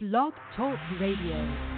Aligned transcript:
Blog 0.00 0.32
Talk 0.54 0.78
Radio. 1.00 1.77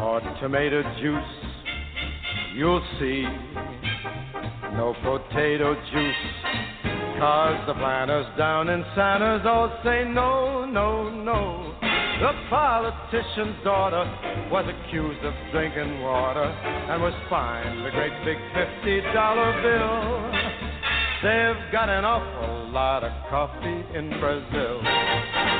or 0.00 0.20
tomato 0.40 0.82
juice, 1.00 1.52
you'll 2.54 2.84
see. 2.98 3.24
No 4.74 4.94
potato 5.02 5.74
juice, 5.74 6.24
cause 7.18 7.60
the 7.66 7.74
planters 7.74 8.26
down 8.38 8.68
in 8.70 8.82
Santos 8.94 9.42
all 9.44 9.78
say 9.84 10.04
no, 10.08 10.64
no, 10.64 11.10
no. 11.10 11.74
The 11.80 12.32
politician's 12.48 13.62
daughter 13.64 14.04
was 14.50 14.64
accused 14.68 15.24
of 15.24 15.34
drinking 15.52 16.00
water 16.00 16.44
and 16.44 17.02
was 17.02 17.14
fined 17.28 17.86
a 17.86 17.90
great 17.90 18.12
big 18.24 18.38
$50 18.84 19.62
bill. 19.62 20.60
They've 21.22 21.72
got 21.72 21.88
an 21.90 22.04
awful 22.04 22.70
lot 22.70 23.04
of 23.04 23.12
coffee 23.28 23.84
in 23.96 24.08
Brazil. 24.20 25.59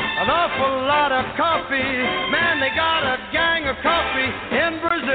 an 0.21 0.29
awful 0.29 0.85
lot 0.85 1.11
of 1.11 1.25
coffee. 1.35 1.97
Man, 2.29 2.59
they 2.59 2.69
got 2.75 3.01
a 3.01 3.17
gang 3.33 3.67
of 3.67 3.75
coffee 3.81 4.29
in 4.55 4.79
Brazil. 4.79 5.09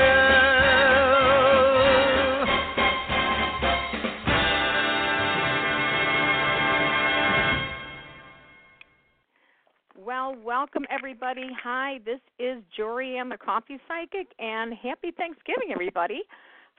Well, 10.05 10.35
welcome 10.45 10.85
everybody. 10.91 11.51
Hi, 11.63 12.01
this 12.05 12.19
is 12.41 12.61
Jorianne, 12.77 13.31
the 13.31 13.39
Coffee 13.39 13.79
Psychic, 13.87 14.27
and 14.41 14.75
happy 14.75 15.13
Thanksgiving, 15.17 15.71
everybody. 15.71 16.23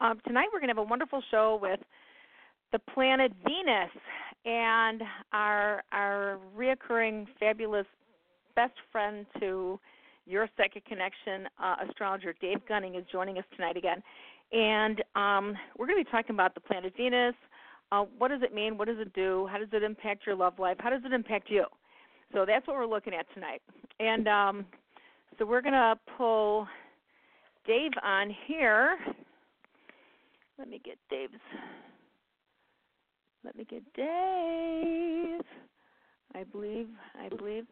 Um, 0.01 0.19
tonight 0.27 0.47
we're 0.51 0.59
going 0.59 0.67
to 0.67 0.75
have 0.75 0.85
a 0.85 0.89
wonderful 0.89 1.23
show 1.31 1.57
with 1.61 1.79
the 2.73 2.79
planet 2.93 3.31
Venus, 3.45 3.91
and 4.43 5.01
our 5.31 5.81
our 5.93 6.39
reoccurring 6.57 7.27
fabulous 7.39 7.85
best 8.57 8.73
friend 8.91 9.27
to 9.39 9.79
your 10.25 10.49
psychic 10.57 10.83
connection, 10.85 11.47
uh, 11.63 11.75
astrologer 11.87 12.33
Dave 12.41 12.57
Gunning, 12.67 12.95
is 12.95 13.05
joining 13.11 13.37
us 13.37 13.43
tonight 13.55 13.77
again, 13.77 14.01
and 14.51 15.03
um, 15.15 15.55
we're 15.77 15.85
going 15.85 15.99
to 15.99 16.03
be 16.03 16.11
talking 16.11 16.33
about 16.33 16.55
the 16.55 16.59
planet 16.59 16.91
Venus. 16.97 17.35
Uh, 17.91 18.05
what 18.17 18.29
does 18.29 18.41
it 18.41 18.55
mean? 18.55 18.75
What 18.75 18.87
does 18.87 18.97
it 18.97 19.13
do? 19.13 19.47
How 19.51 19.59
does 19.59 19.67
it 19.71 19.83
impact 19.83 20.25
your 20.25 20.35
love 20.35 20.57
life? 20.57 20.77
How 20.79 20.89
does 20.89 21.03
it 21.05 21.13
impact 21.13 21.51
you? 21.51 21.65
So 22.33 22.45
that's 22.45 22.65
what 22.67 22.75
we're 22.75 22.87
looking 22.87 23.13
at 23.13 23.27
tonight. 23.35 23.61
And 23.99 24.27
um, 24.27 24.65
so 25.37 25.45
we're 25.45 25.61
going 25.61 25.73
to 25.73 25.95
pull 26.17 26.67
Dave 27.67 27.91
on 28.03 28.35
here. 28.47 28.97
Let 30.57 30.67
me 30.67 30.81
get 30.83 30.97
Dave's. 31.11 31.33
Let 33.45 33.55
me 33.55 33.65
get 33.69 33.83
Dave. 33.93 35.45
I 36.33 36.43
believe. 36.51 36.87
I 37.17 37.29
believe. 37.29 37.65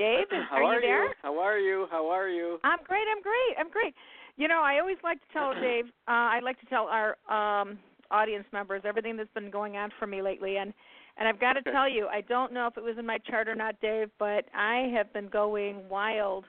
Dave, 0.00 0.24
How 0.48 0.56
are, 0.56 0.64
are 0.64 0.74
you 0.76 0.80
there? 0.80 1.04
you? 1.04 1.14
How 1.22 1.38
are 1.38 1.58
you? 1.58 1.86
How 1.90 2.08
are 2.08 2.28
you? 2.28 2.58
I'm 2.64 2.78
great. 2.84 3.04
I'm 3.14 3.22
great. 3.22 3.54
I'm 3.58 3.70
great. 3.70 3.94
You 4.38 4.48
know, 4.48 4.62
I 4.64 4.78
always 4.80 4.96
like 5.04 5.18
to 5.20 5.32
tell 5.32 5.52
Dave. 5.60 5.84
Uh, 6.08 6.32
I 6.32 6.40
like 6.42 6.58
to 6.60 6.66
tell 6.66 6.88
our 6.88 7.18
um, 7.28 7.78
audience 8.10 8.46
members 8.50 8.82
everything 8.86 9.16
that's 9.18 9.32
been 9.34 9.50
going 9.50 9.76
on 9.76 9.90
for 9.98 10.06
me 10.06 10.22
lately, 10.22 10.56
and 10.56 10.72
and 11.18 11.28
I've 11.28 11.38
got 11.38 11.52
to 11.54 11.62
tell 11.70 11.86
you, 11.86 12.06
I 12.06 12.22
don't 12.22 12.50
know 12.50 12.66
if 12.66 12.78
it 12.78 12.82
was 12.82 12.96
in 12.98 13.04
my 13.04 13.18
chart 13.18 13.46
or 13.46 13.54
not, 13.54 13.78
Dave, 13.82 14.08
but 14.18 14.46
I 14.56 14.90
have 14.96 15.12
been 15.12 15.28
going 15.28 15.86
wild 15.90 16.46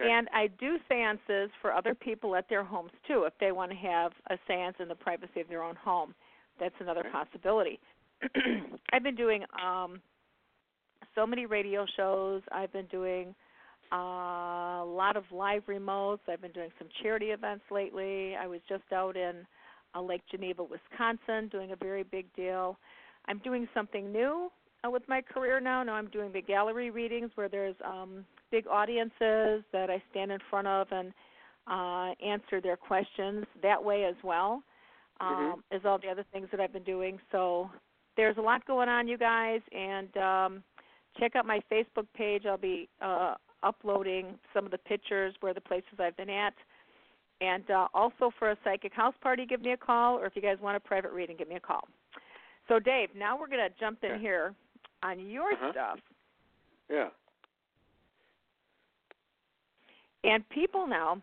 Okay. 0.00 0.10
And 0.10 0.28
I 0.34 0.48
do 0.58 0.78
seances 0.88 1.50
for 1.62 1.72
other 1.72 1.94
people 1.94 2.34
at 2.36 2.48
their 2.48 2.64
homes 2.64 2.90
too, 3.06 3.24
if 3.24 3.32
they 3.40 3.52
want 3.52 3.70
to 3.70 3.76
have 3.76 4.12
a 4.30 4.38
seance 4.46 4.76
in 4.80 4.88
the 4.88 4.94
privacy 4.94 5.40
of 5.40 5.48
their 5.48 5.62
own 5.62 5.76
home. 5.76 6.14
That's 6.58 6.74
another 6.80 7.04
possibility. 7.12 7.78
I've 8.92 9.02
been 9.02 9.16
doing 9.16 9.44
um 9.62 10.00
so 11.14 11.26
many 11.26 11.46
radio 11.46 11.86
shows. 11.96 12.42
I've 12.52 12.72
been 12.72 12.86
doing 12.86 13.34
uh, 13.92 13.96
a 13.96 14.86
lot 14.86 15.16
of 15.16 15.24
live 15.32 15.62
remotes. 15.66 16.20
I've 16.28 16.42
been 16.42 16.52
doing 16.52 16.70
some 16.78 16.88
charity 17.02 17.26
events 17.26 17.64
lately. 17.70 18.36
I 18.36 18.46
was 18.46 18.60
just 18.68 18.84
out 18.92 19.16
in 19.16 19.46
uh, 19.94 20.02
Lake 20.02 20.22
Geneva, 20.30 20.62
Wisconsin, 20.62 21.48
doing 21.48 21.72
a 21.72 21.76
very 21.76 22.02
big 22.02 22.26
deal. 22.34 22.78
I'm 23.28 23.38
doing 23.38 23.66
something 23.74 24.12
new 24.12 24.50
uh, 24.84 24.90
with 24.90 25.02
my 25.08 25.22
career 25.22 25.58
now. 25.60 25.82
Now 25.82 25.94
I'm 25.94 26.08
doing 26.08 26.32
the 26.32 26.42
gallery 26.42 26.90
readings 26.90 27.30
where 27.34 27.48
there's 27.48 27.76
um, 27.84 28.24
big 28.50 28.66
audiences 28.66 29.64
that 29.72 29.88
I 29.88 30.02
stand 30.10 30.30
in 30.30 30.38
front 30.50 30.66
of 30.66 30.88
and 30.90 31.12
uh, 31.66 32.14
answer 32.24 32.60
their 32.60 32.76
questions 32.76 33.44
that 33.62 33.82
way 33.82 34.04
as 34.04 34.14
well. 34.22 34.62
Um, 35.20 35.62
As 35.70 35.80
all 35.84 35.98
the 35.98 36.08
other 36.08 36.24
things 36.32 36.48
that 36.50 36.60
I've 36.60 36.72
been 36.72 36.82
doing. 36.82 37.18
So 37.32 37.70
there's 38.16 38.36
a 38.36 38.40
lot 38.40 38.66
going 38.66 38.88
on, 38.88 39.08
you 39.08 39.16
guys, 39.16 39.60
and 39.72 40.14
um, 40.16 40.62
check 41.18 41.36
out 41.36 41.46
my 41.46 41.60
Facebook 41.72 42.06
page. 42.14 42.44
I'll 42.46 42.58
be 42.58 42.88
uh, 43.00 43.34
uploading 43.62 44.38
some 44.52 44.64
of 44.66 44.70
the 44.70 44.78
pictures 44.78 45.34
where 45.40 45.54
the 45.54 45.60
places 45.60 45.98
I've 45.98 46.16
been 46.16 46.30
at. 46.30 46.54
And 47.40 47.70
uh, 47.70 47.88
also 47.94 48.30
for 48.38 48.50
a 48.50 48.56
psychic 48.64 48.92
house 48.94 49.14
party, 49.22 49.44
give 49.46 49.60
me 49.62 49.72
a 49.72 49.76
call, 49.76 50.18
or 50.18 50.26
if 50.26 50.36
you 50.36 50.42
guys 50.42 50.56
want 50.60 50.76
a 50.76 50.80
private 50.80 51.12
reading, 51.12 51.36
give 51.36 51.48
me 51.48 51.56
a 51.56 51.60
call. 51.60 51.86
So, 52.68 52.78
Dave, 52.78 53.08
now 53.16 53.38
we're 53.38 53.48
going 53.48 53.66
to 53.68 53.74
jump 53.78 54.02
in 54.04 54.18
here 54.20 54.54
on 55.02 55.20
your 55.20 55.52
Uh-huh. 55.52 55.72
stuff. 55.72 55.98
Yeah. 56.90 57.08
And 60.24 60.48
people 60.48 60.86
now, 60.86 61.22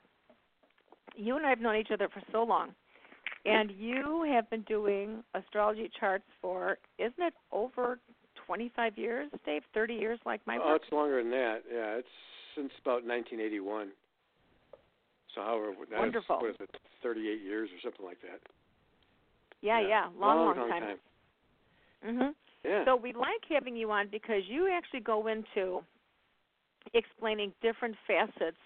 you 1.15 1.35
and 1.35 1.45
I 1.45 1.49
have 1.49 1.59
known 1.59 1.75
each 1.75 1.91
other 1.91 2.07
for 2.09 2.21
so 2.31 2.43
long, 2.43 2.73
and 3.45 3.71
you 3.71 4.25
have 4.31 4.49
been 4.49 4.61
doing 4.61 5.23
astrology 5.33 5.89
charts 5.99 6.25
for, 6.41 6.77
isn't 6.97 7.13
it 7.19 7.33
over 7.51 7.99
25 8.45 8.97
years, 8.97 9.29
Dave? 9.45 9.63
30 9.73 9.93
years 9.93 10.19
like 10.25 10.41
my 10.45 10.57
oh, 10.61 10.67
work? 10.67 10.81
it's 10.83 10.91
longer 10.91 11.21
than 11.21 11.31
that. 11.31 11.59
Yeah, 11.71 11.97
it's 11.97 12.07
since 12.55 12.71
about 12.81 13.03
1981. 13.05 13.89
So, 15.35 15.41
however, 15.41 15.73
that's, 15.89 15.99
Wonderful. 15.99 16.37
what 16.37 16.51
is 16.51 16.55
it, 16.59 16.69
38 17.01 17.41
years 17.41 17.69
or 17.69 17.79
something 17.89 18.05
like 18.05 18.21
that? 18.21 18.39
Yeah, 19.61 19.81
yeah, 19.81 20.05
long, 20.17 20.37
long, 20.37 20.57
long, 20.57 20.69
time. 20.69 20.99
Mhm. 22.05 22.35
Yeah. 22.63 22.85
So 22.85 22.95
we 22.95 23.13
like 23.13 23.43
having 23.49 23.75
you 23.75 23.91
on 23.91 24.07
because 24.09 24.43
you 24.47 24.69
actually 24.71 24.99
go 24.99 25.27
into 25.27 25.83
explaining 26.93 27.53
different 27.61 27.95
facets 28.05 28.57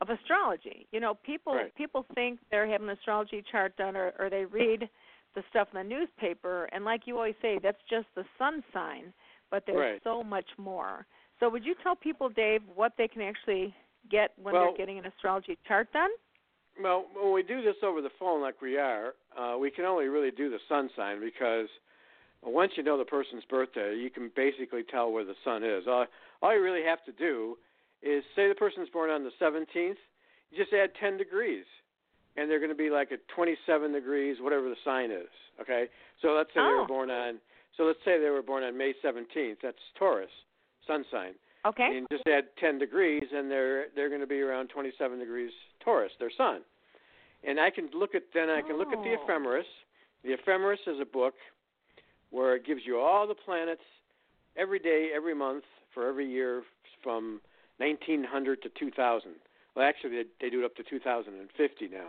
of 0.00 0.10
astrology. 0.10 0.86
You 0.92 1.00
know, 1.00 1.14
people 1.14 1.54
Right. 1.54 1.74
people 1.74 2.06
think 2.14 2.40
they're 2.50 2.66
having 2.66 2.88
an 2.88 2.96
astrology 2.96 3.42
chart 3.50 3.76
done 3.76 3.96
or, 3.96 4.12
or 4.18 4.30
they 4.30 4.44
read 4.44 4.88
the 5.34 5.42
stuff 5.50 5.68
in 5.72 5.78
the 5.78 5.84
newspaper 5.84 6.68
and 6.72 6.84
like 6.84 7.06
you 7.06 7.16
always 7.16 7.34
say, 7.42 7.58
that's 7.62 7.82
just 7.88 8.06
the 8.14 8.24
sun 8.38 8.62
sign, 8.72 9.12
but 9.50 9.64
there's 9.66 9.78
Right. 9.78 10.02
so 10.02 10.22
much 10.22 10.48
more. 10.58 11.06
So 11.40 11.48
would 11.48 11.64
you 11.64 11.74
tell 11.82 11.94
people, 11.94 12.28
Dave, 12.28 12.62
what 12.74 12.92
they 12.96 13.08
can 13.08 13.22
actually 13.22 13.74
get 14.08 14.32
when 14.38 14.54
Well- 14.54 14.64
they're 14.66 14.76
getting 14.76 14.98
an 14.98 15.06
astrology 15.06 15.56
chart 15.66 15.92
done? 15.92 16.10
Well, 16.80 17.06
when 17.12 17.32
we 17.32 17.42
do 17.42 17.60
this 17.60 17.82
over 17.82 18.00
the 18.00 18.10
phone 18.10 18.40
like 18.40 18.60
we 18.62 18.78
are, 18.78 19.14
uh, 19.36 19.56
we 19.58 19.70
can 19.70 19.84
only 19.84 20.06
really 20.08 20.30
do 20.30 20.48
the 20.48 20.60
sun 20.68 20.88
sign 20.94 21.18
because 21.18 21.68
once 22.42 22.76
you 22.76 22.84
know 22.84 22.96
the 22.96 23.04
person's 23.04 23.44
birthday, 23.46 23.96
you 23.96 24.10
can 24.10 24.28
basically 24.36 24.84
tell 24.84 25.10
where 25.10 25.24
the 25.24 25.34
sun 25.42 25.64
is. 25.64 25.88
All, 25.88 26.06
all 26.40 26.54
you 26.54 26.62
really 26.62 26.84
have 26.84 27.04
to 27.06 27.12
do 27.12 27.58
is 28.02 28.22
say 28.36 28.48
the 28.48 28.54
person's 28.54 28.88
born 28.90 29.10
on 29.10 29.24
the 29.24 29.30
17th, 29.40 29.96
you 30.50 30.56
just 30.56 30.72
add 30.72 30.90
10 31.00 31.16
degrees, 31.18 31.64
and 32.36 32.50
they're 32.50 32.60
going 32.60 32.70
to 32.70 32.76
be 32.76 32.90
like 32.90 33.12
at 33.12 33.20
27 33.34 33.92
degrees, 33.92 34.36
whatever 34.40 34.68
the 34.68 34.76
sign 34.84 35.10
is. 35.10 35.28
Okay, 35.60 35.86
so 36.22 36.28
let's 36.32 36.50
say 36.50 36.60
they 36.60 36.66
Oh. 36.78 36.80
were 36.82 36.86
born 36.86 37.10
on. 37.10 37.40
So 37.76 37.84
let's 37.84 37.98
say 38.04 38.18
they 38.18 38.30
were 38.30 38.42
born 38.42 38.62
on 38.64 38.76
May 38.76 38.92
17th. 39.02 39.60
That's 39.62 39.78
Taurus, 39.96 40.30
sun 40.86 41.04
sign. 41.10 41.34
Okay. 41.66 41.96
And 41.98 42.06
just 42.10 42.26
add 42.28 42.44
10 42.58 42.78
degrees, 42.78 43.24
and 43.32 43.50
they're 43.50 43.88
they're 43.94 44.08
going 44.08 44.20
to 44.20 44.26
be 44.26 44.40
around 44.40 44.68
27 44.70 45.18
degrees 45.18 45.50
Taurus, 45.80 46.12
their 46.18 46.30
sun. 46.30 46.62
And 47.44 47.60
I 47.60 47.70
can 47.70 47.88
look 47.92 48.14
at 48.14 48.22
then 48.32 48.48
I 48.50 48.62
can 48.62 48.78
look 48.78 48.92
at 48.92 49.02
the 49.02 49.14
Oh. 49.14 49.22
ephemeris. 49.24 49.66
The 50.22 50.32
ephemeris 50.34 50.80
is 50.86 50.98
a 51.00 51.04
book 51.04 51.34
where 52.30 52.54
it 52.56 52.64
gives 52.64 52.82
you 52.86 52.98
all 53.00 53.26
the 53.26 53.34
planets 53.34 53.82
every 54.56 54.78
day, 54.78 55.10
every 55.14 55.34
month 55.34 55.64
for 55.92 56.06
every 56.08 56.26
year 56.26 56.62
from 57.02 57.40
1900 57.78 58.62
to 58.62 58.68
2000. 58.78 59.30
Well, 59.74 59.86
actually, 59.88 60.10
they, 60.10 60.24
they 60.40 60.50
do 60.50 60.62
it 60.62 60.64
up 60.64 60.74
to 60.76 60.82
2050 60.82 61.88
now. 61.88 62.08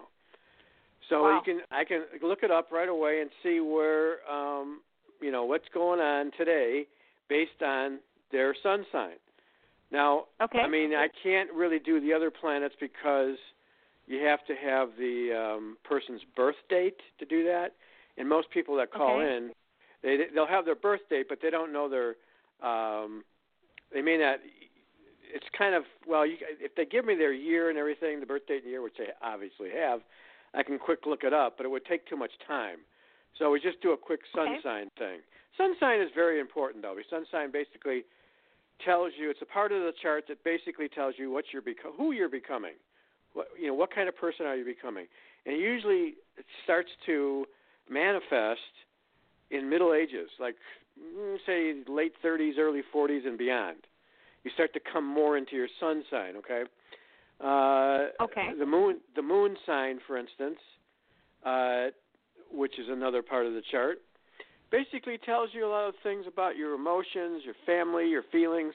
So 1.10 1.24
Wow. 1.24 1.36
you 1.36 1.42
can 1.54 1.62
I 1.72 1.84
can 1.84 2.04
look 2.22 2.40
it 2.44 2.52
up 2.52 2.72
right 2.72 2.90
away 2.90 3.22
and 3.22 3.30
see 3.42 3.60
where 3.60 4.30
um, 4.30 4.82
you 5.22 5.32
know 5.32 5.44
what's 5.46 5.68
going 5.74 6.00
on 6.00 6.32
today 6.38 6.86
based 7.30 7.62
on 7.66 8.00
their 8.32 8.56
sun 8.62 8.86
sign. 8.92 9.16
Now, 9.92 10.26
Okay. 10.42 10.60
I 10.60 10.68
mean, 10.68 10.94
I 10.94 11.08
can't 11.24 11.52
really 11.52 11.80
do 11.80 12.00
the 12.00 12.14
other 12.14 12.30
planets 12.30 12.76
because 12.80 13.38
you 14.08 14.24
have 14.26 14.46
to 14.48 14.56
have 14.56 14.90
the 14.98 15.56
um, 15.58 15.78
person's 15.84 16.22
birth 16.36 16.56
date 16.70 16.98
to 17.20 17.26
do 17.26 17.44
that. 17.46 17.70
And 18.18 18.28
most 18.28 18.50
people 18.52 18.76
that 18.78 18.92
call 18.92 19.20
Okay. 19.20 19.36
in, 19.36 19.52
they 20.04 20.18
they'll 20.34 20.48
have 20.48 20.66
their 20.66 20.76
birth 20.76 21.02
date, 21.10 21.28
but 21.30 21.40
they 21.42 21.50
don't 21.50 21.72
know 21.74 21.90
their. 21.90 22.16
Um, 22.68 23.24
they 23.94 24.02
may 24.02 24.18
not. 24.18 24.40
It's 25.34 25.46
kind 25.58 25.76
of 25.76 25.84
well, 26.08 26.26
you, 26.26 26.38
if 26.60 26.76
they 26.76 26.86
give 26.86 27.06
me 27.06 27.16
their 27.16 27.34
year 27.34 27.70
and 27.70 27.78
everything, 27.78 28.20
the 28.20 28.26
birth 28.26 28.48
date 28.48 28.64
and 28.64 28.72
year, 28.72 28.82
which 28.82 28.98
they 28.98 29.08
obviously 29.22 29.70
have, 29.78 30.02
I 30.54 30.64
can 30.64 30.80
quick 30.80 31.06
look 31.06 31.24
it 31.24 31.34
up, 31.34 31.58
but 31.58 31.66
it 31.66 31.70
would 31.70 31.86
take 31.86 32.08
too 32.08 32.18
much 32.18 32.32
time. 32.48 32.80
So 33.38 33.52
we 33.52 33.60
just 33.60 33.82
do 33.82 33.92
a 33.92 33.98
quick 33.98 34.22
sun 34.36 34.48
Okay. 34.48 34.60
sign 34.64 34.90
thing. 34.98 35.20
Sun 35.58 35.76
sign 35.80 36.02
is 36.02 36.10
very 36.16 36.40
important, 36.40 36.84
though. 36.84 36.96
Sun 37.10 37.26
sign 37.32 37.52
basically 37.52 38.04
tells 38.84 39.12
you 39.20 39.30
it's 39.30 39.42
a 39.42 39.46
part 39.46 39.72
of 39.72 39.82
the 39.82 39.94
chart 40.02 40.26
that 40.30 40.44
basically 40.44 40.88
tells 40.90 41.16
you 41.18 41.32
what 41.32 41.46
you're 41.52 41.62
beco- 41.62 41.96
who 41.98 42.12
you're 42.12 42.30
becoming. 42.30 42.74
What 43.34 43.48
you 43.60 43.68
know, 43.68 43.74
what 43.74 43.94
kind 43.94 44.10
of 44.10 44.16
person 44.18 44.46
are 44.46 44.56
you 44.56 44.66
becoming? 44.66 45.06
And 45.46 45.58
usually 45.58 46.16
it 46.38 46.46
starts 46.64 46.90
to 47.06 47.46
manifest 47.90 48.74
in 49.52 49.70
middle 49.70 49.94
ages, 49.94 50.30
like 50.40 50.56
mm, 51.00 51.38
say 51.46 51.74
late 51.88 52.14
30s, 52.24 52.58
early 52.58 52.82
40s, 52.94 53.26
and 53.28 53.38
beyond. 53.38 53.78
You 54.44 54.52
start 54.54 54.74
to 54.74 54.80
come 54.92 55.06
more 55.06 55.38
into 55.38 55.56
your 55.56 55.68
sun 55.80 56.04
sign. 56.10 56.36
Okay. 56.38 56.64
Uh, 57.42 58.24
Okay. 58.24 58.50
The 58.58 58.66
moon, 58.66 59.00
the 59.16 59.22
moon 59.22 59.56
sign, 59.66 60.00
for 60.08 60.18
instance, 60.18 60.58
uh, 61.46 61.88
which 62.52 62.78
is 62.80 62.88
another 62.90 63.22
part 63.22 63.46
of 63.46 63.54
the 63.54 63.62
chart, 63.72 64.00
basically 64.72 65.18
tells 65.26 65.50
you 65.54 65.66
a 65.66 65.70
lot 65.70 65.88
of 65.88 65.96
things 66.04 66.26
about 66.28 66.56
your 66.58 66.74
emotions, 66.74 67.44
your 67.46 67.56
family, 67.66 68.08
your 68.10 68.24
feelings, 68.32 68.74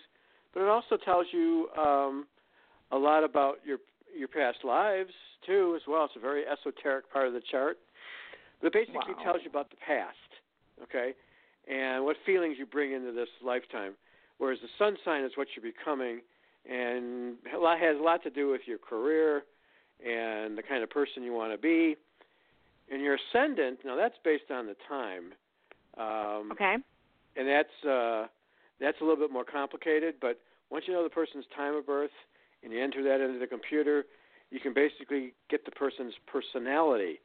but 0.52 0.62
it 0.62 0.68
also 0.68 0.97
tells 1.04 1.26
you 1.33 1.68
um, 1.78 2.26
a 2.92 2.97
lot 2.97 3.25
about 3.25 3.56
your 3.64 3.78
your 4.16 4.28
past 4.28 4.59
lives 4.64 5.11
too, 5.44 5.75
as 5.76 5.83
well. 5.88 6.04
It's 6.04 6.14
a 6.16 6.21
very 6.21 6.44
esoteric 6.47 7.12
part 7.12 7.26
of 7.26 7.33
the 7.35 7.42
chart, 7.50 7.78
but 8.61 8.68
it 8.68 8.73
basically 8.73 9.14
Wow. 9.16 9.25
tells 9.25 9.38
you 9.42 9.50
about 9.50 9.71
the 9.71 9.76
past, 9.85 10.30
okay, 10.85 11.12
and 11.68 12.04
what 12.04 12.16
feelings 12.25 12.56
you 12.59 12.64
bring 12.66 12.92
into 12.92 13.12
this 13.12 13.28
lifetime. 13.44 13.94
Whereas 14.38 14.59
the 14.62 14.69
sun 14.79 14.97
sign 15.05 15.25
is 15.25 15.33
what 15.37 15.49
you're 15.55 15.73
becoming, 15.73 16.21
and 16.69 17.37
has 17.45 17.97
a 17.99 18.03
lot 18.03 18.23
to 18.25 18.31
do 18.31 18.50
with 18.50 18.62
your 18.67 18.79
career 18.79 19.45
and 20.05 20.57
the 20.59 20.62
kind 20.62 20.83
of 20.83 20.91
person 20.91 21.23
you 21.23 21.33
want 21.33 21.53
to 21.53 21.59
be. 21.59 21.97
And 22.91 23.00
your 23.03 23.17
ascendant, 23.17 23.79
now 23.85 23.97
that's 23.97 24.17
based 24.25 24.50
on 24.50 24.67
the 24.67 24.76
time. 24.88 25.33
Um, 25.97 26.53
Okay. 26.53 26.76
and 27.37 27.49
that's 27.49 27.85
uh, 27.88 28.26
that's 28.81 29.00
a 29.00 29.05
little 29.05 29.17
bit 29.19 29.33
more 29.33 29.45
complicated. 29.45 30.17
But 30.21 30.41
once 30.71 30.85
you 30.87 30.95
know 30.95 31.03
the 31.05 31.11
person's 31.11 31.45
time 31.57 31.75
of 31.75 31.87
birth 31.87 32.11
and 32.62 32.73
you 32.73 32.83
enter 32.83 33.03
that 33.05 33.25
into 33.25 33.38
the 33.38 33.47
computer, 33.47 34.05
you 34.50 34.61
can 34.61 34.75
basically 34.75 35.33
get 35.49 35.64
the 35.64 35.71
person's 35.71 36.14
personality. 36.26 37.21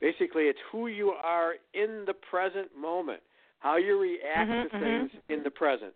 Basically, 0.00 0.44
it's 0.44 0.58
who 0.70 0.86
you 0.86 1.10
are 1.10 1.54
in 1.74 2.04
the 2.06 2.14
present 2.14 2.68
moment. 2.78 3.20
how 3.60 3.76
you 3.76 4.00
react 4.00 4.50
Mhm, 4.50 4.62
to 4.62 4.68
mhm. 4.70 4.80
things 4.80 5.10
in 5.28 5.42
the 5.42 5.50
present. 5.50 5.92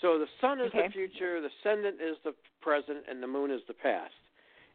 So 0.00 0.18
the 0.18 0.28
sun 0.40 0.60
is 0.60 0.68
Okay. 0.68 0.86
the 0.86 0.92
future, 0.92 1.40
the 1.40 1.50
ascendant 1.60 2.00
is 2.00 2.16
the 2.24 2.34
present, 2.60 3.04
and 3.08 3.22
the 3.22 3.26
moon 3.26 3.50
is 3.50 3.64
the 3.66 3.74
past. 3.74 4.14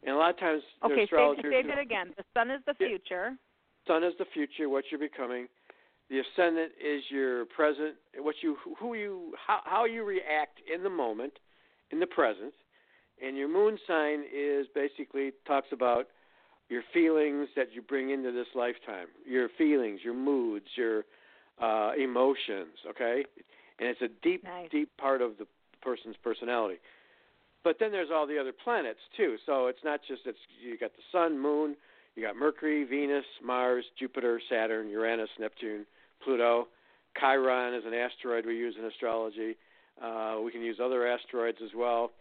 And 0.03 0.15
a 0.15 0.17
lot 0.17 0.29
of 0.31 0.37
times, 0.37 0.63
Okay, 0.83 0.95
say, 0.95 1.03
astrologers 1.03 1.51
say 1.51 1.63
that 1.63 1.77
again. 1.77 2.13
The 2.15 2.23
sun 2.33 2.49
is 2.51 2.63
the 2.65 2.73
future. 2.75 3.37
sun 3.85 4.03
is 4.03 4.15
the 4.17 4.25
future, 4.25 4.69
what 4.69 4.85
you're 4.91 4.99
becoming. 4.99 5.47
The 6.09 6.19
ascendant 6.19 6.73
is 6.81 7.03
your 7.09 7.45
present, 7.45 7.95
what 8.17 8.35
you, 8.41 8.55
who 8.79 8.95
you, 8.95 9.33
how, 9.45 9.61
how 9.63 9.85
you 9.85 10.03
react 10.03 10.59
in 10.73 10.83
the 10.83 10.89
moment, 10.89 11.33
in 11.91 11.99
the 11.99 12.07
present, 12.07 12.53
and 13.21 13.35
your 13.35 13.47
moon 13.47 13.77
sign 13.87 14.23
is 14.33 14.67
basically 14.73 15.31
talks 15.45 15.67
about 15.71 16.07
your 16.69 16.83
feelings 16.93 17.49
that 17.55 17.73
you 17.73 17.81
bring 17.81 18.11
into 18.11 18.31
this 18.31 18.47
lifetime, 18.55 19.07
your 19.25 19.49
feelings, 19.57 19.99
your 20.03 20.13
moods, 20.13 20.67
your 20.75 21.03
uh, 21.61 21.91
emotions. 21.97 22.77
Okay, 22.89 23.25
and 23.79 23.87
it's 23.89 24.01
a 24.01 24.07
deep, 24.21 24.43
Nice. 24.43 24.69
deep 24.71 24.89
part 24.97 25.21
of 25.21 25.37
the 25.37 25.47
person's 25.81 26.15
personality. 26.23 26.79
But 27.63 27.77
then 27.79 27.91
there's 27.91 28.09
all 28.13 28.25
the 28.27 28.39
other 28.39 28.53
planets 28.53 28.99
too. 29.17 29.35
So 29.45 29.67
it's 29.67 29.83
not 29.83 30.01
just 30.07 30.21
it's 30.25 30.37
you 30.61 30.77
got 30.77 30.91
the 30.95 31.03
sun, 31.11 31.37
moon, 31.39 31.75
you 32.15 32.23
got 32.23 32.35
Mercury, 32.35 32.83
Venus, 32.85 33.25
Mars, 33.43 33.85
Jupiter, 33.97 34.41
Saturn, 34.49 34.89
Uranus, 34.89 35.29
Neptune, 35.39 35.85
Pluto. 36.23 36.67
Chiron 37.19 37.73
is 37.73 37.83
an 37.85 37.93
asteroid 37.93 38.45
we 38.45 38.55
use 38.55 38.75
in 38.77 38.85
astrology. 38.85 39.55
Uh, 40.01 40.37
we 40.43 40.51
can 40.51 40.61
use 40.61 40.77
other 40.81 41.05
asteroids 41.07 41.57
as 41.63 41.71
well. 41.75 42.11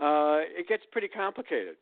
Uh, 0.00 0.40
it 0.56 0.68
gets 0.68 0.82
pretty 0.92 1.08
complicated. 1.08 1.76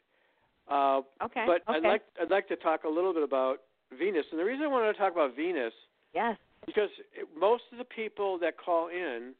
Uh, 0.70 1.00
Okay. 1.22 1.44
but 1.46 1.62
okay. 1.68 1.78
I'd 1.78 1.82
like 1.82 2.02
I'd 2.20 2.30
like 2.30 2.48
to 2.48 2.56
talk 2.56 2.84
a 2.84 2.88
little 2.88 3.12
bit 3.12 3.22
about 3.22 3.58
Venus, 3.96 4.26
and 4.30 4.38
the 4.40 4.44
reason 4.44 4.64
I 4.64 4.68
wanted 4.68 4.92
to 4.92 4.98
talk 4.98 5.12
about 5.12 5.34
Venus 5.36 5.72
yes. 6.14 6.36
Because 6.66 6.90
it, 7.14 7.28
most 7.38 7.62
of 7.73 7.78
the 7.78 7.85
people 7.85 8.38
that 8.40 8.54
call 8.58 8.88
in 8.88 9.32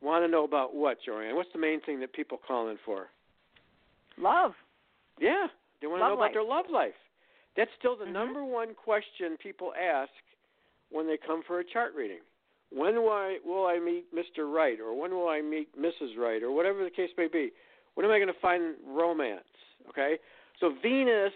want 0.00 0.24
to 0.24 0.28
know 0.28 0.44
about 0.44 0.74
what, 0.74 0.98
Joanne? 1.04 1.34
What's 1.34 1.52
the 1.52 1.58
main 1.58 1.80
thing 1.80 1.98
that 2.00 2.12
people 2.12 2.38
call 2.46 2.68
in 2.68 2.78
for? 2.84 3.08
Love. 4.16 4.52
Yeah, 5.20 5.46
they 5.80 5.86
want 5.86 6.00
to 6.00 6.04
Love 6.04 6.12
know 6.18 6.20
life. 6.20 6.30
about 6.30 6.34
their 6.34 6.44
love 6.48 6.64
life. 6.70 6.94
That's 7.56 7.70
still 7.78 7.96
the 7.96 8.04
Mhm. 8.04 8.12
number 8.12 8.44
one 8.44 8.74
question 8.74 9.36
people 9.38 9.74
ask 9.74 10.12
when 10.90 11.06
they 11.06 11.16
come 11.16 11.42
for 11.42 11.58
a 11.58 11.64
chart 11.64 11.94
reading. 11.94 12.20
When 12.70 12.96
will 13.02 13.10
I, 13.10 13.38
will 13.44 13.66
I 13.66 13.78
meet 13.78 14.14
Mr. 14.14 14.52
Right, 14.52 14.78
or 14.78 14.92
when 14.94 15.10
will 15.12 15.28
I 15.28 15.40
meet 15.40 15.74
Mrs. 15.76 16.16
Right, 16.16 16.42
or 16.42 16.52
whatever 16.52 16.84
the 16.84 16.90
case 16.90 17.10
may 17.16 17.26
be? 17.26 17.50
When 17.94 18.04
am 18.04 18.12
I 18.12 18.18
going 18.18 18.32
to 18.32 18.40
find 18.40 18.76
romance? 18.86 19.42
Okay, 19.88 20.18
so 20.60 20.70
Venus 20.82 21.32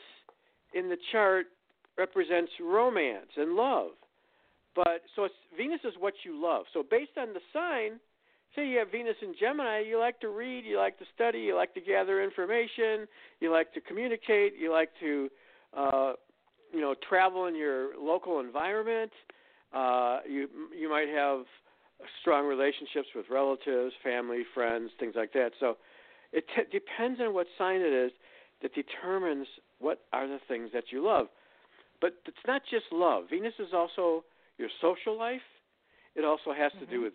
in 0.75 0.89
the 0.89 0.99
chart 1.11 1.47
represents 1.97 2.53
romance 2.61 3.31
and 3.37 3.55
love, 3.57 3.93
but 4.75 5.03
so 5.15 5.25
it's, 5.25 5.35
Venus 5.57 5.81
is 5.85 5.95
what 5.99 6.15
you 6.25 6.41
love. 6.41 6.65
So 6.73 6.83
based 6.83 7.13
on 7.19 7.35
the 7.35 7.41
sign, 7.53 8.01
say 8.55 8.67
you 8.67 8.79
have 8.79 8.91
Venus 8.91 9.17
in 9.23 9.35
Gemini, 9.39 9.81
you 9.81 9.99
like 9.99 10.21
to 10.21 10.29
read, 10.29 10.65
you 10.65 10.79
like 10.79 10.99
to 10.99 11.05
study, 11.15 11.41
you 11.41 11.57
like 11.57 11.75
to 11.75 11.81
gather 11.81 12.23
information, 12.23 13.07
you 13.41 13.53
like 13.53 13.73
to 13.75 13.81
communicate, 13.81 14.55
you 14.59 14.71
like 14.71 14.91
to, 15.01 15.29
uh, 15.77 16.13
you 16.73 16.81
know, 16.81 16.95
travel 17.09 17.47
in 17.47 17.55
your 17.55 17.91
local 17.99 18.41
environment. 18.41 19.13
Uh, 19.75 20.21
you 20.29 20.49
you 20.79 20.89
might 20.89 21.09
have 21.09 21.45
strong 22.21 22.47
relationships 22.47 23.09
with 23.15 23.27
relatives, 23.31 23.93
family, 24.03 24.43
friends, 24.55 24.91
things 24.99 25.15
like 25.17 25.33
that. 25.33 25.53
So 25.61 25.77
it 26.33 26.45
t- 26.55 26.63
depends 26.71 27.21
on 27.21 27.35
what 27.35 27.47
sign 27.57 27.81
it 27.81 27.93
is 27.93 28.13
that 28.63 28.73
determines 28.75 29.47
what 29.79 30.01
are 30.13 30.27
the 30.27 30.39
things 30.49 30.71
that 30.73 30.85
you 30.91 31.05
love. 31.05 31.27
But 32.01 32.15
it's 32.27 32.37
not 32.47 32.63
just 32.71 32.87
love. 32.93 33.25
Venus 33.31 33.55
is 33.59 33.69
also 33.73 34.25
your 34.63 34.71
social 34.81 35.19
life. 35.19 35.47
It 36.15 36.25
also 36.25 36.53
has 36.53 36.73
to 36.81 36.87
do 36.87 37.01
Mhm. 37.01 37.05
with 37.05 37.15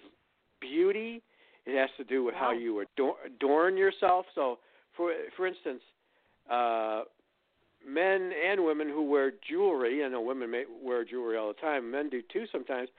beauty. 0.60 1.24
It 1.66 1.76
has 1.76 1.90
to 1.98 2.04
do 2.04 2.24
with 2.24 2.36
how 2.36 2.52
you 2.52 2.80
adorn, 2.80 3.18
adorn 3.26 3.78
yourself. 3.78 4.26
So, 4.36 4.60
for 4.94 5.14
for 5.36 5.46
instance, 5.48 5.84
uh, 6.50 7.06
men 7.86 8.34
and 8.34 8.66
women 8.66 8.88
who 8.90 9.04
wear 9.04 9.32
jewelry. 9.50 10.04
I 10.04 10.08
know 10.08 10.22
women 10.22 10.50
may 10.50 10.66
wear 10.66 11.04
jewelry 11.04 11.38
all 11.38 11.50
the 11.54 11.62
time. 11.62 11.92
Men 11.92 12.10
do 12.10 12.22
too 12.22 12.46
sometimes. 12.48 12.90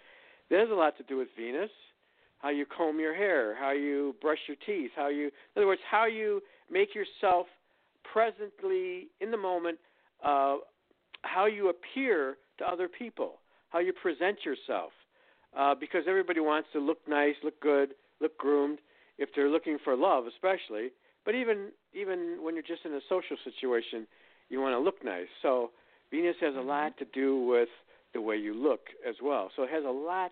There's 0.48 0.70
a 0.70 0.74
lot 0.74 0.96
to 0.96 1.02
do 1.04 1.16
with 1.16 1.28
Venus. 1.36 1.70
How 2.38 2.50
you 2.50 2.66
comb 2.66 3.00
your 3.00 3.14
hair, 3.14 3.54
how 3.54 3.72
you 3.72 4.14
brush 4.20 4.38
your 4.46 4.56
teeth, 4.64 4.92
how 4.94 5.08
you, 5.08 5.26
in 5.26 5.32
other 5.56 5.66
words, 5.66 5.82
how 5.82 6.06
you 6.06 6.40
make 6.70 6.94
yourself 6.94 7.48
presently 8.04 9.08
in 9.20 9.30
the 9.30 9.36
moment, 9.36 9.78
uh, 10.22 10.58
how 11.22 11.46
you 11.46 11.68
appear 11.68 12.38
to 12.58 12.64
other 12.72 12.88
people, 12.88 13.40
how 13.70 13.78
you 13.80 13.92
present 13.92 14.38
yourself, 14.44 14.92
uh, 15.56 15.74
because 15.74 16.04
everybody 16.08 16.40
wants 16.40 16.68
to 16.72 16.78
look 16.80 16.98
nice, 17.08 17.34
look 17.42 17.60
good, 17.60 17.90
look 18.20 18.36
groomed. 18.38 18.78
If 19.18 19.30
they're 19.34 19.48
looking 19.50 19.78
for 19.82 19.96
love, 19.96 20.26
especially, 20.26 20.90
but 21.24 21.34
even 21.34 21.70
even 21.92 22.38
when 22.40 22.54
you're 22.54 22.62
just 22.62 22.84
in 22.84 22.92
a 22.94 23.00
social 23.08 23.36
situation, 23.44 24.06
you 24.48 24.60
want 24.60 24.74
to 24.74 24.78
look 24.78 25.04
nice. 25.04 25.26
So 25.42 25.70
Venus 26.10 26.36
has 26.40 26.54
a 26.54 26.60
lot 26.60 26.96
to 26.98 27.04
do 27.12 27.44
with 27.44 27.68
the 28.14 28.20
way 28.20 28.36
you 28.36 28.54
look 28.54 28.80
as 29.06 29.16
well. 29.22 29.50
So 29.56 29.64
it 29.64 29.70
has 29.70 29.84
a 29.84 29.90
lot 29.90 30.30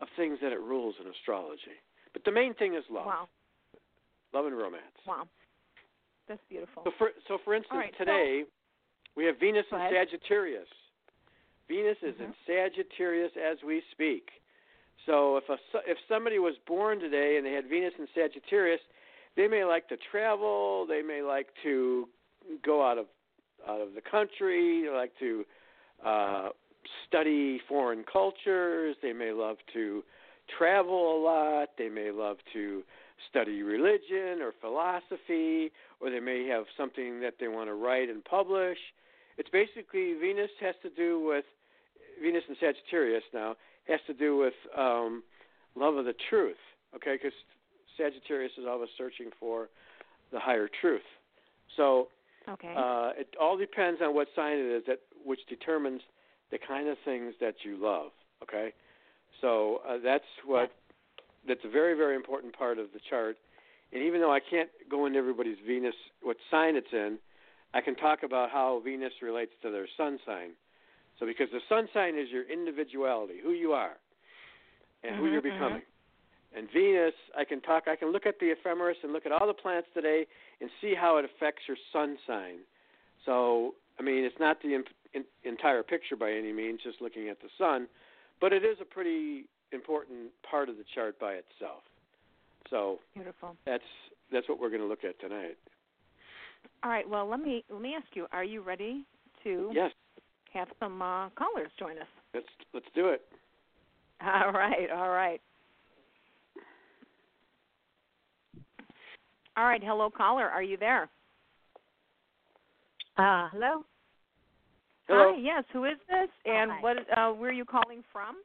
of 0.00 0.08
things 0.16 0.38
that 0.42 0.52
it 0.52 0.60
rules 0.60 0.94
in 1.02 1.10
astrology. 1.10 1.76
But 2.12 2.24
the 2.24 2.32
main 2.32 2.54
thing 2.54 2.74
is 2.74 2.84
love, 2.88 3.06
Wow. 3.06 3.28
love 4.32 4.46
and 4.46 4.56
romance. 4.56 4.96
Wow. 5.06 5.28
That's 6.28 6.40
beautiful. 6.48 6.84
So 6.84 6.90
for 6.96 7.10
so 7.28 7.38
for 7.44 7.54
instance, 7.54 7.76
right, 7.78 7.92
so- 7.98 8.04
today 8.04 8.44
we 9.16 9.24
have 9.26 9.38
Venus 9.38 9.66
in. 9.72 9.78
Sagittarius. 9.92 10.68
Venus 11.68 11.96
is 12.02 12.14
in 12.18 12.34
Sagittarius 12.46 13.32
as 13.36 13.58
we 13.66 13.82
speak. 13.92 14.28
So 15.06 15.36
if 15.36 15.44
a 15.48 15.56
if 15.86 15.98
somebody 16.08 16.38
was 16.38 16.54
born 16.66 16.98
today 16.98 17.36
and 17.36 17.46
they 17.46 17.52
had 17.52 17.68
Venus 17.68 17.92
in 17.98 18.06
Sagittarius, 18.14 18.80
they 19.36 19.48
may 19.48 19.64
like 19.64 19.88
to 19.88 19.96
travel, 20.10 20.86
they 20.86 21.02
may 21.02 21.22
like 21.22 21.48
to 21.62 22.08
go 22.64 22.86
out 22.86 22.98
of 22.98 23.06
out 23.68 23.80
of 23.80 23.94
the 23.94 24.00
country, 24.00 24.82
they 24.84 24.90
like 24.90 25.12
to 25.18 25.44
uh 26.04 26.48
study 27.06 27.60
foreign 27.68 28.04
cultures, 28.10 28.96
they 29.02 29.12
may 29.12 29.32
love 29.32 29.56
to 29.72 30.02
travel 30.58 31.16
a 31.16 31.18
lot, 31.22 31.70
they 31.78 31.88
may 31.88 32.10
love 32.10 32.36
to 32.52 32.82
study 33.30 33.62
religion 33.62 34.42
or 34.42 34.52
philosophy, 34.60 35.70
or 36.00 36.10
they 36.10 36.20
may 36.20 36.46
have 36.46 36.64
something 36.76 37.20
that 37.20 37.34
they 37.40 37.48
want 37.48 37.68
to 37.68 37.74
write 37.74 38.08
and 38.08 38.24
publish. 38.24 38.78
It's 39.38 39.48
basically 39.50 40.14
Venus 40.14 40.50
has 40.60 40.74
to 40.82 40.90
do 40.90 41.24
with 41.24 41.44
Venus 42.22 42.44
in 42.48 42.56
Sagittarius 42.60 43.24
now 43.32 43.56
has 43.88 44.00
to 44.06 44.14
do 44.14 44.36
with 44.36 44.54
um, 44.76 45.22
love 45.76 45.96
of 45.96 46.04
the 46.04 46.14
truth. 46.30 46.56
Okay, 46.94 47.14
because 47.14 47.36
Sagittarius 47.96 48.52
is 48.58 48.64
always 48.68 48.90
searching 48.96 49.30
for 49.38 49.68
the 50.32 50.40
higher 50.40 50.68
truth. 50.80 51.02
So 51.76 52.08
Okay. 52.48 52.74
uh, 52.76 53.12
it 53.16 53.34
all 53.40 53.56
depends 53.56 54.02
on 54.02 54.14
what 54.14 54.28
sign 54.36 54.58
it 54.58 54.66
is 54.66 54.82
that 54.86 55.00
which 55.24 55.40
determines 55.48 56.02
the 56.50 56.58
kind 56.58 56.88
of 56.88 56.98
things 57.04 57.34
that 57.40 57.54
you 57.64 57.76
love. 57.76 58.10
Okay, 58.42 58.74
so 59.40 59.80
uh, 59.88 59.96
that's 60.02 60.28
what 60.44 60.70
that's 61.48 61.64
a 61.64 61.70
very 61.70 61.94
very 61.94 62.14
important 62.14 62.56
part 62.56 62.78
of 62.78 62.92
the 62.92 63.00
chart. 63.08 63.36
And 63.92 64.02
even 64.02 64.20
though 64.20 64.32
I 64.32 64.40
can't 64.40 64.68
go 64.90 65.06
into 65.06 65.18
everybody's 65.18 65.56
Venus, 65.66 65.94
what 66.22 66.36
sign 66.50 66.76
it's 66.76 66.92
in, 66.92 67.18
I 67.72 67.80
can 67.80 67.94
talk 67.94 68.22
about 68.22 68.50
how 68.50 68.80
Venus 68.84 69.12
relates 69.22 69.52
to 69.62 69.70
their 69.70 69.86
sun 69.96 70.18
sign. 70.26 70.50
So 71.18 71.26
because 71.26 71.48
the 71.52 71.60
sun 71.68 71.88
sign 71.94 72.18
is 72.18 72.28
your 72.30 72.50
individuality, 72.50 73.34
who 73.42 73.52
you 73.52 73.72
are, 73.72 73.96
and 75.02 75.16
who 75.16 75.30
you're 75.30 75.40
mhm. 75.40 75.54
becoming. 75.54 75.82
And 76.56 76.68
Venus, 76.72 77.14
I 77.36 77.44
can 77.44 77.60
talk. 77.60 77.84
I 77.88 77.96
can 77.96 78.12
look 78.12 78.26
at 78.26 78.38
the 78.38 78.52
ephemeris 78.52 78.96
and 79.02 79.12
look 79.12 79.26
at 79.26 79.32
all 79.32 79.46
the 79.46 79.54
planets 79.54 79.88
today 79.92 80.26
and 80.60 80.70
see 80.80 80.94
how 80.94 81.18
it 81.18 81.24
affects 81.24 81.62
your 81.66 81.76
sun 81.92 82.16
sign. 82.26 82.58
So, 83.26 83.74
I 83.98 84.02
mean, 84.02 84.24
it's 84.24 84.38
not 84.38 84.62
the 84.62 84.74
in, 84.74 84.84
in, 85.14 85.24
entire 85.44 85.82
picture 85.82 86.16
by 86.16 86.30
any 86.30 86.52
means, 86.52 86.80
just 86.84 87.00
looking 87.00 87.28
at 87.28 87.40
the 87.40 87.48
sun, 87.58 87.88
but 88.40 88.52
it 88.52 88.64
is 88.64 88.76
a 88.80 88.84
pretty 88.84 89.46
important 89.72 90.30
part 90.48 90.68
of 90.68 90.76
the 90.76 90.84
chart 90.94 91.18
by 91.18 91.32
itself. 91.32 91.82
So 92.70 93.00
Beautiful. 93.14 93.56
that's 93.66 93.82
that's 94.32 94.48
what 94.48 94.60
we're 94.60 94.70
going 94.70 94.80
to 94.80 94.86
look 94.86 95.04
at 95.04 95.18
tonight. 95.20 95.56
All 96.82 96.90
right. 96.90 97.08
Well, 97.08 97.28
let 97.28 97.40
me 97.40 97.64
let 97.68 97.82
me 97.82 97.94
ask 97.96 98.06
you: 98.14 98.26
Are 98.32 98.44
you 98.44 98.62
ready 98.62 99.04
to 99.42 99.70
Yes, 99.74 99.90
have 100.54 100.68
some 100.80 101.02
uh, 101.02 101.28
callers 101.30 101.70
join 101.78 101.98
us? 101.98 102.06
let's 102.34 102.46
let's 102.72 102.86
do 102.94 103.08
it. 103.08 103.22
All 104.20 104.52
right. 104.52 104.90
All 104.94 105.10
right. 105.10 105.40
All 109.56 109.64
right. 109.64 109.82
Hello, 109.84 110.10
caller. 110.10 110.48
Are 110.48 110.62
you 110.62 110.76
there? 110.76 111.08
Uh, 113.16 113.48
hello. 113.52 113.84
Hello. 115.06 115.32
Hi. 115.34 115.40
Yes. 115.40 115.64
Who 115.72 115.84
is 115.84 115.98
this? 116.08 116.30
And 116.44 116.70
Hi. 116.72 116.80
what? 116.80 116.96
Uh, 117.16 117.32
where 117.32 117.50
are 117.50 117.52
you 117.52 117.64
calling 117.64 118.02
from? 118.12 118.36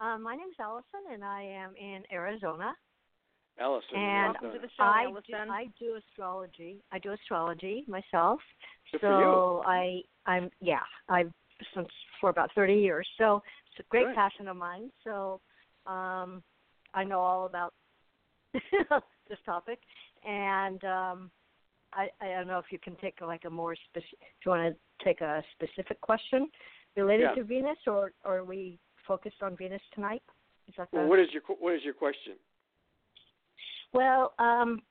Uh, 0.00 0.18
my 0.18 0.34
name's 0.34 0.56
Allison, 0.60 1.12
and 1.12 1.24
I 1.24 1.42
am 1.42 1.74
in 1.80 2.02
Arizona. 2.12 2.74
Allison. 3.60 3.96
And 3.96 4.24
Welcome 4.24 4.52
to 4.52 4.58
the 4.58 4.70
show, 4.76 4.82
I 4.84 5.04
Allison. 5.04 5.22
do, 5.28 5.52
I 5.52 5.66
do 5.78 5.96
astrology. 5.96 6.76
I 6.92 6.98
do 6.98 7.12
astrology 7.12 7.84
myself. 7.86 8.40
Good 8.90 9.00
so 9.00 9.06
for 9.06 9.20
you. 9.20 9.62
I 9.66 10.00
I'm 10.26 10.50
yeah 10.60 10.80
I've 11.08 11.30
since 11.74 11.88
for 12.20 12.30
about 12.30 12.50
30 12.54 12.74
years. 12.74 13.06
So 13.18 13.42
it's 13.70 13.86
a 13.86 13.88
great 13.90 14.06
Good. 14.06 14.14
passion 14.14 14.48
of 14.48 14.56
mine. 14.56 14.90
So 15.04 15.40
um, 15.86 16.42
I 16.94 17.04
know 17.04 17.20
all 17.20 17.46
about 17.46 17.72
this 18.52 19.38
topic, 19.46 19.78
and 20.26 20.82
um, 20.84 21.30
I, 21.92 22.08
I 22.20 22.28
don't 22.28 22.46
know 22.46 22.58
if 22.58 22.66
you 22.70 22.78
can 22.78 22.96
take 22.96 23.20
like 23.20 23.44
a 23.44 23.50
more 23.50 23.76
specific. 23.90 24.18
Do 24.20 24.50
you 24.50 24.50
want 24.50 24.74
to 24.74 25.04
take 25.04 25.20
a 25.20 25.42
specific 25.52 26.00
question 26.00 26.48
related 26.96 27.28
Yeah. 27.30 27.34
to 27.34 27.44
Venus, 27.44 27.78
or, 27.86 28.12
or 28.24 28.38
are 28.38 28.44
we 28.44 28.78
focused 29.06 29.42
on 29.42 29.56
Venus 29.56 29.82
tonight? 29.94 30.22
Is 30.68 30.74
that 30.76 30.88
the, 30.92 30.98
Well, 30.98 31.08
what 31.08 31.18
is 31.18 31.28
your 31.32 31.42
what 31.58 31.74
is 31.74 31.82
your 31.84 31.94
question? 31.94 32.34
Well, 33.92 34.34
um, 34.38 34.82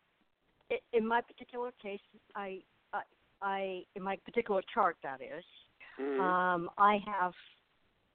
in 0.93 1.07
my 1.07 1.21
particular 1.21 1.71
case, 1.81 1.99
I, 2.35 2.59
I, 2.93 3.01
I, 3.41 3.83
in 3.95 4.03
my 4.03 4.17
particular 4.17 4.61
chart, 4.73 4.97
that 5.03 5.21
is, 5.21 5.43
Mhm. 5.99 6.19
um, 6.19 6.69
I 6.77 6.97
have. 6.99 7.33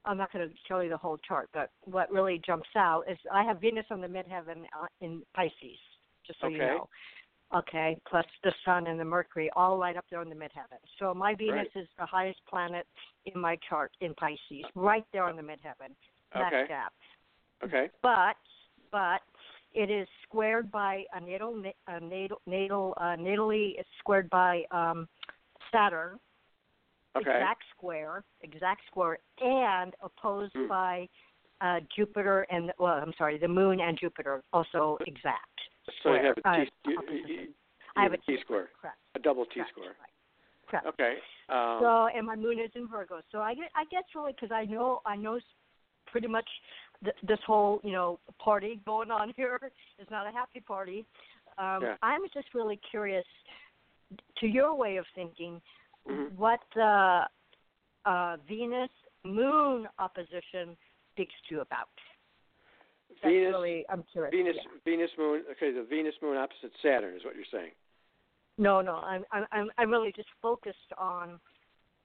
I'm 0.05 0.17
not 0.17 0.31
going 0.31 0.49
to 0.49 0.55
show 0.69 0.79
you 0.79 0.87
the 0.89 0.95
whole 0.95 1.17
chart, 1.17 1.49
but 1.51 1.69
what 1.81 2.09
really 2.09 2.39
jumps 2.39 2.69
out 2.77 3.09
is 3.09 3.17
I 3.29 3.43
have 3.43 3.59
Venus 3.59 3.85
on 3.91 3.99
the 3.99 4.07
midheaven 4.07 4.65
uh, 4.73 4.87
in 5.01 5.21
Pisces, 5.33 5.79
just 6.25 6.39
so 6.39 6.47
you 6.47 6.59
know. 6.59 6.87
Okay, 7.53 7.99
plus 8.07 8.25
the 8.43 8.53
Sun 8.63 8.87
and 8.87 8.97
the 8.97 9.05
Mercury, 9.05 9.49
all 9.55 9.77
right 9.77 9.97
up 9.97 10.05
there 10.09 10.21
in 10.21 10.29
the 10.29 10.35
midheaven. 10.35 10.79
So 10.99 11.13
my 11.13 11.33
Venus 11.35 11.67
is 11.75 11.87
the 11.97 12.05
highest 12.05 12.39
planet 12.45 12.87
in 13.25 13.39
my 13.39 13.57
chart 13.67 13.91
in 13.99 14.13
Pisces, 14.15 14.65
right 14.75 15.05
there 15.11 15.23
on 15.23 15.35
the 15.35 15.41
midheaven, 15.41 15.93
Okay. 16.35 16.67
dab 16.67 16.91
okay. 17.63 17.89
but 18.01 18.37
but 18.91 19.21
it 19.73 19.89
is 19.89 20.07
squared 20.23 20.71
by 20.71 21.03
a 21.13 21.19
natal 21.19 21.61
a 21.87 21.99
natal 21.99 22.41
natal 22.45 22.93
uh, 22.97 23.15
natally 23.15 23.73
it's 23.77 23.89
squared 23.99 24.29
by 24.29 24.63
um, 24.71 25.07
Saturn 25.71 26.19
Okay. 27.15 27.31
exact 27.31 27.63
square 27.75 28.23
exact 28.41 28.81
square 28.87 29.19
and 29.41 29.93
opposed 30.01 30.53
Hmm. 30.55 30.67
by 30.67 31.09
uh, 31.61 31.79
Jupiter 31.95 32.45
and 32.51 32.71
well 32.77 32.93
I'm 32.93 33.13
sorry 33.17 33.37
the 33.37 33.47
Moon 33.47 33.79
and 33.81 33.97
Jupiter 33.99 34.43
also 34.53 34.97
exact. 35.07 35.59
So 36.03 36.13
you 36.13 36.23
have 36.25 36.37
a 36.37 36.47
Uh, 36.47 36.57
you, 36.57 36.67
you, 36.85 37.25
you 37.27 37.47
I 37.95 38.03
have 38.03 38.11
have 38.11 38.19
a 38.19 38.31
T 38.31 38.37
square, 38.41 38.69
Correct. 38.79 38.97
a 39.15 39.19
double 39.19 39.45
T 39.45 39.55
correct, 39.55 39.71
square. 39.71 39.95
Right. 39.99 40.13
Correct. 40.67 40.85
Okay. 40.87 41.15
Um, 41.49 41.79
So, 41.79 42.07
and 42.15 42.27
my 42.27 42.35
moon 42.35 42.59
is 42.59 42.69
in 42.75 42.87
Virgo. 42.87 43.21
So 43.31 43.39
I 43.39 43.55
get, 43.55 43.71
I 43.75 43.85
guess 43.89 44.03
really 44.13 44.33
because 44.33 44.51
I 44.51 44.65
know, 44.65 45.01
I 45.05 45.15
know 45.15 45.39
pretty 46.05 46.27
much 46.27 46.47
th- 47.03 47.15
this 47.23 47.39
whole, 47.45 47.79
you 47.83 47.91
know, 47.91 48.19
party 48.39 48.79
going 48.85 49.11
on 49.11 49.33
here 49.37 49.59
is 49.99 50.07
not 50.09 50.27
a 50.27 50.31
happy 50.31 50.59
party. 50.59 51.05
Um, 51.57 51.81
Yeah. 51.81 51.95
I'm 52.01 52.21
just 52.33 52.53
really 52.53 52.79
curious 52.89 53.25
to 54.39 54.47
your 54.47 54.73
way 54.75 54.97
of 54.97 55.05
thinking, 55.15 55.61
Mhm. 56.07 56.31
what 56.35 56.61
the 56.73 57.27
uh, 58.05 58.37
Venus 58.47 58.89
Moon 59.25 59.87
opposition 59.99 60.77
speaks 61.11 61.33
to 61.49 61.55
you 61.55 61.61
about. 61.61 61.89
That's 63.09 63.21
Venus, 63.23 63.51
really, 63.51 63.85
I'm 63.89 64.03
curious. 64.03 64.31
Venus, 64.31 64.55
yeah. 64.55 64.71
Venus 64.85 65.11
Moon. 65.17 65.43
Okay, 65.51 65.71
the 65.71 65.83
Venus 65.83 66.15
Moon 66.21 66.37
opposite 66.37 66.71
Saturn 66.81 67.15
is 67.15 67.25
what 67.25 67.35
you're 67.35 67.45
saying. 67.51 67.71
No, 68.57 68.81
no, 68.81 68.95
I'm, 68.97 69.25
I'm, 69.31 69.69
I'm 69.77 69.91
really 69.91 70.11
just 70.13 70.29
focused 70.41 70.93
on 70.97 71.39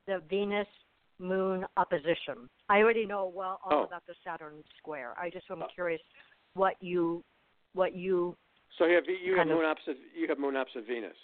the 0.07 0.21
Venus 0.29 0.67
Moon 1.23 1.65
opposition. 1.77 2.51
I 2.69 2.79
already 2.79 3.07
know 3.07 3.27
well 3.33 3.61
all 3.65 3.83
Oh. 3.83 3.85
about 3.85 4.05
the 4.07 4.15
Saturn 4.25 4.63
square. 4.77 5.15
I 5.19 5.31
just 5.31 5.49
am 5.51 5.63
Oh. 5.63 5.69
curious 5.69 6.03
what 6.55 6.83
you, 6.83 7.25
what 7.75 7.95
you 7.95 8.37
So 8.79 8.87
you 8.87 8.95
have 8.95 9.07
you 9.09 9.37
have 9.37 9.47
Moon 9.47 9.65
opposite 9.65 9.99
you 10.15 10.27
have 10.29 10.39
Moon 10.39 10.57
opposite 10.57 10.85
Venus. 10.85 11.17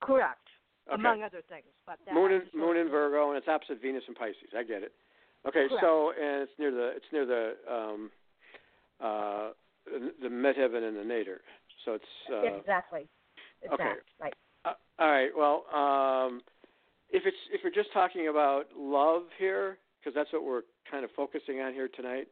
correct 0.00 0.48
Okay. 0.86 0.94
among 0.94 1.22
other 1.22 1.42
things. 1.42 1.66
But 1.86 1.98
Moon 2.12 2.30
in 2.32 2.48
Moon 2.54 2.76
in 2.76 2.88
Virgo, 2.88 3.30
and 3.30 3.38
it's 3.38 3.48
opposite 3.48 3.80
Venus 3.80 4.04
and 4.06 4.16
Pisces. 4.16 4.54
I 4.56 4.62
get 4.62 4.82
it. 4.82 4.92
Okay, 5.46 5.68
Correct. 5.68 5.82
so 5.82 6.10
and 6.12 6.42
it's 6.42 6.58
near 6.58 6.70
the 6.70 6.88
it's 6.96 7.10
near 7.12 7.26
the 7.26 7.56
um, 7.68 8.10
uh, 9.00 9.50
the 9.86 10.28
midheaven 10.28 10.86
and 10.86 10.96
the 10.96 11.04
nadir. 11.04 11.40
So 11.84 11.94
it's 11.94 12.30
uh, 12.30 12.42
exactly. 12.56 13.08
okay. 13.72 13.92
Right. 14.20 14.34
uh, 14.64 14.74
all 14.98 15.10
right. 15.10 15.30
Well, 15.36 15.66
um, 15.74 16.42
if 17.10 17.22
it's 17.26 17.36
if 17.52 17.60
we're 17.64 17.70
just 17.70 17.92
talking 17.92 18.28
about 18.28 18.64
love 18.76 19.22
here, 19.38 19.78
because 20.00 20.14
that's 20.14 20.32
what 20.32 20.44
we're 20.44 20.62
kind 20.90 21.04
of 21.04 21.10
focusing 21.16 21.60
on 21.60 21.72
here 21.72 21.88
tonight. 21.88 22.28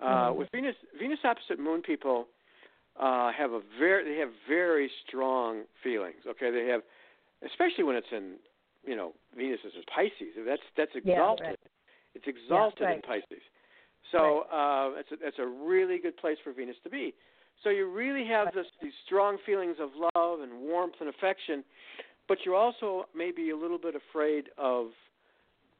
Uh, 0.00 0.30
Mhm. 0.30 0.36
With 0.36 0.48
Venus 0.52 0.76
Venus 0.98 1.18
opposite 1.24 1.58
Moon 1.58 1.82
people 1.82 2.28
uh, 2.98 3.32
have 3.32 3.52
a 3.52 3.60
very 3.78 4.04
they 4.04 4.18
have 4.20 4.30
very 4.48 4.90
strong 5.06 5.64
feelings. 5.82 6.22
Okay, 6.26 6.50
they 6.50 6.66
have 6.66 6.82
especially 7.42 7.84
when 7.84 7.96
it's 7.96 8.12
in 8.12 8.36
you 8.84 8.96
know 8.96 9.12
Venus 9.36 9.60
is 9.64 9.74
in 9.74 9.82
Pisces. 9.84 10.34
That's 10.44 10.62
that's 10.76 10.92
Yeah, 10.94 11.12
exalted. 11.12 11.46
right. 11.46 11.58
It's 12.14 12.26
exalted 12.26 12.82
in 12.82 12.86
right. 12.88 13.02
Pisces. 13.02 13.42
So 14.12 14.46
uh, 14.52 14.92
it's 15.00 15.10
a, 15.10 15.26
it's 15.26 15.38
a 15.38 15.46
really 15.46 15.98
good 15.98 16.16
place 16.16 16.38
for 16.44 16.52
Venus 16.52 16.76
to 16.84 16.90
be. 16.90 17.12
So 17.64 17.70
you 17.70 17.90
really 17.90 18.24
have 18.26 18.52
this, 18.54 18.66
these 18.80 18.92
strong 19.04 19.38
feelings 19.44 19.76
of 19.80 19.90
love 20.14 20.40
and 20.40 20.52
warmth 20.60 20.94
and 21.00 21.08
affection, 21.08 21.64
but 22.28 22.38
you're 22.44 22.56
also 22.56 23.06
maybe 23.14 23.50
a 23.50 23.56
little 23.56 23.78
bit 23.78 23.94
afraid 23.94 24.46
of 24.58 24.88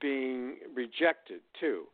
being 0.01 0.57
rejected 0.75 1.41
too. 1.61 1.85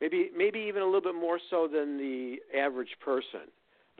Maybe 0.00 0.30
maybe 0.36 0.58
even 0.60 0.82
a 0.82 0.84
little 0.84 1.00
bit 1.00 1.14
more 1.14 1.38
so 1.50 1.68
than 1.72 1.96
the 1.96 2.36
average 2.56 2.96
person. 3.04 3.48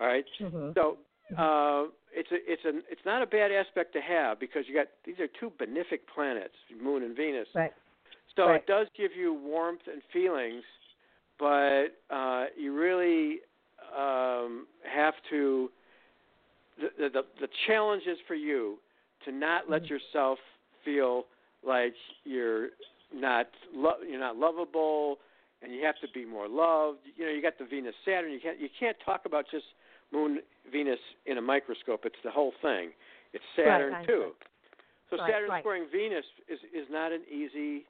All 0.01 0.07
right. 0.07 0.25
Mhm. 0.41 0.75
So 0.75 0.99
uh, 1.39 1.87
it's 2.13 2.31
a 2.33 2.53
it's 2.53 2.65
a 2.65 2.79
it's 2.91 3.05
not 3.05 3.23
a 3.23 3.27
bad 3.27 3.53
aspect 3.53 3.93
to 3.95 4.01
have 4.01 4.41
because 4.41 4.65
you 4.69 4.75
got 4.75 4.89
these 5.05 5.19
are 5.21 5.29
two 5.29 5.51
benefic 5.51 6.01
planets, 6.13 6.55
Moon 6.81 7.03
and 7.05 7.17
Venus. 7.17 7.49
Right. 7.55 7.73
So 8.35 8.47
Right. 8.47 8.57
it 8.57 8.67
does 8.67 8.89
give 8.97 9.15
you 9.15 9.35
warmth 9.35 9.87
and 9.87 10.03
feelings, 10.13 10.65
but 11.39 11.89
uh, 12.11 12.47
you 12.57 12.75
really 12.75 13.41
um, 13.97 14.67
have 14.85 15.15
to. 15.31 15.71
The, 16.81 17.11
the 17.11 17.23
the 17.41 17.49
challenge 17.67 18.05
is 18.07 18.19
for 18.27 18.35
you 18.35 18.79
to 19.25 19.33
not 19.33 19.69
let 19.69 19.85
Mhm. 19.85 19.91
yourself 19.91 20.39
feel 20.85 21.27
like 21.63 21.95
you're 22.25 22.71
not 23.13 23.49
lo- 23.73 24.01
you're 24.03 24.21
not 24.21 24.37
lovable, 24.37 25.21
and 25.61 25.75
you 25.75 25.85
have 25.85 25.99
to 26.01 26.09
be 26.09 26.25
more 26.25 26.49
loved. 26.49 27.07
You 27.17 27.27
know, 27.27 27.33
you 27.33 27.41
got 27.43 27.59
the 27.59 27.65
Venus 27.65 27.95
Saturn. 28.05 28.33
You 28.33 28.41
can't 28.41 28.59
you 28.59 28.69
can't 28.69 28.99
talk 29.01 29.27
about 29.27 29.49
just 29.49 29.67
Moon 30.11 30.43
Venus 30.71 31.01
in 31.27 31.39
a 31.39 31.43
microscope. 31.43 32.05
It's 32.05 32.21
the 32.23 32.31
whole 32.31 32.53
thing. 32.63 32.93
It's 33.33 33.45
Saturn 33.57 33.95
I 33.95 34.05
too. 34.05 34.35
So 35.11 35.17
Right, 35.19 35.31
Saturn 35.31 35.51
right. 35.51 35.63
squaring 35.63 35.87
Venus 35.87 36.27
is 36.49 36.63
is 36.73 36.89
not 36.91 37.13
an 37.13 37.23
easy 37.31 37.87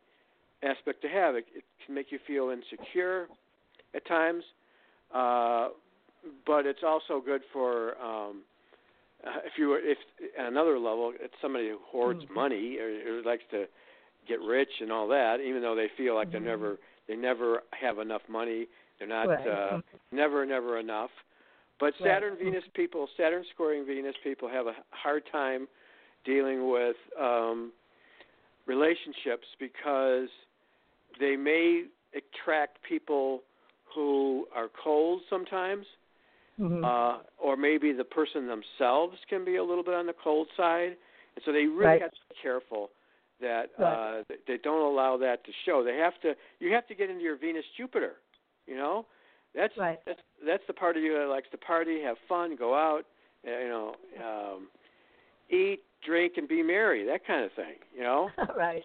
aspect 0.63 1.03
to 1.03 1.09
have. 1.09 1.37
It, 1.37 1.47
it 1.55 1.65
can 1.85 1.95
make 1.95 2.13
you 2.13 2.19
feel 2.27 2.51
insecure 2.51 3.29
at 3.95 4.05
times, 4.07 4.45
uh, 5.13 5.71
but 6.47 6.67
it's 6.67 6.83
also 6.83 7.21
good 7.21 7.43
for 7.53 8.01
um, 8.01 8.43
uh, 9.27 9.39
if 9.45 9.53
you 9.57 9.69
were 9.69 9.79
if 9.79 9.99
at 10.39 10.47
another 10.47 10.79
level 10.79 11.13
it's 11.21 11.35
somebody 11.41 11.69
who 11.69 11.79
hoards 11.85 12.25
Mhm. 12.25 12.35
money 12.35 12.79
or, 12.79 13.19
or 13.19 13.23
likes 13.23 13.45
to 13.51 13.67
get 14.27 14.41
rich 14.41 14.71
and 14.81 14.93
all 14.93 15.09
that, 15.09 15.41
even 15.41 15.63
though 15.63 15.75
they 15.75 15.89
feel 15.97 16.15
like 16.15 16.29
Mhm. 16.29 16.33
they're 16.33 16.41
never 16.41 16.79
they 17.09 17.17
never 17.17 17.63
have 17.73 17.99
enough 17.99 18.23
money. 18.29 18.69
They're 18.99 19.09
not 19.09 19.29
Right. 19.29 19.47
uh, 19.47 19.81
never 20.11 20.47
never 20.47 20.79
enough. 20.79 21.11
But 21.81 21.95
Right. 21.95 22.15
Saturn 22.15 22.37
Venus 22.37 22.65
people, 22.75 23.09
Saturn 23.17 23.45
squaring 23.53 23.85
Venus 23.85 24.15
people 24.23 24.49
have 24.49 24.67
a 24.69 24.75
hard 24.91 25.25
time 25.33 25.67
dealing 26.25 26.71
with 26.71 26.97
um, 27.21 27.73
relationships 28.67 29.47
because 29.59 30.29
they 31.19 31.37
may 31.37 31.87
attract 32.15 32.79
people 32.89 33.43
who 33.93 34.47
are 34.55 34.69
cold 34.83 35.23
sometimes, 35.29 35.85
Mhm. 36.63 36.85
uh, 36.85 37.23
or 37.39 37.57
maybe 37.57 37.93
the 37.93 38.05
person 38.05 38.47
themselves 38.47 39.19
can 39.29 39.45
be 39.45 39.57
a 39.57 39.65
little 39.65 39.83
bit 39.83 39.95
on 39.95 40.07
the 40.07 40.13
cold 40.15 40.49
side, 40.57 40.97
and 41.35 41.45
so 41.45 41.51
they 41.53 41.67
really 41.67 41.85
Right. 41.99 42.03
have 42.03 42.13
to 42.13 42.21
be 42.29 42.37
careful 42.41 42.91
that 43.41 43.71
Right. 43.79 44.21
uh, 44.21 44.25
they 44.47 44.59
don't 44.59 44.83
allow 44.83 45.17
that 45.17 45.43
to 45.45 45.53
show. 45.65 45.83
They 45.83 45.97
have 45.97 46.21
to. 46.21 46.37
You 46.61 46.73
have 46.73 46.87
to 46.87 46.95
get 46.95 47.11
into 47.11 47.23
your 47.25 47.35
Venus 47.37 47.67
Jupiter. 47.77 48.21
You 48.67 48.77
know, 48.77 49.07
that's 49.55 49.77
Right. 49.77 49.99
that's 50.05 50.23
that's 50.45 50.65
the 50.67 50.73
part 50.75 50.97
of 50.97 51.03
you 51.03 51.15
that 51.19 51.27
likes 51.29 51.49
to 51.51 51.59
party, 51.59 52.01
have 52.03 52.19
fun, 52.29 52.55
go 52.55 52.75
out, 52.75 53.05
uh, 53.47 53.51
you 53.51 53.69
know, 53.69 53.97
um, 54.23 54.71
eat, 55.51 55.83
drink, 56.03 56.37
and 56.37 56.47
be 56.47 56.63
merry. 56.63 57.05
That 57.05 57.25
kind 57.25 57.45
of 57.45 57.53
thing. 57.53 57.77
You 57.95 58.03
know. 58.03 58.31
right. 58.57 58.85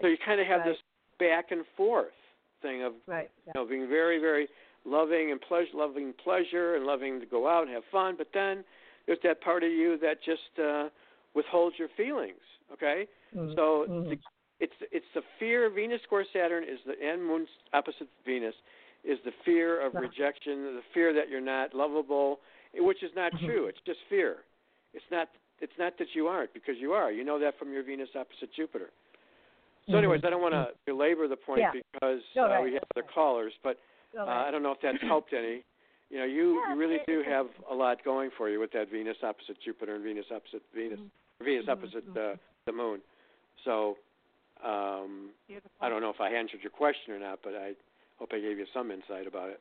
So 0.00 0.06
you 0.06 0.16
kind 0.18 0.40
of 0.40 0.46
have 0.46 0.60
Right. 0.60 0.68
this 0.70 0.78
back 1.18 1.50
and 1.50 1.66
forth 1.76 2.14
thing 2.62 2.82
of 2.82 2.94
Right. 3.06 3.30
you 3.46 3.52
know 3.54 3.64
being 3.64 3.88
very 3.88 4.18
very 4.18 4.48
loving 4.84 5.30
and 5.32 5.40
pleasure 5.40 5.70
loving 5.74 6.12
pleasure 6.22 6.76
and 6.76 6.86
loving 6.86 7.20
to 7.20 7.26
go 7.26 7.48
out 7.48 7.64
and 7.66 7.72
have 7.74 7.82
fun 7.90 8.14
but 8.16 8.28
then 8.32 8.64
there's 9.06 9.18
that 9.22 9.40
part 9.40 9.62
of 9.62 9.70
you 9.70 9.98
that 9.98 10.16
just 10.24 10.58
uh 10.62 10.88
withholds 11.34 11.76
your 11.78 11.88
feelings 11.96 12.40
okay 12.72 13.06
Mhm. 13.34 13.54
so 13.54 13.86
Mhm. 13.88 14.10
the, 14.10 14.18
it's 14.60 14.72
it's 14.90 15.06
the 15.14 15.22
fear 15.38 15.68
venus 15.70 16.02
square 16.02 16.24
saturn 16.32 16.64
is 16.64 16.78
the 16.86 16.94
and 17.02 17.24
moon 17.24 17.46
opposite 17.72 18.08
venus 18.24 18.54
is 19.04 19.18
the 19.24 19.32
fear 19.44 19.80
of 19.80 19.94
Right. 19.94 20.02
rejection 20.02 20.74
the 20.76 20.82
fear 20.94 21.12
that 21.12 21.28
you're 21.28 21.40
not 21.40 21.74
lovable 21.74 22.40
which 22.74 23.02
is 23.02 23.14
not 23.14 23.32
Mhm. 23.34 23.44
true 23.46 23.66
it's 23.66 23.80
just 23.84 24.00
fear 24.08 24.44
it's 24.94 25.10
not 25.10 25.28
it's 25.60 25.76
not 25.78 25.96
that 25.98 26.14
you 26.14 26.28
aren't 26.28 26.52
because 26.54 26.78
you 26.78 26.92
are 26.92 27.10
you 27.12 27.24
know 27.24 27.38
that 27.38 27.58
from 27.58 27.72
your 27.72 27.82
venus 27.82 28.08
opposite 28.16 28.52
jupiter 28.52 28.90
So, 29.90 29.96
anyways, 29.96 30.22
I 30.22 30.28
don't 30.28 30.42
want 30.42 30.52
to 30.52 30.74
belabor 30.84 31.28
the 31.28 31.36
point 31.36 31.62
Mm-hmm. 31.62 31.76
Yeah. 31.78 31.82
because 31.94 32.22
No, 32.36 32.44
uh, 32.44 32.60
we 32.60 32.74
have 32.74 32.84
other 32.94 33.06
callers, 33.14 33.54
but 33.62 33.78
uh. 34.16 34.24
I 34.24 34.50
don't 34.50 34.62
know 34.62 34.72
if 34.72 34.78
that's 34.82 35.00
helped 35.02 35.32
any. 35.32 35.64
You 36.10 36.18
know, 36.20 36.24
you, 36.24 36.60
Yeah, 36.66 36.72
you 36.72 36.78
really 36.80 36.96
it- 36.96 37.06
do 37.06 37.20
it- 37.20 37.26
have 37.26 37.46
a 37.70 37.74
lot 37.74 38.02
going 38.04 38.30
for 38.36 38.48
you 38.48 38.60
with 38.60 38.72
that 38.72 38.90
Venus 38.90 39.16
opposite 39.22 39.60
Jupiter 39.64 39.94
and 39.96 40.04
Venus 40.04 40.26
opposite 40.34 40.62
Venus, 40.74 41.00
Venus 41.42 41.66
Mhm, 41.66 41.72
opposite 41.72 42.06
mhm. 42.14 42.34
uh, 42.34 42.36
the 42.66 42.72
Moon. 42.72 43.00
So, 43.64 43.96
um, 44.64 45.30
Beautiful. 45.46 45.70
I 45.80 45.88
don't 45.88 46.00
know 46.00 46.10
if 46.10 46.20
I 46.20 46.30
answered 46.30 46.60
your 46.62 46.70
question 46.70 47.12
or 47.12 47.18
not, 47.18 47.40
but 47.42 47.54
I 47.54 47.74
hope 48.18 48.30
I 48.32 48.40
gave 48.40 48.58
you 48.58 48.66
some 48.72 48.90
insight 48.90 49.26
about 49.26 49.50
it. 49.50 49.60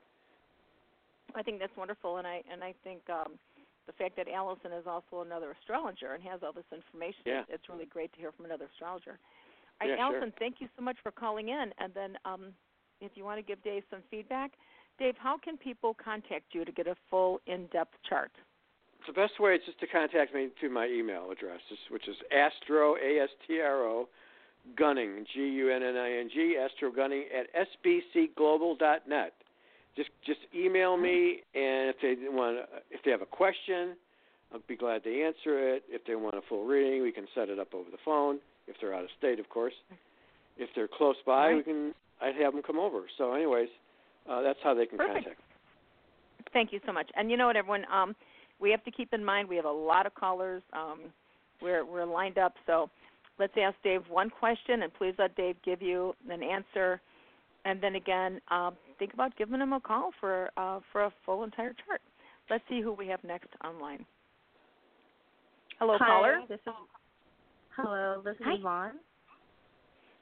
I 1.35 1.43
think 1.43 1.59
that's 1.59 1.75
wonderful, 1.75 2.17
and 2.17 2.25
I 2.25 2.41
and 2.49 2.63
I 2.63 2.73
think 2.83 3.01
um, 3.09 3.37
the 3.85 3.93
fact 3.93 4.15
that 4.15 4.27
Allison 4.29 4.71
is 4.71 4.87
also 4.87 5.21
another 5.21 5.51
astrologer 5.59 6.13
and 6.13 6.23
has 6.23 6.41
all 6.43 6.53
this 6.53 6.65
information, 6.71 7.21
Yeah. 7.25 7.41
it's, 7.41 7.49
it's 7.61 7.69
really 7.69 7.85
great 7.85 8.11
to 8.13 8.19
hear 8.19 8.31
from 8.31 8.45
another 8.45 8.65
astrologer. 8.71 9.19
All 9.81 9.87
right, 9.87 9.89
Yeah, 9.97 10.07
sure. 10.07 10.15
Allison, 10.17 10.33
thank 10.39 10.59
you 10.61 10.67
so 10.77 10.81
much 10.83 10.97
for 11.03 11.11
calling 11.11 11.49
in. 11.49 11.73
And 11.77 11.93
then, 11.93 12.17
um, 12.25 12.53
if 13.01 13.11
you 13.15 13.23
want 13.23 13.39
to 13.39 13.43
give 13.43 13.63
Dave 13.63 13.83
some 13.89 14.01
feedback, 14.09 14.51
Dave, 14.99 15.15
how 15.17 15.37
can 15.37 15.57
people 15.57 15.95
contact 16.03 16.45
you 16.53 16.65
to 16.65 16.71
get 16.71 16.87
a 16.87 16.95
full, 17.09 17.39
in-depth 17.47 17.93
chart? 18.07 18.31
the 19.07 19.13
best 19.13 19.39
way 19.39 19.53
is 19.53 19.61
just 19.65 19.79
to 19.79 19.87
contact 19.87 20.33
me 20.35 20.49
through 20.59 20.69
my 20.69 20.85
email 20.85 21.31
address, 21.31 21.61
which 21.89 22.07
is 22.07 22.15
astro 22.31 22.95
a 22.95 23.23
s 23.23 23.29
t 23.47 23.59
r 23.59 23.83
o 23.83 24.07
gunning 24.75 25.25
g 25.33 25.39
u 25.39 25.71
n 25.71 25.81
n 25.81 25.95
i 25.95 26.11
n 26.11 26.29
g 26.29 26.57
astro 26.57 26.91
gunning 26.91 27.23
at 27.33 27.47
sbcglobal.net. 27.55 29.33
Just 29.95 30.09
just 30.25 30.39
email 30.53 30.97
me, 30.97 31.41
and 31.55 31.89
if 31.89 31.97
they 32.01 32.15
want 32.27 32.57
if 32.91 33.01
they 33.03 33.11
have 33.11 33.21
a 33.21 33.25
question, 33.25 33.95
I'll 34.51 34.61
be 34.67 34.75
glad 34.75 35.03
to 35.03 35.23
answer 35.23 35.75
it. 35.75 35.83
If 35.89 36.05
they 36.05 36.15
want 36.15 36.35
a 36.35 36.41
full 36.47 36.65
reading, 36.65 37.01
we 37.01 37.11
can 37.11 37.27
set 37.33 37.49
it 37.49 37.59
up 37.59 37.73
over 37.73 37.89
the 37.89 38.01
phone. 38.03 38.39
If 38.67 38.75
they're 38.81 38.93
out 38.93 39.03
of 39.03 39.09
state, 39.17 39.39
of 39.39 39.49
course. 39.49 39.73
If 40.57 40.69
they're 40.75 40.89
close 40.89 41.15
by, 41.25 41.53
we 41.53 41.63
can. 41.63 41.93
I'd 42.21 42.35
have 42.35 42.53
them 42.53 42.61
come 42.65 42.77
over. 42.79 43.03
So, 43.17 43.33
anyways, 43.33 43.69
uh, 44.29 44.41
that's 44.41 44.59
how 44.63 44.73
they 44.73 44.85
can 44.85 44.97
Perfect. 44.97 45.25
contact. 45.25 45.41
Thank 46.53 46.71
you 46.71 46.79
so 46.85 46.93
much. 46.93 47.09
And 47.15 47.29
you 47.29 47.37
know 47.37 47.47
what, 47.47 47.55
everyone, 47.55 47.85
um, 47.91 48.15
we 48.59 48.71
have 48.71 48.83
to 48.85 48.91
keep 48.91 49.13
in 49.13 49.23
mind 49.23 49.47
we 49.47 49.55
have 49.55 49.65
a 49.65 49.71
lot 49.71 50.05
of 50.05 50.15
callers. 50.15 50.63
Um, 50.73 51.01
we're 51.61 51.85
we're 51.85 52.05
lined 52.05 52.37
up, 52.37 52.53
so 52.65 52.89
let's 53.39 53.53
ask 53.61 53.75
Dave 53.83 54.01
one 54.09 54.29
question, 54.29 54.83
and 54.83 54.93
please 54.93 55.13
let 55.17 55.35
Dave 55.35 55.55
give 55.63 55.81
you 55.81 56.13
an 56.29 56.41
answer. 56.43 57.01
And 57.65 57.81
then 57.81 57.95
again, 57.95 58.39
um, 58.49 58.75
think 58.97 59.13
about 59.13 59.35
giving 59.37 59.59
him 59.59 59.73
a 59.73 59.79
call 59.79 60.11
for 60.19 60.49
uh, 60.57 60.79
for 60.91 61.05
a 61.05 61.13
full 61.25 61.43
entire 61.43 61.73
chart. 61.85 62.01
Let's 62.49 62.63
see 62.69 62.81
who 62.81 62.93
we 62.93 63.07
have 63.07 63.23
next 63.23 63.49
online. 63.63 64.05
Hello, 65.79 65.97
Hi, 65.99 66.07
caller. 66.07 66.39
This 66.47 66.59
is 66.65 66.73
hello. 67.75 68.21
This 68.23 68.35
is 68.35 68.41
Hi. 68.45 68.55
Yvonne 68.55 68.93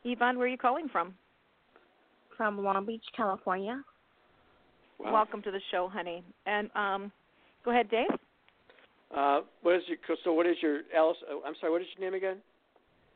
Yvonne, 0.03 0.37
where 0.37 0.45
are 0.45 0.49
you 0.49 0.57
calling 0.57 0.87
from? 0.87 1.15
From 2.37 2.63
Long 2.63 2.85
Beach, 2.85 3.03
California. 3.15 3.81
Wow. 4.99 5.13
Welcome 5.13 5.41
to 5.43 5.51
the 5.51 5.59
show, 5.71 5.89
honey. 5.91 6.23
And 6.45 6.69
um, 6.75 7.11
go 7.63 7.71
ahead, 7.71 7.89
Dave. 7.89 8.07
Uh, 9.15 9.41
what 9.61 9.75
is 9.75 9.83
your 9.87 9.97
so? 10.23 10.33
What 10.33 10.45
is 10.45 10.57
your 10.61 10.81
Alice? 10.95 11.17
oh, 11.29 11.41
I'm 11.45 11.53
sorry. 11.59 11.71
What 11.71 11.81
is 11.81 11.87
your 11.97 12.09
name 12.09 12.17
again? 12.17 12.37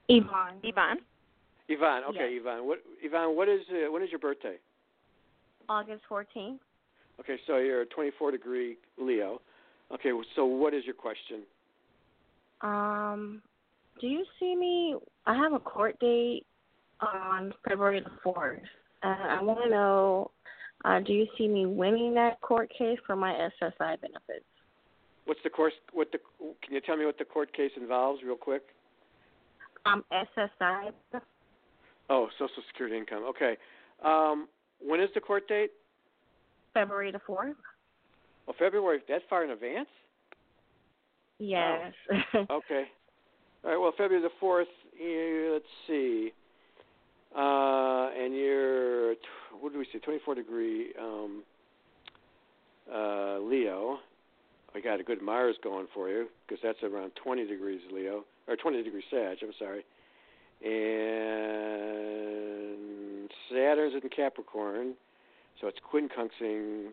Yvonne. 0.08 0.55
Yvonne. 0.63 0.97
Yvonne. 1.67 2.03
Okay, 2.10 2.38
Yvonne. 2.39 2.65
What 2.65 2.79
Yvonne? 3.01 3.36
What 3.36 3.49
is 3.49 3.62
uh, 3.71 3.91
when 3.91 4.03
is 4.03 4.10
your 4.10 4.19
birthday? 4.19 4.55
August 5.67 6.01
14th. 6.10 6.58
Okay, 7.19 7.36
so 7.45 7.58
you're 7.58 7.82
a 7.82 7.86
24 7.86 8.32
degree 8.32 8.77
Leo. 8.97 9.41
Okay, 9.93 10.12
so 10.36 10.45
what 10.45 10.73
is 10.73 10.84
your 10.86 10.95
question? 10.95 11.41
Um, 12.62 13.41
do 13.99 14.08
you 14.08 14.25
see 14.39 14.55
me? 14.55 14.95
I 15.25 15.36
have 15.36 15.53
a 15.53 15.60
court 15.60 15.99
date 15.99 16.45
on 17.01 17.53
February 17.67 18.01
the 18.01 18.12
4th. 18.25 18.62
And 19.03 19.31
I 19.31 19.41
want 19.41 19.59
to 19.63 19.69
know, 19.69 20.31
uh, 20.85 20.99
do 20.99 21.13
you 21.13 21.27
see 21.38 21.47
me 21.47 21.65
winning 21.65 22.13
that 22.15 22.41
court 22.41 22.71
case 22.77 22.97
for 23.05 23.15
my 23.15 23.31
SSI 23.33 24.01
benefits? 24.01 24.45
What's 25.25 25.41
the 25.43 25.49
course? 25.49 25.73
What 25.93 26.12
the? 26.12 26.19
Can 26.63 26.73
you 26.73 26.81
tell 26.81 26.97
me 26.97 27.05
what 27.05 27.17
the 27.17 27.25
court 27.25 27.53
case 27.53 27.71
involves, 27.77 28.21
real 28.23 28.35
quick? 28.35 28.63
Um, 29.85 30.03
SSI. 30.12 30.91
Oh, 32.09 32.27
Social 32.39 32.63
Security 32.71 32.97
income. 32.97 33.23
Okay. 33.29 33.55
Um, 34.03 34.47
when 34.81 34.99
is 34.99 35.09
the 35.13 35.21
court 35.21 35.47
date? 35.47 35.71
February 36.73 37.12
the 37.12 37.19
4th? 37.19 37.53
Well, 38.47 38.55
February. 38.57 38.99
That 39.07 39.21
far 39.29 39.43
in 39.43 39.51
advance? 39.51 39.88
Yes. 41.38 41.93
Okay. 42.33 42.45
All 43.63 43.71
right. 43.71 43.77
Well, 43.77 43.91
February 43.97 44.21
the 44.21 44.33
fourth. 44.39 44.67
Let's 44.93 45.65
see. 45.88 46.31
Uh, 47.35 48.09
and 48.17 48.35
you're 48.35 49.13
what 49.59 49.73
do 49.73 49.79
we 49.79 49.85
say? 49.91 49.99
Twenty-four 49.99 50.35
degree 50.35 50.93
um, 50.99 51.43
uh, 52.91 53.39
Leo. 53.39 53.99
I 54.75 54.79
got 54.79 54.99
a 54.99 55.03
good 55.03 55.21
Mars 55.21 55.55
going 55.63 55.87
for 55.93 56.09
you 56.09 56.27
because 56.47 56.61
that's 56.63 56.81
around 56.83 57.11
twenty 57.21 57.45
degrees 57.45 57.81
Leo 57.91 58.23
or 58.47 58.55
twenty 58.55 58.81
degrees 58.83 59.03
Sag. 59.09 59.37
I'm 59.41 59.53
sorry. 59.59 59.85
And 60.61 61.29
Saturn's 63.49 63.93
in 64.01 64.09
Capricorn, 64.09 64.95
so 65.61 65.67
it's 65.67 65.79
quincunxing. 65.93 66.87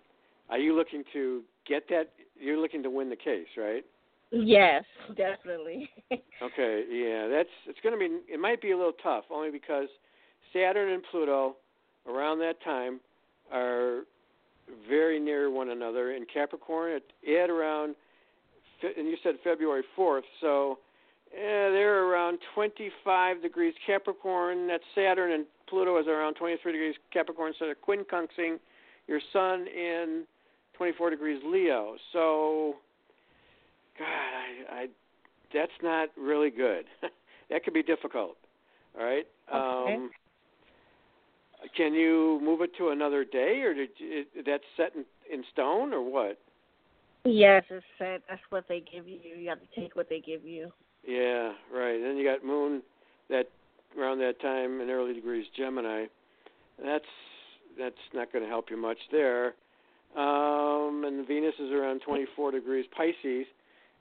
Are 0.50 0.58
you 0.58 0.76
looking 0.76 1.02
to 1.12 1.42
get 1.66 1.88
that? 1.88 2.12
You're 2.38 2.58
looking 2.58 2.82
to 2.84 2.90
win 2.90 3.08
the 3.10 3.16
case, 3.16 3.48
right? 3.56 3.84
yes, 4.30 4.84
definitely. 5.16 5.88
Okay, 6.42 6.84
yeah, 6.90 7.28
that's 7.28 7.48
it's 7.66 7.80
going 7.82 7.94
to 7.94 7.98
be. 7.98 8.32
It 8.32 8.38
might 8.38 8.60
be 8.60 8.72
a 8.72 8.76
little 8.76 8.92
tough, 9.02 9.24
only 9.30 9.50
because 9.50 9.88
Saturn 10.52 10.92
and 10.92 11.02
Pluto 11.10 11.56
around 12.08 12.38
that 12.40 12.62
time 12.62 13.00
are 13.52 14.02
very 14.88 15.20
near 15.20 15.50
one 15.50 15.70
another 15.70 16.12
in 16.12 16.24
Capricorn 16.32 16.92
at, 16.96 17.30
at 17.30 17.50
around, 17.50 17.94
and 18.82 19.06
you 19.06 19.16
said 19.22 19.34
February 19.44 19.82
fourth, 19.94 20.24
so 20.40 20.78
yeah, 21.32 21.70
they're 21.70 22.04
around 22.04 22.38
25 22.54 23.42
degrees 23.42 23.74
Capricorn. 23.86 24.66
That's 24.66 24.84
Saturn 24.94 25.32
and 25.32 25.44
Pluto 25.68 25.98
is 25.98 26.06
around 26.06 26.34
23 26.34 26.72
degrees 26.72 26.94
Capricorn, 27.12 27.52
so 27.58 27.66
they're 27.66 27.74
quincunxing 27.74 28.58
your 29.08 29.20
Sun 29.32 29.66
in 29.68 30.24
24 30.76 31.10
degrees 31.10 31.40
Leo. 31.44 31.96
So, 32.12 32.74
God, 33.98 34.06
I, 34.06 34.82
I 34.82 34.86
that's 35.52 35.72
not 35.82 36.08
really 36.16 36.50
good. 36.50 36.84
that 37.50 37.64
could 37.64 37.74
be 37.74 37.82
difficult. 37.82 38.36
All 38.98 39.04
right. 39.04 39.26
Okay. 39.52 39.94
Um, 39.94 40.10
can 41.76 41.94
you 41.94 42.40
move 42.42 42.60
it 42.60 42.70
to 42.78 42.88
another 42.88 43.24
day, 43.24 43.60
or 43.62 43.74
did 43.74 43.90
you, 43.98 44.24
that's 44.44 44.64
set 44.76 44.92
in, 44.94 45.04
in 45.32 45.44
stone, 45.52 45.92
or 45.92 46.02
what? 46.02 46.38
Yes, 47.24 47.64
it's 47.70 47.84
said 47.98 48.22
that's 48.28 48.42
what 48.50 48.64
they 48.68 48.80
give 48.80 49.08
you. 49.08 49.18
You 49.36 49.48
have 49.48 49.58
to 49.60 49.80
take 49.80 49.96
what 49.96 50.08
they 50.08 50.20
give 50.20 50.44
you. 50.44 50.70
Yeah, 51.06 51.52
right. 51.72 52.00
Then 52.00 52.16
you 52.16 52.24
got 52.24 52.44
Moon 52.44 52.82
that 53.28 53.46
around 53.98 54.18
that 54.18 54.40
time 54.40 54.80
in 54.80 54.90
early 54.90 55.14
degrees 55.14 55.46
Gemini. 55.56 56.06
That's 56.82 57.04
that's 57.78 57.94
not 58.14 58.32
going 58.32 58.44
to 58.44 58.48
help 58.48 58.66
you 58.70 58.76
much 58.76 58.98
there. 59.10 59.54
Um, 60.16 61.04
and 61.06 61.26
Venus 61.26 61.54
is 61.60 61.70
around 61.72 62.00
24 62.00 62.52
degrees 62.52 62.86
Pisces, 62.96 63.46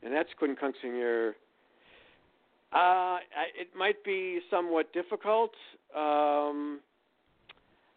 and 0.04 0.14
that's 0.14 0.30
quincunxing 0.42 0.98
your. 0.98 1.30
Uh, 2.74 3.20
I, 3.20 3.48
it 3.60 3.70
might 3.78 4.04
be 4.04 4.40
somewhat 4.50 4.94
difficult. 4.94 5.52
Um, 5.96 6.80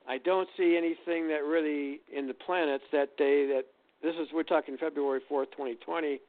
I 0.08 0.18
don't 0.18 0.48
see 0.56 0.76
anything 0.76 1.28
that 1.28 1.44
really 1.44 2.00
in 2.14 2.26
the 2.26 2.34
planets 2.34 2.84
that 2.92 3.16
day 3.16 3.46
that 3.48 3.64
this 4.02 4.14
is 4.14 4.28
we're 4.32 4.42
talking 4.42 4.76
February 4.78 5.20
4th, 5.30 5.50
2020. 5.52 6.20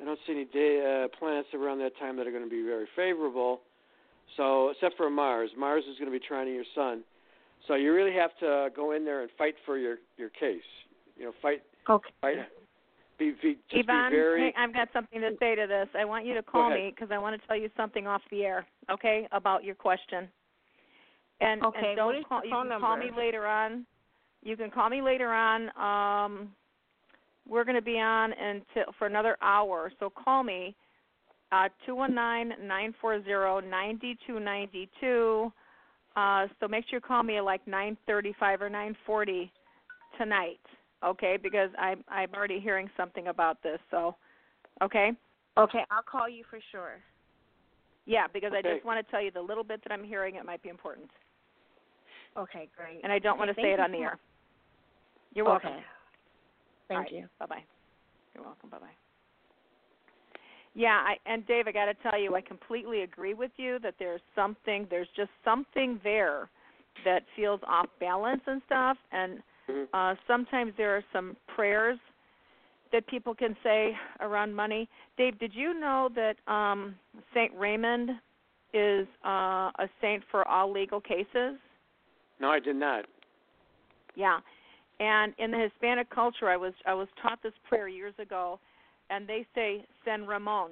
I 0.00 0.04
don't 0.04 0.18
see 0.26 0.32
any 0.32 0.46
day, 0.46 1.04
uh, 1.04 1.08
planets 1.16 1.48
around 1.54 1.78
that 1.78 1.96
time 1.98 2.16
that 2.16 2.26
are 2.26 2.30
going 2.30 2.44
to 2.44 2.50
be 2.50 2.62
very 2.62 2.86
favorable. 2.96 3.60
So, 4.36 4.70
except 4.70 4.96
for 4.96 5.10
Mars, 5.10 5.50
Mars 5.56 5.84
is 5.90 5.98
going 5.98 6.10
to 6.10 6.18
be 6.18 6.24
trining 6.24 6.54
your 6.54 6.64
Sun. 6.74 7.02
So 7.68 7.74
you 7.74 7.92
really 7.92 8.14
have 8.14 8.30
to 8.40 8.70
go 8.74 8.92
in 8.92 9.04
there 9.04 9.22
and 9.22 9.30
fight 9.36 9.54
for 9.66 9.76
your 9.76 9.96
your 10.16 10.30
case. 10.30 10.62
You 11.16 11.26
know, 11.26 11.32
fight, 11.42 11.62
Okay. 11.88 12.10
fight. 12.20 12.36
Be, 13.18 13.32
be 13.42 13.58
just 13.70 13.84
Yvonne, 13.84 14.10
be 14.10 14.16
very. 14.16 14.40
hey, 14.40 14.54
I've 14.56 14.72
got 14.72 14.88
something 14.94 15.20
to 15.20 15.32
say 15.38 15.54
to 15.54 15.66
this. 15.66 15.88
I 15.94 16.06
want 16.06 16.24
you 16.24 16.34
to 16.34 16.42
call 16.42 16.70
me 16.70 16.90
because 16.94 17.10
I 17.12 17.18
want 17.18 17.38
to 17.38 17.46
tell 17.46 17.56
you 17.56 17.68
something 17.76 18.06
off 18.06 18.22
the 18.30 18.44
air, 18.44 18.66
okay, 18.90 19.28
about 19.30 19.62
your 19.62 19.74
question. 19.74 20.26
And, 21.40 21.62
Okay, 21.62 21.88
and 21.88 21.96
don't 21.96 22.06
what 22.06 22.16
is 22.16 22.24
call. 22.28 22.44
you 22.44 22.50
phone 22.50 22.68
can 22.68 22.80
call 22.80 22.96
me 22.96 23.10
later 23.16 23.46
on. 23.46 23.86
You 24.42 24.56
can 24.56 24.70
call 24.70 24.90
me 24.90 25.02
later 25.02 25.32
on. 25.32 25.70
Um, 25.76 26.52
we're 27.48 27.64
going 27.64 27.76
to 27.76 27.82
be 27.82 27.98
on 27.98 28.32
until 28.32 28.92
for 28.98 29.06
another 29.06 29.36
hour, 29.42 29.92
so 29.98 30.10
call 30.10 30.42
me. 30.42 30.74
Uh, 31.52 31.68
two 31.84 31.96
one 31.96 32.14
nine 32.14 32.52
nine 32.62 32.94
four 33.00 33.22
zero 33.24 33.58
ninety 33.58 34.16
two 34.26 34.38
ninety 34.38 34.88
two. 35.00 35.52
Uh, 36.14 36.46
so 36.60 36.68
make 36.68 36.84
sure 36.88 36.98
you 36.98 37.00
call 37.00 37.22
me 37.22 37.38
at 37.38 37.44
like 37.44 37.66
nine 37.66 37.96
thirty 38.06 38.34
five 38.38 38.62
or 38.62 38.68
nine 38.68 38.96
forty 39.04 39.50
tonight, 40.16 40.60
okay? 41.04 41.36
Because 41.42 41.70
I'm 41.78 42.04
I'm 42.08 42.32
already 42.34 42.60
hearing 42.60 42.88
something 42.96 43.28
about 43.28 43.62
this. 43.62 43.78
So, 43.90 44.14
okay. 44.82 45.12
Okay, 45.58 45.80
I'll 45.90 46.02
call 46.02 46.28
you 46.28 46.44
for 46.48 46.60
sure. 46.70 46.98
Yeah, 48.06 48.26
because 48.32 48.52
I 48.56 48.62
just 48.62 48.84
want 48.84 49.04
to 49.04 49.10
tell 49.10 49.22
you 49.22 49.30
the 49.30 49.40
little 49.40 49.64
bit 49.64 49.82
that 49.82 49.92
I'm 49.92 50.04
hearing. 50.04 50.36
It 50.36 50.44
might 50.44 50.62
be 50.62 50.68
important, 50.68 51.10
Okay, 52.36 52.68
great. 52.76 53.00
and 53.02 53.12
I 53.12 53.18
don't 53.18 53.32
Okay, 53.34 53.38
want 53.46 53.56
to 53.56 53.62
say 53.62 53.72
it 53.72 53.80
on 53.80 53.92
the 53.92 53.98
air. 53.98 54.18
You're 55.34 55.44
welcome. 55.44 55.70
Okay. 55.70 55.82
Thank 56.88 57.12
you. 57.12 57.28
Bye 57.38 57.46
bye. 57.46 57.64
You're 58.34 58.44
welcome. 58.44 58.68
Bye 58.70 58.78
bye. 58.78 58.86
Yeah, 60.74 61.02
I, 61.04 61.16
and 61.26 61.46
Dave, 61.46 61.66
I 61.66 61.72
got 61.72 61.86
to 61.86 61.94
tell 61.94 62.18
you, 62.20 62.34
I 62.36 62.40
completely 62.40 63.02
agree 63.02 63.34
with 63.34 63.50
you 63.56 63.78
that 63.80 63.94
there's 63.98 64.20
something, 64.34 64.86
there's 64.88 65.08
just 65.16 65.30
something 65.44 66.00
there 66.04 66.48
that 67.04 67.22
feels 67.34 67.60
off 67.66 67.86
balance 67.98 68.42
and 68.46 68.62
stuff. 68.66 68.96
And 69.10 69.42
Mhm. 69.68 69.88
uh, 69.92 70.14
sometimes 70.26 70.72
there 70.76 70.96
are 70.96 71.04
some 71.12 71.36
prayers 71.48 71.98
that 72.92 73.06
people 73.06 73.34
can 73.34 73.56
say 73.62 73.96
around 74.20 74.54
money. 74.54 74.88
Dave, 75.16 75.38
did 75.38 75.54
you 75.54 75.74
know 75.78 76.08
that 76.14 76.36
um, 76.52 76.94
Saint 77.34 77.52
Raymond 77.54 78.10
is 78.72 79.06
uh, 79.24 79.70
a 79.78 79.88
saint 80.00 80.22
for 80.30 80.46
all 80.46 80.70
legal 80.70 81.00
cases? 81.00 81.58
No, 82.40 82.48
I 82.48 82.58
did 82.58 82.76
not. 82.76 83.04
Yeah. 84.16 84.38
And 84.98 85.34
in 85.38 85.50
the 85.50 85.58
Hispanic 85.58 86.10
culture, 86.10 86.48
I 86.48 86.56
was 86.56 86.72
I 86.86 86.94
was 86.94 87.08
taught 87.22 87.42
this 87.42 87.52
prayer 87.68 87.88
years 87.88 88.14
ago, 88.18 88.58
and 89.08 89.26
they 89.26 89.46
say 89.54 89.84
San 90.04 90.26
Ramon. 90.26 90.70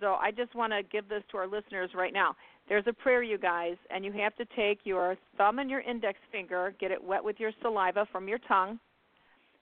So 0.00 0.14
I 0.14 0.30
just 0.30 0.54
want 0.54 0.72
to 0.72 0.82
give 0.82 1.08
this 1.08 1.22
to 1.30 1.38
our 1.38 1.46
listeners 1.46 1.90
right 1.94 2.12
now. 2.12 2.34
There's 2.68 2.84
a 2.86 2.92
prayer, 2.92 3.22
you 3.22 3.36
guys, 3.36 3.76
and 3.90 4.04
you 4.04 4.12
have 4.12 4.34
to 4.36 4.44
take 4.56 4.80
your 4.84 5.16
thumb 5.36 5.58
and 5.58 5.68
your 5.68 5.80
index 5.80 6.18
finger, 6.32 6.74
get 6.80 6.90
it 6.90 7.02
wet 7.02 7.22
with 7.22 7.38
your 7.38 7.52
saliva 7.60 8.06
from 8.10 8.28
your 8.28 8.38
tongue, 8.46 8.78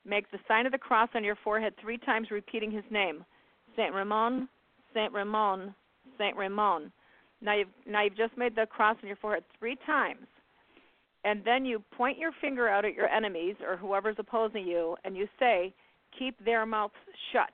make 0.04 0.30
the 0.30 0.38
sign 0.46 0.66
of 0.66 0.72
the 0.72 0.78
cross 0.78 1.08
on 1.14 1.24
your 1.24 1.36
forehead 1.42 1.72
three 1.80 1.98
times, 1.98 2.30
repeating 2.30 2.70
his 2.70 2.84
name, 2.90 3.24
Saint 3.76 3.94
Ramon, 3.94 4.48
Saint 4.94 5.12
Ramon, 5.12 5.74
Saint 6.18 6.36
Ramon. 6.36 6.92
Now 7.40 7.56
you've 7.56 7.68
now 7.86 8.02
you've 8.02 8.16
just 8.16 8.36
made 8.36 8.54
the 8.54 8.66
cross 8.66 8.96
on 9.02 9.06
your 9.06 9.16
forehead 9.16 9.44
three 9.58 9.76
times 9.86 10.26
and 11.24 11.42
then 11.44 11.64
you 11.64 11.82
point 11.96 12.18
your 12.18 12.32
finger 12.40 12.68
out 12.68 12.84
at 12.84 12.94
your 12.94 13.08
enemies 13.08 13.56
or 13.66 13.76
whoever's 13.76 14.16
opposing 14.18 14.66
you 14.66 14.96
and 15.04 15.16
you 15.16 15.26
say 15.38 15.74
keep 16.18 16.42
their 16.44 16.64
mouths 16.64 16.94
shut 17.32 17.52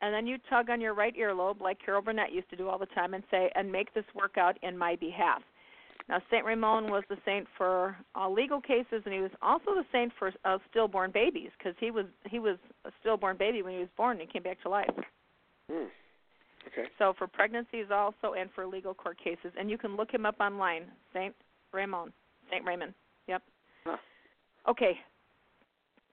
and 0.00 0.12
then 0.12 0.26
you 0.26 0.36
tug 0.50 0.70
on 0.70 0.80
your 0.80 0.94
right 0.94 1.14
earlobe 1.16 1.60
like 1.60 1.78
carol 1.84 2.02
burnett 2.02 2.32
used 2.32 2.48
to 2.50 2.56
do 2.56 2.68
all 2.68 2.78
the 2.78 2.86
time 2.86 3.14
and 3.14 3.22
say 3.30 3.50
and 3.54 3.70
make 3.70 3.92
this 3.94 4.04
work 4.14 4.36
out 4.38 4.58
in 4.62 4.76
my 4.76 4.96
behalf 4.96 5.42
now 6.08 6.18
saint 6.30 6.44
ramon 6.44 6.90
was 6.90 7.04
the 7.08 7.16
saint 7.24 7.46
for 7.56 7.96
all 8.14 8.32
legal 8.32 8.60
cases 8.60 9.02
and 9.04 9.14
he 9.14 9.20
was 9.20 9.30
also 9.42 9.74
the 9.74 9.84
saint 9.92 10.12
for 10.18 10.32
uh, 10.44 10.58
stillborn 10.70 11.10
babies 11.12 11.50
because 11.58 11.74
he 11.78 11.90
was 11.90 12.06
he 12.28 12.38
was 12.38 12.56
a 12.86 12.90
stillborn 13.00 13.36
baby 13.36 13.62
when 13.62 13.72
he 13.72 13.78
was 13.78 13.88
born 13.96 14.20
and 14.20 14.32
came 14.32 14.42
back 14.42 14.60
to 14.62 14.68
life 14.68 14.88
Hmm. 15.70 15.86
Okay. 16.66 16.88
so 16.98 17.14
for 17.16 17.26
pregnancies 17.26 17.86
also 17.90 18.34
and 18.38 18.50
for 18.54 18.66
legal 18.66 18.92
court 18.92 19.16
cases 19.22 19.52
and 19.58 19.70
you 19.70 19.78
can 19.78 19.96
look 19.96 20.12
him 20.12 20.26
up 20.26 20.36
online 20.40 20.84
saint 21.14 21.34
ramon 21.72 22.12
saint 22.50 22.64
raymond 22.64 22.94
yep 23.26 23.42
Huh. 23.84 23.96
okay 24.68 24.98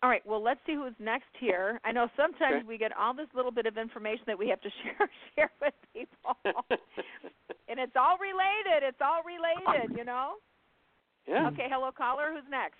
all 0.04 0.10
right 0.10 0.26
well 0.26 0.41
let's 0.41 0.60
see 0.65 0.74
who's 0.76 0.94
next 1.00 1.30
here 1.39 1.80
i 1.86 1.91
know 1.91 2.08
sometimes 2.17 2.56
Okay. 2.58 2.67
we 2.67 2.78
get 2.78 2.91
all 2.98 3.13
this 3.13 3.28
little 3.36 3.52
bit 3.52 3.65
of 3.65 3.78
information 3.78 4.24
that 4.28 4.38
we 4.38 4.50
have 4.50 4.62
to 4.62 4.70
share 4.84 5.10
share 5.36 5.52
with 5.62 5.74
people 5.94 6.36
and 7.70 7.80
it's 7.80 7.96
all 7.96 8.17
related 8.17 8.84
it's 8.88 9.02
all 9.02 9.22
related 9.24 9.96
you 9.98 10.04
know 10.06 10.34
yeah. 11.28 11.48
okay 11.48 11.67
hello 11.72 11.91
caller 11.96 12.32
who's 12.34 12.50
next 12.50 12.78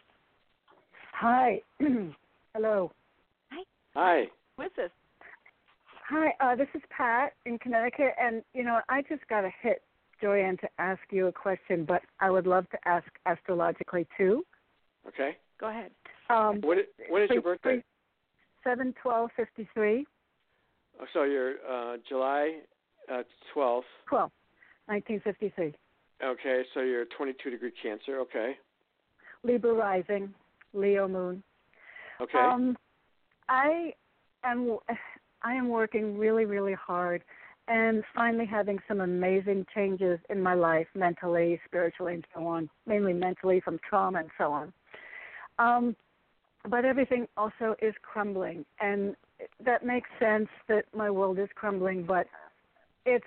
Hi. 1.14 1.62
Hello. 2.56 2.92
Hi. 3.52 3.64
Hi. 3.94 4.24
Who 4.58 4.64
is 4.64 4.72
this 4.76 4.90
Hi, 6.10 6.34
uh, 6.40 6.56
this 6.56 6.68
is 6.74 6.82
Pat 6.90 7.34
in 7.46 7.60
Connecticut, 7.60 8.14
and 8.20 8.42
you 8.54 8.64
know 8.64 8.80
I 8.90 9.02
just 9.04 9.22
got 9.30 9.46
a 9.46 9.52
hit, 9.62 9.82
Joanne, 10.22 10.58
to 10.58 10.70
ask 10.78 11.02
you 11.12 11.28
a 11.28 11.32
question, 11.32 11.84
but 11.86 12.02
I 12.20 12.30
would 12.30 12.46
love 12.48 12.70
to 12.70 12.78
ask 12.88 13.06
astrologically 13.26 14.08
too. 14.18 14.46
Okay. 15.08 15.38
go 15.60 15.68
ahead 15.70 15.92
Um, 16.30 16.60
What 16.62 16.78
i- 16.80 16.88
when 17.12 17.22
is 17.24 17.30
your 17.30 17.42
please- 17.42 17.44
birthday? 17.44 17.76
please, 17.78 17.84
Seven 18.64 18.94
twelve 18.94 19.32
fifty 19.34 19.66
three 19.74 20.06
Oh, 21.00 21.06
so 21.14 21.24
you're 21.24 21.56
uh, 21.68 21.98
July 22.08 22.62
uh, 23.10 23.24
12th. 23.54 23.86
twelve 24.08 24.32
nineteen 24.88 25.20
fifty 25.22 25.50
three. 25.50 25.74
Okay, 26.22 26.64
so 26.74 26.82
you're 26.82 27.06
22 27.06 27.50
degree 27.50 27.72
Cancer. 27.72 28.20
Okay. 28.20 28.58
Libra 29.44 29.74
rising, 29.74 30.34
Leo 30.74 31.08
moon. 31.08 31.44
Okay. 32.20 32.38
Um, 32.38 32.78
I 33.50 33.94
am 34.44 34.78
I 35.42 35.54
am 35.56 35.68
working 35.70 36.18
really 36.20 36.46
really 36.46 36.74
hard 36.74 37.24
and 37.67 38.04
finally 38.15 38.45
having 38.45 38.80
some 38.88 39.02
amazing 39.02 39.65
changes 39.74 40.19
in 40.30 40.41
my 40.41 40.54
life 40.54 40.88
mentally, 40.95 41.60
spiritually, 41.65 42.15
and 42.15 42.26
so 42.36 42.45
on. 42.45 42.69
Mainly 42.86 43.13
mentally 43.13 43.62
from 43.62 43.80
trauma 43.88 44.19
and 44.19 44.30
so 44.38 44.52
on. 44.52 44.74
Um, 45.60 45.95
but 46.67 46.86
everything 46.86 47.28
also 47.38 47.76
is 47.82 47.93
crumbling, 48.02 48.65
and 48.80 49.15
that 49.63 49.86
makes 49.86 50.10
sense 50.19 50.50
that 50.67 50.86
my 50.95 51.10
world 51.10 51.39
is 51.39 51.50
crumbling. 51.56 52.04
But 52.04 52.28
it's 53.06 53.26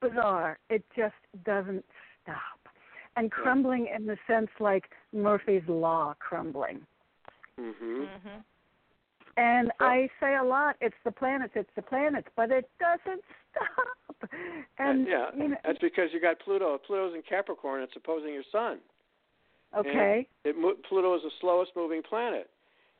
bizarre. 0.00 0.58
It 0.68 0.84
just 0.94 1.14
doesn't 1.44 1.84
stop. 2.22 2.58
And 3.16 3.30
crumbling 3.30 3.88
in 3.94 4.04
the 4.04 4.18
sense 4.26 4.50
like 4.60 4.90
Murphy's 5.12 5.62
law 5.68 6.14
crumbling. 6.18 6.86
mhm. 7.58 7.72
mhm 8.08 8.44
And 9.36 9.70
I 9.80 10.08
say 10.20 10.36
a 10.36 10.42
lot, 10.44 10.76
it's 10.80 10.96
the 11.04 11.12
planets, 11.12 11.52
it's 11.56 11.70
the 11.76 11.82
planets, 11.82 12.28
but 12.36 12.50
it 12.50 12.70
doesn't 12.80 13.22
stop. 13.50 14.30
And 14.78 15.06
yeah, 15.06 15.26
you 15.36 15.48
know, 15.48 15.56
that's 15.64 15.78
because 15.78 16.08
you 16.12 16.20
got 16.20 16.38
Pluto. 16.40 16.78
Pluto's 16.86 17.14
in 17.14 17.22
Capricorn. 17.28 17.82
It's 17.82 17.92
opposing 17.96 18.32
your 18.32 18.44
Sun. 18.50 18.78
okay, 19.76 20.26
It 20.44 20.56
Pluto 20.88 21.14
is 21.16 21.22
the 21.22 21.30
slowest 21.40 21.72
moving 21.76 22.02
planet, 22.02 22.48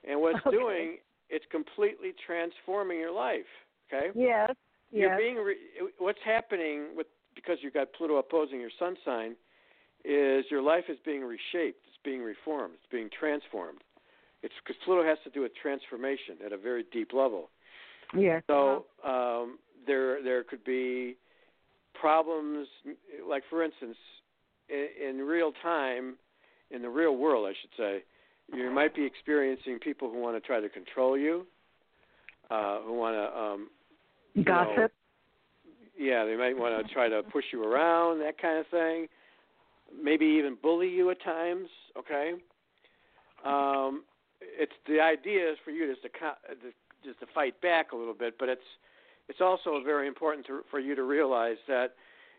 and 0.09 0.21
what 0.21 0.37
it's 0.37 0.47
Okay. 0.47 0.57
doing, 0.57 0.97
it's 1.31 1.45
completely 1.51 2.13
transforming 2.27 2.99
your 2.99 3.13
life. 3.13 3.49
Okay. 3.93 4.09
yes, 4.15 4.55
You're 4.93 5.11
yes, 5.11 5.19
being 5.19 5.37
re- 5.37 5.91
what's 5.99 6.19
happening 6.25 6.89
with 6.97 7.07
because 7.35 7.59
you've 7.63 7.75
got 7.75 7.93
Pluto 7.93 8.17
opposing 8.17 8.61
your 8.61 8.71
Sun 8.79 8.97
sign, 9.05 9.37
is 10.05 10.45
your 10.51 10.63
life 10.63 10.85
is 10.89 10.99
being 11.05 11.23
reshaped. 11.23 11.81
It's 11.87 11.99
being 12.05 12.23
reformed. 12.23 12.75
It's 12.75 12.91
being 12.91 13.09
transformed. 13.19 13.79
It's 14.43 14.55
because 14.63 14.81
Pluto 14.85 15.05
has 15.05 15.19
to 15.25 15.31
do 15.31 15.43
with 15.43 15.53
transformation 15.61 16.37
at 16.45 16.53
a 16.53 16.59
very 16.59 16.85
deep 16.93 17.13
level. 17.13 17.51
yes, 18.17 18.43
So 18.47 18.87
um, 19.05 19.59
there 19.87 20.23
there 20.23 20.45
could 20.45 20.65
be 20.65 21.17
problems, 21.95 22.69
like 23.29 23.43
for 23.49 23.63
instance, 23.63 23.97
in, 24.69 24.89
in 25.09 25.19
real 25.19 25.53
time, 25.63 26.17
in 26.71 26.83
the 26.83 26.89
real 26.89 27.17
world, 27.17 27.49
I 27.49 27.55
should 27.61 27.71
say, 27.77 28.05
you 28.55 28.71
might 28.71 28.95
be 28.95 29.05
experiencing 29.05 29.79
people 29.81 30.11
who 30.11 30.21
want 30.21 30.37
to 30.37 30.47
try 30.47 30.61
to 30.61 30.69
control 30.69 31.19
you, 31.19 31.47
uh, 32.51 32.81
who 32.83 32.95
want 32.95 33.15
to, 33.15 33.39
um, 33.39 33.69
you 34.35 34.45
know, 34.45 34.75
gossip, 34.75 34.93
yeah, 35.99 36.25
they 36.25 36.37
might 36.37 36.57
want 36.57 36.87
to 36.87 36.93
try 36.93 37.09
to 37.09 37.23
push 37.33 37.45
you 37.53 37.65
around, 37.65 38.21
that 38.21 38.41
kind 38.41 38.59
of 38.59 38.67
thing. 38.69 39.07
Maybe 40.03 40.27
even 40.27 40.57
bully 40.61 40.89
you 40.89 41.11
at 41.11 41.23
times. 41.23 41.69
Okay. 41.99 42.33
Um, 43.45 44.05
it's 44.57 44.73
the 44.89 45.01
idea 45.01 45.51
is 45.51 45.59
for 45.65 45.71
you 45.71 45.93
just 45.93 46.03
to, 46.03 46.09
just 47.05 47.21
to 47.21 47.27
fight 47.35 47.61
back 47.61 47.93
a 47.93 47.97
little 47.97 48.15
bit, 48.15 48.35
but 48.39 48.49
it's 48.49 48.69
it's 49.29 49.41
also 49.41 49.83
very 49.85 50.07
important 50.07 50.47
to, 50.47 50.61
for 50.71 50.79
you 50.79 50.95
to 50.95 51.03
realize 51.03 51.57
that 51.69 51.95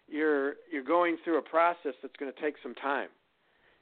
you're 0.07 0.55
you're 0.71 0.83
going 0.83 1.17
through 1.23 1.37
a 1.37 1.41
process 1.41 1.93
that's 2.01 2.15
going 2.19 2.31
to 2.31 2.41
take 2.41 2.55
some 2.63 2.73
time. 2.75 3.09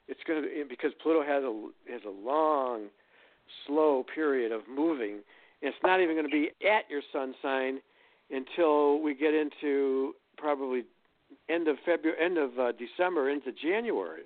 It's 0.08 0.20
going 0.26 0.42
to 0.42 0.64
because 0.68 0.92
Pluto 1.02 1.22
has 1.22 1.42
a 1.42 1.92
has 1.92 2.02
a 2.06 2.10
long, 2.10 2.86
slow 3.66 4.04
period 4.14 4.52
of 4.52 4.62
moving. 4.68 5.20
It's 5.62 5.76
not 5.82 6.00
even 6.00 6.16
going 6.16 6.28
to 6.28 6.32
be 6.32 6.50
at 6.66 6.88
your 6.90 7.02
sun 7.12 7.34
sign 7.42 7.80
until 8.30 9.00
we 9.00 9.14
get 9.14 9.34
into 9.34 10.14
probably 10.36 10.84
end 11.48 11.68
of 11.68 11.76
February, 11.84 12.18
end 12.22 12.38
of 12.38 12.58
uh, 12.58 12.72
December 12.72 13.30
into 13.30 13.52
January. 13.52 14.22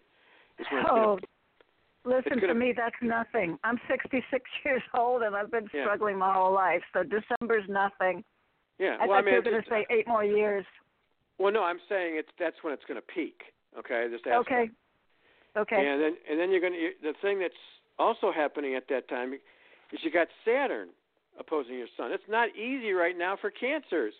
Is 0.58 0.66
when 0.72 0.84
Oh, 0.90 1.18
listen 2.04 2.38
gonna- 2.38 2.54
me, 2.54 2.72
that's 2.72 2.96
nothing. 3.02 3.58
I'm 3.64 3.78
66 3.88 4.24
years 4.64 4.82
old 4.94 5.22
and 5.22 5.34
I've 5.36 5.50
been 5.50 5.68
Yeah. 5.72 5.84
struggling 5.84 6.18
my 6.18 6.32
whole 6.32 6.52
life, 6.52 6.82
so 6.92 7.02
December's 7.02 7.68
nothing. 7.68 8.24
yeah. 8.78 8.96
I 9.00 9.06
well, 9.06 9.18
I 9.18 9.22
mean, 9.22 9.34
you 9.34 9.40
were 9.40 9.50
going 9.50 9.62
to 9.62 9.68
say 9.70 9.86
eight 9.90 10.06
more 10.08 10.24
years. 10.24 10.64
well, 11.38 11.52
no, 11.52 11.62
I'm 11.62 11.80
saying 11.88 12.16
it's 12.16 12.30
that's 12.38 12.56
when 12.62 12.72
it's 12.72 12.84
going 12.84 13.00
to 13.00 13.06
peak. 13.06 13.42
Okay, 13.78 14.08
this 14.08 14.20
aspect. 14.26 14.50
Okay, 14.50 14.70
okay, 15.56 15.86
And 15.88 16.00
then 16.02 16.16
and 16.28 16.38
then 16.40 16.50
you're 16.50 16.60
going 16.60 16.72
to 16.72 16.90
the 17.02 17.14
thing 17.22 17.38
that's 17.38 17.54
also 17.98 18.32
happening 18.32 18.74
at 18.74 18.88
that 18.88 19.08
time 19.08 19.34
is 19.92 20.00
you 20.02 20.10
got 20.10 20.28
Saturn 20.44 20.88
opposing 21.38 21.76
your 21.78 21.86
sun. 21.96 22.12
It's 22.12 22.28
not 22.28 22.48
easy 22.56 22.92
right 22.92 23.16
now 23.16 23.36
for 23.40 23.50
cancers 23.50 24.14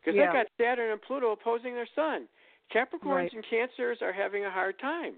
because 0.00 0.14
Yeah. 0.16 0.28
they 0.28 0.32
got 0.38 0.46
Saturn 0.60 0.92
and 0.92 1.00
Pluto 1.02 1.32
opposing 1.32 1.74
their 1.74 1.88
sun. 1.94 2.28
Capricorns 2.72 3.04
Right. 3.14 3.32
and 3.32 3.44
Cancers 3.48 3.98
are 4.00 4.12
having 4.12 4.44
a 4.44 4.50
hard 4.50 4.78
time 4.78 5.14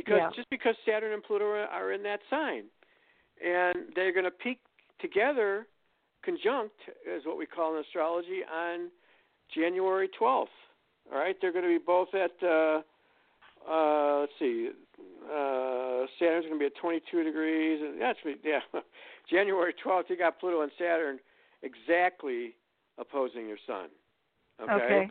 because 0.00 0.18
Yeah. 0.18 0.30
just 0.30 0.48
because 0.48 0.76
Saturn 0.86 1.12
and 1.12 1.22
Pluto 1.22 1.44
are, 1.44 1.92
in 1.92 2.02
that 2.04 2.20
sign, 2.30 2.70
and 3.42 3.92
they're 3.94 4.12
going 4.12 4.24
to 4.24 4.30
peak 4.30 4.60
together, 4.98 5.66
conjunct 6.22 6.80
is 7.04 7.24
what 7.26 7.36
we 7.36 7.46
call 7.46 7.74
in 7.74 7.80
astrology 7.80 8.42
on 8.44 8.90
January 9.50 10.08
12th. 10.08 10.48
All 11.12 11.18
right, 11.18 11.36
they're 11.40 11.52
going 11.52 11.64
to 11.64 11.78
be 11.78 11.84
both 11.84 12.14
at. 12.14 12.32
Uh, 12.42 12.82
uh, 13.68 14.20
let's 14.20 14.32
see. 14.38 14.70
Uh, 15.26 16.06
Saturn's 16.18 16.46
going 16.46 16.54
to 16.54 16.58
be 16.58 16.66
at 16.66 16.76
22 16.76 17.22
degrees. 17.22 17.80
That's 17.98 18.18
yeah. 18.42 18.60
January 19.30 19.74
12th, 19.84 20.08
you 20.08 20.16
got 20.16 20.40
Pluto 20.40 20.62
and 20.62 20.72
Saturn 20.78 21.18
exactly 21.62 22.56
opposing 22.96 23.48
your 23.48 23.58
Sun. 23.66 23.88
Okay. 24.62 24.72
Okay. 24.72 25.10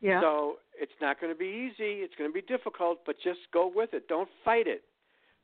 Yeah. 0.00 0.20
So 0.20 0.58
it's 0.82 0.92
not 1.00 1.20
going 1.20 1.32
to 1.32 1.38
be 1.38 1.46
easy. 1.70 2.02
It's 2.02 2.14
going 2.16 2.28
to 2.28 2.34
be 2.34 2.42
difficult, 2.42 2.98
but 3.06 3.14
just 3.22 3.38
go 3.52 3.70
with 3.72 3.94
it. 3.94 4.08
Don't 4.08 4.28
fight 4.44 4.66
it. 4.66 4.82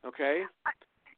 Okay. 0.04 0.42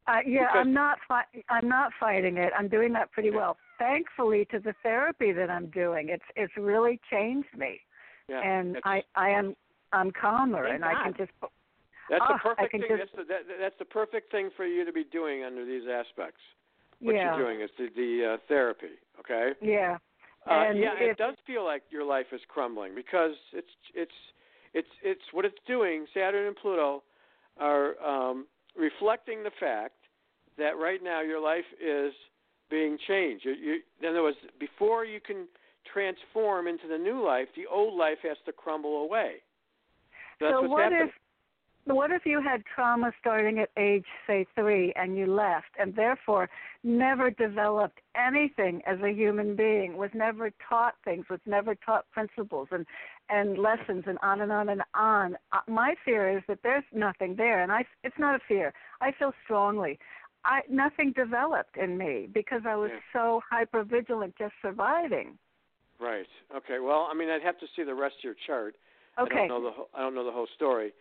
Uh, 0.07 0.17
yeah, 0.25 0.41
Because- 0.47 0.55
I'm 0.61 0.73
not. 0.73 0.97
Fi- 1.07 1.43
I'm 1.49 1.67
not 1.67 1.91
fighting 1.99 2.37
it. 2.37 2.53
I'm 2.57 2.67
doing 2.67 2.93
that 2.93 3.11
pretty 3.11 3.29
Yeah. 3.29 3.37
well. 3.37 3.57
Thankfully, 3.79 4.45
to 4.51 4.59
the 4.59 4.73
therapy 4.83 5.31
that 5.31 5.49
I'm 5.49 5.67
doing, 5.71 6.09
it's 6.09 6.23
it's 6.35 6.55
really 6.55 6.99
changed 7.09 7.53
me, 7.57 7.81
Yeah. 8.27 8.41
and 8.41 8.79
I 8.83 9.03
I 9.15 9.29
am 9.29 9.55
I'm 9.91 10.11
calmer, 10.11 10.65
and 10.65 10.85
I 10.85 10.93
can 11.03 11.13
just. 11.15 11.31
that's 12.09 12.23
oh, 12.23 12.27
the 12.29 12.33
I 12.33 12.37
perfect 12.39 12.71
thing. 12.71 12.81
just- 12.81 12.99
That's 12.99 13.15
the 13.15 13.23
that, 13.33 13.41
that's 13.59 13.77
the 13.79 13.85
perfect 13.85 14.31
thing 14.31 14.49
for 14.55 14.65
you 14.65 14.85
to 14.85 14.91
be 14.91 15.03
doing 15.03 15.43
under 15.43 15.65
these 15.65 15.87
aspects. 15.87 16.41
What 16.99 17.15
yeah. 17.15 17.35
you're 17.35 17.45
doing 17.45 17.61
is 17.61 17.71
the, 17.79 17.87
the 17.95 18.33
uh, 18.33 18.37
therapy. 18.47 18.93
Okay. 19.19 19.53
Yeah. 19.61 19.97
Uh, 20.49 20.53
And 20.69 20.79
yeah, 20.79 20.93
if- 20.95 21.11
it 21.11 21.17
does 21.17 21.35
feel 21.45 21.63
like 21.63 21.83
your 21.89 22.03
life 22.03 22.27
is 22.31 22.41
crumbling 22.47 22.95
because 22.95 23.35
it's 23.53 23.73
it's 23.93 24.11
it's 24.73 24.89
it's 25.03 25.21
what 25.33 25.45
it's 25.45 25.57
doing. 25.67 26.05
Saturn 26.13 26.47
and 26.47 26.55
Pluto 26.55 27.03
are 27.57 27.99
um, 28.03 28.47
reflecting 28.75 29.43
the 29.43 29.51
fact 29.59 29.95
that 30.57 30.77
right 30.77 31.03
now 31.03 31.21
your 31.21 31.39
life 31.39 31.65
is 31.79 32.13
being 32.69 32.97
changed. 33.07 33.45
You, 33.45 33.51
you, 33.51 33.79
in 34.01 34.07
other 34.09 34.23
words, 34.23 34.37
before 34.59 35.05
you 35.05 35.19
can 35.19 35.47
transform 35.91 36.67
into 36.67 36.87
the 36.87 36.97
new 36.97 37.23
life, 37.25 37.47
the 37.55 37.67
old 37.67 37.97
life 37.97 38.19
has 38.23 38.37
to 38.45 38.51
crumble 38.53 39.03
away. 39.03 39.43
That's 40.39 40.53
so 40.53 40.61
what 40.63 40.83
happening. 40.83 41.07
if 41.09 41.13
what 41.85 42.11
if 42.11 42.25
you 42.25 42.41
had 42.41 42.63
trauma 42.73 43.11
starting 43.19 43.59
at 43.59 43.69
age 43.77 44.05
say 44.27 44.45
three 44.55 44.93
and 44.95 45.17
you 45.17 45.25
left 45.25 45.67
and 45.79 45.95
therefore 45.95 46.49
never 46.83 47.31
developed 47.31 47.99
anything 48.15 48.81
as 48.85 48.99
a 49.01 49.09
human 49.11 49.55
being 49.55 49.97
was 49.97 50.09
never 50.13 50.51
taught 50.67 50.95
things 51.03 51.25
was 51.29 51.39
never 51.45 51.75
taught 51.75 52.09
principles 52.11 52.67
and 52.71 52.85
and 53.29 53.57
lessons 53.57 54.03
and 54.07 54.17
on 54.21 54.41
and 54.41 54.51
on 54.51 54.69
and 54.69 54.81
on 54.93 55.35
uh, 55.51 55.59
my 55.67 55.95
fear 56.05 56.37
is 56.37 56.43
that 56.47 56.59
there's 56.63 56.83
nothing 56.93 57.35
there 57.35 57.61
and 57.63 57.71
i 57.71 57.83
it's 58.03 58.17
not 58.19 58.35
a 58.35 58.39
fear 58.47 58.73
i 59.01 59.11
feel 59.11 59.33
strongly 59.43 59.97
i 60.45 60.61
nothing 60.69 61.11
developed 61.15 61.77
in 61.77 61.97
me 61.97 62.27
because 62.33 62.61
i 62.67 62.75
was 62.75 62.91
Yeah. 62.93 62.99
so 63.13 63.41
hyper 63.49 63.83
vigilant 63.83 64.35
just 64.37 64.53
surviving 64.61 65.37
Right. 65.99 66.25
Okay. 66.55 66.79
Well, 66.79 67.07
I 67.11 67.13
mean, 67.13 67.29
I'd 67.29 67.43
have 67.43 67.59
to 67.59 67.67
see 67.75 67.83
the 67.83 67.93
rest 67.93 68.15
of 68.17 68.23
your 68.23 68.33
chart. 68.47 68.75
Okay. 69.19 69.43
I 69.43 69.47
don't 69.47 69.49
know 69.49 69.63
the 69.63 69.69
whole, 69.71 69.89
I 69.93 69.99
don't 70.01 70.15
know 70.15 70.25
the 70.25 70.31
whole 70.31 70.47
story, 70.55 70.93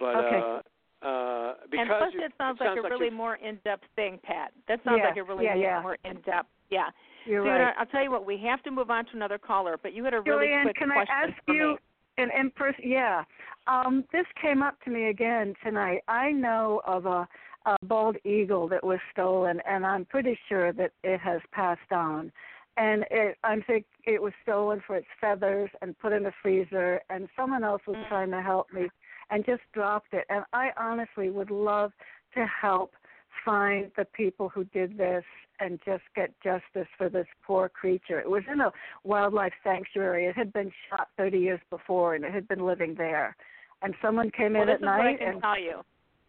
but 0.00 0.16
Okay. 0.16 0.40
uh, 0.40 1.06
uh, 1.06 1.54
because 1.70 1.86
and 1.86 1.88
plus, 1.98 2.12
you, 2.14 2.24
it 2.24 2.32
sounds 2.36 2.58
it 2.60 2.64
like 2.64 2.74
sounds 2.76 2.86
a 2.86 2.88
really 2.90 3.06
you're- 3.06 3.16
more 3.16 3.36
in-depth 3.36 3.84
thing, 3.96 4.18
Pat. 4.22 4.52
That 4.68 4.82
sounds 4.84 4.98
Yeah, 4.98 5.08
like 5.08 5.16
a 5.16 5.22
really 5.22 5.44
yeah, 5.44 5.54
yeah. 5.54 5.80
more 5.82 5.96
in-depth. 6.04 6.48
Yeah. 6.70 6.90
you're 7.26 7.42
Sweetheart, 7.42 7.60
right 7.60 7.74
I'll 7.78 7.86
tell 7.86 8.02
you 8.02 8.10
what. 8.10 8.24
We 8.26 8.36
have 8.38 8.62
to 8.64 8.70
move 8.70 8.90
on 8.90 9.04
to 9.06 9.12
another 9.14 9.38
caller, 9.38 9.76
but 9.82 9.92
you 9.92 10.04
had 10.04 10.14
a 10.14 10.20
really 10.20 10.48
Jorianne, 10.48 10.62
quick 10.64 10.76
can 10.76 10.90
I 10.90 10.94
question 10.94 11.16
ask 11.30 11.44
for 11.46 11.54
you 11.54 11.68
me. 11.70 12.24
an 12.24 12.30
in 12.38 12.50
person? 12.50 12.82
Yeah, 12.84 13.24
um, 13.66 14.04
this 14.12 14.26
came 14.40 14.62
up 14.62 14.80
to 14.84 14.90
me 14.90 15.08
again 15.08 15.54
tonight. 15.64 16.00
I 16.08 16.32
know 16.32 16.80
of 16.86 17.06
a, 17.06 17.26
a 17.66 17.76
bald 17.82 18.16
eagle 18.24 18.68
that 18.68 18.84
was 18.84 18.98
stolen, 19.12 19.60
and 19.66 19.84
I'm 19.86 20.04
pretty 20.04 20.38
sure 20.48 20.72
that 20.74 20.92
it 21.02 21.18
has 21.20 21.40
passed 21.52 21.92
on. 21.92 22.30
And 22.76 23.04
it, 23.10 23.36
I 23.44 23.60
think 23.66 23.84
it 24.04 24.22
was 24.22 24.32
stolen 24.42 24.80
for 24.86 24.96
its 24.96 25.08
feathers 25.20 25.68
and 25.82 25.98
put 25.98 26.12
in 26.12 26.22
the 26.22 26.32
freezer. 26.40 27.00
And 27.10 27.28
someone 27.36 27.64
else 27.64 27.82
was 27.86 27.96
Mm. 27.96 28.08
trying 28.08 28.30
to 28.30 28.40
help 28.40 28.72
me 28.72 28.88
and 29.30 29.44
just 29.44 29.62
dropped 29.72 30.12
it. 30.12 30.24
And 30.28 30.44
I 30.52 30.70
honestly 30.78 31.30
would 31.30 31.50
love 31.50 31.92
to 32.34 32.46
help 32.46 32.94
find 33.44 33.90
the 33.96 34.04
people 34.04 34.48
who 34.48 34.64
did 34.64 34.98
this 34.98 35.24
and 35.60 35.78
just 35.84 36.02
get 36.16 36.32
justice 36.42 36.88
for 36.96 37.08
this 37.08 37.26
poor 37.46 37.68
creature. 37.68 38.18
It 38.20 38.28
was 38.28 38.42
in 38.52 38.60
a 38.60 38.72
wildlife 39.04 39.52
sanctuary. 39.62 40.26
It 40.26 40.36
had 40.36 40.52
been 40.52 40.70
shot 40.88 41.08
30 41.16 41.38
years 41.38 41.60
before, 41.70 42.14
and 42.14 42.24
it 42.24 42.32
had 42.32 42.48
been 42.48 42.64
living 42.64 42.94
there. 42.96 43.36
And 43.82 43.94
someone 44.02 44.30
came 44.30 44.54
Well, 44.54 44.62
in 44.64 44.68
at 44.70 44.76
is 44.76 44.82
what 44.82 45.00
I 45.00 45.16
can 45.16 45.28
and 45.28 45.42
tell 45.42 45.58
you. 45.58 45.82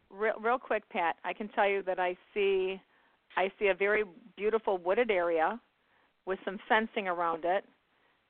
Real, 0.10 0.34
real 0.42 0.60
quick, 0.60 0.88
Pat. 0.90 1.16
I 1.24 1.34
can 1.34 1.48
tell 1.50 1.68
you 1.68 1.82
that 1.84 2.00
I 2.00 2.18
see, 2.34 2.82
I 3.38 3.52
see 3.58 3.68
a 3.68 3.74
very 3.74 4.04
beautiful 4.36 4.78
wooded 4.78 5.10
area 5.10 5.60
with 6.26 6.40
some 6.46 6.60
fencing 6.68 7.08
around 7.08 7.46
it, 7.46 7.66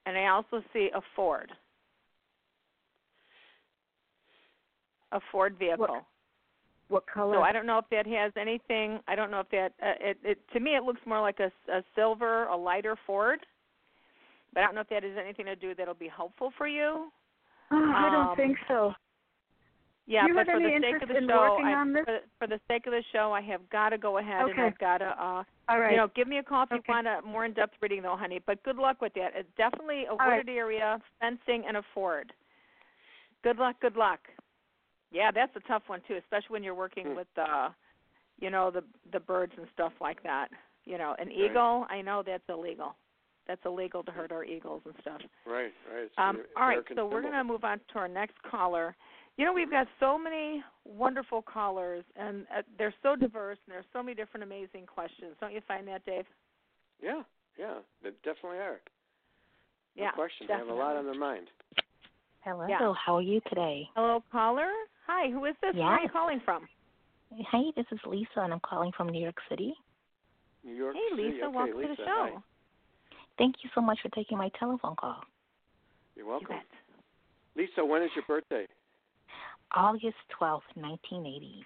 and 0.06 0.18
I 0.18 0.28
also 0.28 0.64
see 0.74 0.90
a 0.94 1.02
Ford. 1.16 1.52
A 5.12 5.20
Ford 5.32 5.56
vehicle. 5.58 6.06
what 6.90 7.04
color? 7.08 7.36
So 7.36 7.42
I 7.42 7.52
don't 7.52 7.66
know 7.66 7.78
if 7.78 7.86
that 7.92 8.08
has 8.08 8.32
anything. 8.40 9.00
I 9.08 9.16
don't 9.16 9.32
know 9.32 9.40
if 9.42 9.50
that. 9.50 9.74
Uh, 9.82 9.94
it, 10.00 10.18
it 10.24 10.40
to 10.54 10.60
me 10.60 10.76
it 10.76 10.84
looks 10.84 11.02
more 11.06 11.22
like 11.22 11.40
a, 11.40 11.52
a 11.72 11.84
silver, 11.96 12.46
a 12.46 12.56
lighter 12.56 12.96
Ford. 13.06 13.40
But 14.54 14.62
I 14.62 14.66
don't 14.66 14.76
know 14.76 14.82
if 14.82 14.90
that 14.90 15.04
has 15.04 15.14
anything 15.22 15.46
to 15.46 15.56
do 15.56 15.74
that'll 15.74 15.94
be 15.94 16.10
helpful 16.10 16.52
for 16.58 16.68
you. 16.68 17.10
oh, 17.72 17.94
I 17.96 18.10
don't 18.12 18.32
um, 18.32 18.36
think 18.36 18.58
so. 18.68 18.94
Yeah, 20.08 20.26
you 20.28 20.34
but 20.34 20.46
for 20.46 20.60
the 20.60 20.80
sake 20.82 21.02
of 21.02 21.08
the 21.08 21.26
show, 21.28 21.58
I. 21.64 22.04
For, 22.04 22.20
for 22.40 22.48
the 22.48 22.60
sake 22.68 22.86
of 22.88 22.92
the 22.92 23.04
show, 23.14 23.32
I 23.32 23.42
have 23.42 23.62
got 23.70 23.90
to 23.90 23.98
go 23.98 24.18
ahead 24.18 24.50
and 24.50 24.60
I've 24.60 24.78
got 24.78 24.98
to. 24.98 25.06
Uh, 25.06 25.44
All 25.70 25.80
right. 25.80 25.92
You 25.92 25.98
know, 25.98 26.10
give 26.16 26.28
me 26.28 26.40
a 26.40 26.44
call 26.44 26.64
if 26.64 26.72
you 26.72 26.78
Okay. 26.78 26.92
want 26.92 27.08
a 27.08 27.22
more 27.26 27.46
in-depth 27.46 27.76
reading, 27.82 28.02
though, 28.02 28.18
honey. 28.18 28.42
But 28.46 28.62
good 28.64 28.78
luck 28.78 29.00
with 29.00 29.14
that. 29.14 29.32
It's 29.36 29.48
definitely 29.56 30.06
a 30.12 30.16
right. 30.16 30.38
wooded 30.40 30.50
area, 30.50 31.00
fencing, 31.22 31.64
and 31.68 31.78
a 31.78 31.84
Ford. 31.94 32.34
Good 33.44 33.58
luck. 33.58 33.78
Good 33.80 33.96
luck. 33.96 34.20
Yeah, 35.12 35.32
that's 35.32 35.56
a 35.56 35.60
tough 35.62 35.84
one 35.88 36.02
too, 36.08 36.16
especially 36.16 36.54
when 36.54 36.64
you're 36.64 36.76
working 36.76 37.08
Hmm. 37.08 37.16
with 37.16 37.28
uh, 37.38 37.70
you 38.40 38.50
know, 38.50 38.72
the 38.72 38.84
the 39.12 39.20
birds 39.20 39.54
and 39.58 39.68
stuff 39.74 39.94
like 40.02 40.24
that. 40.24 40.50
You 40.86 40.98
know, 40.98 41.16
an 41.20 41.28
Right. 41.28 41.38
eagle. 41.38 41.86
I 41.90 42.02
know 42.02 42.24
that's 42.24 42.48
illegal. 42.50 42.96
That's 43.48 43.64
illegal 43.66 44.04
to 44.04 44.12
hurt 44.12 44.32
our 44.32 44.44
eagles 44.44 44.82
and 44.86 44.96
stuff. 45.02 45.22
Right, 45.46 45.74
right. 45.92 46.04
It's 46.04 46.14
Um, 46.18 46.38
all 46.56 46.64
right, 46.64 46.74
American 46.74 46.96
so 46.96 47.06
we're 47.06 47.22
going 47.22 47.34
to 47.34 47.44
move 47.44 47.64
on 47.64 47.80
to 47.90 48.00
our 48.00 48.08
next 48.08 48.42
caller. 48.44 48.96
You 49.38 49.46
know, 49.46 49.54
we've 49.54 49.70
got 49.70 49.88
so 50.00 50.18
many 50.18 50.64
wonderful 50.86 51.42
callers, 51.42 52.04
and 52.16 52.46
uh, 52.56 52.62
they're 52.78 52.94
so 53.02 53.16
diverse, 53.16 53.58
and 53.66 53.74
there's 53.74 53.86
so 53.94 54.02
many 54.04 54.16
different 54.16 54.44
amazing 54.44 54.86
questions. 54.86 55.36
Don't 55.40 55.54
you 55.54 55.62
find 55.68 55.88
that, 55.88 56.06
Dave? 56.06 56.26
Yeah, 57.02 57.24
yeah, 57.58 57.80
they 58.04 58.12
definitely 58.24 58.60
are. 58.60 58.80
No 59.96 60.04
yeah, 60.04 60.12
question. 60.12 60.48
They 60.48 60.54
have 60.54 60.68
a 60.68 60.74
lot 60.74 60.96
on 60.96 61.06
their 61.06 61.16
mind. 61.16 61.48
Hello, 62.42 62.68
Yeah. 62.68 62.94
how 62.94 63.18
are 63.18 63.22
you 63.22 63.42
today? 63.50 63.90
Hello, 63.96 64.24
caller. 64.32 64.72
Hi, 65.08 65.30
who 65.32 65.46
is 65.46 65.56
this? 65.62 65.76
Where 65.76 65.86
are 65.86 66.02
you 66.02 66.10
calling 66.10 66.42
from? 66.46 66.68
Hey, 67.52 67.72
this 67.76 67.86
is 67.92 68.00
Lisa, 68.06 68.42
and 68.42 68.54
I'm 68.54 68.60
calling 68.60 68.92
from 68.96 69.10
New 69.10 69.22
York 69.22 69.38
City. 69.50 69.74
New 70.64 70.74
York 70.76 70.96
Hey, 70.96 71.16
City. 71.16 71.32
Lisa, 71.32 71.46
okay, 71.46 71.56
welcome 71.56 71.78
Lisa, 71.78 71.88
to 71.90 71.96
the 71.98 72.06
show. 72.06 72.30
Hi. 72.36 72.42
Thank 73.38 73.56
you 73.64 73.70
so 73.74 73.82
much 73.82 74.00
for 74.02 74.10
taking 74.10 74.38
my 74.38 74.50
telephone 74.60 74.96
call. 74.96 75.22
You're 76.16 76.26
You 76.26 76.32
welcome. 76.32 76.48
bet. 76.50 76.66
Lisa, 77.56 77.84
when 77.86 78.04
is 78.04 78.10
your 78.16 78.26
birthday? 78.28 78.68
August 79.76 80.18
12th, 80.40 80.68
1980. 80.76 81.66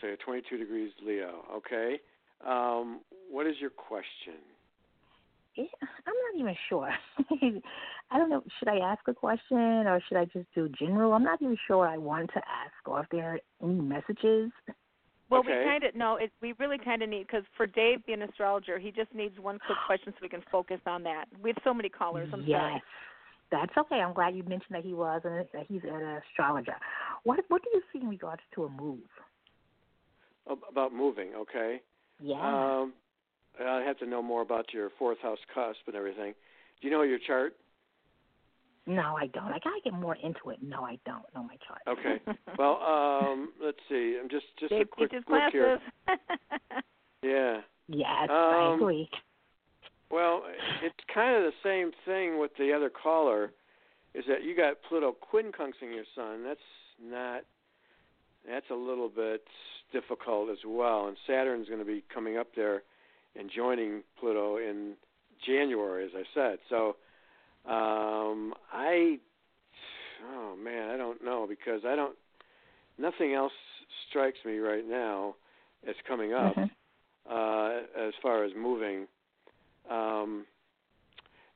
So 0.00 0.06
you're 0.06 0.16
22 0.16 0.58
degrees 0.58 0.92
Leo. 1.04 1.44
Okay. 1.56 1.98
Um, 2.46 3.00
what 3.30 3.46
is 3.46 3.56
your 3.60 3.70
question? 3.70 4.40
Yeah, 5.56 5.64
I'm 6.06 6.14
not 6.14 6.40
even 6.40 6.56
sure. 6.68 6.90
I 8.10 8.18
don't 8.18 8.30
know. 8.30 8.42
Should 8.58 8.68
I 8.68 8.78
ask 8.78 9.00
a 9.08 9.14
question 9.14 9.56
or 9.56 10.00
should 10.06 10.18
I 10.18 10.26
just 10.26 10.46
do 10.54 10.68
general? 10.78 11.12
I'm 11.12 11.24
not 11.24 11.40
even 11.40 11.56
sure 11.66 11.78
what 11.78 11.88
I 11.88 11.96
want 11.96 12.30
to 12.34 12.38
ask 12.38 12.86
or 12.86 13.00
if 13.00 13.06
there 13.10 13.34
are 13.34 13.40
any 13.62 13.80
messages. 13.80 14.52
Well, 15.28 15.40
Okay. 15.40 15.58
we 15.58 15.64
kind 15.64 15.84
of 15.84 15.94
no. 15.94 16.16
It, 16.16 16.30
we 16.40 16.54
really 16.58 16.78
kind 16.78 17.02
of 17.02 17.08
need 17.08 17.26
because 17.26 17.42
for 17.56 17.66
Dave, 17.66 18.04
being 18.06 18.22
an 18.22 18.28
astrologer, 18.28 18.78
he 18.78 18.92
just 18.92 19.12
needs 19.14 19.38
one 19.40 19.58
quick 19.66 19.78
question 19.86 20.12
so 20.12 20.18
we 20.22 20.28
can 20.28 20.44
focus 20.52 20.80
on 20.86 21.02
that. 21.02 21.24
We 21.42 21.50
have 21.50 21.58
so 21.64 21.74
many 21.74 21.88
callers. 21.88 22.28
I'm 22.32 22.44
yes. 22.46 22.60
sorry. 22.60 22.82
That's 23.50 23.76
okay. 23.78 23.96
I'm 23.96 24.12
glad 24.12 24.34
you 24.36 24.42
mentioned 24.42 24.74
that 24.74 24.84
he 24.84 24.92
was 24.92 25.22
and 25.24 25.46
that 25.52 25.66
he's 25.68 25.82
an 25.84 26.20
astrologer. 26.30 26.76
What 27.24 27.40
What 27.48 27.62
do 27.62 27.70
you 27.72 27.82
see 27.92 28.00
in 28.00 28.08
regards 28.08 28.42
to 28.54 28.64
a 28.64 28.68
move? 28.68 28.98
About 30.48 30.92
moving, 30.92 31.34
okay. 31.34 31.80
Yeah. 32.20 32.80
Um, 32.82 32.92
I 33.64 33.80
have 33.82 33.98
to 33.98 34.06
know 34.06 34.22
more 34.22 34.42
about 34.42 34.72
your 34.72 34.90
fourth 34.98 35.18
house 35.20 35.38
cusp 35.54 35.78
and 35.86 35.96
everything. 35.96 36.34
Do 36.80 36.88
you 36.88 36.92
know 36.92 37.02
your 37.02 37.18
chart? 37.18 37.54
no, 38.88 39.16
I 39.16 39.26
don't. 39.26 39.46
I 39.46 39.58
gotta 39.58 39.80
get 39.82 39.94
more 39.94 40.14
into 40.22 40.50
it. 40.50 40.58
No, 40.62 40.82
I 40.82 40.96
don't 41.04 41.24
know 41.34 41.42
my 41.42 41.56
chart. 41.66 41.82
Okay. 41.88 42.20
well, 42.58 42.76
um, 42.82 43.52
let's 43.60 43.78
see. 43.88 44.16
I'm 44.22 44.28
just 44.28 44.44
just 44.60 44.70
a 44.72 44.78
Dave 44.78 44.90
quick 44.90 45.10
teaches 45.10 45.24
look 45.28 45.40
here. 45.52 45.78
classes. 46.06 46.22
Yeah. 47.22 47.60
Yes, 47.88 48.28
I 48.30 48.68
Um, 48.72 48.80
agree. 48.80 49.08
Well, 50.10 50.44
it's 50.82 50.94
kind 51.12 51.34
of 51.36 51.42
the 51.42 51.58
same 51.64 51.90
thing 52.04 52.38
with 52.38 52.52
the 52.56 52.72
other 52.72 52.88
caller, 52.90 53.52
is 54.14 54.24
that 54.28 54.44
you 54.44 54.54
got 54.56 54.74
Pluto 54.88 55.16
quincunxing 55.32 55.92
your 55.92 56.04
sun. 56.14 56.44
That's 56.44 56.60
not. 57.02 57.42
That's 58.48 58.70
a 58.70 58.74
little 58.74 59.08
bit 59.08 59.42
difficult 59.92 60.50
as 60.50 60.58
well, 60.64 61.08
and 61.08 61.16
Saturn's 61.26 61.66
going 61.66 61.80
to 61.80 61.84
be 61.84 62.04
coming 62.14 62.36
up 62.36 62.48
there 62.54 62.84
and 63.38 63.50
joining 63.54 64.02
Pluto 64.18 64.56
in 64.58 64.94
January, 65.46 66.04
as 66.04 66.10
I 66.14 66.24
said. 66.34 66.58
So, 66.68 66.96
um, 67.70 68.54
I, 68.72 69.18
Oh 70.24 70.56
man, 70.56 70.90
I 70.90 70.96
don't 70.96 71.24
know 71.24 71.46
because 71.48 71.82
I 71.86 71.94
don't. 71.96 72.16
Nothing 72.98 73.34
else 73.34 73.52
strikes 74.08 74.38
me 74.44 74.58
right 74.58 74.86
now 74.86 75.36
as 75.86 75.94
coming 76.06 76.32
up 76.32 76.56
Mhm. 76.56 76.70
uh, 77.30 77.80
as 77.98 78.14
far 78.22 78.44
as 78.44 78.52
moving. 78.56 79.06
Um, 79.90 80.46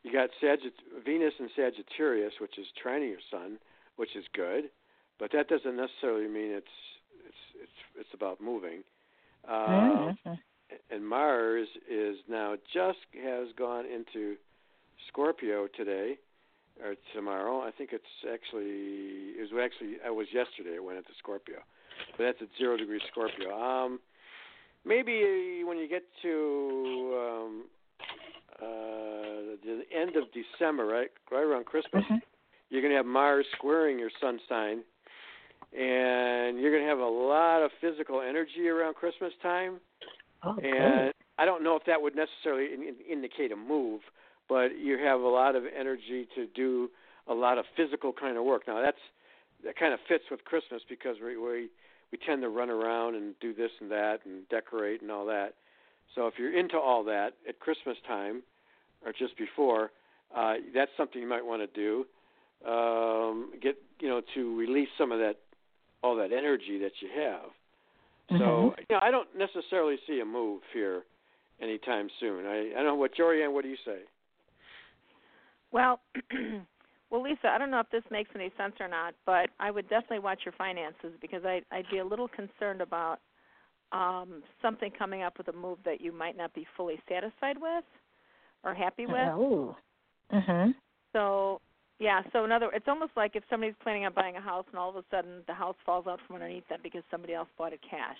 you 0.02 0.12
got 0.12 0.30
Sagitt- 0.42 1.04
Venus 1.04 1.34
and 1.38 1.50
Sagittarius, 1.56 2.34
which 2.40 2.58
is 2.58 2.66
trining 2.84 3.10
your 3.10 3.20
sun, 3.30 3.58
which 3.96 4.14
is 4.16 4.24
good, 4.34 4.70
but 5.18 5.30
that 5.32 5.48
doesn't 5.48 5.76
necessarily 5.76 6.28
mean 6.28 6.52
it's 6.52 6.66
it's 7.26 7.62
it's 7.62 7.72
it's 8.00 8.14
about 8.14 8.40
moving. 8.40 8.82
Uh, 9.48 10.12
Mhm. 10.12 10.38
And 10.90 11.06
Mars 11.06 11.68
is 11.90 12.16
now 12.28 12.56
just 12.72 12.98
has 13.22 13.48
gone 13.56 13.84
into 13.86 14.36
Scorpio 15.08 15.66
today 15.76 16.18
or 16.82 16.94
tomorrow. 17.14 17.60
I 17.60 17.70
think 17.70 17.90
it's 17.92 18.04
actually 18.32 19.34
it 19.38 19.52
was 19.52 19.62
actually 19.62 19.96
I 20.04 20.10
was 20.10 20.26
yesterday 20.32 20.76
it 20.76 20.84
went 20.84 20.98
into 20.98 21.10
Scorpio, 21.18 21.58
but 22.16 22.24
that's 22.24 22.38
at 22.42 22.48
zero 22.58 22.76
degree 22.76 23.00
Scorpio. 23.10 23.56
Um, 23.56 24.00
maybe 24.84 25.62
when 25.64 25.78
you 25.78 25.88
get 25.88 26.04
to 26.22 27.18
um, 27.20 27.64
uh, 28.60 29.56
the 29.64 29.82
end 29.94 30.16
of 30.16 30.24
December, 30.32 30.86
right, 30.86 31.10
right 31.30 31.42
around 31.42 31.66
Christmas, 31.66 32.04
Mhm. 32.04 32.20
you're 32.68 32.82
going 32.82 32.92
to 32.92 32.96
have 32.96 33.06
Mars 33.06 33.46
squaring 33.52 33.98
your 33.98 34.10
sun 34.20 34.40
sign, 34.48 34.84
and 35.72 36.60
you're 36.60 36.70
going 36.70 36.82
to 36.82 36.88
have 36.88 36.98
a 36.98 37.04
lot 37.04 37.62
of 37.62 37.72
physical 37.80 38.20
energy 38.20 38.68
around 38.68 38.94
Christmas 38.94 39.32
time. 39.42 39.80
Oh, 40.42 40.56
And 40.56 41.12
I 41.38 41.44
don't 41.44 41.62
know 41.62 41.76
if 41.76 41.84
that 41.86 42.00
would 42.00 42.14
necessarily 42.14 42.72
in, 42.72 42.82
in, 42.82 42.94
indicate 43.10 43.52
a 43.52 43.56
move, 43.56 44.00
but 44.48 44.78
you 44.78 44.98
have 44.98 45.20
a 45.20 45.28
lot 45.28 45.54
of 45.56 45.64
energy 45.78 46.26
to 46.34 46.46
do 46.46 46.90
a 47.28 47.34
lot 47.34 47.58
of 47.58 47.64
physical 47.76 48.12
kind 48.12 48.36
of 48.36 48.44
work. 48.44 48.62
Now 48.66 48.82
that's 48.82 48.98
that 49.64 49.76
kind 49.78 49.92
of 49.92 50.00
fits 50.08 50.24
with 50.30 50.44
Christmas 50.44 50.82
because 50.88 51.16
we 51.22 51.36
we 51.36 51.68
we 52.12 52.18
tend 52.26 52.42
to 52.42 52.48
run 52.48 52.70
around 52.70 53.14
and 53.14 53.34
do 53.40 53.54
this 53.54 53.70
and 53.80 53.90
that 53.90 54.18
and 54.24 54.48
decorate 54.48 55.02
and 55.02 55.10
all 55.10 55.26
that. 55.26 55.54
So 56.14 56.26
if 56.26 56.34
you're 56.38 56.58
into 56.58 56.76
all 56.76 57.04
that 57.04 57.34
at 57.48 57.60
Christmas 57.60 57.96
time 58.06 58.42
or 59.04 59.12
just 59.12 59.36
before, 59.38 59.92
uh, 60.34 60.54
that's 60.74 60.90
something 60.96 61.20
you 61.22 61.28
might 61.28 61.44
want 61.44 61.62
to 61.62 61.66
do. 61.66 62.06
Um, 62.68 63.52
get 63.62 63.76
you 64.00 64.08
know 64.08 64.20
to 64.34 64.58
release 64.58 64.88
some 64.98 65.12
of 65.12 65.18
that 65.20 65.36
all 66.02 66.16
that 66.16 66.32
energy 66.32 66.78
that 66.80 66.92
you 67.00 67.08
have. 67.16 67.50
So 68.38 68.74
Mhm. 68.76 68.78
you 68.78 68.86
know, 68.90 69.00
I 69.02 69.10
don't 69.10 69.34
necessarily 69.34 69.98
see 70.06 70.20
a 70.20 70.24
move 70.24 70.62
here 70.72 71.04
anytime 71.60 72.08
soon. 72.20 72.46
I 72.46 72.70
I 72.70 72.74
don't 72.74 72.86
know 72.86 72.94
what 72.94 73.14
Jorianne, 73.14 73.52
what 73.52 73.64
do 73.64 73.70
you 73.70 73.76
say? 73.84 74.02
Well, 75.72 76.00
well, 77.10 77.22
Lisa, 77.22 77.48
I 77.48 77.58
don't 77.58 77.70
know 77.70 77.80
if 77.80 77.90
this 77.90 78.04
makes 78.10 78.30
any 78.34 78.50
sense 78.56 78.74
or 78.80 78.88
not, 78.88 79.14
but 79.26 79.50
I 79.58 79.70
would 79.70 79.88
definitely 79.88 80.20
watch 80.20 80.40
your 80.44 80.52
finances 80.52 81.12
because 81.20 81.44
I, 81.44 81.62
I'd 81.70 81.88
be 81.90 81.98
a 81.98 82.04
little 82.04 82.28
concerned 82.28 82.80
about 82.80 83.20
um, 83.92 84.42
something 84.62 84.90
coming 84.96 85.22
up 85.22 85.38
with 85.38 85.48
a 85.48 85.52
move 85.52 85.78
that 85.84 86.00
you 86.00 86.12
might 86.12 86.36
not 86.36 86.52
be 86.54 86.66
fully 86.76 87.00
satisfied 87.08 87.56
with 87.60 87.84
or 88.64 88.74
happy 88.74 89.06
with. 89.06 89.16
Oh. 89.16 89.76
Mhm. 90.32 90.74
So, 91.12 91.60
yeah. 92.00 92.22
So, 92.32 92.44
in 92.44 92.50
other, 92.50 92.70
it's 92.74 92.88
almost 92.88 93.12
like 93.16 93.36
if 93.36 93.44
somebody's 93.48 93.76
planning 93.82 94.04
on 94.06 94.12
buying 94.12 94.36
a 94.36 94.40
house 94.40 94.64
and 94.70 94.78
all 94.78 94.90
of 94.90 94.96
a 94.96 95.04
sudden 95.10 95.42
the 95.46 95.54
house 95.54 95.76
falls 95.86 96.06
out 96.08 96.18
from 96.26 96.34
underneath 96.36 96.68
them 96.68 96.80
because 96.82 97.02
somebody 97.10 97.34
else 97.34 97.48
bought 97.56 97.72
it 97.72 97.80
cash, 97.88 98.18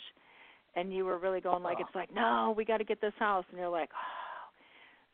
and 0.77 0.93
you 0.95 1.05
were 1.05 1.19
really 1.19 1.41
going 1.41 1.63
like, 1.65 1.79
it's 1.81 1.95
like, 1.97 2.15
no, 2.15 2.55
we 2.57 2.65
got 2.65 2.77
to 2.79 2.85
get 2.85 3.01
this 3.01 3.15
house, 3.19 3.45
and 3.51 3.59
you're 3.59 3.69
like, 3.69 3.91
oh. 3.93 4.17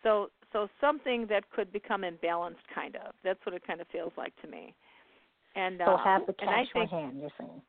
So, 0.03 0.31
so 0.53 0.69
something 0.81 1.27
that 1.31 1.51
could 1.51 1.73
become 1.73 2.03
imbalanced, 2.03 2.63
kind 2.75 2.97
of. 2.97 3.15
That's 3.25 3.41
what 3.45 3.55
it 3.55 3.67
kind 3.67 3.81
of 3.81 3.87
feels 3.89 4.13
like 4.17 4.33
to 4.43 4.47
me. 4.49 4.75
And 5.57 5.81
So 5.85 5.95
uh, 5.95 6.05
have 6.05 6.23
the 6.27 6.35
and 6.41 6.51
I 6.51 6.65
cash 6.65 6.67
think, 6.75 6.93
on 6.93 7.01
hand. 7.01 7.17
You're 7.21 7.31
saying. 7.39 7.63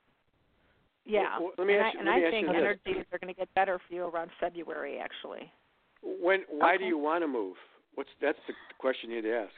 yeah. 1.05 1.39
Well, 1.39 1.51
let 1.57 1.65
me 1.65 1.75
and 1.75 1.83
ask 1.85 1.87
I, 1.87 1.93
you- 1.93 1.99
and 1.99 2.07
let 2.09 2.15
me 2.17 2.21
I 2.21 2.25
ask 2.27 2.31
think 2.33 2.47
you 2.47 2.53
this. 2.53 2.61
energies 2.85 3.05
are 3.13 3.19
going 3.19 3.33
to 3.33 3.39
get 3.39 3.53
better 3.55 3.79
for 3.87 3.93
you 3.95 4.03
around 4.03 4.29
February, 4.39 4.99
actually. 4.99 5.51
When 6.03 6.41
why 6.49 6.77
do 6.77 6.83
you 6.83 6.97
want 6.97 7.23
to 7.23 7.27
move? 7.27 7.55
What's 7.95 8.09
that's 8.21 8.37
the 8.47 8.53
question 8.77 9.09
you 9.09 9.21
to 9.23 9.33
ask. 9.35 9.53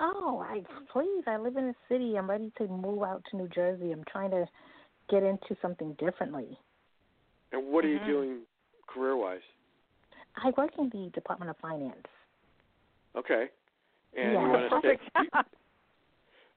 Oh, 0.00 0.44
I 0.48 0.62
please. 0.92 1.24
I 1.26 1.36
live 1.38 1.56
in 1.56 1.64
a 1.64 1.74
city. 1.88 2.16
I'm 2.16 2.30
ready 2.30 2.52
to 2.58 2.68
move 2.68 3.02
out 3.02 3.22
to 3.30 3.36
New 3.36 3.48
Jersey. 3.48 3.92
I'm 3.92 4.04
trying 4.10 4.30
to 4.30 4.46
get 5.10 5.22
into 5.22 5.56
something 5.60 5.94
differently. 5.94 6.58
And 7.52 7.66
what 7.72 7.84
are 7.84 7.88
Mhm. 7.88 8.00
you 8.00 8.12
doing 8.12 8.46
career 8.86 9.16
wise? 9.16 9.42
I 10.36 10.50
work 10.56 10.76
in 10.78 10.88
the 10.90 11.10
Department 11.10 11.50
of 11.50 11.56
Finance. 11.58 12.06
Okay. 13.16 13.50
And 14.14 14.32
Yeah. 14.32 14.40
you 14.44 14.48
want 14.50 14.70
to 14.70 14.78
stay 14.78 14.96
Perfect. 14.96 15.58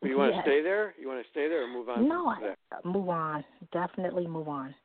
you 0.04 0.18
want 0.18 0.32
to 0.32 0.36
Yes. 0.36 0.46
stay 0.46 0.62
there? 0.62 0.96
You 1.00 1.08
want 1.08 1.24
to 1.24 1.30
stay 1.30 1.48
there 1.48 1.64
or 1.64 1.68
move 1.68 1.90
on 1.90 2.08
No? 2.08 2.28
I, 2.28 2.56
move 2.84 3.10
on. 3.10 3.44
Definitely 3.72 4.28
move 4.28 4.48
on. 4.48 4.76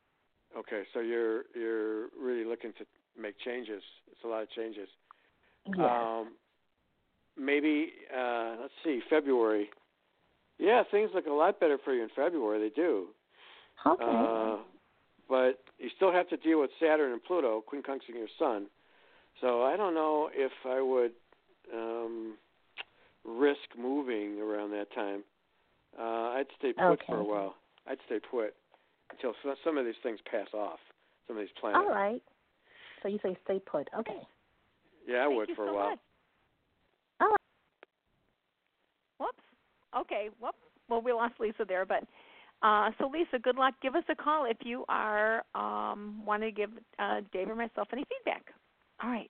Okay, 0.55 0.83
so 0.93 0.99
you're 0.99 1.45
you're 1.53 2.07
really 2.19 2.45
looking 2.45 2.73
to 2.73 2.85
make 3.15 3.37
changes. 3.39 3.83
It's 4.11 4.23
a 4.23 4.27
lot 4.27 4.43
of 4.43 4.49
changes. 4.51 4.89
Yes. 5.67 5.77
Um, 5.79 6.33
maybe 7.39 7.91
uh, 8.15 8.55
let's 8.61 8.73
see, 8.83 9.01
February. 9.09 9.69
Yeah, 10.59 10.83
things 10.89 11.11
look 11.13 11.27
a 11.27 11.31
lot 11.31 11.59
better 11.59 11.77
for 11.83 11.93
you 11.93 12.03
in 12.03 12.09
February. 12.15 12.59
They 12.69 12.75
do. 12.75 13.07
okay. 13.85 14.03
Uh, 14.03 14.57
but 15.29 15.59
you 15.77 15.89
still 15.95 16.11
have 16.11 16.27
to 16.29 16.37
deal 16.37 16.61
with 16.61 16.71
Saturn 16.79 17.11
and 17.11 17.23
Pluto 17.23 17.63
quincunxing 17.71 18.15
your 18.15 18.27
Sun. 18.39 18.67
So 19.41 19.63
I 19.63 19.77
don't 19.77 19.93
know 19.93 20.29
if 20.33 20.51
I 20.65 20.81
would 20.81 21.11
um, 21.73 22.37
risk 23.23 23.59
moving 23.77 24.39
around 24.39 24.71
that 24.71 24.91
time. 24.95 25.23
Uh, 25.99 26.29
I'd 26.37 26.45
stay 26.57 26.73
put 26.73 26.99
for 27.07 27.17
a 27.17 27.21
Okay. 27.21 27.29
while. 27.29 27.55
I'd 27.87 27.97
stay 28.05 28.19
put 28.19 28.53
until 29.11 29.33
some, 29.43 29.55
some 29.63 29.77
of 29.77 29.85
these 29.85 29.95
things 30.01 30.19
pass 30.29 30.47
off. 30.53 30.79
Some 31.27 31.37
of 31.37 31.41
these 31.41 31.49
planets. 31.59 31.83
All 31.87 31.93
right. 31.93 32.21
So 33.03 33.09
you 33.09 33.19
say 33.21 33.37
stay 33.43 33.59
put. 33.59 33.87
Okay. 33.99 34.21
Yeah, 35.07 35.17
I 35.17 35.25
Thank 35.27 35.37
would 35.37 35.49
for 35.55 35.65
so 35.67 35.71
a 35.71 35.73
while. 35.73 35.89
much. 35.91 35.99
All 37.21 37.27
right. 37.27 37.37
Whoops. 39.19 39.43
Okay. 39.95 40.29
Whoops. 40.39 40.57
Well, 40.89 41.01
we 41.01 41.11
lost 41.11 41.33
Lisa 41.39 41.65
there, 41.67 41.85
but 41.85 42.03
uh, 42.63 42.91
so 42.97 43.07
Lisa, 43.07 43.39
good 43.41 43.57
luck. 43.57 43.73
Give 43.81 43.95
us 43.95 44.03
a 44.09 44.15
call 44.15 44.45
if 44.45 44.57
you 44.61 44.85
are 44.87 45.43
um, 45.53 46.25
want 46.25 46.43
to 46.43 46.51
give 46.51 46.71
uh, 46.97 47.21
Dave 47.33 47.49
or 47.49 47.55
myself 47.55 47.89
any 47.91 48.05
feedback. 48.05 48.45
All 49.03 49.09
right. 49.09 49.29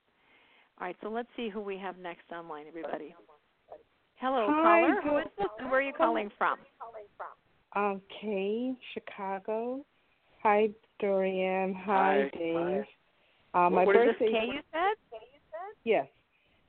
All 0.80 0.88
right. 0.88 0.96
So 1.02 1.10
let's 1.10 1.28
see 1.36 1.50
who 1.50 1.62
we 1.62 1.78
have 1.78 1.98
next 1.98 2.32
online, 2.32 2.66
everybody. 2.68 3.16
Hello, 4.20 4.48
Hi, 4.50 4.82
caller. 4.82 5.02
Who 5.04 5.10
Jo- 5.10 5.30
this, 5.38 5.48
and 5.60 5.70
where 5.70 5.80
are 5.80 5.84
you 5.84 5.94
calling 5.94 6.32
from? 6.38 6.58
Okay, 7.76 8.74
Chicago. 8.94 9.86
Hi, 10.42 10.70
Dorian. 11.00 11.74
Hi, 11.74 12.30
Hi. 12.34 12.38
Dave. 12.38 12.84
Uh, 13.54 13.70
my 13.70 13.86
What 13.86 13.96
is 13.96 14.02
Is 14.02 14.08
birthday. 14.10 14.26
this 14.26 14.34
Kay? 14.34 14.46
You 14.54 14.62
said. 14.72 15.20
Yes, 15.84 16.08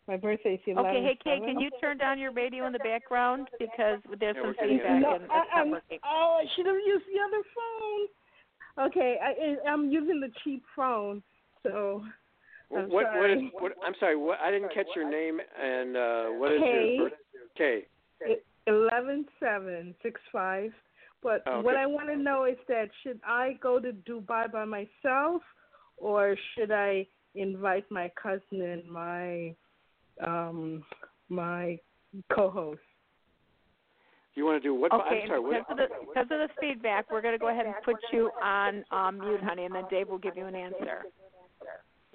my 0.08 0.16
birthday 0.16 0.54
is 0.54 0.60
eleven. 0.66 0.90
Okay. 0.90 1.02
Hey, 1.04 1.18
Kay, 1.22 1.46
can 1.46 1.60
you 1.60 1.70
turn 1.80 1.98
down 1.98 2.18
your 2.18 2.32
radio 2.32 2.66
in 2.66 2.72
the 2.72 2.78
background 2.80 3.48
because 3.58 4.00
there's 4.18 4.34
Yeah, 4.34 4.42
some 4.42 4.48
we're 4.48 4.54
getting 4.54 4.78
feedback 4.78 5.02
No, 5.02 5.14
and 5.14 5.24
it's 5.24 5.32
I, 5.32 5.36
not 5.36 5.46
I'm, 5.54 5.70
working. 5.70 5.98
oh, 6.04 6.40
I 6.40 6.44
should 6.56 6.66
have 6.66 6.76
used 6.84 7.04
the 7.04 7.20
other 7.28 7.42
phone. 7.54 8.86
Okay, 8.88 9.18
I, 9.22 9.68
I'm 9.68 9.90
using 9.90 10.18
the 10.20 10.30
cheap 10.42 10.64
phone, 10.74 11.22
so 11.62 12.02
What, 12.68 12.80
I'm 12.80 12.90
what, 12.90 13.04
what 13.16 13.30
is, 13.30 13.38
sorry. 13.38 13.52
what, 13.58 13.72
I'm 13.84 13.94
sorry, 14.00 14.16
what, 14.16 14.38
I 14.40 14.50
didn't 14.50 14.72
catch 14.72 14.86
your 14.96 15.10
name 15.10 15.40
and 15.60 15.96
uh, 15.96 16.24
what 16.38 16.52
is 16.52 16.60
Kay. 16.60 16.96
your 16.96 17.10
birth? 17.10 17.18
K. 17.56 17.82
eleven 18.66 19.26
seven 19.40 19.94
six 20.02 20.20
five. 20.32 20.70
But 21.20 21.42
Oh, 21.46 21.62
what. 21.62 21.76
I 21.76 21.86
want 21.86 22.08
to 22.08 22.16
know 22.16 22.44
is 22.44 22.56
that 22.68 22.90
should 23.02 23.20
I 23.26 23.58
go 23.60 23.80
to 23.80 23.92
Dubai 23.92 24.52
by 24.52 24.64
myself, 24.64 25.42
or 25.96 26.36
should 26.54 26.70
I 26.70 27.06
invite 27.34 27.90
my 27.90 28.10
cousin 28.22 28.62
and 28.62 28.88
my 28.88 29.54
um 30.26 30.84
my 31.28 31.78
co-host? 32.32 32.80
You 34.34 34.44
want 34.44 34.62
to 34.62 34.68
do 34.68 34.74
what? 34.74 34.92
Okay, 34.92 35.22
I'm 35.22 35.28
sorry. 35.28 35.40
and 35.40 35.48
because 35.48 35.64
What, 35.68 35.70
of 35.70 35.76
the 35.76 36.06
because 36.06 36.28
of 36.30 36.48
the 36.48 36.48
feedback, 36.60 37.10
we're 37.10 37.20
going 37.22 37.34
to 37.34 37.38
go 37.38 37.48
ahead 37.48 37.66
and 37.66 37.74
put 37.84 37.96
you 38.12 38.30
on 38.42 38.84
um, 38.92 39.18
mute, 39.18 39.42
honey, 39.42 39.64
and 39.64 39.74
then 39.74 39.84
Dave 39.90 40.08
will 40.08 40.18
give 40.18 40.36
you 40.36 40.46
an 40.46 40.54
answer. 40.54 41.04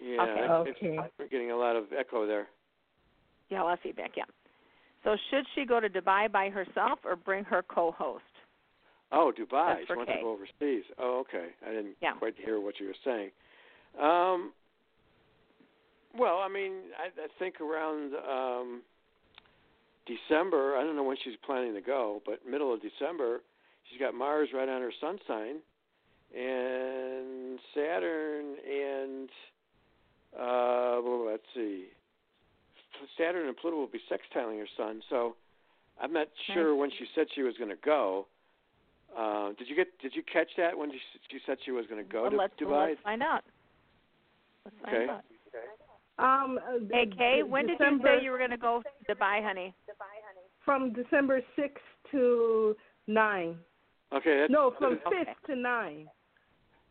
yeah, 0.01 0.21
Okay. 0.21 0.71
Okay. 0.71 0.99
we're 1.19 1.27
getting 1.27 1.51
a 1.51 1.57
lot 1.57 1.75
of 1.75 1.85
echo 1.97 2.25
there. 2.25 2.47
Yeah, 3.49 3.61
a 3.61 3.65
lot 3.65 3.73
of 3.73 3.79
feedback. 3.81 4.11
Yeah. 4.15 4.23
So 5.03 5.17
should 5.29 5.45
she 5.53 5.65
go 5.65 5.81
to 5.81 5.89
Dubai 5.89 6.31
by 6.31 6.49
herself 6.49 6.99
or 7.03 7.17
bring 7.17 7.43
her 7.43 7.61
co-host? 7.67 8.23
Oh, 9.11 9.31
Dubai. 9.37 9.67
That's 9.67 9.79
She 9.81 9.85
for 9.87 9.97
wants 9.97 10.11
to 10.13 10.21
go 10.21 10.31
overseas. 10.31 10.83
Oh, 10.97 11.19
okay. 11.27 11.49
I 11.65 11.71
didn't 11.71 11.97
Yeah. 12.01 12.13
quite 12.13 12.35
hear 12.37 12.59
what 12.61 12.79
you 12.79 12.87
were 12.87 12.95
saying. 13.03 13.31
Um, 13.99 14.53
well, 16.17 16.39
I 16.39 16.49
mean, 16.49 16.73
I, 16.97 17.07
I 17.07 17.27
think 17.39 17.59
around 17.61 18.13
um, 18.15 18.81
December. 20.05 20.77
I 20.77 20.83
don't 20.83 20.95
know 20.95 21.03
when 21.03 21.17
she's 21.23 21.35
planning 21.45 21.73
to 21.73 21.81
go, 21.81 22.21
but 22.25 22.39
middle 22.49 22.73
of 22.73 22.81
December, 22.81 23.41
she's 23.89 23.99
got 23.99 24.13
Mars 24.13 24.49
right 24.53 24.69
on 24.69 24.81
her 24.81 24.91
sun 24.99 25.17
sign, 25.27 25.55
and 26.35 27.59
Saturn 27.73 28.55
and 28.67 29.29
uh, 30.35 30.99
well, 31.03 31.27
let's 31.29 31.43
see, 31.53 31.85
Saturn 33.17 33.47
and 33.47 33.55
Pluto 33.57 33.77
will 33.77 33.87
be 33.87 34.01
sextiling 34.11 34.59
her 34.59 34.67
sun. 34.75 35.01
So, 35.09 35.35
I'm 36.01 36.11
not 36.11 36.27
sure 36.53 36.75
when 36.75 36.89
she 36.89 37.05
said 37.13 37.27
she 37.35 37.43
was 37.43 37.55
going 37.57 37.69
to 37.69 37.81
go. 37.83 38.25
Uh, 39.17 39.49
did 39.59 39.67
you 39.67 39.75
get? 39.75 39.87
Did 40.01 40.13
you 40.15 40.23
catch 40.23 40.49
that 40.57 40.75
when 40.77 40.91
she, 40.91 40.97
she 41.29 41.37
said 41.45 41.57
she 41.63 41.71
was 41.71 41.85
going 41.87 42.03
to 42.03 42.11
go 42.11 42.23
well, 42.23 42.31
to 42.31 42.37
let's, 42.37 42.53
Dubai? 42.59 42.89
Let's 42.89 43.01
find 43.03 43.21
out. 43.21 43.43
Let's 44.65 44.77
find 44.83 44.95
Okay. 44.95 45.11
out. 45.11 45.23
Um, 46.23 46.57
uh, 46.57 46.79
Hey, 46.89 47.05
Kay, 47.17 47.37
de- 47.39 47.43
when 47.45 47.67
did 47.67 47.77
December, 47.77 48.13
you 48.13 48.19
say 48.19 48.23
you 48.25 48.31
were 48.31 48.37
going 48.37 48.51
to 48.51 48.57
go 48.57 48.81
to 48.81 49.13
Dubai, 49.13 49.43
honey? 49.43 49.73
From 50.63 50.93
December 50.93 51.41
6th 51.59 51.83
to 52.11 52.75
9. 53.07 53.57
Okay, 54.13 54.37
that's 54.41 54.51
No, 54.51 54.71
from 54.79 54.93
Okay. 55.05 55.25
5th 55.25 55.47
to 55.47 55.55
9. 55.55 56.09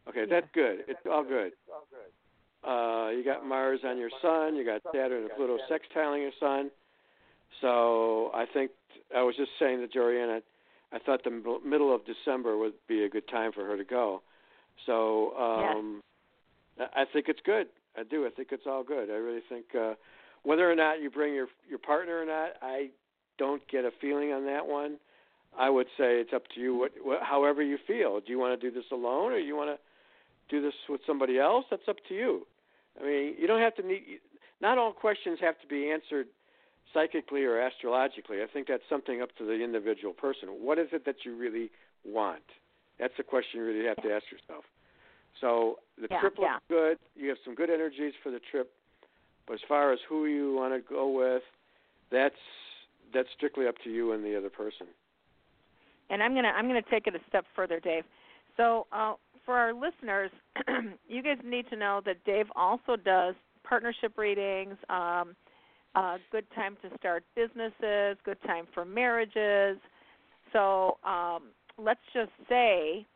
okay. 0.08 0.24
That's 0.28 0.46
good. 0.52 0.84
It's 0.88 1.00
all 1.10 1.24
good. 1.24 1.52
Uh, 2.62 3.10
you 3.16 3.24
got 3.24 3.46
Mars 3.46 3.80
on 3.84 3.96
your 3.98 4.10
sun. 4.20 4.54
You 4.54 4.64
got 4.64 4.82
Saturn 4.94 5.22
and 5.22 5.30
Pluto 5.36 5.56
sextiling 5.70 6.20
your 6.22 6.32
sun. 6.38 6.70
So 7.60 8.30
I 8.34 8.44
think 8.52 8.70
I 9.16 9.22
was 9.22 9.34
just 9.36 9.50
saying 9.58 9.80
to 9.80 9.88
Jorianne, 9.98 10.40
I, 10.92 10.96
I 10.96 10.98
thought 11.00 11.24
the 11.24 11.30
middle- 11.30 11.60
middle 11.60 11.94
of 11.94 12.02
December 12.04 12.56
would 12.58 12.74
be 12.88 13.04
a 13.04 13.08
good 13.08 13.26
time 13.28 13.52
for 13.52 13.64
her 13.64 13.76
to 13.76 13.84
go. 13.84 14.22
So 14.86 15.34
um, 15.38 16.02
I 16.78 17.02
I 17.02 17.04
think 17.12 17.28
it's 17.28 17.40
good. 17.44 17.68
I 17.96 18.02
do. 18.04 18.26
I 18.26 18.30
think 18.30 18.48
it's 18.52 18.66
all 18.66 18.82
good. 18.82 19.10
I 19.10 19.14
really 19.14 19.42
think 19.48 19.66
uh, 19.78 19.94
whether 20.42 20.70
or 20.70 20.74
not 20.74 21.00
you 21.00 21.10
bring 21.10 21.34
your 21.34 21.48
your 21.68 21.78
partner 21.78 22.20
or 22.20 22.26
not, 22.26 22.52
I 22.62 22.90
don't 23.38 23.62
get 23.70 23.84
a 23.84 23.90
feeling 24.00 24.32
on 24.32 24.46
that 24.46 24.66
one. 24.66 24.98
I 25.58 25.68
would 25.68 25.86
say 25.98 26.20
it's 26.20 26.32
up 26.34 26.44
to 26.54 26.60
you. 26.60 26.76
What, 26.76 26.92
what 27.02 27.22
however 27.22 27.62
you 27.62 27.78
feel. 27.86 28.20
Do 28.20 28.32
you 28.32 28.38
want 28.38 28.58
to 28.58 28.70
do 28.70 28.74
this 28.74 28.86
alone, 28.90 29.32
or 29.32 29.38
you 29.38 29.56
want 29.56 29.70
to 29.70 30.54
do 30.54 30.62
this 30.62 30.74
with 30.88 31.00
somebody 31.06 31.38
else? 31.38 31.64
That's 31.70 31.88
up 31.88 31.96
to 32.08 32.14
you. 32.14 32.46
I 33.00 33.04
mean, 33.04 33.34
you 33.38 33.46
don't 33.46 33.60
have 33.60 33.74
to 33.76 33.86
need. 33.86 34.20
Not 34.60 34.78
all 34.78 34.92
questions 34.92 35.38
have 35.40 35.60
to 35.60 35.66
be 35.66 35.90
answered 35.90 36.26
psychically 36.94 37.44
or 37.44 37.60
astrologically. 37.60 38.42
I 38.42 38.46
think 38.52 38.68
that's 38.68 38.82
something 38.88 39.20
up 39.22 39.34
to 39.38 39.44
the 39.44 39.62
individual 39.62 40.12
person. 40.12 40.48
What 40.48 40.78
is 40.78 40.88
it 40.92 41.04
that 41.04 41.16
you 41.24 41.36
really 41.36 41.70
want? 42.04 42.42
That's 42.98 43.14
the 43.16 43.24
question 43.24 43.60
you 43.60 43.66
really 43.66 43.86
have 43.86 44.02
to 44.02 44.12
ask 44.12 44.24
yourself. 44.30 44.64
So 45.40 45.78
the 46.00 46.08
Yeah, 46.10 46.20
trip 46.20 46.38
looks 46.38 46.50
yeah. 46.50 46.58
good. 46.68 46.98
You 47.14 47.28
have 47.28 47.38
some 47.44 47.54
good 47.54 47.70
energies 47.70 48.14
for 48.22 48.30
the 48.30 48.40
trip. 48.50 48.70
But 49.46 49.54
as 49.54 49.60
far 49.68 49.92
as 49.92 49.98
who 50.08 50.26
you 50.26 50.54
want 50.54 50.74
to 50.74 50.80
go 50.88 51.08
with, 51.08 51.42
that's 52.10 52.34
that's 53.12 53.28
strictly 53.36 53.66
up 53.66 53.74
to 53.84 53.90
you 53.90 54.12
and 54.12 54.24
the 54.24 54.36
other 54.36 54.50
person. 54.50 54.86
and 56.10 56.22
I'm 56.22 56.34
gonna 56.34 56.48
I'm 56.48 56.66
gonna 56.66 56.82
take 56.90 57.06
it 57.06 57.14
a 57.14 57.20
step 57.28 57.44
further, 57.56 57.80
Dave. 57.80 58.04
So 58.56 58.86
uh, 58.92 59.14
for 59.44 59.54
our 59.54 59.72
listeners, 59.72 60.30
you 61.08 61.22
guys 61.22 61.38
need 61.44 61.68
to 61.70 61.76
know 61.76 62.00
that 62.04 62.22
Dave 62.24 62.46
also 62.54 62.96
does 62.96 63.34
partnership 63.64 64.16
readings. 64.16 64.76
Um, 64.88 65.34
uh, 65.94 66.18
good 66.30 66.46
time 66.54 66.76
to 66.82 66.96
start 66.98 67.24
businesses. 67.34 68.16
Good 68.24 68.40
time 68.46 68.66
for 68.72 68.84
marriages. 68.84 69.78
So 70.52 70.98
um, 71.04 71.44
let's 71.78 72.00
just 72.12 72.30
say 72.48 73.06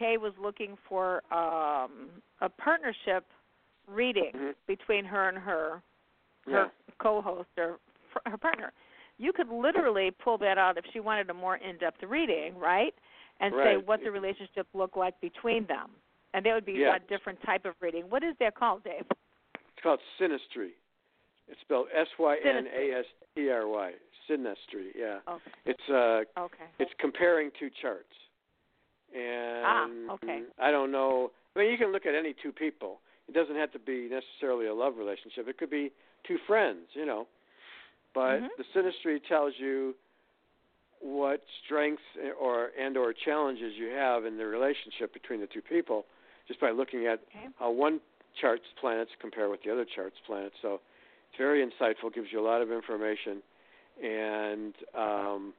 Kay 0.00 0.16
was 0.16 0.32
looking 0.40 0.78
for 0.88 1.22
um, 1.32 2.08
a 2.40 2.48
partnership 2.48 3.26
reading 3.86 4.32
Mhm. 4.32 4.54
between 4.66 5.04
her 5.04 5.28
and 5.28 5.36
her 5.38 5.82
Yeah. 6.46 6.54
her 6.54 6.72
co-host 6.98 7.50
or 7.58 7.78
her 8.26 8.38
partner. 8.38 8.72
You 9.18 9.32
could 9.34 9.50
literally 9.50 10.10
pull 10.10 10.38
that 10.38 10.56
out 10.56 10.78
if 10.78 10.86
she 10.86 11.00
wanted 11.00 11.28
a 11.28 11.34
more 11.34 11.56
in-depth 11.56 12.02
reading, 12.04 12.58
right? 12.58 12.94
And 13.40 13.54
say 13.54 13.76
what 13.76 14.02
the 14.02 14.10
relationship 14.10 14.66
looked 14.72 14.96
like 14.96 15.20
between 15.20 15.66
them. 15.66 15.90
And 16.32 16.44
that 16.46 16.54
would 16.54 16.64
be 16.64 16.74
Yeah. 16.74 16.94
a 16.94 16.98
different 17.00 17.42
type 17.42 17.66
of 17.66 17.74
reading. 17.82 18.08
What 18.08 18.22
is 18.22 18.36
that 18.38 18.54
called, 18.54 18.82
Dave? 18.84 19.06
It's 19.54 19.82
called 19.82 20.00
synastry. 20.18 20.74
It's 21.48 21.60
spelled 21.60 21.88
S 21.92 22.08
Y 22.18 22.36
N 22.36 22.66
A 22.68 22.92
S 22.92 23.06
T 23.34 23.50
R 23.50 23.66
Y. 23.66 23.94
Synastry. 24.28 24.94
Yeah. 24.94 25.20
Okay. 25.26 25.52
It's 25.66 25.90
uh 25.90 26.24
Okay. 26.38 26.68
it's 26.78 26.94
comparing 26.94 27.50
two 27.52 27.68
charts. 27.70 28.16
And 29.14 30.10
Ah, 30.10 30.14
okay. 30.14 30.42
I 30.58 30.70
don't 30.70 30.92
know. 30.92 31.30
I 31.54 31.58
mean, 31.58 31.70
you 31.70 31.78
can 31.78 31.92
look 31.92 32.06
at 32.06 32.14
any 32.14 32.34
two 32.42 32.52
people. 32.52 33.00
It 33.28 33.34
doesn't 33.34 33.56
have 33.56 33.72
to 33.72 33.78
be 33.78 34.08
necessarily 34.08 34.66
a 34.66 34.74
love 34.74 34.96
relationship. 34.96 35.48
It 35.48 35.58
could 35.58 35.70
be 35.70 35.92
two 36.26 36.38
friends, 36.46 36.86
you 36.94 37.06
know. 37.06 37.26
But 38.14 38.40
Mhm. 38.40 38.48
the 38.56 38.64
synastry 38.74 39.24
tells 39.28 39.54
you 39.58 39.94
what 41.00 41.42
strengths 41.64 42.02
or 42.38 42.70
and 42.78 42.96
or 42.96 43.12
challenges 43.12 43.74
you 43.76 43.88
have 43.88 44.24
in 44.24 44.36
the 44.36 44.46
relationship 44.46 45.12
between 45.12 45.40
the 45.40 45.46
two 45.46 45.62
people 45.62 46.04
just 46.46 46.60
by 46.60 46.70
looking 46.70 47.06
at 47.06 47.20
Okay. 47.28 47.48
how 47.58 47.70
one 47.70 48.00
chart's 48.40 48.66
planets 48.80 49.10
compare 49.20 49.48
with 49.48 49.62
the 49.62 49.70
other 49.70 49.84
chart's 49.84 50.16
planets. 50.26 50.54
So 50.60 50.80
it's 51.30 51.38
very 51.38 51.64
insightful, 51.64 52.12
gives 52.12 52.28
you 52.32 52.40
a 52.40 52.46
lot 52.46 52.60
of 52.62 52.70
information, 52.70 53.42
and 54.02 54.74
um, 54.96 55.54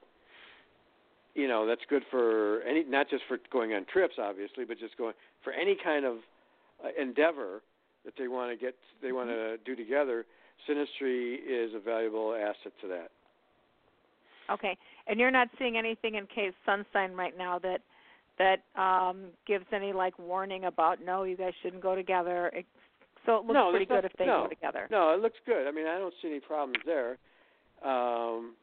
you 1.35 1.47
know 1.47 1.65
that's 1.65 1.81
good 1.89 2.03
for 2.11 2.61
any, 2.63 2.83
not 2.83 3.09
just 3.09 3.23
for 3.27 3.37
going 3.51 3.73
on 3.73 3.85
trips, 3.91 4.15
obviously, 4.21 4.65
but 4.65 4.77
just 4.79 4.97
going 4.97 5.13
for 5.43 5.53
any 5.53 5.77
kind 5.83 6.05
of 6.05 6.17
uh, 6.83 6.89
endeavor 7.01 7.61
that 8.05 8.13
they 8.17 8.27
want 8.27 8.51
to 8.51 8.57
get, 8.63 8.75
they 9.01 9.11
want 9.11 9.29
to 9.29 9.57
do 9.65 9.75
together. 9.75 10.25
Synastry 10.67 11.35
is 11.47 11.71
a 11.75 11.79
valuable 11.79 12.33
asset 12.35 12.71
to 12.81 12.87
that. 12.87 13.09
Okay. 14.51 14.77
And 15.07 15.19
you're 15.19 15.31
not 15.31 15.47
seeing 15.57 15.77
anything 15.77 16.15
in 16.15 16.27
Kay's 16.27 16.53
sun 16.65 16.85
sign 16.93 17.13
right 17.13 17.37
now 17.37 17.59
that 17.59 17.81
that 18.37 18.63
um 18.81 19.25
gives 19.47 19.65
any 19.73 19.93
like 19.93 20.17
warning 20.19 20.65
about 20.65 20.99
no, 21.03 21.23
you 21.23 21.37
guys 21.37 21.53
shouldn't 21.63 21.81
go 21.81 21.95
together. 21.95 22.51
It, 22.53 22.65
so 23.25 23.37
it 23.37 23.45
looks 23.45 23.53
No, 23.53 23.69
pretty 23.71 23.85
good 23.85 24.01
no- 24.03 24.09
if 24.11 24.13
they 24.17 24.25
no. 24.25 24.43
go 24.43 24.47
together. 24.49 24.87
No, 24.91 25.13
it 25.13 25.21
looks 25.21 25.37
good. 25.45 25.67
I 25.67 25.71
mean, 25.71 25.87
I 25.87 25.97
don't 25.97 26.13
see 26.21 26.29
any 26.29 26.39
problems 26.39 26.77
there. 26.85 27.17
Um, 27.83 28.53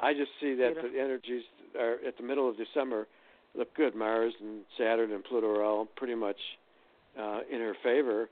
I 0.00 0.12
just 0.12 0.30
see 0.40 0.54
that 0.54 0.74
Beautiful. 0.74 0.90
the 0.92 1.00
energies 1.00 1.42
are 1.78 1.98
at 2.06 2.16
the 2.16 2.22
middle 2.22 2.48
of 2.48 2.56
December 2.56 3.06
look 3.56 3.74
good. 3.74 3.94
Mars 3.94 4.32
and 4.40 4.62
Saturn 4.78 5.12
and 5.12 5.24
Pluto 5.24 5.48
are 5.48 5.64
all 5.64 5.86
pretty 5.96 6.14
much 6.14 6.36
uh, 7.18 7.40
in 7.50 7.60
her 7.60 7.74
favor. 7.82 8.28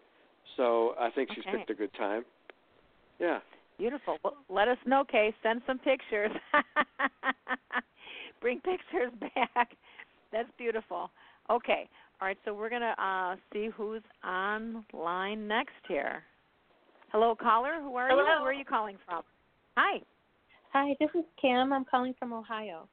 So 0.56 0.94
I 1.00 1.10
think 1.10 1.30
she's 1.34 1.44
Okay. 1.46 1.58
picked 1.58 1.70
a 1.70 1.74
good 1.74 1.94
time. 1.94 2.24
Yeah. 3.18 3.40
Beautiful. 3.78 4.18
Well, 4.22 4.36
let 4.48 4.68
us 4.68 4.78
know, 4.86 5.04
Kay. 5.04 5.34
Send 5.42 5.62
some 5.66 5.78
pictures. 5.78 6.30
Bring 8.40 8.60
pictures 8.60 9.12
back. 9.34 9.70
That's 10.30 10.48
beautiful. 10.58 11.10
Okay. 11.50 11.88
All 12.20 12.28
right. 12.28 12.38
So 12.44 12.54
we're 12.54 12.70
gonna 12.70 12.94
uh, 12.98 13.36
see 13.52 13.68
who's 13.74 14.02
online 14.24 15.48
next 15.48 15.72
here. 15.88 16.22
Hello, 17.10 17.34
caller. 17.34 17.80
Who 17.80 17.96
are 17.96 18.10
you? 18.10 18.16
Hello. 18.16 18.42
Where 18.42 18.50
are 18.50 18.54
you 18.54 18.64
calling 18.64 18.96
from? 19.06 19.22
Hi. 19.76 20.00
Hi, 20.72 20.94
this 20.98 21.10
is 21.14 21.24
Kim. 21.40 21.72
I'm 21.72 21.84
calling 21.84 22.14
from 22.18 22.32
Ohio. 22.32 22.88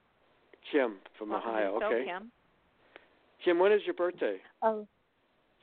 Kim 0.72 0.96
from 1.18 1.30
Welcome 1.30 1.50
Ohio. 1.52 1.74
the 1.74 1.80
show, 1.80 1.86
Okay. 1.88 2.06
Kim. 2.06 2.32
Kim, 3.44 3.60
when 3.60 3.72
is 3.72 3.82
your 3.86 3.96
birthday? 3.96 4.38
Oh, 4.62 4.88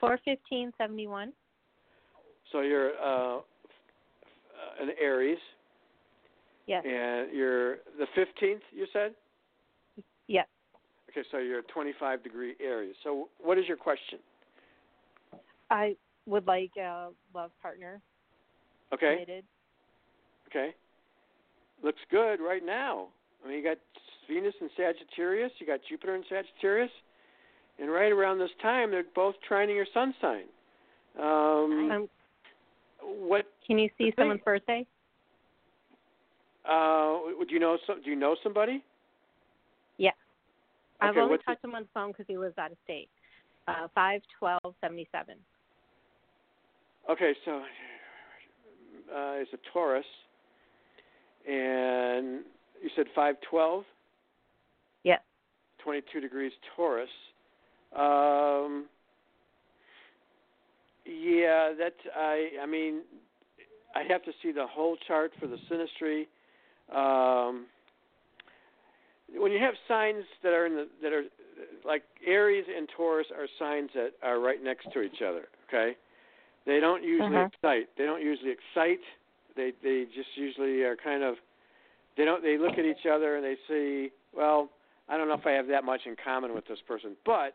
four 0.01 0.19
fifteen 0.25 0.73
seventy 0.79 1.07
one. 1.07 1.33
So 2.51 2.61
you're 2.61 2.93
uh, 3.01 3.41
an 4.81 4.91
Aries, 5.01 5.39
Yes. 6.67 6.85
and 6.87 7.33
you're 7.33 7.77
the 7.99 8.07
15th. 8.17 8.61
You 8.73 8.87
said. 8.93 9.15
Yes. 10.27 10.47
Okay, 11.11 11.27
so 11.31 11.39
you're 11.39 11.61
a 11.61 11.63
25 11.63 12.23
degree 12.23 12.55
Aries. 12.63 12.95
So 13.03 13.29
what 13.39 13.59
is 13.59 13.67
your 13.67 13.77
question? 13.77 14.19
I 15.71 15.97
would 16.27 16.47
like 16.47 16.71
a 16.79 17.09
love 17.35 17.51
partner. 17.63 18.01
Okay. 18.93 19.15
Committed. 19.15 19.45
Okay. 20.49 20.75
Looks 21.83 22.01
good 22.11 22.41
right 22.41 22.65
now. 22.65 23.09
I 23.45 23.49
mean, 23.49 23.59
you 23.59 23.65
got 23.65 23.79
Venus 24.29 24.55
and 24.61 24.71
Sagittarius, 24.77 25.51
you 25.59 25.67
got 25.67 25.81
Jupiter 25.89 26.15
and 26.15 26.25
Sagittarius, 26.29 26.91
and 27.79 27.91
right 27.91 28.13
around 28.13 28.39
this 28.39 28.51
time, 28.61 28.91
they're 28.91 29.05
both 29.15 29.35
trining 29.49 29.75
your 29.75 29.87
sun 29.95 30.15
sign. 30.21 30.45
Um, 31.19 31.91
Um, 31.91 32.09
what 33.01 33.47
can 33.67 33.79
you 33.79 33.89
see 33.97 34.11
thing- 34.11 34.15
someone's 34.17 34.43
birthday? 34.43 34.87
uh, 36.65 37.21
would 37.39 37.51
you 37.51 37.59
know? 37.59 37.79
Some, 37.87 38.03
do 38.03 38.11
you 38.11 38.17
know 38.17 38.35
somebody? 38.43 38.85
Yeah. 39.97 40.11
I've 41.01 41.17
only 41.17 41.31
what's 41.31 41.45
talked 41.45 41.63
to 41.63 41.69
him 41.69 41.75
on 41.75 41.83
the 41.85 41.89
phone 41.95 42.11
because 42.11 42.27
he 42.27 42.37
lives 42.37 42.59
out 42.59 42.71
of 42.73 42.77
state. 42.85 43.09
Uh, 43.67 43.89
five 43.95 44.21
twelve 44.39 44.75
seventy 44.81 45.09
seven. 45.11 45.37
Okay, 47.09 47.35
so 47.45 47.59
uh, 49.15 49.33
it's 49.37 49.53
a 49.55 49.59
Taurus, 49.73 50.05
and 51.47 52.45
you 52.83 52.91
said 52.97 53.07
five 53.15 53.37
twelve. 53.49 53.85
Yes. 55.05 55.21
22 55.83 56.21
degrees 56.21 56.53
Taurus. 56.77 57.09
Um, 57.95 58.87
yeah, 61.07 61.73
that 61.79 61.95
I 62.15 62.49
I 62.63 62.67
mean, 62.67 63.01
I 63.95 64.03
have 64.09 64.23
to 64.25 64.33
see 64.43 64.53
the 64.53 64.67
whole 64.67 64.97
chart 65.07 65.33
for 65.41 65.47
the 65.47 65.57
synastry. 65.71 66.27
Um, 66.95 67.67
when 69.37 69.53
you 69.53 69.59
have 69.59 69.75
signs 69.87 70.25
that 70.43 70.53
are 70.53 70.67
in 70.67 70.75
the 70.75 70.89
that 71.03 71.13
are 71.13 71.25
like 71.85 72.03
Aries 72.27 72.65
and 72.75 72.89
Taurus 72.97 73.27
are 73.37 73.47
signs 73.59 73.91
that 73.95 74.11
are 74.23 74.41
right 74.41 74.63
next 74.63 74.89
to 74.93 75.01
each 75.03 75.23
other. 75.23 75.49
Okay, 75.69 75.97
they 76.67 76.81
don't 76.81 77.03
usually 77.03 77.37
Uh-huh. 77.37 77.49
excite. 77.53 77.89
They 77.97 78.05
don't 78.05 78.23
usually 78.23 78.51
excite. 78.51 79.01
They 79.57 79.73
they 79.83 80.05
just 80.15 80.37
usually 80.37 80.83
are 80.83 80.97
kind 80.97 81.23
of 81.23 81.37
they 82.17 82.25
don't 82.25 82.43
they 82.43 82.59
look 82.59 82.79
at 82.79 82.85
each 82.85 83.07
other 83.11 83.37
and 83.37 83.45
they 83.45 83.57
see, 83.69 84.11
well, 84.35 84.69
I 85.09 85.17
don't 85.17 85.29
know 85.29 85.35
if 85.35 85.47
I 85.47 85.53
have 85.53 85.69
that 85.69 85.85
much 85.85 86.01
in 86.07 86.17
common 86.23 86.55
with 86.55 86.67
this 86.67 86.79
person, 86.87 87.17
but 87.25 87.55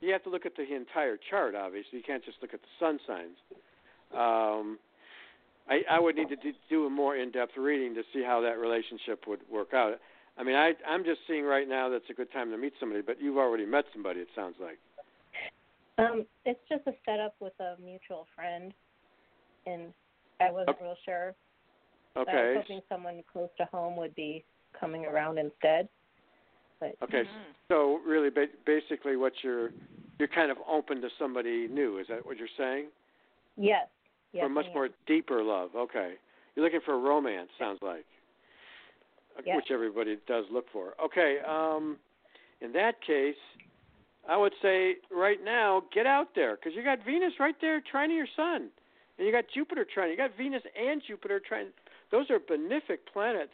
you 0.00 0.12
have 0.12 0.22
to 0.24 0.30
look 0.30 0.44
at 0.44 0.56
the 0.56 0.74
entire 0.74 1.16
chart. 1.30 1.54
Obviously, 1.54 1.98
you 1.98 2.04
can't 2.06 2.24
just 2.24 2.38
look 2.42 2.52
at 2.52 2.60
the 2.60 2.68
sun 2.78 2.98
signs. 3.06 3.36
Um, 4.12 4.78
I, 5.68 5.82
I 5.90 6.00
would 6.00 6.16
need 6.16 6.28
to 6.28 6.36
do, 6.36 6.52
do 6.68 6.86
a 6.86 6.90
more 6.90 7.16
in-depth 7.16 7.56
reading 7.56 7.94
to 7.94 8.02
see 8.12 8.22
how 8.22 8.40
that 8.42 8.58
relationship 8.58 9.24
would 9.26 9.40
work 9.50 9.72
out. 9.72 9.94
I 10.36 10.42
mean, 10.42 10.56
I, 10.56 10.72
I'm 10.86 11.04
just 11.04 11.20
seeing 11.26 11.44
right 11.44 11.68
now 11.68 11.88
that's 11.88 12.08
a 12.10 12.14
good 12.14 12.32
time 12.32 12.50
to 12.50 12.58
meet 12.58 12.72
somebody, 12.80 13.02
but 13.02 13.20
you've 13.20 13.36
already 13.36 13.66
met 13.66 13.84
somebody. 13.92 14.20
It 14.20 14.28
sounds 14.34 14.56
like. 14.60 14.78
Um, 15.98 16.24
it's 16.44 16.60
just 16.68 16.86
a 16.86 16.92
setup 17.04 17.34
with 17.40 17.52
a 17.60 17.76
mutual 17.82 18.26
friend, 18.34 18.72
and 19.66 19.92
I 20.40 20.50
wasn't 20.50 20.76
real 20.80 20.96
sure. 21.04 21.34
Okay. 22.16 22.32
I 22.32 22.46
was 22.48 22.56
hoping 22.62 22.80
someone 22.88 23.22
close 23.30 23.50
to 23.58 23.66
home 23.66 23.96
would 23.96 24.14
be 24.14 24.44
coming 24.78 25.04
around 25.04 25.38
instead. 25.38 25.88
But 26.80 26.96
Okay. 27.02 27.22
So 27.68 28.00
really, 28.06 28.30
ba- 28.30 28.46
basically, 28.66 29.16
what 29.16 29.32
you're 29.42 29.70
you're 30.18 30.28
kind 30.28 30.50
of 30.50 30.58
open 30.68 31.00
to 31.02 31.08
somebody 31.18 31.68
new. 31.68 31.98
Is 31.98 32.06
that 32.08 32.24
what 32.26 32.36
you're 32.36 32.48
saying? 32.58 32.86
yes, 33.56 33.86
yes, 34.32 34.42
for 34.44 34.48
much 34.48 34.66
more 34.74 34.88
deeper 35.06 35.42
love. 35.42 35.70
Okay. 35.76 36.14
You're 36.54 36.64
looking 36.64 36.80
for 36.84 36.94
a 36.94 36.98
romance, 36.98 37.48
sounds 37.58 37.78
like. 37.82 38.04
Uh, 39.38 39.42
Yes. 39.46 39.56
Which 39.56 39.70
everybody 39.70 40.18
does 40.26 40.44
look 40.52 40.66
for. 40.72 40.94
Okay. 41.02 41.38
Um, 41.46 41.96
in 42.60 42.72
that 42.72 43.00
case, 43.00 43.36
I 44.28 44.36
would 44.36 44.52
say 44.60 44.96
right 45.10 45.38
now, 45.42 45.82
get 45.94 46.04
out 46.06 46.28
there 46.34 46.56
because 46.56 46.72
you 46.76 46.82
got 46.82 46.98
Venus 47.06 47.32
right 47.38 47.54
there 47.60 47.80
trining 47.80 48.08
to 48.08 48.14
your 48.14 48.26
sun, 48.36 48.68
and 49.16 49.26
you 49.26 49.32
got 49.32 49.44
Jupiter 49.54 49.86
trining. 49.86 50.10
You 50.10 50.16
got 50.16 50.36
Venus 50.36 50.62
and 50.78 51.00
Jupiter 51.06 51.40
trining. 51.40 51.70
Those 52.10 52.28
are 52.30 52.38
benefic 52.38 52.98
planets 53.12 53.52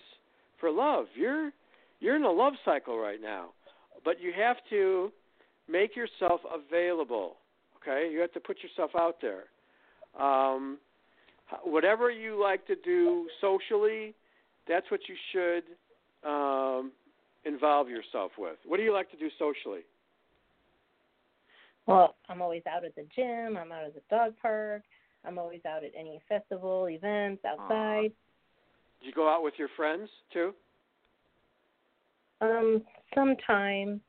for 0.59 0.71
love. 0.71 1.07
You're 1.15 1.53
you're 2.01 2.17
in 2.17 2.25
a 2.25 2.31
love 2.31 2.55
cycle 2.65 2.99
right 2.99 3.21
now, 3.21 3.51
but 4.05 4.21
you 4.21 4.33
have 4.37 4.57
to 4.71 5.11
make 5.69 5.97
yourself 5.97 6.41
available. 6.53 7.37
Okay, 7.81 8.11
you 8.13 8.21
have 8.21 8.33
to 8.33 8.41
put 8.41 8.59
yourself 8.63 8.91
out 8.97 9.17
there. 9.21 9.45
Um, 10.21 10.79
whatever 11.65 12.11
you 12.11 12.41
like 12.41 12.67
to 12.67 12.75
do 12.85 13.29
socially, 13.41 14.15
that's 14.69 14.91
what 14.91 15.01
you 15.09 15.15
should 15.33 16.29
um, 16.29 16.93
involve 17.45 17.89
yourself 17.89 18.33
with. 18.39 18.57
What 18.67 18.79
do 18.79 18.83
you 18.83 18.93
like 18.93 19.11
to 19.13 19.17
do 19.17 19.29
socially? 19.39 19.83
Well, 21.87 22.17
I'm 22.29 22.43
always 22.43 22.63
out 22.69 22.85
at 22.85 22.97
the 22.97 23.07
gym. 23.15 23.57
I'm 23.57 23.71
out 23.71 23.85
at 23.85 23.95
the 23.95 24.03
dog 24.11 24.35
park. 24.43 24.83
I'm 25.25 25.39
always 25.39 25.61
out 25.67 25.85
at 25.85 25.93
any 25.99 26.21
festival, 26.29 26.89
events, 26.89 27.45
outside. 27.45 28.11
Do 29.01 29.07
you 29.07 29.13
go 29.13 29.29
out 29.29 29.43
with 29.43 29.55
your 29.59 29.69
friends 29.77 30.09
too? 30.33 30.53
Um, 32.41 32.83
sometime 33.15 34.01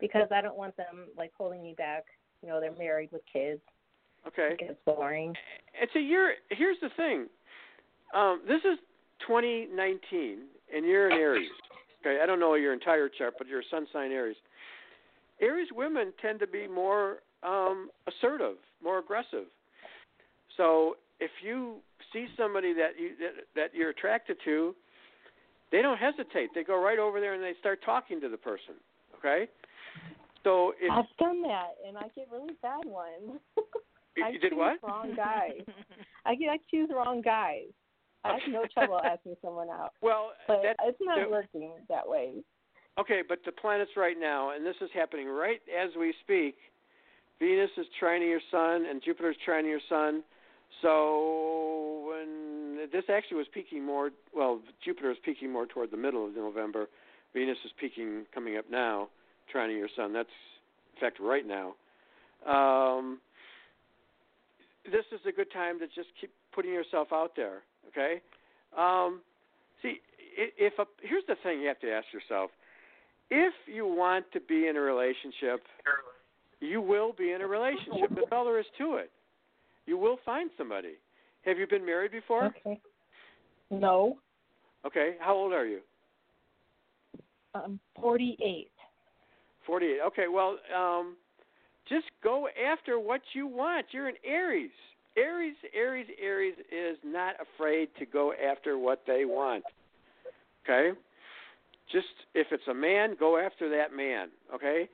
because 0.00 0.28
I 0.34 0.40
don't 0.40 0.56
want 0.56 0.76
them 0.76 1.06
like 1.16 1.32
holding 1.36 1.62
me 1.62 1.74
back. 1.78 2.04
You 2.42 2.48
know, 2.48 2.60
they're 2.60 2.76
married 2.76 3.10
with 3.12 3.22
kids. 3.32 3.60
Okay. 4.26 4.50
It 4.52 4.58
gets 4.58 4.78
boring. 4.84 5.34
It's 5.80 5.94
a 5.96 6.00
year. 6.00 6.34
Here's 6.50 6.76
the 6.80 6.90
thing. 6.96 7.26
Um, 8.14 8.42
this 8.46 8.60
is 8.60 8.78
2019, 9.26 10.38
and 10.74 10.84
you're 10.84 11.08
in 11.08 11.12
Aries. 11.12 11.48
Okay, 12.00 12.18
I 12.22 12.26
don't 12.26 12.40
know 12.40 12.54
your 12.54 12.72
entire 12.72 13.08
chart, 13.08 13.34
but 13.38 13.46
you're 13.46 13.60
a 13.60 13.70
sun 13.70 13.86
sign 13.92 14.10
Aries. 14.10 14.36
Aries 15.40 15.68
women 15.72 16.12
tend 16.20 16.40
to 16.40 16.46
be 16.46 16.66
more 16.66 17.18
um, 17.42 17.90
assertive, 18.06 18.56
more 18.82 18.98
aggressive. 18.98 19.46
So 20.56 20.96
if 21.20 21.30
you 21.42 21.76
see 22.12 22.26
somebody 22.36 22.74
that 22.74 22.90
you 22.98 23.10
that, 23.20 23.44
that 23.54 23.74
you're 23.74 23.90
attracted 23.90 24.36
to, 24.44 24.74
they 25.72 25.82
don't 25.82 25.98
hesitate. 25.98 26.50
They 26.54 26.62
go 26.62 26.80
right 26.82 26.98
over 26.98 27.18
there 27.20 27.34
and 27.34 27.42
they 27.42 27.54
start 27.58 27.80
talking 27.84 28.20
to 28.20 28.28
the 28.28 28.36
person. 28.36 28.74
Okay. 29.18 29.48
So 30.44 30.72
if 30.80 30.90
I've 30.90 31.04
done 31.18 31.42
that, 31.42 31.74
and 31.86 31.96
I 31.96 32.02
get 32.14 32.28
really 32.30 32.54
bad 32.62 32.84
ones. 32.84 33.40
you 34.16 34.24
I 34.24 34.28
you 34.30 34.38
did 34.38 34.50
choose 34.50 34.58
what? 34.58 34.78
Wrong 34.82 35.14
guys. 35.16 35.62
I 36.26 36.34
get 36.34 36.50
I 36.50 36.58
choose 36.70 36.90
wrong 36.94 37.22
guys. 37.22 37.66
I 38.24 38.34
have 38.34 38.40
no 38.52 38.64
trouble 38.74 39.00
asking 39.04 39.36
someone 39.42 39.68
out, 39.68 39.92
Well, 40.00 40.30
but 40.46 40.62
that, 40.62 40.76
it's 40.84 40.98
not 41.00 41.18
that- 41.18 41.30
working 41.30 41.72
that 41.88 42.06
way. 42.08 42.44
Okay, 43.00 43.22
but 43.26 43.38
the 43.46 43.52
planets 43.52 43.92
right 43.96 44.16
now, 44.20 44.50
and 44.54 44.66
this 44.66 44.76
is 44.82 44.90
happening 44.92 45.26
right 45.26 45.60
as 45.72 45.90
we 45.98 46.12
speak. 46.22 46.56
Venus 47.38 47.70
is 47.78 47.86
trining 48.00 48.28
your 48.28 48.40
sun, 48.50 48.84
and 48.88 49.02
Jupiter 49.02 49.30
is 49.30 49.36
trining 49.48 49.70
your 49.70 49.80
sun. 49.88 50.22
So 50.82 50.90
when 50.90 51.61
this 52.92 53.04
actually 53.08 53.38
was 53.38 53.46
peaking 53.52 53.84
more, 53.84 54.10
well, 54.34 54.60
Jupiter 54.84 55.10
is 55.10 55.16
peaking 55.24 55.52
more 55.52 55.66
toward 55.66 55.90
the 55.90 55.96
middle 55.96 56.26
of 56.26 56.34
November. 56.34 56.88
Venus 57.34 57.56
is 57.64 57.72
peaking 57.80 58.24
coming 58.34 58.56
up 58.56 58.66
now, 58.70 59.08
trining 59.54 59.78
your 59.78 59.88
sun. 59.96 60.12
That's 60.12 60.28
in 60.94 61.00
fact 61.00 61.18
right 61.20 61.44
now. 61.46 61.74
Um, 62.46 63.18
this 64.84 65.04
is 65.12 65.20
a 65.26 65.32
good 65.32 65.50
time 65.52 65.78
to 65.78 65.86
just 65.86 66.08
keep 66.20 66.30
putting 66.54 66.72
yourself 66.72 67.08
out 67.12 67.32
there. 67.36 67.62
Okay. 67.88 68.20
Um, 68.76 69.20
see, 69.80 69.96
if 70.36 70.72
a, 70.78 70.84
here's 71.02 71.24
the 71.28 71.36
thing 71.42 71.60
you 71.60 71.68
have 71.68 71.80
to 71.80 71.90
ask 71.90 72.06
yourself: 72.12 72.50
if 73.30 73.54
you 73.66 73.86
want 73.86 74.26
to 74.32 74.40
be 74.40 74.66
in 74.68 74.76
a 74.76 74.80
relationship, 74.80 75.62
you 76.60 76.80
will 76.80 77.12
be 77.16 77.32
in 77.32 77.40
a 77.40 77.46
relationship. 77.46 78.10
That's 78.10 78.28
all 78.32 78.44
there 78.44 78.58
is 78.58 78.66
to 78.78 78.96
it. 78.96 79.10
You 79.86 79.98
will 79.98 80.18
find 80.24 80.50
somebody. 80.58 80.94
Have 81.44 81.58
you 81.58 81.66
been 81.66 81.84
married 81.84 82.12
before? 82.12 82.46
Okay. 82.46 82.80
No, 83.70 84.18
Okay. 84.84 85.14
How 85.20 85.34
old 85.34 85.52
are 85.52 85.66
you? 85.66 85.80
I'm 87.54 87.78
48. 88.00 88.70
48. 89.66 89.98
Okay. 90.08 90.24
Well, 90.32 90.58
um, 90.76 91.16
just 91.88 92.06
go 92.22 92.48
after 92.48 92.98
what 92.98 93.20
you 93.32 93.46
want. 93.46 93.86
You're 93.92 94.08
an 94.08 94.16
Aries. 94.24 94.70
Aries, 95.16 95.56
Aries, 95.74 96.06
Aries 96.20 96.54
is 96.70 96.96
not 97.04 97.34
afraid 97.40 97.88
to 97.98 98.06
go 98.06 98.32
after 98.32 98.78
what 98.78 99.02
they 99.06 99.24
want. 99.24 99.64
Okay? 100.64 100.98
Just 101.90 102.06
if 102.34 102.46
it's 102.50 102.66
a 102.68 102.74
man, 102.74 103.14
go 103.18 103.36
after 103.36 103.68
that 103.68 103.94
man. 103.94 104.28
Okay? 104.54 104.88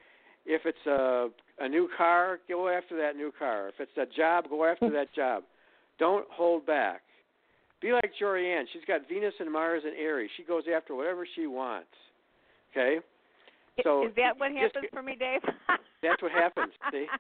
If 0.45 0.63
it's 0.65 0.87
a 0.87 1.29
a 1.61 1.69
new 1.69 1.89
car, 1.97 2.39
go 2.49 2.69
after 2.69 2.97
that 2.97 3.17
new 3.17 3.33
car. 3.37 3.69
If 3.69 3.75
it's 3.81 3.97
a 3.97 4.17
job, 4.17 4.49
go 4.49 4.65
after 4.65 4.91
that 4.91 5.13
job. 5.15 5.45
Don't 5.99 6.27
hold 6.31 6.67
back. 6.67 7.03
Be 7.81 7.93
like 7.93 8.11
Jorianne. 8.21 8.65
She's 8.73 8.83
got 8.87 9.09
Venus 9.09 9.35
and 9.41 9.51
Mars 9.53 9.83
and 9.87 9.97
Aries. 9.97 10.31
She 10.37 10.43
goes 10.43 10.65
after 10.75 10.95
whatever 10.95 11.27
she 11.37 11.47
wants. 11.47 11.89
Okay? 12.73 12.99
So 13.85 14.07
is 14.07 14.13
that 14.17 14.39
what 14.39 14.51
just- 14.53 14.75
happens 14.75 14.87
for 14.93 15.03
me, 15.03 15.17
Dave? 15.19 15.41
That's 16.03 16.21
what 16.23 16.33
happens. 16.33 16.73
See? 16.93 17.07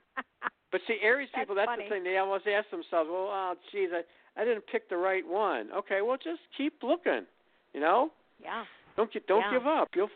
But 0.70 0.82
see, 0.86 0.98
Aries 1.02 1.30
people, 1.34 1.54
that's 1.54 1.64
funny. 1.66 1.84
the 1.84 1.88
thing. 1.88 2.04
They 2.04 2.18
almost 2.18 2.46
ask 2.46 2.68
themselves, 2.68 3.08
"Well, 3.10 3.30
oh, 3.32 3.54
geez, 3.72 3.88
I 3.90 4.02
I 4.38 4.44
didn't 4.44 4.64
pick 4.70 4.86
the 4.90 4.98
right 4.98 5.26
one." 5.26 5.70
Okay, 5.72 6.02
well, 6.02 6.18
just 6.18 6.40
keep 6.58 6.74
looking. 6.82 7.24
You 7.72 7.80
know, 7.80 8.10
yeah. 8.42 8.64
don't 8.94 9.10
get, 9.10 9.26
don't 9.26 9.40
Yeah. 9.50 9.58
give 9.58 9.66
up. 9.66 9.88
You'll 9.96 10.10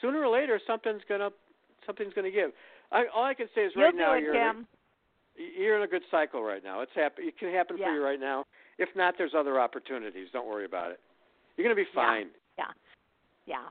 sooner 0.00 0.22
or 0.24 0.28
later 0.32 0.58
something's 0.66 1.02
gonna 1.10 1.28
something's 1.84 2.14
gonna 2.14 2.30
give. 2.30 2.52
I, 2.90 3.04
all 3.14 3.24
I 3.24 3.34
can 3.34 3.48
say 3.54 3.66
is 3.66 3.72
You'll 3.76 3.84
right 3.84 3.94
now 3.94 4.14
it, 4.14 4.22
you're. 4.22 4.32
You're 5.38 5.76
in 5.76 5.82
a 5.82 5.86
good 5.86 6.02
cycle 6.10 6.42
right 6.42 6.62
now. 6.62 6.80
It's 6.80 6.92
happen. 6.94 7.26
It 7.26 7.38
can 7.38 7.52
happen 7.52 7.78
Yeah. 7.78 7.86
for 7.86 7.92
you 7.94 8.04
right 8.04 8.20
now. 8.20 8.44
If 8.78 8.94
not, 8.94 9.14
there's 9.16 9.34
other 9.34 9.60
opportunities. 9.60 10.28
Don't 10.32 10.46
worry 10.46 10.64
about 10.64 10.90
it. 10.90 11.00
You're 11.56 11.64
gonna 11.64 11.74
be 11.74 11.88
fine. 11.94 12.30
Yeah. 12.56 12.72
Yeah. 13.46 13.68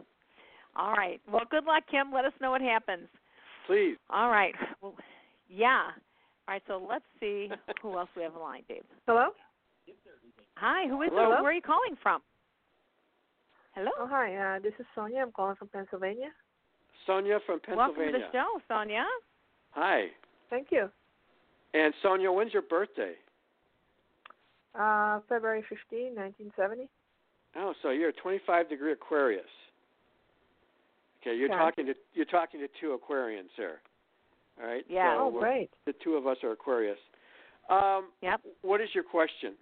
All 0.76 0.93
right. 0.93 1.22
Well, 1.28 1.43
good 1.49 1.65
luck, 1.65 1.84
Kim. 1.89 2.11
Let 2.11 2.26
us 2.26 2.34
know 2.41 2.51
what 2.51 2.61
happens. 2.61 3.07
Please. 3.65 3.97
All 4.09 4.30
right. 4.30 4.53
Well, 4.82 4.95
yeah. 5.49 5.91
All 6.47 6.53
right. 6.53 6.63
So 6.68 6.86
let's 6.88 7.05
see 7.20 7.49
who 7.82 7.97
else 7.97 8.09
we 8.15 8.24
have 8.24 8.34
in 8.34 8.41
line, 8.41 8.63
Dave. 8.68 8.84
Hello? 9.05 9.30
Hi. 10.55 10.88
Who 10.88 11.01
is 11.01 11.09
Hello? 11.11 11.34
it? 11.34 11.41
Where 11.41 11.51
are 11.51 11.53
you 11.53 11.61
calling 11.61 11.95
from? 12.01 12.22
Hello. 13.74 13.91
Oh, 13.99 14.07
hi. 14.07 14.36
Uh, 14.36 14.59
this 14.59 14.74
is 14.80 14.86
Sonia. 14.95 15.22
I'm 15.22 15.32
calling 15.32 15.55
from 15.55 15.68
Pennsylvania. 15.68 16.30
Sonia 17.05 17.39
from 17.45 17.59
Pennsylvania. 17.59 17.93
Welcome 17.95 18.13
to 18.13 18.20
the 18.20 18.32
show, 18.32 18.59
Sonia. 18.68 19.05
Hi. 19.72 20.07
Thank 20.49 20.68
you. 20.72 20.89
And 21.74 21.93
Sonia, 22.01 22.32
when's 22.32 22.53
your 22.53 22.61
birthday? 22.63 23.13
Uh, 24.74 25.20
February 25.28 25.63
15, 25.70 26.15
1970. 26.15 26.88
Oh, 27.55 27.74
so 27.82 27.89
you're 27.89 28.09
a 28.09 28.13
25 28.13 28.70
degree 28.70 28.91
Aquarius. 28.91 29.45
Okay, 31.22 31.36
you're 31.36 31.49
talking 31.49 31.86
to 31.88 31.93
you're 32.13 32.26
talking 32.26 32.59
to 32.59 32.68
two 32.80 32.97
Aquarians 32.97 33.49
here. 33.55 33.80
All 34.61 34.68
right. 34.68 34.86
Yeah. 34.88 35.18
So 35.18 35.32
oh, 35.36 35.39
great. 35.39 35.70
The 35.86 35.93
two 36.03 36.15
of 36.15 36.28
us 36.28 36.38
are 36.43 36.51
Aquarius. 36.51 36.97
Um, 37.70 38.09
Yep. 38.22 38.41
What 38.61 38.82
is 38.82 38.89
your 38.93 39.03
question? 39.03 39.53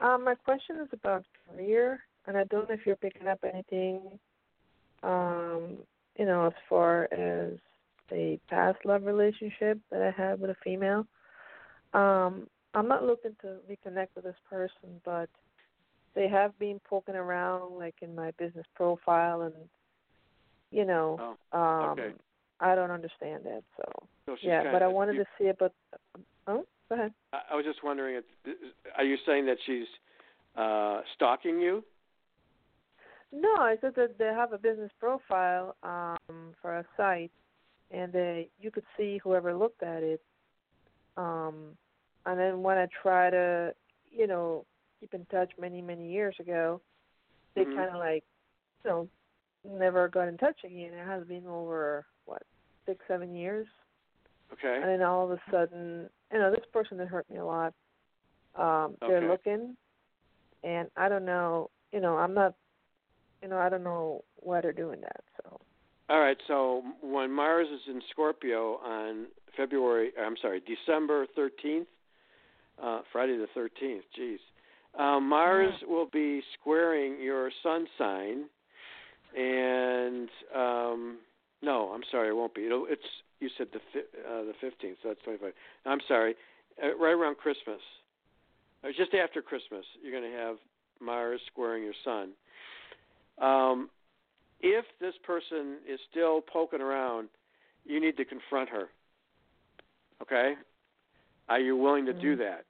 Um, 0.00 0.24
my 0.24 0.34
question 0.34 0.76
is 0.82 0.88
about 0.92 1.24
career, 1.48 2.00
and 2.26 2.36
I 2.36 2.44
don't 2.44 2.68
know 2.68 2.74
if 2.74 2.86
you're 2.86 2.96
picking 2.96 3.26
up 3.26 3.38
anything, 3.44 4.00
um, 5.02 5.78
you 6.18 6.24
know, 6.24 6.46
as 6.46 6.52
far 6.68 7.04
as 7.12 7.52
a 8.12 8.38
past 8.48 8.78
love 8.84 9.04
relationship 9.04 9.78
that 9.90 10.02
I 10.02 10.10
had 10.10 10.40
with 10.40 10.50
a 10.50 10.56
female. 10.62 11.06
Um, 11.92 12.46
I'm 12.74 12.86
not 12.88 13.04
looking 13.04 13.36
to 13.42 13.56
reconnect 13.68 14.08
with 14.14 14.24
this 14.24 14.36
person, 14.48 15.00
but 15.04 15.28
they 16.14 16.28
have 16.28 16.58
been 16.58 16.80
poking 16.88 17.14
around 17.14 17.76
like 17.76 17.96
in 18.02 18.14
my 18.14 18.30
business 18.32 18.66
profile 18.74 19.42
and 19.42 19.54
you 20.70 20.84
know 20.84 21.36
Oh, 21.52 21.58
um 21.58 21.90
okay. 21.90 22.12
I 22.60 22.74
don't 22.74 22.90
understand 22.90 23.44
that 23.44 23.62
so 23.76 23.84
So 24.26 24.36
yeah 24.42 24.72
but 24.72 24.82
I 24.82 24.88
wanted 24.88 25.14
you- 25.14 25.20
to 25.24 25.26
see 25.38 25.44
it 25.44 25.56
but 25.58 25.72
oh 26.46 26.64
go 26.88 26.94
ahead 26.94 27.12
I 27.32 27.40
I 27.52 27.54
was 27.56 27.64
just 27.64 27.82
wondering, 27.84 28.20
are 28.96 29.04
you 29.04 29.16
saying 29.26 29.46
that 29.46 29.58
she's 29.66 29.86
uh, 30.56 31.00
stalking 31.14 31.60
you? 31.60 31.84
No, 33.32 33.54
I 33.58 33.76
said 33.80 33.94
that 33.96 34.18
they 34.18 34.24
have 34.26 34.52
a 34.52 34.58
business 34.58 34.90
profile 34.98 35.76
um, 35.84 36.54
for 36.60 36.78
a 36.78 36.84
site, 36.96 37.30
and 37.90 38.12
they 38.12 38.48
you 38.60 38.70
could 38.70 38.84
see 38.96 39.18
whoever 39.22 39.54
looked 39.54 39.82
at 39.82 40.02
it. 40.02 40.20
Um, 41.16 41.76
and 42.26 42.38
then 42.38 42.62
when 42.62 42.78
I 42.78 42.86
try 43.02 43.30
to, 43.30 43.74
you 44.10 44.26
know, 44.26 44.64
keep 45.00 45.14
in 45.14 45.24
touch 45.26 45.52
many 45.60 45.82
many 45.82 46.10
years 46.10 46.34
ago, 46.40 46.80
they 47.54 47.64
Mhm. 47.64 47.74
kind 47.74 47.90
of 47.90 47.96
like, 47.96 48.24
you 48.84 48.90
know, 48.90 49.08
never 49.64 50.08
got 50.08 50.28
in 50.28 50.36
touch 50.38 50.64
again. 50.64 50.92
It 50.94 51.06
has 51.06 51.26
been 51.26 51.46
over 51.46 52.06
what 52.26 52.42
six 52.86 53.04
seven 53.08 53.34
years, 53.34 53.66
Okay. 54.52 54.74
and 54.76 54.84
then 54.90 55.02
all 55.02 55.24
of 55.24 55.30
a 55.32 55.40
sudden, 55.50 56.08
you 56.32 56.38
know, 56.38 56.50
this 56.50 56.64
person 56.72 56.98
that 56.98 57.08
hurt 57.08 57.28
me 57.30 57.38
a 57.38 57.44
lot. 57.44 57.74
Um, 58.56 58.96
they're 59.00 59.20
looking, 59.28 59.76
and 60.64 60.88
I 60.96 61.08
don't 61.08 61.24
know. 61.24 61.70
You 61.92 62.00
know, 62.00 62.16
I'm 62.16 62.34
not 62.34 62.54
you 63.42 63.48
know, 63.48 63.58
I 63.58 63.68
don't 63.68 63.84
know 63.84 64.24
why 64.36 64.60
they're 64.60 64.72
doing 64.72 65.00
that. 65.00 65.22
So 65.42 65.60
All 66.10 66.18
right. 66.18 66.36
So 66.48 66.82
when 67.02 67.30
Mars 67.30 67.68
is 67.72 67.82
in 67.86 68.02
Scorpio 68.10 68.80
on 68.84 69.26
February, 69.56 70.10
I'm 70.20 70.34
sorry, 70.42 70.60
December 70.60 71.26
13th, 71.38 71.86
uh, 72.82 73.02
Friday 73.12 73.36
the 73.36 73.46
13th. 73.56 74.00
Geez, 74.16 74.40
um, 74.98 75.28
Mars 75.28 75.72
will 75.86 76.08
be 76.12 76.42
squaring 76.58 77.20
your 77.22 77.52
sun 77.62 77.86
sign, 77.96 78.46
and 79.38 80.28
um, 80.52 81.18
no, 81.62 81.92
I'm 81.94 82.02
sorry, 82.10 82.30
it 82.30 82.36
won't 82.36 82.54
be. 82.56 82.66
It'll, 82.66 82.86
it's 82.88 83.02
you 83.38 83.48
said 83.56 83.68
the 83.72 83.80
fi- 83.92 84.18
uh, 84.28 84.42
the 84.42 84.54
15th, 84.60 84.96
so 85.02 85.08
that's 85.08 85.20
25. 85.22 85.52
I'm 85.86 86.00
sorry, 86.08 86.34
uh, 86.82 86.96
right 86.96 87.12
around 87.12 87.36
Christmas, 87.36 87.80
or 88.82 88.90
just 88.90 89.14
after 89.14 89.42
Christmas, 89.42 89.84
you're 90.02 90.18
going 90.18 90.28
to 90.28 90.36
have 90.36 90.56
Mars 91.00 91.40
squaring 91.52 91.84
your 91.84 91.94
sun. 92.04 92.30
Um, 93.40 93.90
if 94.60 94.84
this 95.00 95.14
person 95.24 95.78
is 95.88 95.98
still 96.10 96.40
poking 96.40 96.80
around, 96.80 97.28
you 97.84 98.00
need 98.00 98.16
to 98.16 98.24
confront 98.24 98.68
her. 98.68 98.88
Okay? 100.22 100.54
Are 101.48 101.60
you 101.60 101.76
willing 101.76 102.06
to 102.06 102.12
do 102.12 102.36
that? 102.36 102.64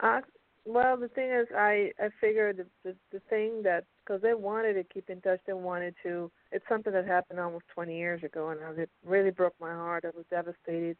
I 0.00 0.20
well, 0.64 0.98
the 0.98 1.08
thing 1.08 1.30
is, 1.30 1.46
I 1.56 1.92
I 1.98 2.08
figured 2.20 2.58
the 2.58 2.66
the, 2.84 2.96
the 3.12 3.20
thing 3.30 3.62
that 3.62 3.84
because 4.04 4.22
they 4.22 4.34
wanted 4.34 4.74
to 4.74 4.84
keep 4.84 5.08
in 5.10 5.20
touch, 5.20 5.40
they 5.46 5.52
wanted 5.52 5.94
to. 6.02 6.30
It's 6.50 6.64
something 6.68 6.92
that 6.92 7.06
happened 7.06 7.40
almost 7.40 7.64
20 7.74 7.96
years 7.96 8.22
ago, 8.22 8.50
and 8.50 8.60
I, 8.62 8.82
it 8.82 8.90
really 9.04 9.30
broke 9.30 9.54
my 9.60 9.72
heart. 9.72 10.04
I 10.04 10.16
was 10.16 10.24
devastated, 10.30 10.96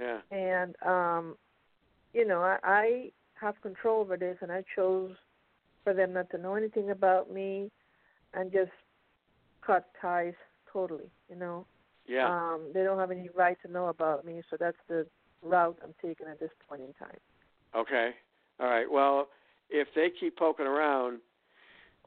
Yeah. 0.00 0.18
and 0.30 0.74
um, 0.84 1.36
you 2.14 2.26
know, 2.26 2.40
I, 2.40 2.58
I 2.64 3.10
have 3.34 3.60
control 3.62 4.00
over 4.00 4.16
this, 4.16 4.38
and 4.40 4.50
I 4.50 4.64
chose 4.74 5.12
for 5.84 5.94
them 5.94 6.12
not 6.12 6.30
to 6.30 6.38
know 6.38 6.54
anything 6.54 6.90
about 6.90 7.32
me, 7.32 7.70
and 8.34 8.52
just 8.52 8.70
cut 9.64 9.86
ties 10.00 10.34
totally. 10.72 11.10
You 11.28 11.36
know. 11.36 11.66
Yeah. 12.06 12.28
Um, 12.28 12.70
they 12.72 12.82
don't 12.84 12.98
have 12.98 13.10
any 13.10 13.28
right 13.34 13.58
to 13.64 13.70
know 13.70 13.88
about 13.88 14.24
me, 14.24 14.42
so 14.50 14.56
that's 14.58 14.78
the 14.88 15.06
route 15.42 15.76
I'm 15.82 15.94
taking 16.02 16.26
at 16.26 16.40
this 16.40 16.50
point 16.68 16.80
in 16.80 16.92
time. 16.94 17.18
Okay. 17.76 18.10
All 18.60 18.66
right. 18.68 18.90
Well, 18.90 19.28
if 19.68 19.88
they 19.94 20.08
keep 20.18 20.38
poking 20.38 20.66
around, 20.66 21.18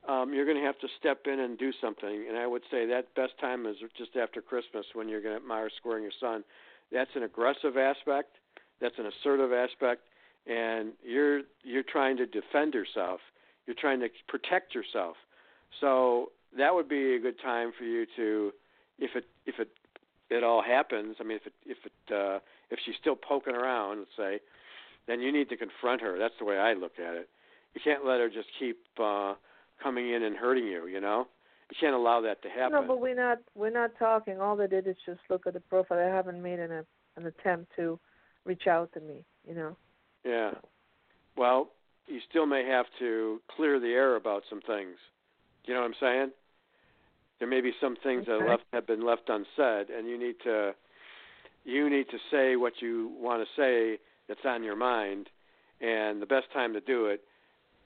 um, 0.08 0.34
you're 0.34 0.46
going 0.46 0.58
to 0.58 0.64
have 0.64 0.80
to 0.80 0.88
step 1.00 1.22
in 1.26 1.40
and 1.40 1.58
do 1.58 1.72
something. 1.80 2.26
And 2.28 2.38
I 2.38 2.48
would 2.48 2.64
say 2.72 2.88
that 2.88 3.14
best 3.16 3.34
time 3.40 3.68
is 3.68 3.76
just 3.96 4.16
after 4.16 4.42
Christmas 4.42 4.86
when 4.94 5.08
you're 5.08 5.22
going 5.22 5.40
to 5.40 5.46
Mars 5.46 5.74
squaring 5.78 6.04
your 6.04 6.12
sun. 6.20 6.44
That's 6.92 7.12
an 7.16 7.24
aggressive 7.24 7.78
aspect. 7.78 8.38
That's 8.82 8.96
an 8.98 9.06
assertive 9.06 9.54
aspect, 9.54 10.02
and 10.48 10.94
you're 11.04 11.42
you're 11.64 11.84
trying 11.84 12.18
to 12.18 12.26
defend 12.26 12.74
yourself. 12.74 13.20
You're 13.68 13.76
trying 13.80 14.00
to 14.00 14.10
protect 14.28 14.74
yourself. 14.74 15.16
So 15.80 16.32
that 16.58 16.74
would 16.74 16.90
be 16.90 17.16
a 17.16 17.20
good 17.20 17.40
time 17.42 17.72
for 17.78 17.84
you 17.84 18.06
to, 18.18 18.52
if 19.00 19.16
it 19.16 19.26
if 19.46 19.56
it 19.60 19.70
it 20.30 20.44
all 20.44 20.64
happens. 20.64 21.18
I 21.20 21.24
mean, 21.24 21.38
if 21.38 21.48
it 21.48 21.54
if 21.66 21.78
it 21.86 22.14
uh, 22.14 22.40
if 22.70 22.80
she's 22.86 22.96
still 23.00 23.16
poking 23.16 23.56
around, 23.56 24.00
let's 24.00 24.12
say, 24.18 24.40
then 25.08 25.22
you 25.22 25.32
need 25.32 25.50
to 25.50 25.58
confront 25.58 26.02
her. 26.02 26.18
That's 26.18 26.34
the 26.40 26.46
way 26.46 26.58
I 26.58 26.74
look 26.74 26.94
at 27.00 27.16
it. 27.16 27.30
You 27.74 27.82
can't 27.84 28.06
let 28.06 28.20
her 28.20 28.30
just 28.30 28.48
keep 28.60 28.78
uh, 29.02 29.36
coming 29.82 30.10
in 30.14 30.24
and 30.24 30.36
hurting 30.36 30.66
you. 30.66 30.88
You 30.88 31.02
know, 31.02 31.28
you 31.70 31.78
can't 31.80 31.96
allow 31.96 32.22
that 32.22 32.42
to 32.44 32.50
happen. 32.50 32.74
No, 32.74 32.88
but 32.88 33.00
we're 33.00 33.16
not 33.16 33.40
we're 33.56 33.70
not 33.70 33.92
talking. 33.98 34.40
All 34.40 34.56
they 34.56 34.68
did 34.68 34.88
is 34.88 34.98
just 35.06 35.20
look 35.30 35.48
at 35.48 35.54
the 35.54 35.60
profile. 35.60 35.98
They 35.98 36.06
haven't 36.06 36.42
made 36.42 36.60
an 36.60 36.86
an 37.18 37.26
attempt 37.26 37.72
to 37.76 38.00
reach 38.46 38.68
out 38.68 38.92
to 38.94 39.00
me. 39.00 39.24
You 39.48 39.56
know. 39.56 39.78
Yeah. 40.26 40.52
Well, 41.38 41.70
you 42.08 42.20
still 42.30 42.46
may 42.46 42.66
have 42.66 42.86
to 43.00 43.42
clear 43.56 43.80
the 43.80 43.88
air 43.88 44.16
about 44.16 44.44
some 44.50 44.62
things. 44.62 44.98
You 45.66 45.74
know 45.74 45.82
what 45.82 45.88
I'm 45.88 45.96
saying? 46.00 46.32
There 47.40 47.48
may 47.48 47.62
be 47.62 47.72
some 47.82 47.96
things 48.04 48.26
that 48.28 48.48
left 48.48 48.64
have 48.72 48.86
been 48.86 49.06
left 49.06 49.30
unsaid, 49.30 49.90
and 49.90 50.08
you 50.08 50.18
need 50.18 50.36
to 50.44 50.74
you 51.64 51.90
need 51.90 52.06
to 52.10 52.18
say 52.30 52.56
what 52.56 52.74
you 52.82 53.12
want 53.20 53.42
to 53.44 53.62
say 53.62 54.00
that's 54.28 54.46
on 54.46 54.64
your 54.64 54.76
mind. 54.76 55.28
And 55.80 56.22
the 56.22 56.28
best 56.28 56.46
time 56.54 56.74
to 56.74 56.82
do 56.82 57.08
it, 57.08 57.22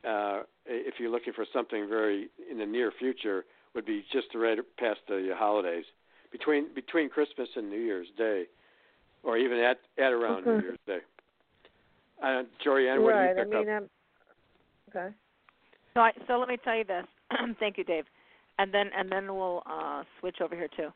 uh, 0.07 0.41
if 0.65 0.95
you're 0.99 1.09
looking 1.11 1.33
for 1.33 1.45
something 1.53 1.87
very 1.87 2.29
in 2.51 2.57
the 2.57 2.65
near 2.65 2.91
future, 2.99 3.45
would 3.73 3.85
be 3.85 4.03
just 4.11 4.27
right 4.35 4.57
past 4.77 4.99
the 5.07 5.33
holidays, 5.37 5.85
between 6.31 6.73
between 6.73 7.09
Christmas 7.09 7.49
and 7.55 7.69
New 7.69 7.79
Year's 7.79 8.07
Day, 8.17 8.45
or 9.23 9.37
even 9.37 9.59
at 9.59 9.77
at 9.97 10.11
around 10.11 10.45
New 10.45 10.59
Year's 10.59 10.79
Day. 10.85 10.99
Uh, 12.21 12.43
Jorianne, 12.65 13.01
what 13.01 13.13
right. 13.13 13.33
do 13.33 13.41
you 13.41 13.41
I 13.41 13.43
pick 13.43 13.67
mean, 13.67 13.75
up? 13.75 13.83
I'm 13.83 13.89
okay. 14.89 15.15
So 15.93 16.01
I, 16.01 16.11
so 16.27 16.37
let 16.39 16.49
me 16.49 16.57
tell 16.63 16.75
you 16.75 16.83
this. 16.83 17.05
Thank 17.59 17.77
you, 17.77 17.83
Dave. 17.83 18.05
And 18.57 18.73
then 18.73 18.89
and 18.97 19.11
then 19.11 19.33
we'll 19.35 19.63
uh, 19.65 20.03
switch 20.19 20.37
over 20.41 20.55
here 20.55 20.69
too. 20.75 20.89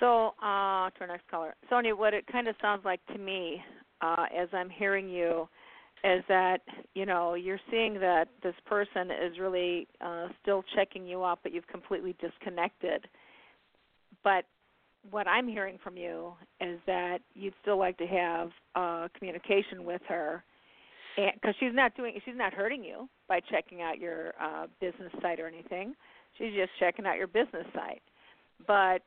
So 0.00 0.34
uh, 0.42 0.90
to 0.90 1.00
our 1.00 1.06
next 1.08 1.28
caller, 1.30 1.54
Sonia. 1.70 1.96
What 1.96 2.12
it 2.12 2.26
kind 2.30 2.48
of 2.48 2.56
sounds 2.60 2.84
like 2.84 3.00
to 3.06 3.18
me, 3.18 3.62
uh, 4.02 4.26
as 4.36 4.48
I'm 4.52 4.68
hearing 4.68 5.08
you, 5.08 5.48
is 6.04 6.22
that 6.28 6.58
you 6.94 7.06
know 7.06 7.34
you're 7.34 7.60
seeing 7.70 7.94
that 7.94 8.28
this 8.42 8.54
person 8.66 9.10
is 9.10 9.38
really 9.40 9.88
uh, 10.04 10.28
still 10.42 10.62
checking 10.74 11.06
you 11.06 11.22
up, 11.22 11.40
but 11.42 11.52
you've 11.52 11.66
completely 11.68 12.14
disconnected. 12.20 13.06
But 14.22 14.44
what 15.10 15.26
I'm 15.28 15.48
hearing 15.48 15.78
from 15.82 15.96
you 15.96 16.32
is 16.60 16.78
that 16.86 17.18
you'd 17.34 17.54
still 17.62 17.78
like 17.78 17.96
to 17.98 18.06
have 18.06 18.50
uh, 18.74 19.08
communication 19.16 19.84
with 19.84 20.02
her, 20.08 20.42
because 21.16 21.54
she's 21.58 21.72
not 21.72 21.96
doing 21.96 22.18
she's 22.24 22.36
not 22.36 22.52
hurting 22.52 22.84
you 22.84 23.08
by 23.28 23.40
checking 23.40 23.82
out 23.82 23.98
your 23.98 24.34
uh, 24.40 24.66
business 24.80 25.12
site 25.22 25.40
or 25.40 25.46
anything. 25.46 25.94
She's 26.38 26.52
just 26.54 26.70
checking 26.78 27.06
out 27.06 27.16
your 27.16 27.26
business 27.26 27.66
site. 27.74 28.02
But 28.66 29.02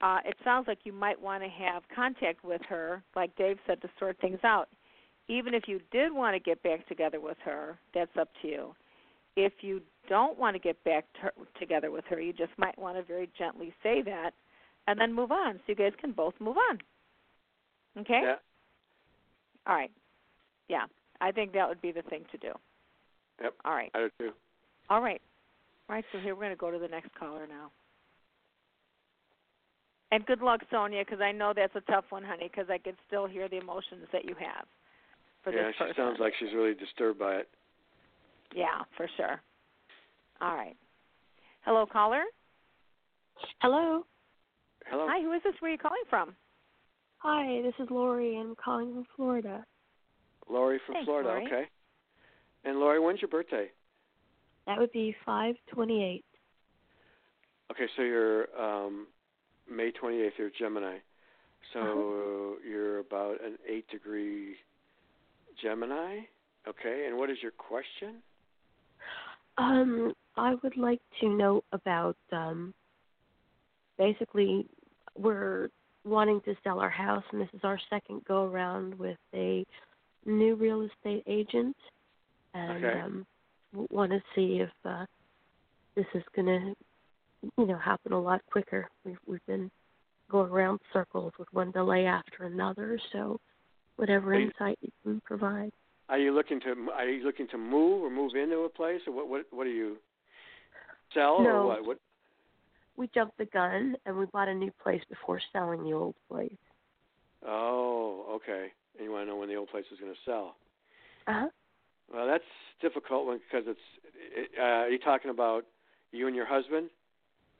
uh, 0.00 0.18
it 0.24 0.34
sounds 0.44 0.66
like 0.66 0.78
you 0.84 0.92
might 0.92 1.20
want 1.20 1.42
to 1.42 1.48
have 1.48 1.82
contact 1.94 2.44
with 2.44 2.60
her, 2.68 3.02
like 3.14 3.34
Dave 3.36 3.58
said, 3.66 3.80
to 3.82 3.88
sort 3.98 4.18
things 4.20 4.40
out. 4.44 4.68
Even 5.28 5.54
if 5.54 5.64
you 5.66 5.80
did 5.92 6.12
want 6.12 6.34
to 6.34 6.40
get 6.40 6.62
back 6.62 6.86
together 6.88 7.20
with 7.20 7.36
her, 7.44 7.78
that's 7.94 8.10
up 8.18 8.28
to 8.42 8.48
you. 8.48 8.74
If 9.36 9.52
you 9.60 9.80
don't 10.08 10.38
want 10.38 10.56
to 10.56 10.60
get 10.60 10.82
back 10.84 11.04
to 11.22 11.30
together 11.58 11.90
with 11.90 12.04
her, 12.06 12.20
you 12.20 12.32
just 12.32 12.52
might 12.58 12.78
want 12.78 12.96
to 12.96 13.02
very 13.02 13.30
gently 13.38 13.72
say 13.82 14.02
that 14.02 14.32
and 14.88 15.00
then 15.00 15.12
move 15.12 15.30
on 15.30 15.54
so 15.54 15.62
you 15.68 15.74
guys 15.74 15.92
can 16.00 16.12
both 16.12 16.34
move 16.40 16.56
on. 16.70 16.78
Okay? 18.00 18.20
Yeah. 18.24 18.34
All 19.66 19.76
right. 19.76 19.90
Yeah. 20.68 20.84
I 21.22 21.30
think 21.30 21.52
that 21.52 21.68
would 21.68 21.80
be 21.80 21.92
the 21.92 22.02
thing 22.02 22.24
to 22.32 22.38
do. 22.38 22.52
Yep. 23.40 23.54
All 23.64 23.72
right. 23.72 23.90
I 23.94 24.00
do 24.00 24.10
too. 24.18 24.32
All 24.90 25.00
right. 25.00 25.20
All 25.88 25.96
right, 25.96 26.04
so 26.12 26.18
here 26.18 26.34
we're 26.34 26.42
going 26.42 26.52
to 26.52 26.56
go 26.56 26.70
to 26.70 26.78
the 26.78 26.88
next 26.88 27.14
caller 27.14 27.46
now. 27.46 27.70
And 30.10 30.26
good 30.26 30.42
luck, 30.42 30.60
Sonia, 30.70 31.04
because 31.04 31.20
I 31.20 31.32
know 31.32 31.52
that's 31.54 31.74
a 31.74 31.80
tough 31.90 32.04
one, 32.10 32.22
honey, 32.22 32.50
because 32.50 32.70
I 32.70 32.78
can 32.78 32.94
still 33.06 33.26
hear 33.26 33.48
the 33.48 33.58
emotions 33.58 34.06
that 34.12 34.24
you 34.24 34.34
have 34.38 34.66
for 35.42 35.52
yeah, 35.52 35.66
this 35.66 35.74
she 35.78 35.84
sounds 35.96 36.18
like 36.20 36.32
she's 36.38 36.52
really 36.54 36.74
disturbed 36.74 37.18
by 37.18 37.36
it. 37.36 37.48
Yeah, 38.54 38.82
for 38.96 39.08
sure. 39.16 39.40
All 40.40 40.54
right. 40.54 40.76
Hello, 41.64 41.86
caller. 41.90 42.22
Hello. 43.60 44.04
Hello. 44.86 45.06
Hi, 45.08 45.22
who 45.22 45.32
is 45.32 45.42
this? 45.44 45.54
Where 45.60 45.70
are 45.70 45.72
you 45.72 45.78
calling 45.78 46.02
from? 46.10 46.34
Hi, 47.18 47.62
this 47.62 47.74
is 47.78 47.88
Lori. 47.90 48.36
I'm 48.36 48.54
calling 48.62 48.92
from 48.92 49.06
Florida. 49.16 49.64
Lori 50.50 50.78
from 50.86 50.94
Thanks, 50.94 51.06
Florida. 51.06 51.28
Lori. 51.30 51.46
Okay. 51.46 51.64
And 52.64 52.78
Lori, 52.78 53.00
when's 53.00 53.20
your 53.20 53.28
birthday? 53.28 53.66
That 54.66 54.78
would 54.78 54.92
be 54.92 55.14
528. 55.26 56.24
Okay, 57.70 57.86
so 57.96 58.02
you're 58.02 58.46
um, 58.60 59.06
May 59.70 59.90
28th. 59.90 60.30
You're 60.38 60.50
Gemini. 60.58 60.98
So 61.72 61.80
Uh-huh. 61.80 62.68
you're 62.68 62.98
about 62.98 63.42
an 63.44 63.56
eight 63.68 63.88
degree 63.88 64.56
Gemini. 65.60 66.20
Okay, 66.68 67.06
and 67.08 67.16
what 67.16 67.30
is 67.30 67.38
your 67.42 67.52
question? 67.52 68.16
Um, 69.58 70.12
I 70.36 70.54
would 70.62 70.76
like 70.76 71.00
to 71.20 71.28
know 71.28 71.62
about 71.72 72.16
um 72.30 72.72
basically 73.98 74.66
we're 75.18 75.68
wanting 76.04 76.40
to 76.42 76.54
sell 76.64 76.80
our 76.80 76.90
house 76.90 77.22
and 77.32 77.40
this 77.40 77.48
is 77.52 77.60
our 77.62 77.78
second 77.90 78.24
go 78.24 78.44
around 78.44 78.98
with 78.98 79.18
a 79.34 79.64
new 80.24 80.54
real 80.54 80.82
estate 80.82 81.22
agent 81.26 81.76
and 82.54 82.84
Okay. 82.84 83.00
um 83.00 83.26
want 83.90 84.10
to 84.12 84.22
see 84.34 84.60
if 84.60 84.70
uh 84.84 85.04
this 85.94 86.06
is 86.14 86.22
going 86.34 86.46
to 86.46 86.74
you 87.58 87.66
know 87.66 87.78
happen 87.78 88.12
a 88.12 88.20
lot 88.20 88.40
quicker. 88.50 88.88
We've 89.04 89.18
we've 89.26 89.46
been 89.46 89.70
going 90.30 90.50
around 90.50 90.80
circles 90.92 91.32
with 91.38 91.48
one 91.52 91.70
delay 91.70 92.06
after 92.06 92.44
another, 92.44 92.98
so 93.12 93.38
whatever 93.96 94.38
you- 94.38 94.46
insight 94.46 94.78
you 94.80 94.90
can 95.02 95.20
provide. 95.22 95.72
Are 96.08 96.18
you 96.18 96.32
looking 96.34 96.60
to 96.60 96.90
are 96.94 97.08
you 97.08 97.24
looking 97.24 97.48
to 97.48 97.58
move 97.58 98.02
or 98.02 98.10
move 98.10 98.34
into 98.34 98.58
a 98.58 98.68
place 98.68 99.00
or 99.06 99.12
what 99.14 99.28
what 99.28 99.46
what 99.50 99.66
are 99.66 99.70
you 99.70 99.96
sell 101.14 101.34
or 101.34 101.66
what? 101.66 101.86
What 101.86 101.98
We 102.96 103.08
jumped 103.14 103.38
the 103.38 103.46
gun 103.46 103.96
and 104.04 104.18
we 104.18 104.26
bought 104.26 104.48
a 104.48 104.54
new 104.54 104.72
place 104.82 105.02
before 105.08 105.40
selling 105.52 105.82
the 105.84 105.92
old 105.92 106.14
place. 106.28 106.52
Oh, 107.46 108.26
okay. 108.36 108.72
And 108.96 109.04
you 109.04 109.12
want 109.12 109.26
to 109.26 109.30
know 109.30 109.36
when 109.36 109.48
the 109.48 109.56
old 109.56 109.68
place 109.68 109.84
is 109.92 109.98
going 109.98 110.12
to 110.12 110.18
sell? 110.24 110.56
Uh 111.26 111.32
huh. 111.32 111.46
Well, 112.12 112.26
that's 112.26 112.44
difficult 112.80 113.26
one 113.26 113.38
because 113.38 113.66
it's. 113.66 113.80
It, 114.34 114.50
uh, 114.58 114.62
are 114.62 114.88
you 114.88 114.98
talking 114.98 115.30
about 115.30 115.64
you 116.10 116.26
and 116.26 116.36
your 116.36 116.46
husband? 116.46 116.90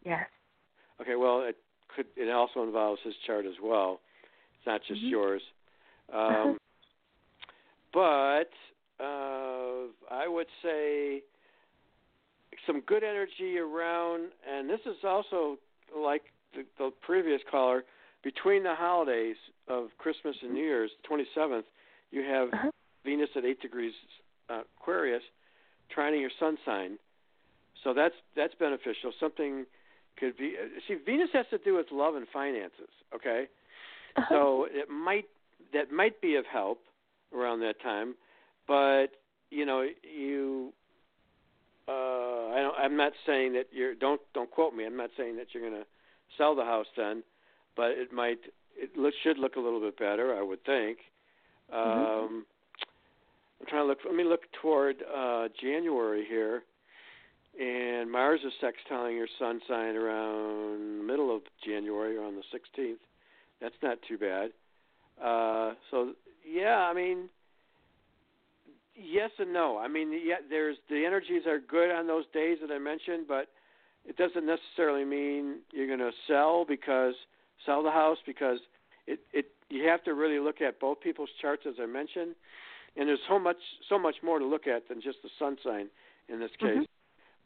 Yes. 0.04 0.26
Okay. 1.00 1.16
Well, 1.16 1.42
it 1.42 1.56
could. 1.94 2.06
It 2.16 2.30
also 2.30 2.62
involves 2.62 3.00
his 3.02 3.14
chart 3.26 3.46
as 3.46 3.54
well. 3.62 4.00
It's 4.58 4.66
not 4.66 4.82
just 4.86 5.00
Mhm. 5.02 5.10
yours. 5.10 5.42
Um, 6.12 6.58
but 7.92 8.50
uh, 9.00 9.86
I 10.10 10.26
would 10.28 10.46
say 10.62 11.22
some 12.66 12.80
good 12.82 13.02
energy 13.02 13.58
around, 13.58 14.30
and 14.48 14.68
this 14.68 14.80
is 14.86 14.96
also 15.04 15.58
like 15.96 16.22
the, 16.54 16.64
the 16.78 16.90
previous 17.00 17.40
caller. 17.50 17.84
Between 18.22 18.62
the 18.62 18.74
holidays 18.74 19.36
of 19.74 19.82
Christmas 19.98 20.36
and 20.42 20.52
New 20.52 20.64
Year's, 20.72 20.90
27th, 21.08 21.64
you 22.10 22.22
have 22.34 22.48
Uh-huh. 22.52 22.70
Venus 23.04 23.30
at 23.36 23.44
eight 23.44 23.60
degrees 23.60 23.94
uh, 24.48 24.62
Aquarius, 24.80 25.22
trining 25.94 26.20
your 26.20 26.34
sun 26.38 26.56
sign. 26.64 26.98
So 27.82 27.88
that's 27.94 28.14
that's 28.38 28.54
beneficial. 28.66 29.10
Something 29.18 29.66
could 30.18 30.36
be. 30.36 30.48
uh, 30.62 30.66
See, 30.86 30.96
Venus 31.04 31.30
has 31.32 31.46
to 31.50 31.58
do 31.58 31.74
with 31.78 31.86
love 31.90 32.14
and 32.20 32.26
finances. 32.40 32.92
Okay, 33.16 33.40
Uh-huh. 34.16 34.26
so 34.34 34.66
it 34.80 34.88
might 34.88 35.26
that 35.74 35.90
might 35.90 36.16
be 36.20 36.32
of 36.36 36.44
help 36.58 36.78
around 37.34 37.58
that 37.60 37.78
time, 37.82 38.14
but 38.68 39.08
you 39.50 39.64
know 39.66 39.80
you. 40.22 40.72
Uh, 41.88 41.92
I 42.56 42.58
don't, 42.64 42.76
I'm 42.78 42.96
not 42.96 43.12
saying 43.26 43.54
that 43.54 43.66
you're. 43.72 43.94
Don't 43.94 44.20
don't 44.34 44.50
quote 44.50 44.74
me. 44.74 44.84
I'm 44.86 44.96
not 45.04 45.10
saying 45.16 45.36
that 45.38 45.46
you're 45.52 45.68
going 45.68 45.80
to 45.82 45.88
sell 46.38 46.54
the 46.54 46.64
house 46.64 46.86
then, 46.96 47.22
but 47.76 47.90
it 48.02 48.12
might. 48.12 48.38
It 48.76 48.96
look, 48.96 49.14
should 49.22 49.38
look 49.38 49.56
a 49.56 49.60
little 49.60 49.80
bit 49.80 49.98
better, 49.98 50.36
I 50.36 50.42
would 50.42 50.64
think. 50.64 50.98
Um, 51.72 51.78
Mhm. 51.78 52.44
I'm 53.60 53.66
trying 53.66 53.82
to 53.82 53.86
look. 53.86 53.98
Let 54.04 54.14
me 54.14 54.24
look 54.24 54.50
toward 54.60 55.02
uh, 55.02 55.48
January 55.60 56.24
here, 56.24 56.64
and 57.58 58.10
Mars 58.10 58.40
is 58.44 58.52
sextiling 58.60 59.14
your 59.14 59.28
sun 59.38 59.60
sign 59.68 59.94
around 59.94 60.98
the 60.98 61.04
middle 61.04 61.34
of 61.34 61.42
January, 61.64 62.16
around 62.16 62.34
the 62.34 62.42
16th. 62.50 62.98
That's 63.60 63.80
not 63.80 63.98
too 64.08 64.18
bad. 64.18 64.52
Uh, 65.22 65.74
so 65.90 66.14
yeah, 66.44 66.78
I 66.78 66.92
mean, 66.92 67.28
yes 68.96 69.30
and 69.38 69.52
no. 69.52 69.78
I 69.78 69.86
mean, 69.86 70.12
yeah, 70.12 70.36
there's 70.50 70.76
the 70.88 71.06
energies 71.06 71.46
are 71.46 71.60
good 71.60 71.90
on 71.90 72.08
those 72.08 72.24
days 72.34 72.58
that 72.60 72.72
I 72.72 72.78
mentioned, 72.78 73.26
but 73.28 73.48
it 74.04 74.16
doesn't 74.16 74.44
necessarily 74.44 75.04
mean 75.04 75.60
you're 75.72 75.86
going 75.86 76.00
to 76.00 76.10
sell 76.26 76.64
because 76.64 77.14
sell 77.66 77.82
the 77.82 77.90
house 77.90 78.18
because 78.26 78.58
it 79.06 79.20
it 79.32 79.46
you 79.68 79.88
have 79.88 80.02
to 80.04 80.14
really 80.14 80.38
look 80.38 80.60
at 80.60 80.78
both 80.80 81.00
people's 81.00 81.30
charts 81.40 81.62
as 81.66 81.74
I 81.80 81.86
mentioned, 81.86 82.34
and 82.96 83.08
there's 83.08 83.20
so 83.28 83.38
much 83.38 83.56
so 83.88 83.98
much 83.98 84.16
more 84.22 84.38
to 84.38 84.44
look 84.44 84.66
at 84.66 84.88
than 84.88 85.00
just 85.00 85.18
the 85.22 85.30
sun 85.38 85.56
sign 85.64 85.88
in 86.28 86.40
this 86.40 86.50
case. 86.58 86.78
Mhm. 86.78 86.86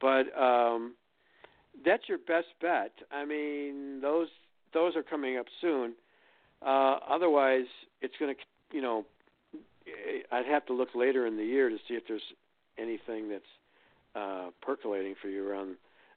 But 0.01 0.39
um, 0.41 0.95
that's 1.85 2.09
your 2.09 2.19
best 2.19 2.49
bet. 2.61 2.93
I 3.11 3.25
mean, 3.25 4.01
those 4.01 4.29
those 4.73 4.97
are 4.97 5.03
coming 5.03 5.39
up 5.39 5.47
soon. 5.61 5.95
Uh, 6.63 6.99
otherwise, 7.09 7.67
it's 8.01 8.15
going 8.19 8.35
to, 8.35 8.77
you 8.77 8.83
know, 8.83 9.05
I'd 10.33 10.47
have 10.47 10.67
to 10.67 10.73
look 10.73 10.89
later 10.95 11.27
in 11.27 11.37
the 11.37 11.45
year 11.45 11.69
to 11.69 11.77
see 11.87 11.95
if 11.95 12.05
there's 12.09 12.23
anything 12.79 13.29
that's 13.29 13.45
uh, 14.15 14.51
percolating 14.63 15.15
for 15.21 15.29
you 15.29 15.49
around 15.49 15.77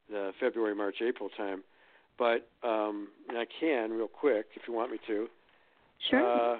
the 0.09 0.31
February, 0.39 0.75
March, 0.75 0.97
April 1.05 1.29
time. 1.29 1.63
But 2.19 2.49
um, 2.67 3.07
I 3.29 3.45
can 3.59 3.91
real 3.91 4.09
quick 4.09 4.47
if 4.55 4.63
you 4.67 4.73
want 4.73 4.91
me 4.91 4.99
to. 5.07 5.27
Sure. 6.09 6.53
Uh, 6.55 6.59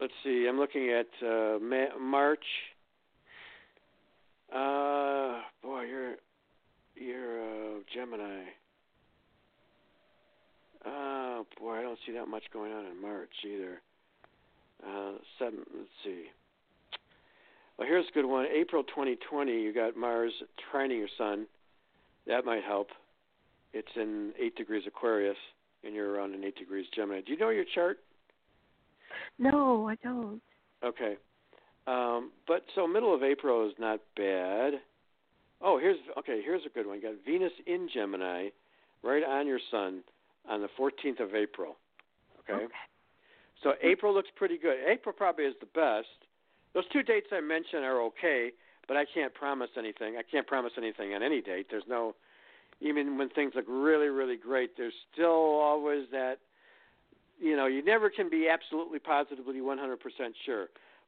let's 0.00 0.12
see. 0.22 0.46
I'm 0.48 0.58
looking 0.58 0.90
at 0.90 1.06
uh, 1.26 1.58
Ma- 1.60 1.98
March. 1.98 2.44
Uh, 4.54 5.40
boy, 5.62 5.84
you're 5.84 6.14
you're 6.94 7.42
uh, 7.42 7.78
Gemini. 7.94 8.44
Oh 10.84 11.46
boy, 11.58 11.78
I 11.78 11.82
don't 11.82 11.98
see 12.06 12.12
that 12.12 12.28
much 12.28 12.44
going 12.52 12.72
on 12.72 12.84
in 12.84 13.00
March 13.00 13.30
either. 13.46 13.80
Uh, 14.86 15.12
seven. 15.38 15.60
Let's 15.74 15.88
see. 16.04 16.24
Well, 17.78 17.88
here's 17.88 18.06
a 18.08 18.12
good 18.12 18.26
one. 18.26 18.46
April 18.54 18.82
2020, 18.84 19.52
you 19.52 19.72
got 19.72 19.96
Mars 19.96 20.32
trining 20.72 20.98
your 20.98 21.08
Sun. 21.16 21.46
That 22.26 22.44
might 22.44 22.62
help. 22.62 22.88
It's 23.72 23.88
in 23.96 24.32
eight 24.38 24.56
degrees 24.56 24.84
Aquarius, 24.86 25.36
and 25.84 25.94
you're 25.94 26.12
around 26.12 26.34
in 26.34 26.44
eight 26.44 26.56
degrees 26.56 26.86
Gemini. 26.94 27.20
Do 27.22 27.32
you 27.32 27.38
know 27.38 27.50
your 27.50 27.64
chart? 27.74 27.98
no, 29.38 29.88
I 29.88 29.96
don't. 29.96 30.40
Okay. 30.84 31.16
Um, 31.86 32.30
but 32.46 32.62
so 32.74 32.86
middle 32.86 33.14
of 33.14 33.22
April 33.22 33.66
is 33.66 33.74
not 33.78 34.00
bad. 34.16 34.74
Oh, 35.60 35.78
here's 35.78 35.98
okay. 36.18 36.40
Here's 36.44 36.62
a 36.66 36.68
good 36.68 36.86
one. 36.86 36.96
You 36.96 37.02
got 37.02 37.24
Venus 37.24 37.52
in 37.66 37.88
Gemini, 37.92 38.48
right 39.02 39.24
on 39.24 39.46
your 39.46 39.60
Sun, 39.70 40.02
on 40.48 40.60
the 40.60 40.68
14th 40.78 41.20
of 41.20 41.34
April. 41.34 41.76
Okay. 42.40 42.66
So 43.62 43.74
April 43.82 44.12
looks 44.12 44.28
pretty 44.34 44.58
good. 44.58 44.76
April 44.88 45.14
probably 45.16 45.44
is 45.44 45.54
the 45.60 45.66
best. 45.66 46.08
Those 46.74 46.84
two 46.92 47.02
dates 47.02 47.28
I 47.32 47.40
mentioned 47.40 47.84
are 47.84 48.00
okay, 48.02 48.50
but 48.88 48.96
I 48.96 49.04
can't 49.14 49.32
promise 49.34 49.70
anything. 49.78 50.16
I 50.18 50.22
can't 50.28 50.46
promise 50.46 50.72
anything 50.76 51.14
on 51.14 51.22
any 51.22 51.40
date. 51.40 51.66
There's 51.70 51.84
no, 51.88 52.14
even 52.82 53.16
when 53.16 53.28
things 53.30 53.52
look 53.54 53.64
really, 53.68 54.08
really 54.08 54.36
great, 54.36 54.76
there's 54.76 54.92
still 55.12 55.28
always 55.30 56.06
that, 56.10 56.38
you 57.40 57.56
know, 57.56 57.66
you 57.66 57.82
never 57.84 58.10
can 58.10 58.28
be 58.28 58.48
absolutely 58.48 58.98
positively 58.98 59.60
100% 59.60 59.96
sure. 60.44 60.66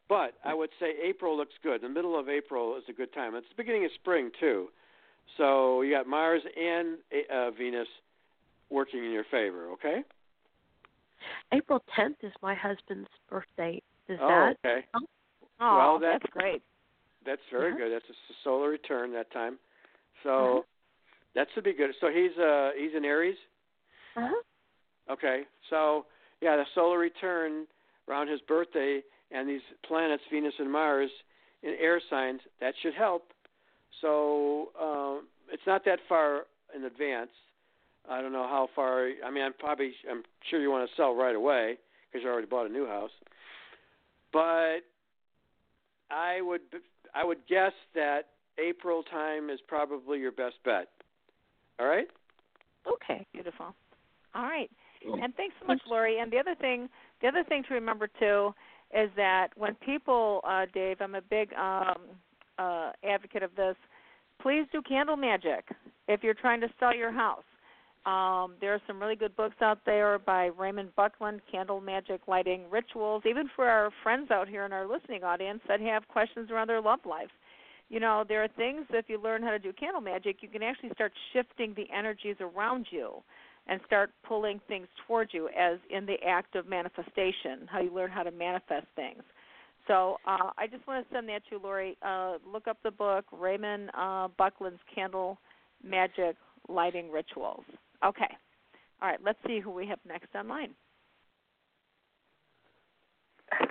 But 0.09 0.35
I 0.45 0.55
would 0.55 0.71
say 0.79 0.93
April 1.03 1.37
looks 1.37 1.55
good. 1.63 1.81
The 1.81 1.89
middle 1.89 2.19
of 2.19 2.29
April 2.29 2.77
is 2.77 2.85
a 2.89 2.93
good 2.93 3.13
time. 3.13 3.35
It's 3.35 3.47
the 3.49 3.63
beginning 3.63 3.85
of 3.85 3.91
spring 3.95 4.31
too, 4.39 4.69
so 5.39 5.81
you 5.83 5.95
got 5.95 6.07
Mars 6.07 6.43
and 6.57 6.99
uh, 7.33 7.51
Venus 7.53 7.89
working 8.71 9.05
in 9.05 9.11
your 9.11 9.25
favor. 9.31 9.71
Okay. 9.73 10.03
April 11.53 11.83
10th 11.99 12.17
is 12.23 12.33
my 12.43 12.55
husband's 12.55 13.09
birthday. 13.31 13.81
Does 14.09 14.19
oh, 14.21 14.29
that? 14.29 14.69
okay. 14.69 14.87
Oh, 14.95 15.77
well, 15.77 15.99
that, 16.01 16.21
that's 16.21 16.33
great. 16.33 16.63
That's 17.25 17.41
very 17.51 17.71
Uh-huh. 17.71 17.79
good. 17.79 17.93
That's 17.93 18.11
a 18.11 18.35
solar 18.43 18.69
return 18.69 19.13
that 19.15 19.31
time. 19.33 19.59
So 20.23 20.31
Uh-huh. 20.31 20.63
That 21.35 21.49
should 21.55 21.65
be 21.65 21.73
good. 21.73 21.91
So 22.01 22.09
he's 22.09 22.37
uh 22.39 22.71
he's 22.79 22.93
in 22.97 23.05
Aries. 23.05 23.37
Uh 24.17 24.29
huh. 24.29 25.13
Okay. 25.13 25.43
So 25.71 26.07
yeah, 26.41 26.57
the 26.57 26.65
solar 26.75 26.99
return 26.99 27.67
around 28.09 28.29
his 28.29 28.41
birthday 28.43 29.01
and 29.31 29.49
these 29.49 29.63
planets 29.87 30.23
Venus 30.31 30.55
and 30.59 30.71
Mars 30.71 31.11
in 31.63 31.75
air 31.81 32.01
signs 32.11 32.41
that 32.61 32.75
should 32.83 32.95
help. 32.95 33.33
So 34.01 34.69
um, 34.81 35.27
it's 35.53 35.63
not 35.67 35.85
that 35.85 35.99
far 36.09 36.43
in 36.75 36.85
advance. 36.85 37.31
I 38.09 38.21
don't 38.21 38.33
know 38.33 38.47
how 38.47 38.69
far. 38.75 39.09
I 39.25 39.31
mean, 39.31 39.43
I'm 39.43 39.55
probably 39.59 39.93
I'm 40.11 40.23
sure 40.51 40.61
you 40.61 40.71
want 40.71 40.89
to 40.89 40.97
sell 40.97 41.15
right 41.15 41.35
away 41.35 41.79
because 42.13 42.23
you 42.25 42.31
already 42.31 42.47
bought 42.47 42.67
a 42.67 42.73
new 42.73 42.87
house. 42.87 43.11
But 44.33 44.81
I 46.11 46.41
would 46.43 46.61
I 47.15 47.25
would 47.25 47.39
guess 47.49 47.73
that 47.95 48.29
April 48.59 49.03
time 49.03 49.49
is 49.49 49.61
probably 49.67 50.19
your 50.19 50.33
best 50.33 50.57
bet. 50.65 50.89
All 51.79 51.87
right. 51.87 52.09
Okay. 52.87 53.27
Beautiful. 53.33 53.75
All 54.35 54.43
right. 54.43 54.71
And 55.05 55.35
thanks 55.35 55.55
so 55.61 55.67
much, 55.67 55.81
Lori. 55.89 56.19
And 56.19 56.33
the 56.33 56.39
other 56.39 56.55
thing, 56.55 56.89
the 57.21 57.29
other 57.29 57.45
thing 57.45 57.63
to 57.69 57.75
remember 57.75 58.09
too, 58.19 58.55
is 58.97 59.11
that 59.17 59.49
when 59.57 59.75
people, 59.75 60.41
uh, 60.45 60.67
Dave, 60.73 60.99
I'm 61.01 61.15
a 61.15 61.21
big 61.21 61.53
um, 61.55 61.99
uh, 62.59 62.93
advocate 63.05 63.43
of 63.43 63.55
this. 63.57 63.77
Please 64.41 64.65
do 64.73 64.81
candle 64.83 65.17
magic 65.17 65.67
if 66.09 66.23
you're 66.23 66.35
trying 66.35 66.61
to 66.61 66.69
sell 66.81 66.95
your 66.95 67.13
house. 67.13 67.45
Um, 68.07 68.55
there 68.61 68.75
are 68.75 68.81
some 68.87 69.01
really 69.01 69.17
good 69.17 69.35
books 69.35 69.57
out 69.63 69.79
there 69.87 70.19
by 70.19 70.47
Raymond 70.59 70.95
Buckland, 70.95 71.41
Candle 71.51 71.81
Magic 71.81 72.21
Lighting 72.29 72.65
Rituals, 72.71 73.23
even 73.27 73.49
for 73.57 73.67
our 73.67 73.91
friends 74.03 74.31
out 74.31 74.47
here 74.47 74.67
in 74.67 74.73
our 74.73 74.87
listening 74.87 75.25
audience 75.25 75.61
that 75.69 75.81
have 75.81 76.07
questions 76.09 76.51
around 76.51 76.69
their 76.69 76.83
love 76.83 77.01
life. 77.09 77.31
You 77.95 78.01
know, 78.01 78.25
there 78.29 78.43
are 78.43 78.49
things 78.49 78.87
if 78.91 79.05
you 79.09 79.23
learn 79.23 79.41
how 79.41 79.53
to 79.53 79.59
do 79.61 79.73
candle 79.73 80.01
magic, 80.01 80.39
you 80.41 80.49
can 80.49 80.65
actually 80.65 80.91
start 80.95 81.13
shifting 81.33 81.75
the 81.77 81.87
energies 81.97 82.35
around 82.41 82.87
you 82.91 83.23
and 83.69 83.81
start 83.87 84.11
pulling 84.27 84.61
things 84.67 84.89
towards 85.07 85.33
you 85.33 85.49
as 85.57 85.79
in 85.91 86.05
the 86.05 86.17
act 86.27 86.57
of 86.57 86.67
manifestation, 86.67 87.69
how 87.71 87.81
you 87.81 87.95
learn 87.95 88.11
how 88.11 88.25
to 88.25 88.33
manifest 88.33 88.87
things. 88.97 89.23
So 89.87 90.17
uh, 90.27 90.51
I 90.59 90.67
just 90.67 90.85
want 90.89 91.07
to 91.07 91.15
send 91.15 91.29
that 91.29 91.43
to 91.51 91.59
Lori. 91.59 91.97
Uh, 92.05 92.39
look 92.45 92.67
up 92.67 92.79
the 92.83 92.91
book, 92.91 93.27
Raymond 93.31 93.91
uh, 93.97 94.27
Buckland's 94.37 94.81
Candle 94.93 95.39
Magic 95.81 96.35
Lighting 96.69 97.13
Rituals. 97.13 97.63
Okay. 98.05 98.37
All 99.01 99.09
right, 99.09 99.21
let's 99.25 99.39
see 99.47 99.61
who 99.61 99.71
we 99.71 99.87
have 99.87 100.01
next 100.05 100.35
online. 100.35 100.71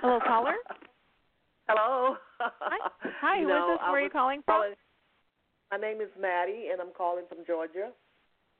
Hello, 0.00 0.18
caller. 0.26 0.54
Hello. 1.68 2.16
Hi. 2.40 2.78
Hi, 3.20 3.36
you 3.40 3.44
who 3.44 3.48
is 3.48 3.54
know, 3.54 3.68
this? 3.72 3.78
Where 3.88 3.96
are 3.96 4.00
you 4.02 4.10
calling 4.10 4.42
from? 4.44 4.54
calling- 4.62 4.74
My 5.70 5.78
name 5.78 6.00
is 6.00 6.08
Maddie, 6.20 6.68
and 6.72 6.80
I'm 6.80 6.92
calling 6.96 7.24
from 7.28 7.38
Georgia. 7.46 7.90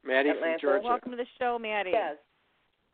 Maddie 0.05 0.31
Atlanta. 0.31 0.59
from 0.59 0.61
Georgia. 0.61 0.89
Welcome 0.89 1.11
to 1.13 1.17
the 1.17 1.27
show, 1.39 1.59
Maddie. 1.59 1.91
Yes. 1.93 2.17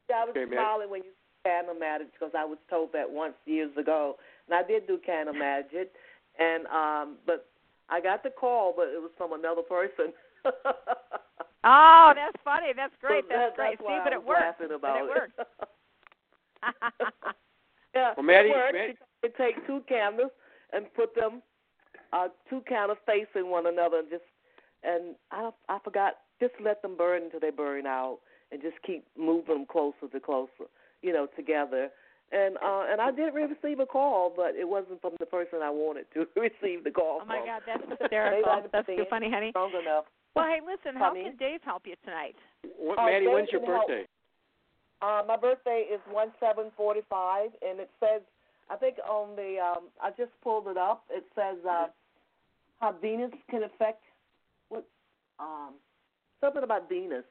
Yeah, 0.09 0.17
I 0.23 0.25
was 0.25 0.31
Okay, 0.37 0.45
Maddie. 0.45 0.87
when 0.91 1.03
you 1.05 1.11
said 1.43 1.65
candle 1.65 1.75
magic 1.75 2.13
because 2.13 2.33
I 2.37 2.45
was 2.45 2.59
told 2.69 2.93
that 2.93 3.09
once 3.11 3.35
years 3.47 3.71
ago, 3.79 4.17
and 4.49 4.55
I 4.55 4.63
did 4.67 4.87
do 4.87 4.99
candle 4.99 5.35
magic, 5.35 5.93
and 6.39 6.67
um, 6.67 7.17
but 7.27 7.47
I 7.89 8.01
got 8.01 8.23
the 8.23 8.31
call, 8.31 8.75
but 8.77 8.89
it 8.89 9.01
was 9.01 9.11
from 9.17 9.33
another 9.33 9.63
person. 9.63 10.13
Oh, 11.63 12.13
that's 12.17 12.41
funny. 12.43 12.69
That's 12.75 12.95
great. 13.03 13.25
So 13.25 13.37
that's 13.37 13.51
that- 13.53 13.57
great. 13.57 13.79
That's 13.79 13.87
See, 13.91 14.01
but 14.03 14.15
it 14.15 14.23
was 14.25 14.29
works. 14.29 14.41
laughing 14.41 14.69
But 14.71 14.75
about 14.77 14.97
it 14.97 15.05
works. 15.05 15.33
yeah, 17.95 18.15
Well, 18.17 18.25
Maddie- 18.25 18.49
it 18.49 18.57
works. 18.57 18.73
Maddie- 18.73 18.97
You 19.23 19.31
take 19.37 19.67
two 19.67 19.83
candles 19.89 20.31
and 20.73 20.87
put 20.95 21.15
them, 21.15 21.43
uh, 22.13 22.29
two 22.49 22.63
candles 22.69 22.99
facing 23.07 23.51
one 23.51 23.67
another, 23.67 23.99
and 23.99 24.09
just 24.11 24.25
and 24.83 25.15
I 25.31 25.51
I 25.69 25.79
forgot 25.85 26.15
just 26.41 26.55
let 26.63 26.81
them 26.83 26.97
burn 26.97 27.25
until 27.25 27.41
they 27.41 27.51
burn 27.51 27.87
out, 27.87 28.19
and 28.51 28.63
just 28.63 28.77
keep 28.87 29.05
moving 29.19 29.55
them 29.55 29.67
closer 29.71 30.09
to 30.11 30.21
closer, 30.21 30.67
you 31.03 31.13
know, 31.13 31.27
together. 31.37 31.91
And 32.33 32.57
uh 32.63 32.85
and 32.89 33.01
I 33.01 33.11
didn't 33.11 33.35
receive 33.35 33.81
a 33.81 33.87
call, 33.87 34.33
but 34.35 34.55
it 34.55 34.67
wasn't 34.69 35.01
from 35.03 35.13
the 35.19 35.27
person 35.27 35.59
I 35.63 35.71
wanted 35.71 36.07
to 36.15 36.27
receive 36.41 36.85
the 36.85 36.91
call 36.93 37.21
Oh 37.23 37.27
my 37.27 37.39
from. 37.39 37.47
God, 37.47 37.63
that's 37.67 37.83
Maybe 37.89 37.97
hysterical. 38.01 38.63
That's 38.73 38.87
too 38.87 39.05
funny, 39.11 39.29
honey. 39.31 39.51
Strong 39.51 39.73
enough. 39.83 40.05
Well, 40.37 40.47
hey, 40.47 40.61
listen. 40.65 40.97
How 40.97 41.09
Honey? 41.11 41.25
can 41.25 41.37
Dave 41.37 41.61
help 41.65 41.83
you 41.87 41.97
tonight? 42.05 42.37
What, 42.79 42.99
Uh, 43.01 43.07
Maddie, 43.07 43.27
Dave 43.27 43.35
when's 43.35 43.51
your 43.51 43.61
can 43.63 43.71
help. 43.75 43.89
birthday? 43.89 44.07
Uh, 45.03 45.23
my 45.27 45.37
birthday 45.37 45.87
is 45.93 46.01
one 46.09 46.31
seven 46.39 46.71
forty 46.77 47.01
five, 47.11 47.51
and 47.67 47.81
it 47.81 47.91
says 47.99 48.23
I 48.71 48.77
think 48.77 48.97
on 49.09 49.35
the 49.37 49.57
um, 49.59 49.89
I 50.03 50.11
just 50.11 50.31
pulled 50.43 50.69
it 50.69 50.77
up. 50.77 51.05
It 51.11 51.25
says 51.35 51.59
uh, 51.69 51.87
how 52.81 52.93
Venus 53.01 53.33
can 53.51 53.65
affect 53.65 54.03
what 54.69 54.85
um 55.39 55.75
something 56.41 56.63
about 56.63 56.89
Venus. 56.89 57.25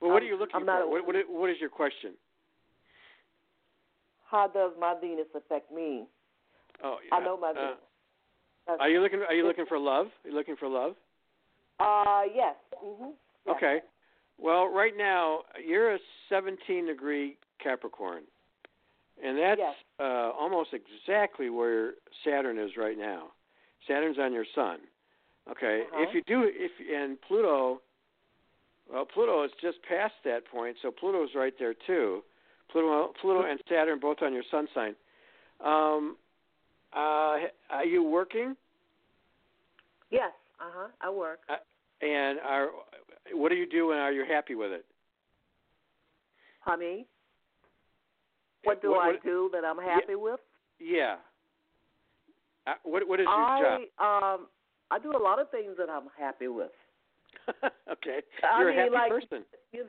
Well, 0.00 0.10
what 0.10 0.22
I'm- 0.22 0.24
are 0.24 0.26
you 0.32 0.38
looking 0.38 0.56
I'm 0.56 0.66
for? 0.66 0.90
What, 0.90 1.06
what, 1.06 1.16
what 1.28 1.50
is 1.50 1.56
your 1.60 1.70
question? 1.70 2.12
How 4.30 4.48
does 4.48 4.72
my 4.80 4.94
Venus 5.00 5.26
affect 5.34 5.70
me? 5.72 6.04
Oh, 6.82 6.96
yeah. 7.08 7.16
I 7.16 7.24
know 7.24 7.36
my 7.36 7.50
Uh, 7.50 7.54
Venus. 7.54 7.76
Are 8.80 8.88
you 8.88 9.00
looking? 9.00 9.20
Are 9.22 9.34
you 9.34 9.46
looking 9.46 9.66
for 9.66 9.78
love? 9.78 10.06
Are 10.24 10.28
you 10.28 10.34
looking 10.34 10.56
for 10.56 10.68
love? 10.68 10.94
Uh, 11.80 12.22
yes. 12.32 12.54
Mhm. 12.84 13.12
Yes. 13.46 13.56
Okay. 13.56 13.82
Well, 14.38 14.68
right 14.68 14.96
now 14.96 15.42
you're 15.64 15.94
a 15.94 15.98
17 16.28 16.86
degree 16.86 17.38
Capricorn, 17.58 18.22
and 19.22 19.38
that's 19.38 19.60
Yes. 19.60 19.74
uh, 20.00 20.30
almost 20.38 20.70
exactly 20.72 21.50
where 21.50 21.94
Saturn 22.24 22.58
is 22.58 22.76
right 22.76 22.98
now. 22.98 23.32
Saturn's 23.86 24.18
on 24.18 24.32
your 24.32 24.44
Sun. 24.54 24.78
Okay. 25.50 25.82
Uh-huh. 25.86 26.04
If 26.08 26.14
you 26.14 26.22
do, 26.26 26.48
if 26.52 26.72
and 26.94 27.20
Pluto, 27.22 27.80
well, 28.92 29.04
Pluto 29.04 29.44
is 29.44 29.50
just 29.60 29.78
past 29.88 30.14
that 30.24 30.46
point, 30.46 30.76
so 30.82 30.90
Pluto's 30.90 31.30
right 31.34 31.54
there 31.58 31.74
too. 31.86 32.22
Pluto, 32.70 33.12
Pluto 33.20 33.42
and 33.48 33.60
Saturn 33.68 33.98
both 34.00 34.18
on 34.22 34.32
your 34.32 34.44
Sun 34.50 34.68
sign. 34.74 34.94
Um, 35.64 36.16
uh, 36.92 37.38
are 37.70 37.84
you 37.84 38.02
working? 38.02 38.56
Yes. 40.10 40.32
Uh 40.60 40.70
huh. 40.72 40.88
I 41.00 41.10
work. 41.10 41.40
And 42.00 42.38
are 42.40 42.68
what 43.32 43.50
do 43.50 43.54
you 43.54 43.68
do, 43.68 43.92
and 43.92 44.00
are 44.00 44.12
you 44.12 44.24
happy 44.28 44.54
with 44.54 44.72
it? 44.72 44.84
Honey. 46.60 47.06
What 48.64 48.80
do 48.82 48.90
What- 48.92 49.00
I 49.04 49.06
what- 49.12 49.22
do 49.22 49.50
that 49.52 49.64
I'm 49.64 49.78
happy 49.78 50.14
with? 50.14 50.40
Yeah. 50.78 51.16
Uh, 52.66 52.74
what 52.84 53.06
what 53.08 53.20
is 53.20 53.24
your 53.24 53.34
I 53.34 53.60
job? 53.60 53.80
um 54.40 54.48
I 54.90 54.98
do 54.98 55.10
a 55.16 55.18
lot 55.22 55.38
of 55.40 55.50
things 55.50 55.76
that 55.78 55.88
I'm 55.90 56.08
happy 56.18 56.48
with. 56.48 56.70
okay, 57.90 58.22
I 58.42 58.60
you're 58.60 58.70
mean, 58.70 58.78
a 58.78 58.82
happy 58.82 58.94
like- 58.94 59.10
person. 59.10 59.44
You, 59.72 59.86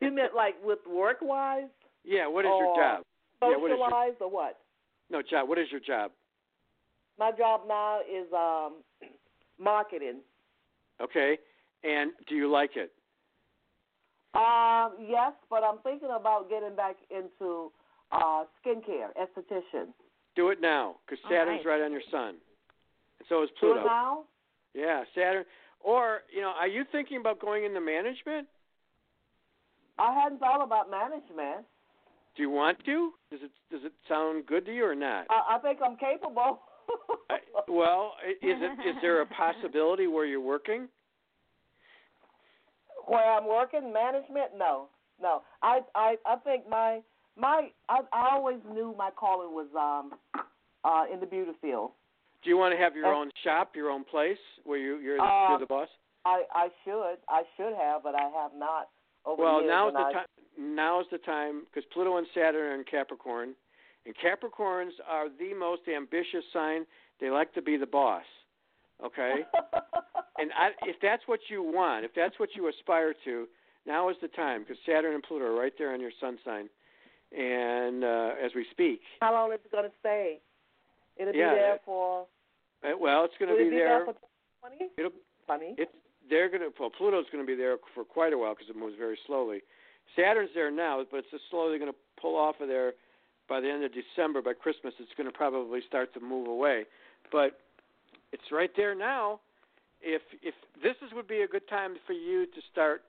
you 0.00 0.10
meant 0.10 0.34
like 0.34 0.54
with 0.64 0.80
work 0.86 1.18
wise? 1.22 1.68
Yeah. 2.04 2.26
What 2.26 2.44
is 2.44 2.48
your 2.48 2.64
or 2.66 2.76
job? 2.76 3.04
Yeah. 3.42 3.48
What 3.56 3.70
is 3.70 3.78
your 3.78 4.16
or 4.20 4.30
what? 4.30 4.58
no 5.10 5.22
job? 5.22 5.48
What 5.48 5.58
is 5.58 5.70
your 5.70 5.80
job? 5.80 6.10
My 7.18 7.30
job 7.32 7.62
now 7.68 8.00
is 8.00 8.26
um 8.32 8.82
marketing. 9.58 10.20
Okay. 11.00 11.38
And 11.84 12.10
do 12.28 12.34
you 12.34 12.50
like 12.50 12.76
it? 12.76 12.92
Um, 14.34 14.92
yes, 15.06 15.32
but 15.50 15.62
I'm 15.62 15.78
thinking 15.82 16.08
about 16.14 16.48
getting 16.48 16.74
back 16.74 16.96
into 17.10 17.70
uh 18.12 18.44
skincare, 18.64 19.08
esthetician. 19.20 19.88
Do 20.34 20.48
it 20.48 20.60
now, 20.60 20.96
because 21.04 21.22
Saturn's 21.28 21.64
right. 21.66 21.78
right 21.78 21.84
on 21.84 21.92
your 21.92 22.00
Sun, 22.10 22.36
and 23.18 23.26
so 23.28 23.42
is 23.42 23.50
Do 23.50 23.54
Pluto. 23.60 23.80
it 23.80 23.84
now? 23.84 24.24
Yeah, 24.74 25.04
Saturn. 25.14 25.44
Or 25.80 26.20
you 26.34 26.40
know, 26.40 26.52
are 26.58 26.68
you 26.68 26.84
thinking 26.90 27.18
about 27.18 27.40
going 27.40 27.64
into 27.64 27.80
management? 27.80 28.48
I 29.98 30.14
hadn't 30.14 30.38
thought 30.38 30.62
about 30.64 30.90
management. 30.90 31.66
Do 32.36 32.42
you 32.42 32.50
want 32.50 32.78
to? 32.86 33.12
Does 33.30 33.40
it 33.42 33.50
does 33.70 33.80
it 33.84 33.92
sound 34.08 34.46
good 34.46 34.64
to 34.66 34.74
you 34.74 34.86
or 34.86 34.94
not? 34.94 35.26
I, 35.28 35.56
I 35.56 35.58
think 35.58 35.80
I'm 35.84 35.96
capable. 35.96 36.60
I, 37.30 37.36
well, 37.68 38.14
is 38.26 38.36
it 38.40 38.88
is 38.88 38.96
there 39.02 39.20
a 39.20 39.26
possibility 39.42 40.06
where 40.06 40.24
you're 40.24 40.40
working? 40.40 40.88
Where 43.06 43.24
I'm 43.32 43.46
working, 43.46 43.92
management? 43.92 44.52
No, 44.56 44.88
no. 45.20 45.42
I 45.62 45.80
I 45.94 46.16
I 46.26 46.36
think 46.36 46.68
my 46.68 47.00
my 47.36 47.68
I 47.88 48.00
I 48.12 48.28
always 48.32 48.58
knew 48.72 48.94
my 48.96 49.10
calling 49.10 49.54
was 49.54 49.68
um 49.76 50.18
uh 50.84 51.04
in 51.12 51.20
the 51.20 51.26
beauty 51.26 51.52
field. 51.60 51.92
Do 52.42 52.50
you 52.50 52.56
want 52.56 52.72
to 52.72 52.78
have 52.78 52.96
your 52.96 53.06
Uh, 53.06 53.18
own 53.18 53.30
shop, 53.44 53.76
your 53.76 53.90
own 53.90 54.04
place 54.04 54.38
where 54.64 54.78
you 54.78 54.98
you're 54.98 55.16
the, 55.16 55.22
Uh, 55.22 55.48
you're 55.50 55.58
the 55.60 55.66
boss? 55.66 55.88
I 56.24 56.42
I 56.54 56.68
should 56.84 57.18
I 57.28 57.42
should 57.56 57.74
have, 57.74 58.02
but 58.02 58.14
I 58.14 58.28
have 58.28 58.52
not 58.54 58.88
over 59.24 59.42
Well, 59.42 59.62
now's 59.64 59.88
and 59.94 59.96
the 59.96 60.08
I, 60.08 60.12
time. 60.12 60.26
Now's 60.58 61.06
the 61.10 61.18
time 61.18 61.62
because 61.66 61.84
Pluto 61.92 62.16
and 62.18 62.26
Saturn 62.34 62.72
are 62.72 62.74
in 62.74 62.84
Capricorn, 62.84 63.54
and 64.06 64.14
Capricorns 64.16 64.92
are 65.08 65.28
the 65.38 65.54
most 65.54 65.82
ambitious 65.88 66.44
sign. 66.52 66.84
They 67.20 67.30
like 67.30 67.52
to 67.54 67.62
be 67.62 67.76
the 67.76 67.86
boss. 67.86 68.24
Okay, 69.02 69.44
and 70.38 70.50
I, 70.52 70.70
if 70.88 70.96
that's 71.02 71.22
what 71.26 71.40
you 71.48 71.62
want, 71.62 72.04
if 72.04 72.12
that's 72.14 72.38
what 72.38 72.50
you 72.56 72.68
aspire 72.68 73.14
to, 73.24 73.46
now 73.86 74.08
is 74.10 74.16
the 74.22 74.28
time 74.28 74.62
because 74.62 74.76
Saturn 74.86 75.14
and 75.14 75.22
Pluto 75.22 75.44
are 75.46 75.54
right 75.58 75.72
there 75.78 75.92
on 75.92 76.00
your 76.00 76.12
sun 76.20 76.38
sign, 76.44 76.68
and 77.36 78.04
uh, 78.04 78.30
as 78.44 78.52
we 78.54 78.66
speak, 78.70 79.00
How 79.20 79.32
long 79.32 79.52
is 79.52 79.60
it 79.64 79.72
going 79.72 79.84
to 79.84 79.90
stay? 80.00 80.38
It'll 81.16 81.34
Yeah, 81.34 81.50
be 81.52 81.56
there 81.58 81.78
for. 81.84 82.26
uh, 82.84 82.96
well, 82.98 83.24
it's 83.24 83.34
going 83.38 83.50
to 83.50 83.56
be 83.56 83.68
it 83.68 83.70
be 83.70 83.76
there. 83.76 84.04
there 84.04 84.04
for 84.06 84.14
twenty? 84.60 84.90
It'll 84.96 85.10
Funny. 85.46 85.74
It's 85.76 85.90
they're 86.30 86.48
going 86.48 86.62
to 86.62 86.70
well 86.78 86.90
Pluto's 86.90 87.26
going 87.32 87.44
to 87.44 87.46
be 87.46 87.56
there 87.56 87.76
for 87.94 88.04
quite 88.04 88.32
a 88.32 88.38
while 88.38 88.54
because 88.54 88.70
it 88.70 88.76
moves 88.76 88.94
very 88.96 89.18
slowly. 89.26 89.60
Saturn's 90.16 90.50
there 90.54 90.70
now, 90.70 91.02
but 91.10 91.18
it's 91.18 91.30
just 91.30 91.44
slowly 91.50 91.78
going 91.78 91.90
to 91.90 91.98
pull 92.20 92.36
off 92.36 92.56
of 92.60 92.68
there 92.68 92.92
by 93.48 93.60
the 93.60 93.68
end 93.68 93.82
of 93.84 93.90
December. 93.92 94.40
By 94.40 94.52
Christmas, 94.52 94.94
it's 95.00 95.10
going 95.16 95.26
to 95.30 95.36
probably 95.36 95.80
start 95.86 96.14
to 96.14 96.20
move 96.20 96.46
away. 96.46 96.84
But 97.32 97.58
it's 98.32 98.44
right 98.52 98.70
there 98.76 98.94
now. 98.94 99.40
If 100.02 100.22
if 100.42 100.54
this 100.82 100.96
is 101.06 101.12
would 101.14 101.28
be 101.28 101.42
a 101.42 101.48
good 101.48 101.66
time 101.68 101.96
for 102.06 102.12
you 102.12 102.46
to 102.46 102.60
start 102.70 103.02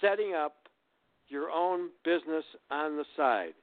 setting 0.00 0.34
up 0.34 0.68
your 1.28 1.50
own 1.50 1.90
business 2.04 2.44
on 2.70 2.96
the 2.96 3.04
side, 3.16 3.54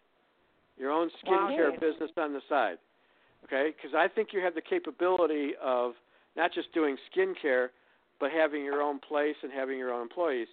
your 0.77 0.91
own 0.91 1.09
skincare 1.23 1.71
Yeah. 1.71 1.79
business 1.79 2.11
on 2.17 2.33
the 2.33 2.41
side. 2.41 2.77
Okay, 3.45 3.71
because 3.71 3.93
I 3.93 4.07
think 4.07 4.33
you 4.33 4.41
have 4.41 4.55
the 4.55 4.61
capability 4.61 5.55
of 5.57 5.95
not 6.35 6.51
just 6.51 6.71
doing 6.73 6.97
skincare, 7.11 7.69
but 8.19 8.31
having 8.31 8.63
your 8.63 8.81
own 8.81 8.99
place 8.99 9.35
and 9.43 9.51
having 9.51 9.77
your 9.77 9.93
own 9.93 10.01
employees. 10.01 10.47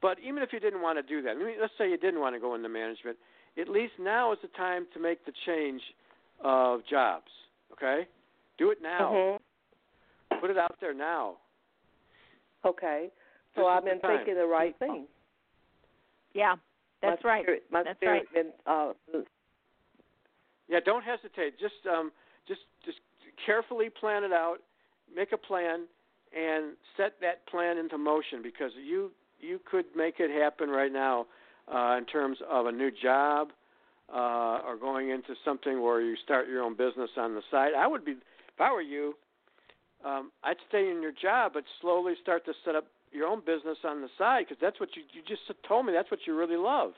But 0.00 0.18
even 0.18 0.42
if 0.42 0.52
you 0.52 0.58
didn't 0.58 0.82
want 0.82 0.98
to 0.98 1.02
do 1.02 1.22
that, 1.22 1.30
I 1.30 1.34
mean, 1.34 1.60
let's 1.60 1.72
say 1.78 1.88
you 1.88 1.96
didn't 1.96 2.20
want 2.20 2.34
to 2.34 2.40
go 2.40 2.54
into 2.54 2.68
management, 2.68 3.16
at 3.56 3.68
least 3.68 3.98
now 3.98 4.32
is 4.32 4.40
the 4.42 4.48
time 4.48 4.86
to 4.94 5.00
make 5.00 5.24
the 5.24 5.32
change 5.46 5.80
of 6.40 6.84
jobs. 6.86 7.30
Okay, 7.72 8.08
do 8.58 8.70
it 8.70 8.82
now. 8.82 9.12
Mhm. 9.12 9.40
Put 10.40 10.50
it 10.50 10.58
out 10.58 10.78
there 10.80 10.92
now. 10.92 11.38
Okay. 12.64 13.10
So 13.54 13.62
is 13.62 13.66
I've 13.70 13.84
been 13.84 14.00
thinking 14.00 14.34
the 14.34 14.46
right 14.46 14.76
thing. 14.78 15.06
Yeah, 16.34 16.56
that's 17.02 17.22
my 17.22 17.30
right. 17.30 17.44
Spirit, 17.44 17.64
my 17.70 17.82
That's 17.82 17.98
spirit 17.98 18.26
right. 18.34 18.44
been, 18.44 18.52
uh, 18.66 18.92
Yeah, 20.68 20.80
don't 20.84 21.04
hesitate. 21.04 21.58
Just 21.60 21.74
um, 21.90 22.10
just 22.48 22.60
just 22.84 22.98
carefully 23.44 23.90
plan 23.90 24.24
it 24.24 24.32
out 24.32 24.58
make 25.14 25.32
a 25.32 25.36
plan 25.36 25.86
and 26.36 26.76
set 26.96 27.14
that 27.20 27.46
plan 27.46 27.78
into 27.78 27.98
motion 27.98 28.42
because 28.42 28.70
you 28.82 29.10
you 29.40 29.60
could 29.70 29.84
make 29.96 30.14
it 30.18 30.30
happen 30.30 30.68
right 30.68 30.92
now 30.92 31.26
uh, 31.72 31.96
in 31.98 32.04
terms 32.06 32.38
of 32.48 32.66
a 32.66 32.72
new 32.72 32.90
job 32.90 33.48
uh, 34.12 34.60
or 34.64 34.76
going 34.80 35.10
into 35.10 35.34
something 35.44 35.82
where 35.82 36.00
you 36.00 36.16
start 36.24 36.48
your 36.48 36.62
own 36.62 36.76
business 36.76 37.10
on 37.16 37.34
the 37.34 37.42
side. 37.50 37.72
I 37.76 37.86
would 37.86 38.04
be 38.04 38.12
if 38.12 38.60
I 38.60 38.72
were 38.72 38.82
you. 38.82 39.14
Um, 40.04 40.32
I'd 40.42 40.56
stay 40.68 40.90
in 40.90 41.00
your 41.00 41.12
job, 41.12 41.52
but 41.54 41.64
slowly 41.80 42.14
start 42.22 42.44
to 42.46 42.52
set 42.64 42.74
up 42.74 42.86
your 43.12 43.26
own 43.26 43.40
business 43.40 43.78
on 43.84 44.00
the 44.00 44.08
side 44.18 44.46
because 44.48 44.60
that's 44.60 44.80
what 44.80 44.88
you 44.96 45.02
you 45.12 45.22
just 45.28 45.42
told 45.68 45.86
me. 45.86 45.92
That's 45.92 46.10
what 46.10 46.20
you 46.26 46.36
really 46.36 46.56
love. 46.56 46.92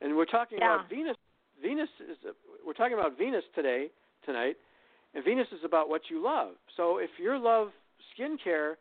And 0.00 0.16
we're 0.16 0.26
talking 0.26 0.58
Yeah. 0.58 0.74
about 0.74 0.88
Venus. 0.88 1.16
Venus 1.62 1.88
is 2.00 2.18
we're 2.66 2.74
talking 2.74 2.98
about 2.98 3.16
Venus 3.16 3.44
today 3.54 3.88
tonight, 4.24 4.56
and 5.14 5.24
Venus 5.24 5.48
is 5.52 5.64
about 5.64 5.88
what 5.88 6.02
you 6.10 6.22
love. 6.22 6.52
So 6.76 6.98
if 6.98 7.10
you 7.18 7.38
love 7.38 7.68
skincare, 8.12 8.74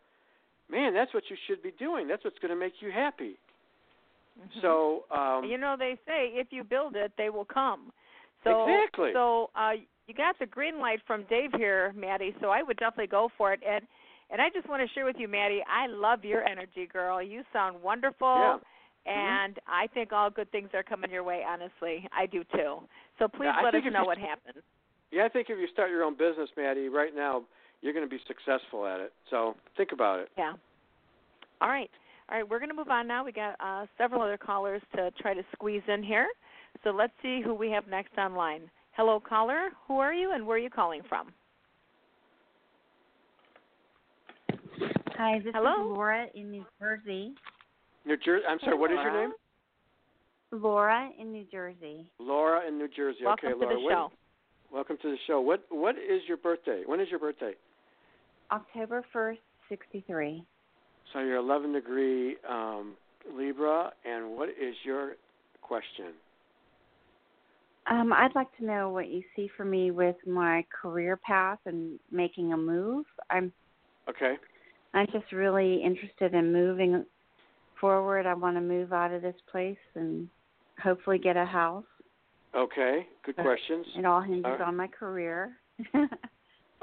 man, 0.70 0.94
that's 0.94 1.14
what 1.14 1.24
you 1.30 1.38
should 1.48 1.64
be 1.64 1.72
doing. 1.80 2.08
That's 2.08 2.24
what's 2.26 2.40
going 2.40 2.52
to 2.52 2.60
make 2.60 2.74
you 2.82 2.92
happy. 2.92 3.38
So 4.62 5.06
um, 5.16 5.46
you 5.46 5.58
know 5.58 5.76
they 5.78 5.98
say 6.06 6.32
if 6.34 6.48
you 6.52 6.64
build 6.64 6.96
it, 6.96 7.14
they 7.18 7.30
will 7.30 7.46
come. 7.46 7.92
So 8.44 8.68
Exactly. 8.68 9.12
so 9.14 9.50
uh 9.56 9.72
you 10.08 10.14
got 10.14 10.38
the 10.40 10.46
green 10.46 10.80
light 10.80 11.00
from 11.08 11.26
Dave 11.30 11.52
here, 11.58 11.94
Maddie. 11.96 12.36
So 12.42 12.50
I 12.50 12.64
would 12.64 12.78
definitely 12.78 13.08
go 13.08 13.30
for 13.38 13.54
it. 13.54 13.60
And 13.68 13.82
and 14.32 14.42
I 14.42 14.50
just 14.50 14.68
want 14.68 14.82
to 14.82 14.92
share 14.96 15.06
with 15.06 15.18
you, 15.20 15.28
Maddie. 15.28 15.62
I 15.70 15.88
love 15.88 16.26
your 16.26 16.44
energy, 16.44 16.88
girl. 16.92 17.22
You 17.22 17.44
sound 17.54 17.82
wonderful. 17.82 18.28
Yeah. 18.28 18.58
And 19.06 19.60
I 19.68 19.86
think 19.94 20.12
all 20.12 20.32
good 20.32 20.52
things 20.52 20.70
are 20.74 20.82
coming 20.82 21.12
your 21.12 21.24
way. 21.24 21.44
Honestly, 21.48 22.08
I 22.12 22.26
do 22.26 22.44
too. 22.52 22.80
So 23.20 23.28
please 23.28 23.52
Yeah, 23.56 23.62
let 23.64 23.76
us 23.76 23.82
know 23.94 24.04
what 24.04 24.18
happens. 24.18 24.64
yeah, 25.12 25.26
I 25.26 25.30
think 25.30 25.52
if 25.52 25.60
you 25.60 25.68
start 25.72 25.92
your 25.92 26.04
own 26.04 26.16
business, 26.18 26.50
Maddie, 26.58 26.90
right 26.90 27.14
now 27.16 27.44
you're 27.82 27.94
going 27.94 28.06
to 28.06 28.10
be 28.10 28.20
successful 28.28 28.88
at 28.88 29.00
it. 29.00 29.14
So 29.30 29.56
think 29.78 29.92
about 29.92 30.20
it. 30.22 30.30
Yeah. 30.36 30.54
All 31.62 31.70
right. 31.70 31.90
All 32.28 32.38
right, 32.38 32.50
we're 32.50 32.58
going 32.58 32.70
to 32.70 32.76
move 32.76 32.90
on 32.90 33.08
now. 33.08 33.24
We 33.24 33.32
got 33.32 33.56
uh, 33.60 33.86
several 34.00 34.24
other 34.24 34.38
callers 34.38 34.82
to 34.96 35.12
try 35.22 35.36
to 35.36 35.44
squeeze 35.54 35.84
in 35.88 36.02
here. 36.02 36.26
So 36.84 36.90
let's 36.90 37.14
see 37.22 37.42
who 37.46 37.54
we 37.54 37.70
have 37.70 37.88
next 37.88 38.18
online. 38.18 38.62
Hello, 38.96 39.20
caller. 39.20 39.70
Who 39.88 40.00
are 40.00 40.14
you 40.14 40.32
and 40.34 40.48
where 40.48 40.56
are 40.56 40.60
you 40.60 40.70
calling 40.70 41.02
from? 41.10 41.34
Hi, 45.18 45.40
this 45.40 45.54
Hello? 45.54 45.92
is 45.92 45.98
Laura 45.98 46.26
in 46.34 46.52
New 46.52 46.66
Jersey. 46.80 47.34
New 48.06 48.18
Jersey. 48.18 48.46
I'm 48.48 48.60
sorry. 48.62 48.78
What 48.78 48.92
is 48.92 48.98
your 49.04 49.14
name? 49.14 49.34
Laura 50.52 51.10
in 51.20 51.34
New 51.34 51.46
Jersey. 51.52 52.06
Laura 52.20 52.66
in 52.68 52.78
New 52.78 52.88
Jersey. 52.88 53.20
Welcome 53.26 53.50
okay, 53.50 53.60
to 53.60 53.66
Laura. 53.66 53.76
the 53.76 53.82
what- 53.82 53.92
show. 53.92 54.12
welcome 54.72 54.98
to 55.02 55.12
the 55.12 55.18
show. 55.28 55.42
What 55.42 55.66
What 55.70 55.98
is 55.98 56.22
your 56.28 56.38
birthday? 56.38 56.84
When 56.86 57.00
is 57.02 57.10
your 57.10 57.20
birthday? 57.20 57.54
October 58.52 59.04
1st, 59.14 59.40
63. 59.70 60.46
So 61.12 61.20
you're 61.20 61.38
11 61.38 61.74
degree 61.74 62.38
um, 62.48 62.96
Libra, 63.34 63.92
and 64.06 64.38
what 64.38 64.50
is 64.50 64.76
your 64.84 65.14
question? 65.62 66.14
Um, 67.88 68.12
I'd 68.14 68.36
like 68.36 68.56
to 68.58 68.66
know 68.66 68.90
what 68.90 69.10
you 69.10 69.22
see 69.36 69.50
for 69.56 69.64
me 69.64 69.92
with 69.92 70.16
my 70.26 70.66
career 70.82 71.18
path 71.18 71.60
and 71.66 72.00
making 72.12 72.54
a 72.54 72.58
move. 72.58 73.06
I'm 73.30 73.52
Okay. 74.08 74.36
I'm 74.94 75.08
just 75.12 75.32
really 75.32 75.84
interested 75.84 76.34
in 76.34 76.54
moving 76.54 77.06
forward. 77.82 78.26
I 78.26 78.34
want 78.34 78.56
to 78.56 78.62
move 78.62 78.94
out 78.94 79.12
of 79.12 79.22
this 79.22 79.36
place 79.52 79.78
and 79.96 80.30
hopefully 80.82 81.18
get 81.18 81.36
a 81.36 81.46
house. 81.46 81.84
Okay. 82.56 83.06
Good 83.26 83.36
But 83.36 83.44
questions. 83.44 83.86
It 83.98 84.06
all 84.06 84.22
hinges 84.22 84.46
All 84.46 84.52
right. 84.52 84.62
on 84.62 84.76
my 84.76 84.88
career. 84.88 85.58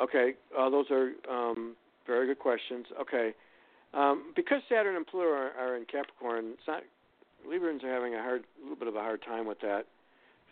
Okay. 0.00 0.32
Uh, 0.58 0.70
those 0.70 0.86
are 0.90 1.12
um, 1.30 1.76
very 2.06 2.26
good 2.26 2.38
questions. 2.38 2.86
Okay. 3.00 3.32
Um, 3.94 4.32
because 4.34 4.62
Saturn 4.68 4.96
and 4.96 5.06
Pluto 5.06 5.28
are, 5.28 5.50
are 5.52 5.76
in 5.76 5.84
Capricorn, 5.84 6.52
it's 6.54 6.66
not, 6.66 6.82
Librans 7.46 7.84
are 7.84 7.92
having 7.92 8.14
a 8.14 8.18
hard, 8.18 8.42
a 8.58 8.62
little 8.62 8.76
bit 8.76 8.88
of 8.88 8.96
a 8.96 9.00
hard 9.00 9.22
time 9.22 9.46
with 9.46 9.60
that. 9.60 9.84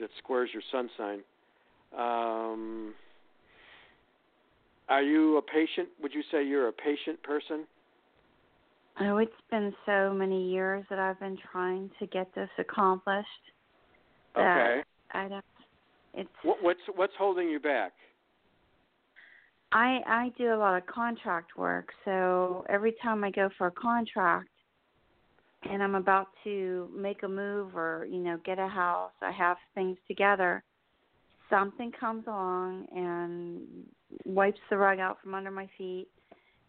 It 0.00 0.10
squares 0.18 0.50
your 0.52 0.62
sun 0.72 0.88
sign. 0.96 1.20
Um, 1.96 2.94
are 4.88 5.02
you 5.02 5.36
a 5.36 5.42
patient? 5.42 5.88
Would 6.02 6.14
you 6.14 6.22
say 6.30 6.44
you're 6.44 6.68
a 6.68 6.72
patient 6.72 7.22
person? 7.22 7.66
Oh, 9.00 9.18
it's 9.18 9.32
been 9.50 9.72
so 9.86 10.12
many 10.12 10.50
years 10.50 10.84
that 10.90 10.98
I've 10.98 11.18
been 11.20 11.38
trying 11.52 11.90
to 11.98 12.06
get 12.06 12.34
this 12.34 12.50
accomplished. 12.58 13.28
that 14.34 14.40
Okay. 14.42 14.82
I 15.12 15.28
don't. 15.28 15.44
It's 16.14 16.28
What, 16.42 16.62
what's 16.62 16.80
what's 16.96 17.12
holding 17.18 17.48
you 17.48 17.60
back? 17.60 17.92
I 19.72 20.00
I 20.06 20.32
do 20.36 20.52
a 20.52 20.56
lot 20.56 20.76
of 20.76 20.86
contract 20.86 21.56
work, 21.56 21.90
so 22.04 22.64
every 22.68 22.94
time 23.02 23.22
I 23.22 23.30
go 23.30 23.48
for 23.56 23.68
a 23.68 23.72
contract 23.72 24.48
and 25.68 25.82
I'm 25.82 25.94
about 25.94 26.28
to 26.44 26.88
make 26.96 27.22
a 27.22 27.28
move 27.28 27.76
or, 27.76 28.06
you 28.10 28.18
know, 28.18 28.38
get 28.44 28.58
a 28.58 28.68
house, 28.68 29.12
I 29.20 29.30
have 29.32 29.56
things 29.74 29.98
together, 30.08 30.62
something 31.50 31.92
comes 31.92 32.24
along 32.26 32.86
and 32.94 33.62
wipes 34.24 34.60
the 34.70 34.76
rug 34.76 34.98
out 34.98 35.18
from 35.22 35.34
under 35.34 35.50
my 35.50 35.68
feet 35.76 36.08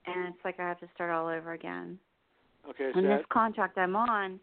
and 0.06 0.28
it's 0.28 0.44
like 0.44 0.60
I 0.60 0.68
have 0.68 0.80
to 0.80 0.90
start 0.94 1.12
all 1.12 1.28
over 1.28 1.54
again. 1.54 1.98
Okay. 2.70 2.90
So 2.94 3.00
And 3.00 3.10
that, 3.10 3.18
this 3.18 3.26
contract 3.32 3.78
I'm 3.78 3.96
on 3.96 4.40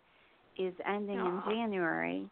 is 0.57 0.75
ending 0.87 1.19
Aw. 1.19 1.49
in 1.49 1.55
January. 1.55 2.27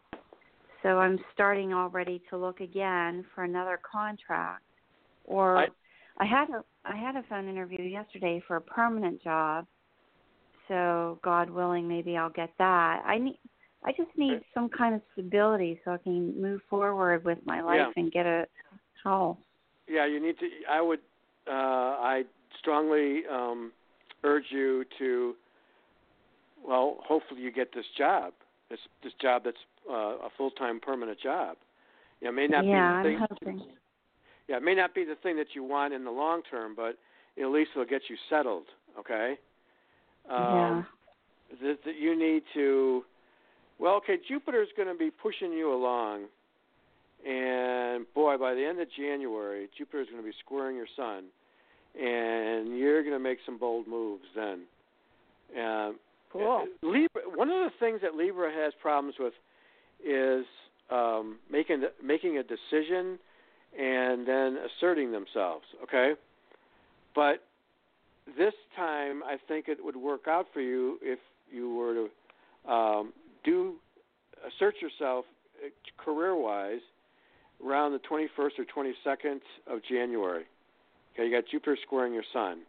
So 0.83 0.99
I'm 0.99 1.19
starting 1.33 1.73
already 1.73 2.21
to 2.29 2.37
look 2.37 2.59
again 2.61 3.25
for 3.33 3.43
another 3.43 3.79
contract. 3.89 4.63
Or 5.25 5.57
I- 5.57 5.69
I 6.19 6.25
had 6.25 6.49
a 6.49 6.63
I 6.85 6.95
had 6.95 7.15
a 7.15 7.23
phone 7.23 7.49
interview 7.49 7.83
yesterday 7.83 8.39
for 8.47 8.55
a 8.55 8.61
permanent 8.61 9.21
job. 9.21 9.67
So 10.67 11.19
God 11.23 11.49
willing 11.49 11.87
maybe 11.87 12.17
I'll 12.17 12.29
get 12.29 12.51
that. 12.57 13.03
I 13.05 13.17
need 13.17 13.39
I 13.83 13.91
just 13.91 14.09
need 14.17 14.41
some 14.53 14.69
kind 14.69 14.95
of 14.95 15.01
stability 15.13 15.79
so 15.85 15.91
I 15.91 15.97
can 15.97 16.39
move 16.41 16.61
forward 16.69 17.23
with 17.23 17.37
my 17.45 17.61
life 17.61 17.77
Yeah. 17.77 17.91
and 17.95 18.11
get 18.11 18.25
a 18.25 18.47
house. 19.03 19.37
yeah, 19.87 20.05
you 20.05 20.19
need 20.19 20.37
to. 20.39 20.49
I 20.69 20.81
would. 20.81 20.99
Uh, 21.47 21.51
I 21.51 22.23
strongly 22.59 23.21
um, 23.31 23.71
urge 24.23 24.45
you 24.51 24.83
to. 24.99 25.35
Well, 26.67 26.97
hopefully 27.03 27.41
you 27.41 27.51
get 27.51 27.73
this 27.73 27.85
job. 27.97 28.33
This 28.69 28.79
this 29.03 29.13
job 29.21 29.43
that's 29.45 29.57
uh, 29.89 29.93
a 29.93 30.29
full 30.37 30.51
time 30.51 30.79
permanent 30.79 31.19
job. 31.21 31.55
You 32.19 32.25
know, 32.25 32.31
it 32.31 32.35
may 32.35 32.47
not 32.47 32.65
yeah, 32.65 33.01
be 33.03 33.09
the 33.09 33.15
I'm 33.15 33.19
thing. 33.19 33.27
hoping. 33.29 33.61
Yeah, 34.49 34.57
it 34.57 34.63
may 34.63 34.75
not 34.75 34.95
be 34.95 35.05
the 35.05 35.15
thing 35.15 35.37
that 35.37 35.47
you 35.53 35.63
want 35.63 35.93
in 35.93 36.03
the 36.03 36.11
long 36.11 36.41
term, 36.49 36.73
but 36.75 36.97
at 37.41 37.47
least 37.49 37.71
it'll 37.75 37.85
get 37.85 38.01
you 38.09 38.17
settled. 38.29 38.65
Okay. 38.99 39.37
Um, 40.29 40.85
that, 41.61 41.77
that 41.85 41.95
you 41.99 42.17
need 42.17 42.43
to. 42.53 43.03
Well, 43.79 43.95
okay, 43.95 44.17
Jupiter's 44.27 44.69
going 44.75 44.89
to 44.89 44.97
be 44.97 45.11
pushing 45.11 45.53
you 45.53 45.73
along, 45.73 46.25
and 47.25 48.05
boy, 48.13 48.37
by 48.37 48.53
the 48.53 48.65
end 48.65 48.81
of 48.81 48.87
January, 48.97 49.69
Jupiter's 49.77 50.07
going 50.09 50.21
to 50.21 50.27
be 50.27 50.35
squaring 50.43 50.75
your 50.75 50.87
Sun, 50.95 51.25
and 51.99 52.77
you're 52.77 53.03
going 53.03 53.13
to 53.13 53.19
make 53.19 53.37
some 53.45 53.57
bold 53.57 53.87
moves 53.87 54.25
then. 54.35 54.61
Um, 55.57 55.95
Cool. 56.31 56.65
Libra. 56.83 57.21
One 57.35 57.49
of 57.49 57.59
the 57.59 57.71
things 57.79 58.01
that 58.01 58.15
Libra 58.15 58.51
has 58.51 58.73
problems 58.81 59.15
with 59.19 59.33
is 60.05 60.45
um, 60.91 61.37
making 61.51 61.83
making 62.03 62.37
a 62.37 62.43
decision 62.43 63.17
and 63.77 64.27
then 64.27 64.57
asserting 64.57 65.11
themselves. 65.11 65.65
Okay, 65.83 66.13
but 67.15 67.46
this 68.37 68.53
time 68.75 69.23
I 69.23 69.37
think 69.47 69.67
it 69.67 69.77
would 69.83 69.95
work 69.95 70.27
out 70.27 70.47
for 70.53 70.61
you 70.61 70.97
if 71.01 71.19
you 71.51 71.73
were 71.75 72.07
to 72.65 72.71
um, 72.71 73.13
do 73.43 73.75
assert 74.45 74.75
yourself 74.81 75.25
career 75.97 76.35
wise 76.35 76.81
around 77.65 77.93
the 77.93 77.99
21st 77.99 78.51
or 78.59 78.65
22nd 78.85 79.39
of 79.67 79.79
January. 79.89 80.43
Okay, 81.13 81.27
you 81.27 81.31
got 81.31 81.45
Jupiter 81.49 81.77
squaring 81.83 82.13
your 82.13 82.23
Sun. 82.31 82.59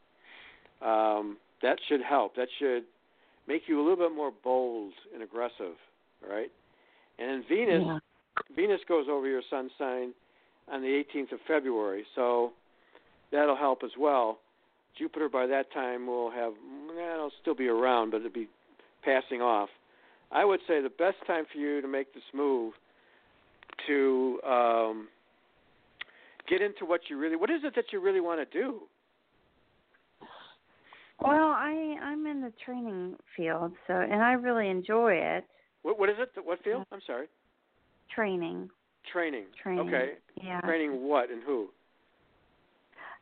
Um, 0.81 1.37
that 1.63 1.79
should 1.89 2.01
help. 2.03 2.37
That 2.37 2.49
should 2.59 2.85
make 3.47 3.63
you 3.67 3.81
a 3.81 3.83
little 3.83 3.97
bit 4.09 4.15
more 4.15 4.33
bold 4.45 4.93
and 5.13 5.23
aggressive. 5.23 5.75
All 6.25 6.35
right, 6.35 6.51
and 7.19 7.29
then 7.29 7.45
Venus 7.49 7.85
Yeah. 7.85 7.99
Venus 8.55 8.81
goes 8.89 9.07
over 9.09 9.27
your 9.27 9.43
Sun 9.51 9.71
sign 9.79 10.15
on 10.71 10.83
the 10.83 10.89
18th 10.89 11.33
of 11.33 11.41
February, 11.47 12.07
so 12.15 12.53
that'll 13.31 13.57
help 13.57 13.83
as 13.85 13.91
well. 13.99 14.39
Jupiter 14.97 15.29
by 15.29 15.47
that 15.47 15.73
time 15.73 16.07
will 16.07 16.31
have, 16.31 16.53
well, 16.89 17.15
it'll 17.15 17.33
still 17.41 17.55
be 17.55 17.69
around, 17.69 18.11
but 18.11 18.19
it'll 18.19 18.31
be 18.31 18.49
passing 19.05 19.41
off. 19.41 19.69
I 20.31 20.45
would 20.45 20.61
say 20.69 20.83
the 20.83 20.91
best 20.91 21.17
time 21.27 21.45
for 21.53 21.59
you 21.59 21.81
to 21.81 21.89
make 21.89 22.13
this 22.15 22.23
move 22.35 22.75
to 23.87 24.41
um, 24.47 25.09
get 26.49 26.61
into 26.61 26.85
what 26.85 27.03
you 27.09 27.19
really, 27.19 27.37
what 27.37 27.51
is 27.51 27.61
it 27.65 27.75
that 27.77 27.87
you 27.93 28.01
really 28.01 28.21
want 28.21 28.41
to 28.41 28.59
do? 28.59 28.81
Well, 31.21 31.49
I 31.49 31.97
I'm 32.01 32.27
in 32.27 32.43
the 32.43 32.53
training 32.65 33.17
field, 33.37 33.73
so 33.89 33.95
and 33.95 34.23
I 34.23 34.33
really 34.35 34.69
enjoy 34.69 35.15
it. 35.15 35.45
What, 35.83 35.99
what 35.99 36.09
is 36.09 36.17
it? 36.19 36.31
What 36.45 36.63
field? 36.63 36.85
I'm 36.93 37.01
sorry. 37.07 37.27
Training. 38.15 38.71
Training. 39.13 39.45
Training. 39.61 39.89
Okay. 39.89 40.13
Yeah. 40.41 40.61
Training 40.61 41.03
what 41.03 41.31
and 41.31 41.43
who? 41.43 41.71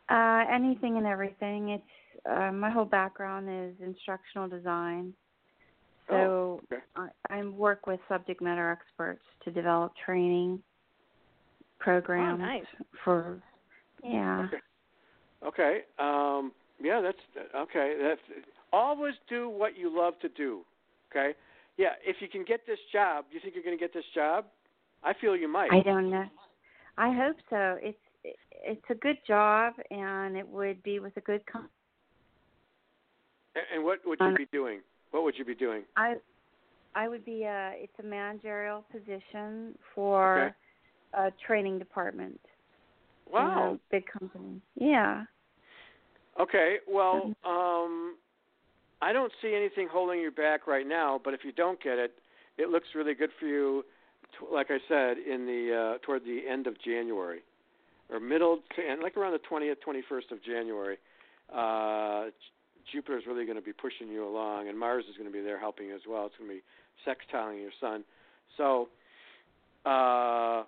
Uh, 0.08 0.44
anything 0.52 0.96
and 0.96 1.06
everything. 1.06 1.70
It's 1.70 2.26
uh, 2.30 2.52
my 2.52 2.70
whole 2.70 2.84
background 2.84 3.48
is 3.50 3.74
instructional 3.84 4.48
design. 4.48 5.12
So 6.08 6.14
Oh, 6.14 6.60
okay. 6.72 6.82
I, 6.96 7.38
I 7.40 7.44
work 7.44 7.86
with 7.86 7.98
subject 8.08 8.40
matter 8.40 8.70
experts 8.70 9.22
to 9.44 9.50
develop 9.50 9.92
training 10.04 10.62
programs 11.78 12.40
nice. 12.40 12.64
for 13.04 13.42
yeah. 14.04 14.46
Okay. 14.46 14.56
Okay. 15.46 15.80
Um, 15.98 16.52
yeah, 16.80 17.00
that's 17.00 17.46
okay. 17.54 17.94
That's 18.00 18.20
always 18.72 19.14
do 19.28 19.48
what 19.48 19.76
you 19.76 19.94
love 19.94 20.14
to 20.20 20.28
do. 20.28 20.62
Okay. 21.10 21.32
Yeah. 21.76 21.90
If 22.04 22.16
you 22.20 22.28
can 22.28 22.44
get 22.44 22.60
this 22.66 22.78
job, 22.92 23.26
do 23.28 23.34
you 23.34 23.40
think 23.40 23.54
you're 23.54 23.64
going 23.64 23.76
to 23.76 23.82
get 23.82 23.92
this 23.92 24.04
job? 24.14 24.46
I 25.02 25.14
feel 25.20 25.36
you 25.36 25.48
might. 25.48 25.72
I 25.72 25.80
don't 25.80 26.10
know. 26.10 26.26
I 26.98 27.12
hope 27.12 27.36
so. 27.50 27.76
It's 27.82 27.98
it's 28.64 28.84
a 28.90 28.94
good 28.94 29.18
job 29.26 29.74
and 29.90 30.36
it 30.36 30.46
would 30.46 30.82
be 30.82 30.98
with 30.98 31.16
a 31.16 31.20
good 31.20 31.44
company. 31.46 31.70
And 33.74 33.84
what 33.84 34.00
would 34.04 34.18
you 34.20 34.36
be 34.36 34.46
doing? 34.52 34.80
What 35.12 35.24
would 35.24 35.38
you 35.38 35.44
be 35.44 35.54
doing? 35.54 35.82
I 35.96 36.16
I 36.94 37.08
would 37.08 37.24
be 37.24 37.44
a 37.44 37.72
it's 37.76 37.92
a 37.98 38.02
managerial 38.02 38.84
position 38.92 39.76
for 39.94 40.54
a 41.14 41.32
training 41.46 41.78
department. 41.78 42.40
Wow. 43.30 43.78
big 43.90 44.04
company. 44.06 44.60
Yeah. 44.76 45.24
Okay. 46.40 46.76
Well, 46.86 47.34
um, 47.44 48.16
I 49.02 49.12
don't 49.12 49.32
see 49.42 49.54
anything 49.54 49.88
holding 49.90 50.20
you 50.20 50.30
back 50.30 50.66
right 50.66 50.86
now. 50.86 51.20
But 51.22 51.34
if 51.34 51.40
you 51.44 51.52
don't 51.52 51.82
get 51.82 51.98
it, 51.98 52.12
it 52.58 52.68
looks 52.68 52.88
really 52.94 53.14
good 53.14 53.30
for 53.40 53.46
you. 53.46 53.84
Like 54.52 54.68
I 54.70 54.78
said, 54.88 55.16
in 55.18 55.46
the 55.46 55.96
uh, 55.96 55.98
toward 56.04 56.24
the 56.24 56.40
end 56.48 56.66
of 56.66 56.74
January, 56.82 57.40
or 58.10 58.20
middle 58.20 58.60
end, 58.78 59.02
like 59.02 59.16
around 59.16 59.32
the 59.32 59.38
twentieth, 59.38 59.80
twenty-first 59.80 60.30
of 60.32 60.42
January. 60.44 60.96
Uh, 61.52 62.26
J- 62.26 62.32
Jupiter's 62.92 63.24
really 63.26 63.44
going 63.44 63.56
to 63.56 63.62
be 63.64 63.72
pushing 63.72 64.08
you 64.08 64.28
along, 64.28 64.68
and 64.68 64.78
Mars 64.78 65.04
is 65.10 65.16
going 65.16 65.28
to 65.28 65.32
be 65.32 65.42
there 65.42 65.58
helping 65.58 65.86
you 65.88 65.94
as 65.94 66.02
well. 66.08 66.26
It's 66.26 66.36
going 66.38 66.50
to 66.50 66.56
be 66.56 66.62
sextiling 67.06 67.60
your 67.60 67.72
sun. 67.80 68.04
So, 68.56 68.88
uh, 69.84 70.62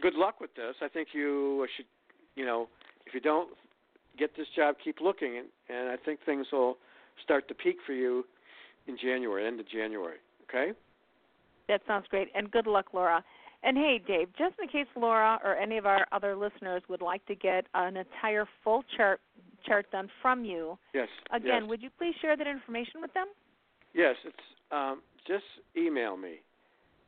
good 0.00 0.14
luck 0.14 0.40
with 0.40 0.54
this. 0.54 0.74
I 0.82 0.88
think 0.88 1.08
you 1.12 1.66
should, 1.76 1.86
you 2.34 2.44
know, 2.46 2.68
if 3.06 3.14
you 3.14 3.20
don't 3.20 3.50
get 4.18 4.36
this 4.36 4.46
job, 4.56 4.76
keep 4.82 5.00
looking, 5.00 5.36
and, 5.36 5.46
and 5.68 5.90
I 5.90 5.96
think 6.02 6.20
things 6.24 6.46
will 6.50 6.78
start 7.22 7.46
to 7.48 7.54
peak 7.54 7.76
for 7.86 7.92
you 7.92 8.24
in 8.86 8.96
January, 8.96 9.46
end 9.46 9.60
of 9.60 9.68
January. 9.68 10.16
Okay. 10.48 10.72
That 11.68 11.82
sounds 11.86 12.06
great. 12.08 12.28
And 12.34 12.50
good 12.50 12.66
luck, 12.66 12.86
Laura. 12.92 13.22
And 13.62 13.76
hey, 13.76 14.00
Dave, 14.06 14.28
just 14.38 14.54
in 14.62 14.68
case 14.68 14.86
Laura 14.96 15.40
or 15.44 15.56
any 15.56 15.78
of 15.78 15.86
our 15.86 16.06
other 16.12 16.36
listeners 16.36 16.82
would 16.88 17.00
like 17.00 17.24
to 17.26 17.34
get 17.34 17.66
an 17.74 17.96
entire 17.96 18.46
full 18.62 18.84
chart 18.96 19.20
chart 19.66 19.90
done 19.90 20.08
from 20.22 20.44
you, 20.44 20.78
Yes. 20.94 21.08
again, 21.32 21.62
yes. 21.62 21.68
would 21.68 21.82
you 21.82 21.90
please 21.98 22.14
share 22.22 22.36
that 22.36 22.46
information 22.46 23.00
with 23.00 23.12
them? 23.14 23.26
Yes, 23.94 24.14
it's 24.24 24.36
um, 24.70 25.02
just 25.26 25.42
email 25.76 26.16
me. 26.16 26.36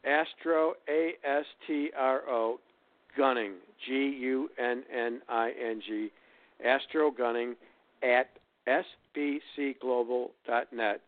Astro 0.04 0.74
A 0.88 1.12
S 1.24 1.44
T 1.66 1.90
R 1.96 2.22
O 2.28 2.58
Gunning 3.16 3.54
G 3.86 3.92
U 4.20 4.50
N 4.58 4.82
N 4.92 5.20
I 5.28 5.50
N 5.50 5.80
G 5.86 6.10
Astro 6.64 7.10
Gunning 7.10 7.54
at 8.02 8.28
sbcglobal.net, 8.66 11.00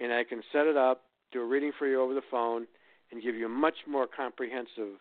and 0.00 0.12
I 0.12 0.24
can 0.24 0.42
set 0.52 0.66
it 0.66 0.76
up, 0.76 1.02
do 1.32 1.42
a 1.42 1.46
reading 1.46 1.72
for 1.78 1.86
you 1.86 2.00
over 2.02 2.14
the 2.14 2.22
phone, 2.30 2.66
and 3.12 3.22
give 3.22 3.34
you 3.34 3.46
a 3.46 3.48
much 3.48 3.76
more 3.86 4.06
comprehensive 4.06 4.98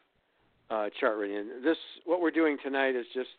uh, 0.69 0.89
chart 0.99 1.17
reading. 1.17 1.37
And 1.37 1.65
this, 1.65 1.77
what 2.05 2.21
we're 2.21 2.31
doing 2.31 2.57
tonight, 2.63 2.95
is 2.95 3.05
just 3.13 3.29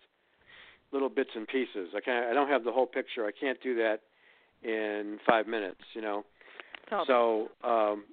little 0.93 1.09
bits 1.09 1.31
and 1.35 1.47
pieces. 1.47 1.91
I 1.97 2.01
can't, 2.01 2.27
I 2.27 2.35
don't 2.35 2.49
have 2.49 2.65
the 2.65 2.73
whole 2.73 2.87
picture. 2.87 3.27
I 3.27 3.33
can't 3.39 3.61
do 3.63 3.77
that 3.77 4.01
in 4.63 5.19
five 5.27 5.47
minutes. 5.47 5.81
You 5.95 6.03
know. 6.03 6.25
So 7.07 7.49
um, 7.65 8.05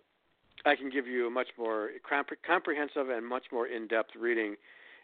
I 0.65 0.75
can 0.75 0.89
give 0.89 1.05
you 1.07 1.27
a 1.27 1.29
much 1.29 1.47
more 1.57 1.89
compre- 2.09 2.41
comprehensive 2.45 3.09
and 3.09 3.25
much 3.25 3.43
more 3.51 3.67
in-depth 3.67 4.11
reading 4.17 4.55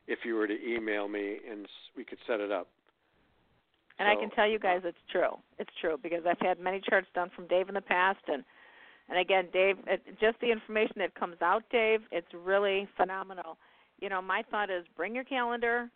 if 0.08 0.20
you 0.24 0.36
were 0.36 0.48
to 0.48 0.58
email 0.66 1.08
me 1.08 1.38
and 1.50 1.68
we 1.98 2.06
could 2.06 2.20
set 2.28 2.40
it 2.40 2.52
up. 2.52 2.68
And 3.98 4.08
I 4.08 4.16
can 4.16 4.30
tell 4.30 4.48
you 4.48 4.60
guys 4.60 4.82
it's 4.84 4.98
true. 5.10 5.38
It's 5.58 5.72
true 5.80 5.98
because 6.02 6.24
I've 6.26 6.40
had 6.40 6.60
many 6.60 6.82
charts 6.82 7.08
done 7.16 7.32
from 7.36 7.48
Dave 7.48 7.70
in 7.70 7.76
the 7.76 7.82
past 7.82 8.20
and 8.28 8.44
and 9.10 9.20
again, 9.20 9.48
Dave, 9.54 9.78
it, 9.88 10.02
just 10.20 10.40
the 10.42 10.52
information 10.52 10.96
that 10.98 11.14
comes 11.16 11.36
out, 11.42 11.64
Dave, 11.72 12.02
it's 12.12 12.28
really 12.34 12.88
phenomenal. 12.98 13.58
You 14.00 14.10
know, 14.10 14.22
my 14.22 14.44
thought 14.50 14.70
is 14.70 14.86
bring 14.96 15.14
your 15.16 15.24
calendar, 15.24 15.90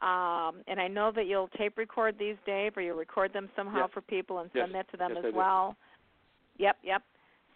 um, 0.00 0.62
and 0.66 0.80
I 0.80 0.88
know 0.88 1.12
that 1.14 1.26
you'll 1.26 1.48
tape 1.58 1.76
record 1.76 2.16
these, 2.18 2.36
Dave, 2.46 2.76
or 2.76 2.82
you'll 2.82 2.96
record 2.96 3.32
them 3.32 3.48
somehow 3.56 3.82
Yes. 3.82 3.90
for 3.92 4.00
people 4.00 4.38
and 4.38 4.50
Yes. 4.54 4.64
send 4.64 4.74
that 4.74 4.90
to 4.90 4.96
them 4.96 5.12
Yes, 5.14 5.24
as 5.26 5.34
well. 5.34 5.76
Yep, 6.58 6.78
yep. 6.82 7.02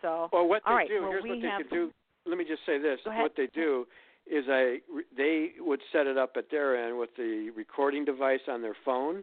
So, 0.03 0.29
Well, 0.33 0.49
what 0.49 0.63
they 0.65 0.71
all 0.71 0.77
right, 0.77 0.89
do 0.89 1.03
well, 1.03 1.11
here's 1.11 1.23
we 1.23 1.31
what 1.31 1.39
they 1.43 1.49
have 1.49 1.63
could 1.63 1.71
do. 1.71 1.93
Let 2.27 2.39
me 2.39 2.45
just 2.45 2.65
say 2.67 2.79
this: 2.79 2.99
what 3.05 3.33
they 3.37 3.47
do 3.47 3.87
is 4.27 4.45
I 4.49 4.79
they 5.17 5.53
would 5.61 5.81
set 5.93 6.07
it 6.07 6.19
up 6.19 6.33
at 6.37 6.51
their 6.51 6.77
end 6.87 6.99
with 6.99 7.11
the 7.17 7.51
recording 7.57 8.05
device 8.05 8.41
on 8.49 8.63
their 8.63 8.77
phone, 8.85 9.23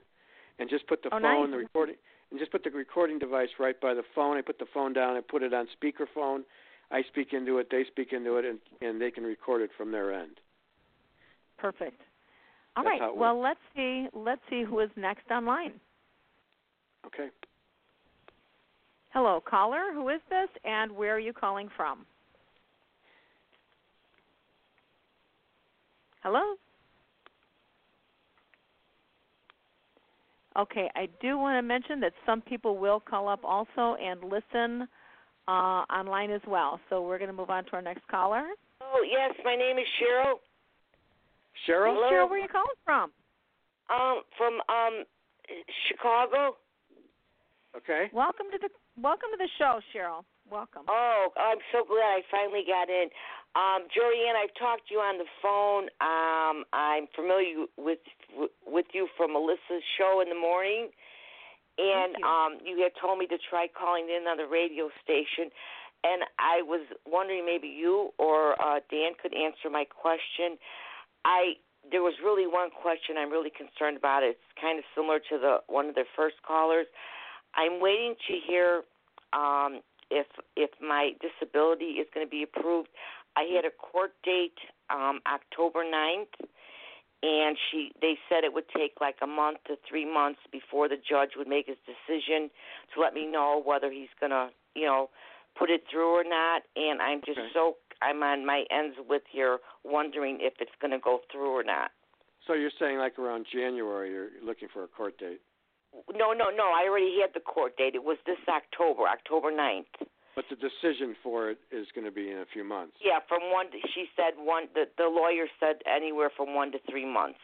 and 0.59 0.69
just 0.69 0.87
put 0.87 1.03
the 1.03 1.09
Oh, 1.11 1.19
phone, 1.19 1.51
nice. 1.51 1.51
the 1.51 1.57
recording, 1.57 1.95
and 2.33 2.39
just 2.39 2.51
put 2.51 2.63
the 2.63 2.71
recording 2.71 3.19
device 3.19 3.49
right 3.59 3.79
by 3.79 3.93
the 3.93 4.01
phone. 4.15 4.37
I 4.37 4.41
put 4.41 4.57
the 4.57 4.65
phone 4.73 4.91
down. 4.91 5.15
I 5.15 5.21
put 5.21 5.43
it 5.43 5.53
on 5.53 5.67
speakerphone. 5.67 6.39
I 6.89 7.03
speak 7.03 7.31
into 7.31 7.59
it. 7.59 7.67
They 7.69 7.83
speak 7.85 8.11
into 8.11 8.37
it, 8.37 8.45
and 8.45 8.59
and 8.81 8.99
they 8.99 9.11
can 9.11 9.23
record 9.23 9.61
it 9.61 9.69
from 9.77 9.91
their 9.91 10.11
end. 10.11 10.39
Perfect. 11.59 12.01
All 12.75 12.83
That's 12.83 12.99
right. 12.99 13.15
Well, 13.15 13.39
let's 13.39 13.59
see. 13.75 14.07
Let's 14.13 14.41
see 14.49 14.63
who 14.63 14.79
is 14.79 14.89
next 14.95 15.29
online. 15.29 15.73
Okay. 17.05 17.27
Hello, 19.11 19.39
caller. 19.47 19.93
Who 19.93 20.09
is 20.09 20.21
this, 20.31 20.49
and 20.65 20.91
where 20.91 21.15
are 21.15 21.19
you 21.19 21.33
calling 21.33 21.69
from? 21.77 22.03
Hello. 26.23 26.55
Okay, 30.57 30.89
I 30.95 31.07
do 31.21 31.37
want 31.37 31.57
to 31.57 31.61
mention 31.61 31.99
that 32.01 32.13
some 32.25 32.41
people 32.41 32.77
will 32.77 32.99
call 32.99 33.27
up 33.27 33.43
also 33.43 33.95
and 34.01 34.23
listen 34.23 34.87
uh, 35.47 35.83
online 35.89 36.31
as 36.31 36.41
well. 36.47 36.79
So 36.89 37.01
we're 37.01 37.17
going 37.17 37.31
to 37.31 37.35
move 37.35 37.49
on 37.49 37.65
to 37.65 37.71
our 37.73 37.81
next 37.81 38.07
caller. 38.07 38.43
Oh 38.81 39.03
yes, 39.09 39.33
my 39.43 39.55
name 39.55 39.77
is 39.77 39.85
Cheryl. 39.99 40.35
Cheryl. 41.67 41.95
Hello. 41.95 42.09
Cheryl, 42.11 42.29
where 42.29 42.39
are 42.39 42.43
you 42.43 42.47
calling 42.47 42.79
from? 42.85 43.11
Um, 43.89 44.21
from 44.37 44.53
um, 44.69 45.03
Chicago. 45.89 46.55
Okay. 47.75 48.09
Welcome 48.13 48.47
to 48.51 48.59
the 48.61 48.69
welcome 49.01 49.29
to 49.31 49.37
the 49.37 49.49
show, 49.57 49.79
Cheryl. 49.93 50.23
Welcome. 50.51 50.83
Oh, 50.87 51.29
I'm 51.37 51.57
so 51.71 51.83
glad 51.87 52.19
I 52.19 52.21
finally 52.29 52.63
got 52.67 52.89
in. 52.89 53.09
Um, 53.55 53.87
Jorianne, 53.89 54.37
I've 54.37 54.53
talked 54.59 54.89
to 54.89 54.93
you 54.93 54.99
on 54.99 55.17
the 55.17 55.29
phone. 55.41 55.89
Um, 56.01 56.65
I'm 56.73 57.07
familiar 57.15 57.65
with 57.77 57.99
with 58.65 58.85
you 58.93 59.07
from 59.17 59.33
Melissa's 59.33 59.83
show 59.97 60.21
in 60.21 60.29
the 60.29 60.39
morning, 60.39 60.89
and 61.77 62.15
you. 62.17 62.25
um, 62.25 62.57
you 62.63 62.81
had 62.81 62.91
told 62.99 63.19
me 63.19 63.27
to 63.27 63.37
try 63.49 63.67
calling 63.67 64.07
in 64.09 64.27
on 64.27 64.37
the 64.37 64.47
radio 64.47 64.89
station. 65.03 65.49
And 66.03 66.23
I 66.37 66.61
was 66.61 66.85
wondering 67.07 67.45
maybe 67.45 67.67
you 67.67 68.11
or 68.19 68.59
uh, 68.61 68.79
Dan 68.91 69.13
could 69.21 69.33
answer 69.33 69.69
my 69.71 69.85
question. 69.85 70.57
I 71.23 71.53
there 71.91 72.01
was 72.01 72.13
really 72.23 72.47
one 72.47 72.69
question 72.69 73.15
I'm 73.17 73.31
really 73.31 73.51
concerned 73.51 73.97
about. 73.97 74.23
It's 74.23 74.39
kind 74.59 74.79
of 74.79 74.85
similar 74.95 75.19
to 75.19 75.37
the 75.37 75.57
one 75.67 75.87
of 75.87 75.95
the 75.95 76.05
first 76.15 76.35
callers. 76.45 76.87
I'm 77.55 77.81
waiting 77.81 78.15
to 78.27 78.33
hear 78.47 78.83
um, 79.31 79.81
if 80.11 80.27
if 80.55 80.69
my 80.81 81.11
disability 81.21 81.99
is 81.99 82.07
going 82.13 82.25
to 82.25 82.29
be 82.29 82.43
approved. 82.43 82.89
I 83.35 83.43
had 83.55 83.65
a 83.65 83.71
court 83.71 84.13
date 84.23 84.57
um, 84.89 85.19
October 85.25 85.83
9th, 85.83 86.47
and 87.23 87.57
she 87.71 87.91
they 88.01 88.17
said 88.27 88.43
it 88.43 88.53
would 88.53 88.67
take 88.75 88.99
like 88.99 89.15
a 89.23 89.27
month 89.27 89.59
to 89.67 89.75
three 89.87 90.05
months 90.05 90.41
before 90.51 90.89
the 90.89 90.97
judge 90.97 91.31
would 91.37 91.47
make 91.47 91.67
his 91.67 91.77
decision 91.87 92.51
to 92.93 92.99
let 93.01 93.13
me 93.13 93.25
know 93.25 93.63
whether 93.65 93.89
he's 93.89 94.11
going 94.19 94.31
to 94.31 94.49
you 94.75 94.85
know 94.85 95.09
put 95.57 95.69
it 95.69 95.83
through 95.89 96.11
or 96.19 96.23
not. 96.23 96.63
And 96.75 97.01
I'm 97.01 97.21
just 97.25 97.39
Okay. 97.39 97.49
so 97.53 97.77
I'm 98.01 98.21
on 98.21 98.45
my 98.45 98.65
ends 98.69 98.97
with 99.07 99.23
here, 99.31 99.59
wondering 99.83 100.39
if 100.41 100.53
it's 100.59 100.75
going 100.81 100.91
to 100.91 100.99
go 100.99 101.21
through 101.31 101.51
or 101.51 101.63
not. 101.63 101.91
So 102.45 102.53
you're 102.53 102.75
saying 102.77 102.97
like 102.97 103.17
around 103.17 103.47
January 103.51 104.11
you're 104.11 104.29
looking 104.43 104.67
for 104.73 104.83
a 104.83 104.87
court 104.87 105.17
date. 105.17 105.39
No, 106.11 106.33
no, 106.33 106.49
no. 106.49 106.73
I 106.75 106.89
already 106.89 107.19
had 107.21 107.33
the 107.33 107.39
court 107.39 107.77
date. 107.77 107.95
It 107.95 108.03
was 108.03 108.17
this 108.25 108.39
October, 108.49 109.03
October 109.07 109.51
9th. 109.51 110.07
But 110.35 110.45
the 110.49 110.55
decision 110.55 111.15
for 111.21 111.51
it 111.51 111.59
is 111.71 111.85
going 111.93 112.05
to 112.05 112.11
be 112.11 112.31
in 112.31 112.37
a 112.37 112.45
few 112.51 112.63
months. 112.63 112.93
Yeah, 113.03 113.19
from 113.27 113.51
one. 113.51 113.69
To, 113.71 113.77
she 113.93 114.05
said 114.15 114.33
one. 114.37 114.63
The 114.73 114.85
the 114.97 115.05
lawyer 115.05 115.45
said 115.59 115.77
anywhere 115.85 116.31
from 116.35 116.55
one 116.55 116.71
to 116.71 116.79
three 116.89 117.05
months. 117.05 117.39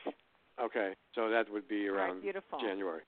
Okay, 0.59 0.93
so 1.15 1.29
that 1.29 1.51
would 1.51 1.67
be 1.67 1.87
around 1.87 2.21
beautiful. 2.21 2.59
January, 2.59 3.01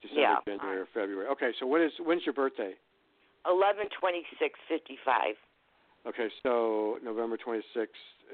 December, 0.00 0.20
Yeah. 0.20 0.36
January, 0.46 0.78
or 0.80 0.86
February. 0.94 1.28
Okay, 1.28 1.52
so 1.60 1.66
when 1.66 1.82
is 1.82 1.92
when's 2.00 2.24
your 2.24 2.32
birthday? 2.32 2.72
Eleven 3.46 3.86
twenty 4.00 4.24
six 4.40 4.58
fifty 4.68 4.96
five. 5.04 5.36
Okay, 6.04 6.28
so 6.42 6.98
November 7.04 7.36
26th, 7.36 7.86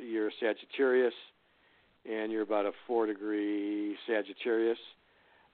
you're 0.02 0.30
Sagittarius, 0.40 1.12
and 2.10 2.32
you're 2.32 2.40
about 2.40 2.64
a 2.64 2.72
four 2.86 3.04
degree 3.04 3.94
Sagittarius. 4.06 4.78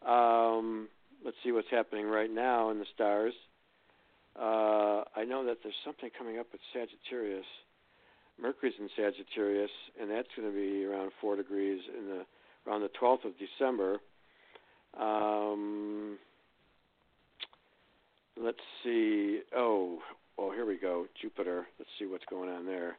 Um, 0.07 0.89
let's 1.25 1.37
see 1.43 1.51
what's 1.51 1.67
happening 1.73 2.07
right 2.07 2.31
now 2.33 2.71
in 2.71 2.79
the 2.79 2.87
stars. 2.95 3.35
Uh, 4.39 5.05
I 5.17 5.25
know 5.25 5.45
that 5.47 5.59
there's 5.63 5.75
something 5.85 6.11
coming 6.17 6.39
up 6.39 6.47
with 6.53 6.61
Sagittarius. 6.73 7.47
Mercury's 8.41 8.75
in 8.81 8.89
Sagittarius, 8.97 9.71
and 10.01 10.11
that's 10.11 10.29
going 10.37 10.49
to 10.49 10.55
be 10.55 10.85
around 10.85 11.13
four 11.21 11.37
degrees 11.37 11.81
in 11.97 12.07
the 12.07 12.25
around 12.67 12.81
the 12.81 12.91
12th 13.01 13.27
of 13.27 13.33
December. 13.39 13.99
Um, 14.99 16.19
let's 18.41 18.59
see. 18.83 19.41
Oh, 19.55 19.99
well, 20.39 20.51
here 20.51 20.67
we 20.67 20.79
go. 20.79 21.07
Jupiter. 21.21 21.67
Let's 21.79 21.91
see 21.99 22.07
what's 22.07 22.25
going 22.29 22.49
on 22.49 22.67
there. 22.67 22.97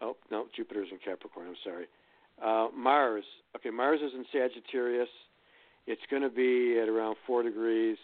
Oh 0.00 0.16
no, 0.30 0.46
Jupiter's 0.56 0.88
in 0.90 0.98
Capricorn. 1.04 1.48
I'm 1.48 1.56
sorry. 1.62 1.86
Uh, 2.42 2.68
Mars. 2.74 3.24
Okay, 3.56 3.70
Mars 3.70 4.00
is 4.02 4.12
in 4.14 4.24
Sagittarius. 4.32 5.08
It's 5.86 6.00
going 6.10 6.22
to 6.22 6.30
be 6.30 6.78
at 6.80 6.88
around 6.88 7.16
four 7.26 7.42
degrees 7.42 7.98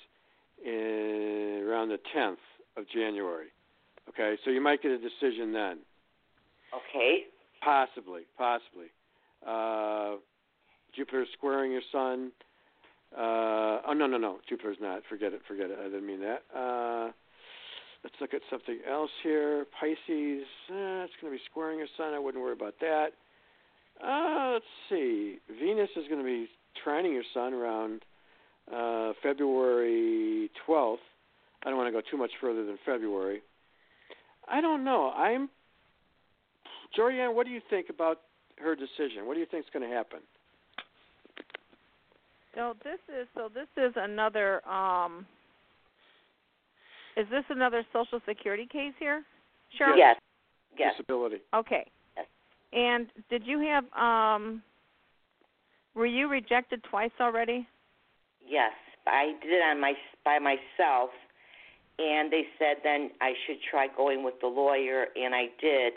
in 0.65 1.65
around 1.67 1.89
the 1.89 1.99
10th 2.17 2.37
of 2.77 2.85
January. 2.89 3.49
Okay, 4.09 4.37
so 4.45 4.51
you 4.51 4.61
might 4.61 4.83
get 4.83 4.93
a 4.93 4.99
decision 4.99 5.53
then. 5.53 5.79
Okay. 6.75 7.25
Possibly, 7.63 8.23
possibly. 8.39 8.87
Uh, 9.47 10.17
Jupiter's 10.95 11.29
squaring 11.37 11.73
your 11.73 11.83
Sun. 11.93 12.33
Uh, 13.17 13.81
oh 13.89 13.93
no, 13.97 14.07
no, 14.07 14.19
no. 14.19 14.39
Jupiter's 14.49 14.79
not. 14.81 15.03
Forget 15.09 15.33
it. 15.33 15.41
Forget 15.47 15.71
it. 15.71 15.79
I 15.81 15.85
didn't 15.85 16.07
mean 16.07 16.21
that. 16.21 16.43
Uh, 16.55 17.13
let's 18.05 18.17
look 18.21 18.35
at 18.35 18.43
something 18.51 18.79
else 18.89 19.11
here. 19.23 19.67
Pisces. 19.79 20.45
Uh, 20.71 21.05
it's 21.05 21.13
going 21.21 21.33
to 21.33 21.39
be 21.39 21.43
squaring 21.51 21.79
your 21.79 21.89
Sun. 21.97 22.15
I 22.15 22.19
wouldn't 22.19 22.43
worry 22.43 22.53
about 22.53 22.75
that. 22.81 23.09
Uh, 24.03 24.53
let's 24.55 24.65
see. 24.91 25.39
Venus 25.61 25.91
is 25.97 26.07
going 26.09 26.21
to 26.21 26.25
be 26.25 26.49
trining 26.85 27.13
your 27.13 27.25
Sun 27.33 27.55
around 27.55 28.05
uh, 28.73 29.13
February 29.23 30.51
12th. 30.69 30.97
I 31.65 31.71
don't 31.71 31.79
want 31.79 31.89
to 31.89 31.93
go 31.93 32.03
too 32.11 32.17
much 32.17 32.31
further 32.41 32.65
than 32.65 32.79
February. 32.85 33.43
I 34.49 34.61
don't 34.61 34.85
know. 34.85 35.11
I'm 35.11 35.49
Jorianne. 36.97 37.35
What 37.35 37.47
do 37.47 37.53
you 37.53 37.61
think 37.69 37.89
about 37.91 38.21
her 38.59 38.75
decision? 38.75 39.27
What 39.27 39.35
do 39.35 39.41
you 39.41 39.47
think 39.47 39.65
is 39.65 39.71
going 39.73 39.89
to 39.89 39.95
happen? 39.95 40.21
So 42.55 42.75
this 42.85 42.99
is 43.09 43.29
so 43.35 43.51
this 43.53 43.69
is 43.77 43.93
another 43.97 44.67
um 44.67 45.27
is 47.17 47.27
this 47.31 47.45
another 47.51 47.85
social 47.93 48.21
security 48.27 48.67
case 48.67 48.95
here? 48.99 49.25
Cheryl? 49.79 49.97
Yes. 49.97 50.17
Yes. 50.79 50.95
Disability. 50.97 51.37
Okay. 51.55 51.87
Yes. 52.17 52.27
And 52.73 53.09
did 53.29 53.47
you 53.47 53.61
have 53.61 53.85
um 53.93 54.63
were 55.95 56.07
you 56.07 56.29
rejected 56.29 56.83
twice 56.89 57.11
already? 57.21 57.67
Yes, 58.49 58.73
I 59.07 59.33
did 59.43 59.53
it 59.53 59.63
on 59.63 59.81
my 59.81 59.95
by 60.25 60.39
myself, 60.39 61.11
and 61.99 62.33
they 62.33 62.45
said 62.59 62.79
then 62.83 63.11
I 63.21 63.33
should 63.47 63.57
try 63.71 63.89
going 63.95 64.25
with 64.25 64.35
the 64.41 64.49
lawyer, 64.49 65.07
and 65.17 65.35
I 65.35 65.47
did, 65.61 65.93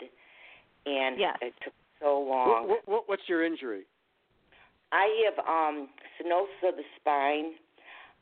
and 0.86 1.18
Yes. 1.18 1.36
it 1.40 1.54
took 1.62 1.74
so 2.00 2.20
long. 2.20 2.68
What, 2.68 2.88
what, 2.88 3.08
what's 3.08 3.22
your 3.28 3.44
injury? 3.44 3.82
I 4.92 5.24
have 5.24 5.38
um 5.46 5.88
stenosis 6.18 6.68
of 6.68 6.76
the 6.76 6.82
spine. 7.00 7.52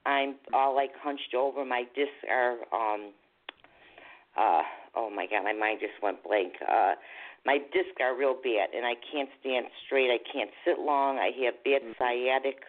I'm 0.06 0.36
all 0.52 0.74
like 0.74 0.90
hunched 1.00 1.34
over. 1.34 1.64
My 1.64 1.84
discs 1.94 2.12
are 2.30 2.56
um 2.72 3.12
uh 4.36 4.62
oh 4.94 5.10
my 5.10 5.26
god, 5.26 5.44
my 5.44 5.52
mind 5.52 5.80
just 5.80 6.02
went 6.02 6.22
blank. 6.22 6.54
Uh 6.66 6.94
my 7.46 7.58
discs 7.72 7.96
are 8.00 8.16
real 8.16 8.34
bad 8.34 8.70
and 8.76 8.84
I 8.84 8.94
can't 9.12 9.30
stand 9.40 9.66
straight. 9.86 10.10
I 10.10 10.18
can't 10.30 10.50
sit 10.64 10.78
long. 10.78 11.18
I 11.18 11.30
have 11.44 11.54
bad 11.64 11.82
sciatic. 11.96 12.60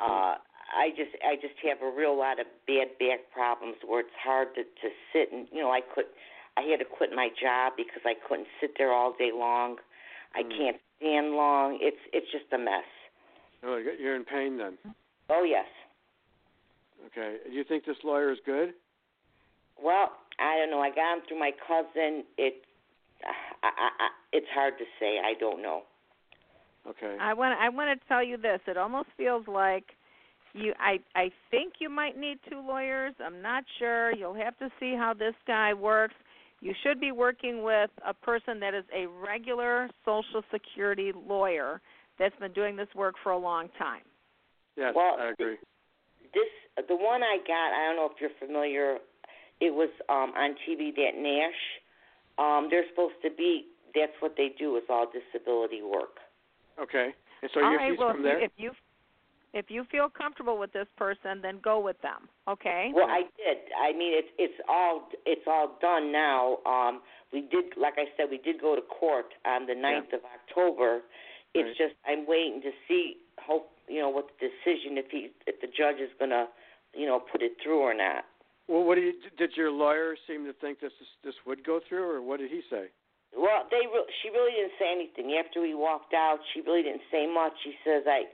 Uh 0.00 0.34
I 0.72 0.90
just 0.90 1.12
I 1.24 1.36
just 1.36 1.54
have 1.68 1.82
a 1.82 1.90
real 1.90 2.16
lot 2.16 2.40
of 2.40 2.46
bad 2.66 2.96
back 2.98 3.30
problems 3.32 3.76
where 3.86 4.00
it's 4.00 4.18
hard 4.22 4.54
to 4.56 4.62
to 4.64 4.88
sit 5.12 5.32
and 5.32 5.46
you 5.52 5.60
know 5.60 5.70
I 5.70 5.80
could 5.94 6.06
I 6.56 6.62
had 6.62 6.78
to 6.78 6.84
quit 6.84 7.10
my 7.14 7.28
job 7.40 7.74
because 7.76 8.02
I 8.04 8.14
couldn't 8.28 8.48
sit 8.60 8.72
there 8.76 8.92
all 8.92 9.12
day 9.16 9.30
long. 9.32 9.76
I 10.34 10.42
hmm. 10.42 10.50
can't 10.56 10.76
stand 10.98 11.32
long. 11.32 11.78
It's 11.80 12.00
it's 12.12 12.30
just 12.32 12.52
a 12.52 12.58
mess. 12.58 12.88
Oh, 13.62 13.76
you're 13.76 14.16
in 14.16 14.24
pain 14.24 14.58
then. 14.58 14.78
Oh 15.28 15.44
yes. 15.44 15.66
Okay. 17.06 17.36
Do 17.46 17.52
you 17.52 17.64
think 17.64 17.84
this 17.84 17.96
lawyer 18.04 18.32
is 18.32 18.38
good? 18.44 18.74
Well, 19.82 20.12
I 20.38 20.56
don't 20.56 20.70
know. 20.70 20.80
I 20.80 20.90
got 20.90 21.18
him 21.18 21.22
through 21.26 21.40
my 21.40 21.50
cousin. 21.66 22.24
It, 22.38 22.62
I, 23.24 23.66
I, 23.66 23.88
I, 23.98 24.08
it's 24.32 24.46
hard 24.54 24.74
to 24.78 24.84
say. 25.00 25.18
I 25.18 25.34
don't 25.38 25.62
know. 25.62 25.82
Okay. 26.88 27.16
I 27.20 27.34
want 27.34 27.58
I 27.60 27.68
want 27.68 27.98
to 27.98 28.08
tell 28.08 28.22
you 28.24 28.36
this. 28.36 28.60
It 28.66 28.76
almost 28.76 29.08
feels 29.16 29.46
like 29.46 29.84
you 30.54 30.72
I 30.78 30.98
I 31.14 31.30
think 31.50 31.74
you 31.78 31.88
might 31.88 32.18
need 32.18 32.38
two 32.48 32.60
lawyers. 32.66 33.14
I'm 33.24 33.40
not 33.42 33.64
sure. 33.78 34.14
You'll 34.14 34.34
have 34.34 34.58
to 34.58 34.68
see 34.78 34.94
how 34.96 35.14
this 35.14 35.34
guy 35.46 35.74
works. 35.74 36.14
You 36.60 36.72
should 36.84 37.00
be 37.00 37.10
working 37.10 37.62
with 37.62 37.90
a 38.06 38.14
person 38.14 38.60
that 38.60 38.72
is 38.74 38.84
a 38.94 39.06
regular 39.06 39.88
social 40.04 40.42
security 40.52 41.12
lawyer 41.26 41.80
that's 42.18 42.36
been 42.36 42.52
doing 42.52 42.76
this 42.76 42.88
work 42.94 43.14
for 43.22 43.32
a 43.32 43.38
long 43.38 43.68
time. 43.78 44.02
Yes, 44.76 44.92
Well, 44.94 45.16
I 45.18 45.30
agree. 45.30 45.56
This, 46.32 46.86
the 46.88 46.94
one 46.94 47.22
I 47.22 47.38
got. 47.46 47.72
I 47.74 47.88
don't 47.88 47.96
know 47.96 48.06
if 48.14 48.20
you're 48.20 48.30
familiar. 48.38 48.98
It 49.60 49.74
was 49.74 49.90
um 50.08 50.32
on 50.36 50.54
TV. 50.68 50.94
That 50.94 51.16
Nash. 51.16 51.62
Um, 52.38 52.68
they're 52.70 52.84
supposed 52.90 53.20
to 53.22 53.30
be. 53.36 53.66
That's 53.94 54.12
what 54.20 54.34
they 54.36 54.50
do. 54.58 54.76
Is 54.76 54.84
all 54.88 55.06
disability 55.12 55.82
work. 55.82 56.16
Okay. 56.80 57.12
And 57.42 57.50
so 57.52 57.60
All 57.60 57.70
you're 57.70 57.78
right, 57.78 57.90
he's 57.90 57.98
well, 57.98 58.12
from 58.12 58.22
there? 58.22 58.42
if 58.42 58.52
you 58.56 58.70
if 59.54 59.66
you 59.68 59.84
feel 59.90 60.08
comfortable 60.08 60.58
with 60.58 60.72
this 60.72 60.86
person, 60.96 61.40
then 61.42 61.60
go 61.62 61.78
with 61.78 62.00
them. 62.00 62.28
Okay? 62.48 62.90
Well, 62.94 63.08
I 63.08 63.22
did. 63.36 63.58
I 63.78 63.92
mean, 63.92 64.12
it's 64.14 64.28
it's 64.38 64.60
all 64.68 65.08
it's 65.26 65.46
all 65.46 65.76
done 65.80 66.10
now. 66.10 66.58
Um, 66.64 67.00
we 67.32 67.42
did, 67.42 67.76
like 67.76 67.94
I 67.96 68.06
said, 68.16 68.26
we 68.30 68.38
did 68.38 68.60
go 68.60 68.74
to 68.76 68.82
court 68.82 69.32
on 69.44 69.66
the 69.66 69.74
ninth 69.74 70.12
of 70.12 70.20
October. 70.24 71.00
It's 71.54 71.66
Right. 71.68 71.76
just 71.76 71.94
I'm 72.06 72.26
waiting 72.26 72.62
to 72.62 72.72
see, 72.88 73.18
hope 73.38 73.70
you 73.88 74.00
know, 74.00 74.08
what 74.08 74.28
the 74.40 74.48
decision 74.48 74.96
if 74.96 75.10
he 75.10 75.30
if 75.46 75.60
the 75.60 75.66
judge 75.66 76.00
is 76.00 76.10
gonna, 76.18 76.48
you 76.94 77.06
know, 77.06 77.20
put 77.20 77.42
it 77.42 77.52
through 77.62 77.80
or 77.80 77.94
not. 77.94 78.24
Well, 78.68 78.84
what 78.84 78.94
do 78.94 79.02
you, 79.02 79.12
did 79.36 79.56
your 79.56 79.70
lawyer 79.70 80.16
seem 80.26 80.46
to 80.46 80.52
think 80.54 80.80
this 80.80 80.92
this 81.24 81.34
would 81.46 81.64
go 81.64 81.80
through, 81.88 82.08
or 82.08 82.22
what 82.22 82.40
did 82.40 82.50
he 82.50 82.62
say? 82.70 82.88
Well, 83.36 83.64
they 83.70 83.84
re- 83.88 84.08
she 84.22 84.28
really 84.30 84.52
didn't 84.52 84.76
say 84.78 84.92
anything 84.92 85.36
after 85.36 85.60
we 85.60 85.74
walked 85.74 86.14
out. 86.14 86.38
She 86.54 86.60
really 86.60 86.82
didn't 86.82 87.04
say 87.10 87.26
much. 87.26 87.52
She 87.64 87.74
says 87.84 88.04
I 88.06 88.24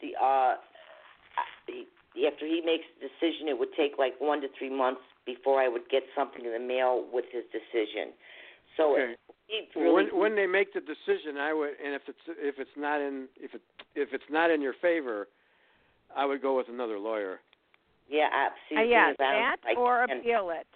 the 0.00 0.14
uh 0.20 0.56
I- 1.36 1.86
after 2.26 2.46
he 2.46 2.62
makes 2.64 2.84
the 2.96 3.08
decision, 3.08 3.46
it 3.48 3.58
would 3.58 3.74
take 3.76 3.98
like 3.98 4.14
one 4.20 4.40
to 4.40 4.48
three 4.58 4.70
months 4.70 5.02
before 5.26 5.60
I 5.60 5.68
would 5.68 5.86
get 5.90 6.02
something 6.16 6.46
in 6.46 6.52
the 6.52 6.58
mail 6.58 7.04
with 7.12 7.26
his 7.30 7.44
decision. 7.52 8.14
So 8.76 8.96
Okay. 8.96 9.16
really 9.74 9.92
when 9.92 10.18
when 10.18 10.34
they 10.34 10.46
make 10.46 10.72
the 10.72 10.80
decision, 10.80 11.36
I 11.36 11.52
would, 11.52 11.76
and 11.82 11.94
if 11.94 12.02
it's 12.08 12.24
if 12.26 12.58
it's 12.58 12.76
not 12.76 13.00
in 13.00 13.28
if 13.36 13.54
it 13.54 13.60
if 13.94 14.12
it's 14.12 14.30
not 14.30 14.50
in 14.50 14.60
your 14.62 14.74
favor, 14.80 15.28
I 16.14 16.24
would 16.24 16.40
go 16.40 16.56
with 16.56 16.68
another 16.68 16.98
lawyer. 16.98 17.40
yeah, 18.08 18.28
absolutely. 18.32 18.94
Uh, 18.94 18.96
yeah, 18.96 19.06
thing 19.06 19.12
is, 19.12 19.16
I 19.20 19.54
that 19.66 19.76
or 19.76 20.04
appeal 20.04 20.50
it. 20.50 20.66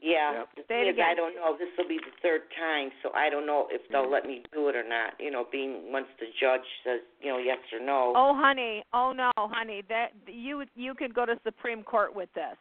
Yeah, 0.00 0.32
Yep. 0.32 0.48
the 0.56 0.62
Say 0.62 0.66
thing 0.68 0.86
it 0.86 0.98
is, 0.98 1.04
I 1.04 1.14
don't 1.14 1.34
know. 1.36 1.56
This 1.56 1.68
will 1.76 1.86
be 1.86 1.98
the 1.98 2.10
third 2.22 2.50
time, 2.56 2.90
so 3.02 3.12
I 3.12 3.28
don't 3.28 3.44
know 3.44 3.68
if 3.70 3.86
they'll 3.88 4.06
Mhm. 4.06 4.10
let 4.10 4.24
me 4.26 4.42
do 4.52 4.68
it 4.68 4.76
or 4.76 4.82
not. 4.82 5.20
You 5.20 5.30
know, 5.30 5.44
being 5.44 5.92
once 5.92 6.08
the 6.18 6.26
judge 6.40 6.64
says, 6.82 7.02
you 7.20 7.30
know, 7.30 7.36
yes 7.38 7.58
or 7.72 7.80
no. 7.80 8.14
Oh, 8.16 8.32
honey. 8.34 8.82
Oh 8.94 9.12
no, 9.12 9.30
honey. 9.36 9.82
That 9.82 10.12
you 10.26 10.64
you 10.74 10.94
could 10.94 11.12
go 11.12 11.26
to 11.26 11.38
Supreme 11.44 11.84
Court 11.84 12.14
with 12.14 12.32
this. 12.32 12.56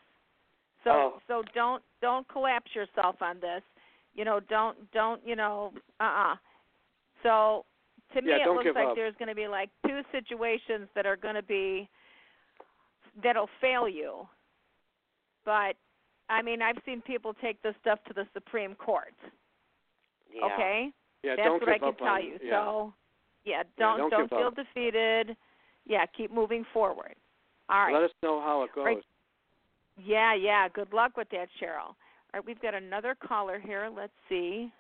So 0.84 0.92
Oh. 0.92 1.22
so 1.28 1.44
don't 1.54 1.84
don't 2.02 2.28
collapse 2.28 2.76
yourself 2.76 3.22
on 3.22 3.40
this. 3.40 3.64
You 4.16 4.26
know, 4.26 4.42
don't 4.42 4.92
don't 4.92 5.26
you 5.26 5.36
know, 5.38 5.74
uh-uh. 6.02 6.36
So 7.24 7.66
to 8.14 8.22
me 8.22 8.32
Yeah, 8.32 8.44
it 8.44 8.48
looks 8.52 8.66
like 8.76 8.90
up. 8.90 8.96
there's 8.96 9.16
going 9.16 9.30
to 9.30 9.36
be 9.36 9.48
like 9.48 9.70
two 9.88 10.04
situations 10.12 10.90
that 10.94 11.06
are 11.06 11.16
going 11.16 11.36
to 11.36 11.44
be 11.44 11.88
that'll 13.24 13.48
fail 13.62 13.88
you. 13.88 14.28
But 15.46 15.78
I 16.30 16.42
mean, 16.42 16.62
I've 16.62 16.78
seen 16.86 17.02
people 17.02 17.34
take 17.42 17.62
this 17.64 17.76
stuff 17.82 18.00
to 18.08 18.14
the 18.14 18.26
Supreme 18.34 18.76
Court. 18.76 19.14
yeah. 20.34 20.46
Okay? 20.46 20.90
Yeah, 21.24 21.36
That's 21.36 21.46
don't 21.48 21.54
what 21.54 21.60
give 21.62 21.70
I 21.70 21.78
can 21.80 21.88
up 21.90 21.98
tell 21.98 22.08
on, 22.08 22.24
you. 22.24 22.38
Yeah. 22.42 22.52
So, 22.64 22.94
yeah, 23.46 23.58
Yeah, 23.58 23.64
don't 23.78 23.98
don't 23.98 24.10
don't 24.12 24.30
feel 24.30 24.48
up. 24.48 24.56
defeated. 24.56 25.36
Yeah, 25.86 26.06
keep 26.16 26.32
moving 26.32 26.66
forward. 26.72 27.16
All 27.70 27.80
right. 27.86 27.94
Let 27.94 28.04
us 28.04 28.12
know 28.24 28.40
how 28.42 28.64
it 28.64 28.70
goes. 28.74 28.86
Right. 28.86 29.04
Yeah, 30.04 30.34
yeah. 30.36 30.68
Good 30.70 30.94
luck 30.94 31.18
with 31.18 31.30
that, 31.32 31.50
Cheryl. 31.62 31.88
All 31.90 31.96
right, 32.36 32.46
we've 32.46 32.62
got 32.62 32.74
another 32.74 33.16
caller 33.28 33.60
here. 33.60 33.90
Let's 33.94 34.14
see. 34.30 34.72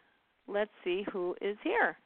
Let's 0.47 0.71
see 0.83 1.03
who 1.11 1.35
is 1.41 1.57
here. 1.63 1.97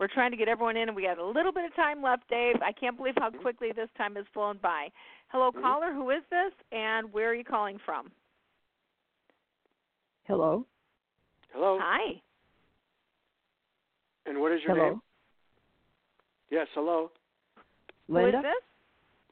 We're 0.00 0.08
trying 0.08 0.30
to 0.30 0.36
get 0.38 0.48
everyone 0.48 0.78
in, 0.78 0.88
and 0.88 0.96
we 0.96 1.02
got 1.02 1.18
a 1.18 1.24
little 1.24 1.52
bit 1.52 1.66
of 1.66 1.76
time 1.76 2.02
left, 2.02 2.26
Dave. 2.30 2.56
I 2.64 2.72
can't 2.72 2.96
believe 2.96 3.12
how 3.18 3.28
quickly 3.28 3.68
this 3.76 3.90
time 3.98 4.16
has 4.16 4.24
flown 4.32 4.56
by. 4.56 4.90
Hello, 5.28 5.52
Mhm. 5.52 5.60
caller. 5.60 5.92
Who 5.92 6.08
is 6.08 6.24
this, 6.30 6.54
and 6.72 7.12
where 7.12 7.28
are 7.28 7.34
you 7.34 7.44
calling 7.44 7.78
from? 7.80 8.10
Hello. 10.26 10.64
Hello. 11.52 11.78
Hi. 11.78 12.22
And 14.24 14.40
what 14.40 14.52
is 14.52 14.62
your 14.62 14.74
Hello. 14.74 14.88
name? 14.88 15.02
Yes, 16.48 16.66
hello. 16.72 17.12
Linda? 18.08 18.38
Who 18.40 18.48
is 18.48 18.54
this? 18.54 18.64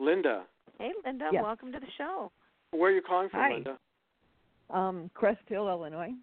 Linda. 0.00 0.46
Hey, 0.78 0.92
Linda. 1.02 1.30
Yes. 1.32 1.42
Welcome 1.42 1.72
to 1.72 1.80
the 1.80 1.90
show. 1.92 2.30
Where 2.72 2.90
are 2.90 2.94
you 2.94 3.00
calling 3.00 3.30
from, 3.30 3.40
Hi. 3.40 3.52
Linda? 3.54 3.78
Um, 4.68 5.08
Crest 5.14 5.48
Hill, 5.48 5.66
Illinois. 5.66 6.14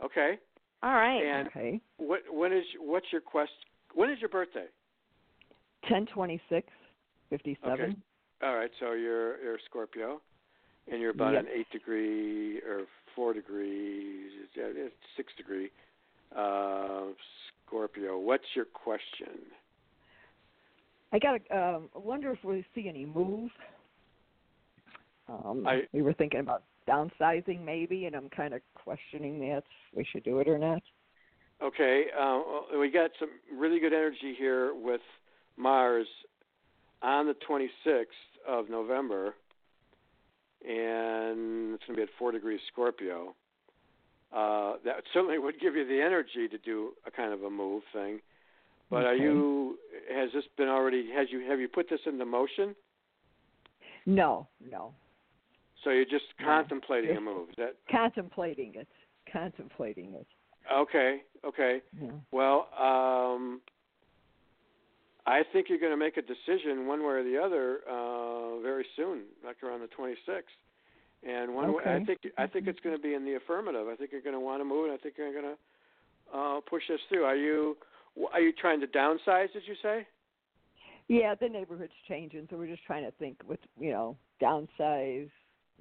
Okay. 0.00 0.40
All 0.82 0.92
right. 0.92 1.22
And 1.24 1.48
Okay. 1.48 1.80
what 1.96 2.20
when 2.32 2.52
is 2.52 2.64
what's 2.80 3.06
your 3.12 3.20
quest 3.20 3.50
when 3.94 4.10
is 4.10 4.20
your 4.20 4.28
birthday? 4.28 4.66
Ten 5.88 6.06
twenty 6.06 6.40
six 6.48 6.68
fifty 7.30 7.56
seven. 7.64 7.90
Okay. 7.90 7.94
All 8.42 8.54
right, 8.54 8.70
so 8.78 8.92
you're 8.92 9.40
you're 9.42 9.56
a 9.56 9.62
Scorpio 9.68 10.20
and 10.90 11.00
you're 11.00 11.10
about 11.10 11.32
Yep. 11.34 11.44
an 11.44 11.48
eight 11.52 11.68
degree 11.70 12.58
or 12.58 12.82
four 13.16 13.32
degrees 13.32 14.30
six 15.16 15.32
degree 15.36 15.70
uh 16.36 17.06
Scorpio. 17.66 18.18
What's 18.18 18.44
your 18.54 18.66
question? 18.66 19.40
I 21.12 21.18
got 21.18 21.40
a 21.50 21.56
um 21.58 21.88
I 21.94 21.98
wonder 21.98 22.30
if 22.30 22.44
we 22.44 22.64
see 22.74 22.88
any 22.88 23.04
move. 23.06 23.50
Um 25.28 25.64
I- 25.66 25.88
we 25.92 26.02
were 26.02 26.12
thinking 26.14 26.40
about 26.40 26.62
downsizing 26.88 27.64
maybe 27.64 28.06
and 28.06 28.14
I'm 28.14 28.30
kinda 28.30 28.60
questioning 28.74 29.38
that 29.40 29.64
we 29.94 30.04
should 30.04 30.24
do 30.24 30.40
it 30.40 30.48
or 30.48 30.58
not. 30.58 30.82
Okay, 31.60 32.04
uh, 32.18 32.40
we 32.78 32.88
got 32.88 33.10
some 33.18 33.30
really 33.52 33.80
good 33.80 33.92
energy 33.92 34.34
here 34.38 34.74
with 34.74 35.00
Mars 35.56 36.06
on 37.02 37.26
the 37.26 37.34
26th 37.48 38.06
of 38.46 38.70
November, 38.70 39.34
and 40.64 41.74
it's 41.74 41.84
going 41.84 41.94
to 41.94 41.96
be 41.96 42.02
at 42.02 42.08
four 42.16 42.30
degrees 42.30 42.60
Scorpio. 42.72 43.34
Uh, 44.32 44.74
that 44.84 45.02
certainly 45.12 45.38
would 45.38 45.58
give 45.60 45.74
you 45.74 45.86
the 45.86 46.00
energy 46.00 46.48
to 46.48 46.58
do 46.58 46.92
a 47.06 47.10
kind 47.10 47.32
of 47.32 47.42
a 47.42 47.50
move 47.50 47.82
thing. 47.92 48.20
But 48.90 49.04
are 49.04 49.14
you? 49.14 49.78
Has 50.14 50.30
this 50.32 50.44
been 50.56 50.68
already? 50.68 51.10
Has 51.14 51.28
you? 51.30 51.40
Have 51.48 51.60
you 51.60 51.68
put 51.68 51.90
this 51.90 52.00
into 52.06 52.24
motion? 52.24 52.74
No, 54.06 54.48
no. 54.70 54.94
So 55.88 55.92
you're 55.92 56.04
just 56.04 56.26
contemplating 56.44 57.16
a 57.16 57.20
move. 57.20 57.48
Is 57.48 57.54
that 57.56 57.76
Contemplating 57.90 58.74
it. 58.74 58.86
Contemplating 59.32 60.12
it. 60.12 60.26
okay? 60.70 61.22
Okay. 61.46 61.80
Yeah. 61.98 62.10
Well, 62.30 62.68
um, 62.78 63.62
I 65.26 65.40
think 65.50 65.70
you're 65.70 65.78
going 65.78 65.92
to 65.92 65.96
make 65.96 66.18
a 66.18 66.22
decision 66.22 66.86
one 66.86 67.00
way 67.00 67.14
or 67.14 67.24
the 67.24 67.38
other 67.38 67.78
uh, 67.90 68.60
very 68.60 68.84
soon, 68.96 69.22
like 69.42 69.62
around 69.62 69.80
the 69.80 69.88
26th. 69.98 70.42
And 71.26 71.54
one 71.54 71.72
way, 71.72 71.84
I 71.86 72.04
think 72.04 72.20
I 72.36 72.46
think 72.46 72.68
it's 72.68 72.80
going 72.80 72.94
to 72.94 73.02
be 73.02 73.14
in 73.14 73.24
the 73.24 73.36
affirmative. 73.36 73.88
I 73.90 73.96
think 73.96 74.12
you're 74.12 74.20
going 74.20 74.36
to 74.36 74.40
want 74.40 74.60
to 74.60 74.66
move, 74.66 74.84
and 74.84 74.92
I 74.92 74.98
think 74.98 75.14
you're 75.16 75.32
going 75.32 75.56
to 75.56 76.38
uh, 76.38 76.60
push 76.68 76.82
this 76.88 77.00
through. 77.08 77.24
Are 77.24 77.34
you 77.34 77.78
are 78.30 78.40
you 78.40 78.52
trying 78.52 78.80
to 78.82 78.86
downsize? 78.86 79.52
Did 79.54 79.62
you 79.66 79.74
say? 79.82 80.06
Yeah, 81.08 81.34
the 81.34 81.48
neighborhood's 81.48 81.92
changing, 82.06 82.46
so 82.50 82.58
we're 82.58 82.68
just 82.68 82.84
trying 82.84 83.04
to 83.04 83.10
think 83.12 83.38
with 83.48 83.58
you 83.80 83.90
know, 83.90 84.16
downsize, 84.40 85.30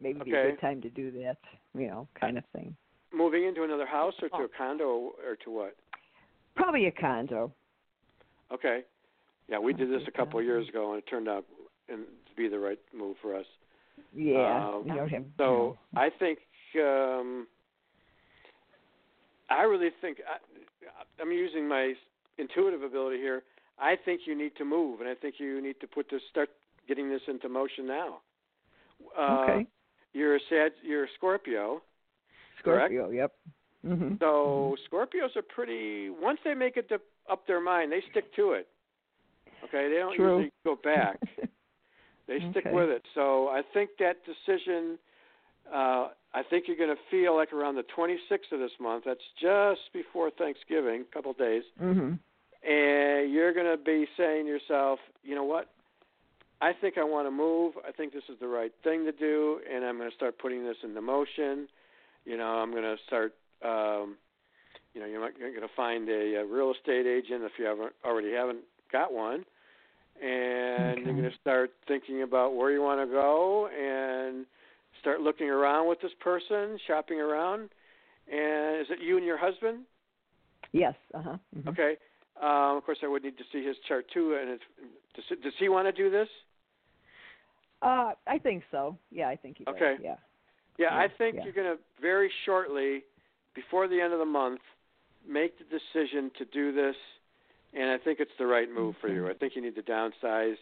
maybe 0.01 0.19
be 0.23 0.31
a 0.31 0.51
good 0.51 0.61
time 0.61 0.81
to 0.81 0.89
do 0.89 1.11
that, 1.11 1.37
you 1.77 1.87
know, 1.87 2.07
kind 2.19 2.37
of 2.37 2.43
thing. 2.53 2.75
Moving 3.13 3.45
into 3.45 3.63
another 3.63 3.85
house 3.85 4.13
or 4.21 4.29
to 4.29 4.45
a 4.45 4.47
condo 4.57 5.13
or 5.25 5.35
to 5.43 5.51
what? 5.51 5.75
Probably 6.55 6.87
a 6.87 6.91
condo. 6.91 7.51
Okay. 8.51 8.81
Yeah, 9.47 9.59
we 9.59 9.73
did 9.73 9.89
this 9.89 10.01
a 10.07 10.11
couple 10.11 10.39
of 10.39 10.45
years 10.45 10.67
ago, 10.67 10.91
and 10.91 10.99
it 10.99 11.05
turned 11.09 11.29
out 11.29 11.45
and 11.89 11.99
to 11.99 12.35
be 12.35 12.49
the 12.49 12.59
right 12.59 12.79
move 12.93 13.15
for 13.21 13.35
us. 13.35 13.45
Yeah. 14.13 14.71
Um, 14.75 15.07
him. 15.07 15.33
So 15.37 15.77
I 15.95 16.09
think 16.09 16.39
um, 16.75 17.47
I 19.49 19.63
really 19.63 19.89
think 20.01 20.17
I, 20.27 21.21
I'm 21.21 21.31
using 21.31 21.67
my 21.67 21.93
intuitive 22.37 22.83
ability 22.83 23.17
here. 23.17 23.43
I 23.79 23.95
think 24.03 24.21
you 24.25 24.37
need 24.37 24.55
to 24.57 24.65
move, 24.65 24.99
and 24.99 25.09
I 25.09 25.15
think 25.15 25.35
you 25.39 25.61
need 25.61 25.79
to 25.81 25.87
put 25.87 26.07
this 26.11 26.21
start 26.29 26.49
getting 26.87 27.09
this 27.09 27.21
into 27.27 27.47
motion 27.47 27.87
now. 27.87 28.17
Uh, 29.17 29.43
okay. 29.43 29.67
You're 30.13 30.35
a 30.37 30.39
sad, 30.49 30.71
you're 30.83 31.05
a 31.05 31.07
Scorpio. 31.15 31.81
correct? 32.63 32.93
Scorpio, 32.93 33.09
yep. 33.11 33.31
hmm 33.85 34.15
So 34.19 34.75
Scorpios 34.91 35.35
are 35.35 35.41
pretty. 35.43 36.09
Once 36.09 36.39
they 36.43 36.53
make 36.53 36.77
it 36.77 36.89
to, 36.89 36.99
up 37.29 37.45
their 37.47 37.61
mind, 37.61 37.91
they 37.91 38.01
stick 38.11 38.33
to 38.35 38.53
it. 38.53 38.67
Okay, 39.63 39.89
they 39.89 39.97
don't 39.97 40.15
True. 40.15 40.37
usually 40.37 40.51
go 40.65 40.75
back. 40.83 41.17
they 42.27 42.39
stick 42.51 42.65
Okay. 42.65 42.75
with 42.75 42.89
it. 42.89 43.03
So 43.15 43.47
I 43.47 43.61
think 43.73 43.91
that 43.99 44.17
decision. 44.25 44.97
Uh, 45.71 46.09
I 46.33 46.43
think 46.49 46.65
you're 46.67 46.77
going 46.77 46.95
to 46.95 47.01
feel 47.11 47.35
like 47.35 47.51
around 47.51 47.75
the 47.75 47.83
26th 47.97 48.53
of 48.53 48.59
this 48.59 48.71
month. 48.79 49.03
That's 49.05 49.19
just 49.41 49.81
before 49.93 50.31
Thanksgiving, 50.31 51.01
a 51.09 51.13
couple 51.13 51.31
of 51.31 51.37
days, 51.37 51.63
hmm 51.79 52.13
and 52.63 53.31
you're 53.31 53.53
going 53.53 53.65
to 53.65 53.81
be 53.83 54.05
saying 54.17 54.45
to 54.45 54.49
yourself, 54.51 54.99
you 55.23 55.35
know 55.35 55.43
what? 55.43 55.69
I 56.61 56.71
think 56.73 56.97
I 56.97 57.03
want 57.03 57.27
to 57.27 57.31
move. 57.31 57.73
I 57.87 57.91
think 57.91 58.13
this 58.13 58.23
is 58.29 58.39
the 58.39 58.47
right 58.47 58.71
thing 58.83 59.05
to 59.05 59.11
do, 59.11 59.59
and 59.71 59.85
I'm 59.85 59.97
going 59.97 60.09
to 60.09 60.15
start 60.15 60.39
putting 60.39 60.63
this 60.65 60.77
into 60.83 61.01
motion. 61.01 61.67
You 62.25 62.37
know, 62.37 62.47
I'm 62.47 62.71
going 62.71 62.83
to 62.83 62.95
start. 63.05 63.33
Um, 63.63 64.17
you 64.93 65.01
know, 65.01 65.07
you're, 65.07 65.21
not- 65.21 65.37
going 65.39 65.53
to 65.53 65.67
find 65.75 66.09
a, 66.09 66.35
a 66.41 66.45
real 66.45 66.71
estate 66.71 67.05
agent 67.05 67.43
if 67.43 67.51
you 67.59 67.65
haven't 67.65 67.93
already 68.03 68.31
haven't 68.33 68.61
got 68.91 69.13
one, 69.13 69.45
and 70.21 71.05
you're 71.05 71.13
going 71.15 71.29
to 71.29 71.37
start 71.39 71.71
thinking 71.87 72.23
about 72.23 72.55
where 72.55 72.71
you 72.71 72.81
want 72.81 72.99
to 73.01 73.05
go 73.05 73.67
and 73.67 74.45
start 74.99 75.21
looking 75.21 75.49
around 75.49 75.87
with 75.87 76.01
this 76.01 76.11
person, 76.19 76.79
shopping 76.87 77.19
around. 77.19 77.69
And 78.31 78.81
is 78.81 78.87
it 78.89 78.99
you 79.01 79.17
and 79.17 79.25
your 79.25 79.37
husband? 79.37 79.83
Yes. 80.73 80.95
Uh 81.13 81.21
huh. 81.21 81.37
hmm 81.61 81.69
Okay. 81.69 81.95
Um, 82.41 82.77
of 82.77 82.83
course, 82.85 82.99
I 83.03 83.07
would 83.07 83.23
need 83.23 83.37
to 83.37 83.43
see 83.51 83.65
his 83.65 83.75
chart 83.87 84.05
too. 84.13 84.37
And 84.39 84.49
it's, 84.51 84.63
does, 85.15 85.37
does 85.43 85.53
he 85.59 85.69
want 85.69 85.87
to 85.87 85.91
do 85.91 86.09
this? 86.11 86.27
Uh, 87.81 88.11
I 88.25 88.39
think 88.39 88.63
so. 88.71 88.97
Yeah, 89.11 89.29
I 89.29 89.35
think 89.35 89.57
he 89.59 89.63
does. 89.63 89.75
Okay. 89.75 89.95
Yeah. 90.01 90.15
Yeah, 90.77 90.93
I 90.93 91.07
think 91.17 91.35
yeah. 91.35 91.43
you're 91.43 91.53
going 91.53 91.75
to 91.75 91.81
very 91.99 92.31
shortly, 92.45 93.03
before 93.55 93.87
the 93.87 93.99
end 93.99 94.13
of 94.13 94.19
the 94.19 94.25
month, 94.25 94.61
make 95.27 95.57
the 95.57 95.65
decision 95.65 96.31
to 96.37 96.45
do 96.45 96.71
this, 96.71 96.95
and 97.73 97.89
I 97.89 97.97
think 97.97 98.19
it's 98.19 98.31
the 98.37 98.45
right 98.45 98.67
move 98.71 98.95
for 99.01 99.09
you. 99.09 99.27
I 99.27 99.33
think 99.33 99.55
you 99.55 99.61
need 99.61 99.75
to 99.75 99.81
downsize. 99.81 100.55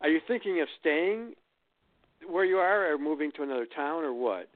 Are 0.00 0.08
you 0.08 0.20
thinking 0.26 0.60
of 0.60 0.68
staying 0.80 1.34
where 2.28 2.44
you 2.44 2.56
are, 2.56 2.92
or 2.92 2.98
moving 2.98 3.30
to 3.36 3.42
another 3.42 3.66
town, 3.66 4.02
or 4.02 4.12
what? 4.12 4.48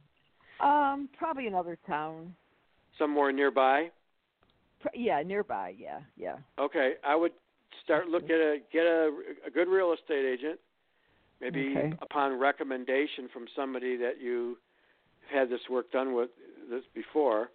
Um, 0.60 1.08
probably 1.16 1.46
another 1.46 1.78
town. 1.86 2.34
Somewhere 2.98 3.32
nearby? 3.32 3.90
Yeah, 4.94 5.22
nearby. 5.22 5.74
Yeah, 5.78 6.00
yeah. 6.16 6.36
Okay, 6.58 6.94
I 7.04 7.14
would 7.14 7.32
start 7.84 8.08
look 8.08 8.24
at 8.24 8.30
a 8.30 8.58
get 8.72 8.84
a, 8.84 9.10
a 9.46 9.50
good 9.50 9.68
real 9.68 9.92
estate 9.92 10.26
agent, 10.26 10.58
maybe 11.40 11.74
Okay. 11.76 11.92
upon 12.02 12.38
recommendation 12.38 13.28
from 13.32 13.46
somebody 13.56 13.96
that 13.96 14.20
you 14.20 14.58
had 15.32 15.48
this 15.48 15.60
work 15.70 15.90
done 15.92 16.12
with 16.14 16.30
this 16.68 16.84
before, 16.94 17.50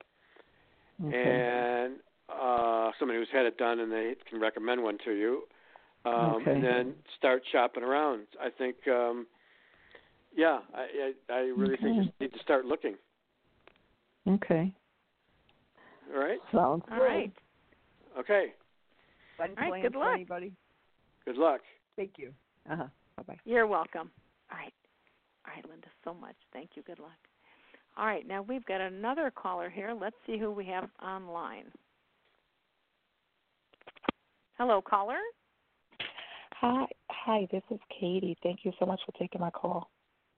Okay. 1.06 1.84
and 1.84 1.99
uh, 2.30 2.91
somebody 2.98 3.20
who's 3.20 3.30
had 3.32 3.45
it 3.45 3.57
done 3.57 3.80
and 3.80 3.91
they 3.91 4.16
can 4.30 4.40
recommend 4.40 4.82
one 4.82 4.98
to 5.06 5.12
you, 5.12 5.48
um, 6.06 6.14
Okay. 6.41 6.52
and 6.52 6.64
then 6.64 6.95
start 7.18 7.44
shopping 7.52 7.84
around. 7.84 8.28
I 8.40 8.49
think, 8.49 8.76
um, 8.88 9.28
yeah, 10.36 10.60
I 10.74 11.12
I, 11.30 11.34
I 11.34 11.40
really 11.56 11.78
think 11.78 11.98
you 11.98 12.12
need 12.20 12.34
to 12.34 12.40
start 12.40 12.66
looking. 12.66 12.95
Okay. 14.28 14.74
All 16.14 16.20
right, 16.20 16.40
Sounds 16.52 16.84
All 16.91 16.98
good. 16.98 17.03
right. 17.03 17.34
okay, 18.18 18.53
Any 19.40 19.56
All 19.57 19.72
right, 19.72 19.82
good 19.84 19.95
luck. 19.95 20.14
Anybody? 20.16 20.53
good 21.26 21.38
luck. 21.38 21.62
Thank 21.95 22.18
you. 22.18 22.34
Uh 22.70 22.76
huh. 22.76 22.88
Bye 23.17 23.23
bye. 23.27 23.39
You're 23.45 23.67
welcome. 23.67 24.11
All 24.51 24.57
right. 24.57 24.73
All 25.47 25.53
right, 25.55 25.69
Linda, 25.69 25.87
so 26.03 26.13
much. 26.13 26.35
Thank 26.53 26.71
you. 26.75 26.83
Good 26.83 26.99
luck. 26.99 27.11
All 27.97 28.05
right, 28.05 28.27
now 28.27 28.41
we've 28.41 28.65
got 28.65 28.81
another 28.81 29.31
caller 29.31 29.69
here. 29.69 29.93
Let's 29.99 30.15
see 30.27 30.37
who 30.37 30.51
we 30.51 30.65
have 30.65 30.89
online. 31.01 31.65
Hello, 34.57 34.81
caller. 34.81 35.19
Hi, 36.59 36.85
hi. 37.09 37.47
This 37.51 37.61
is 37.71 37.79
Katie. 37.99 38.37
Thank 38.43 38.59
you 38.63 38.71
so 38.79 38.85
much 38.85 38.99
for 39.05 39.11
taking 39.19 39.39
my 39.39 39.49
call. 39.49 39.89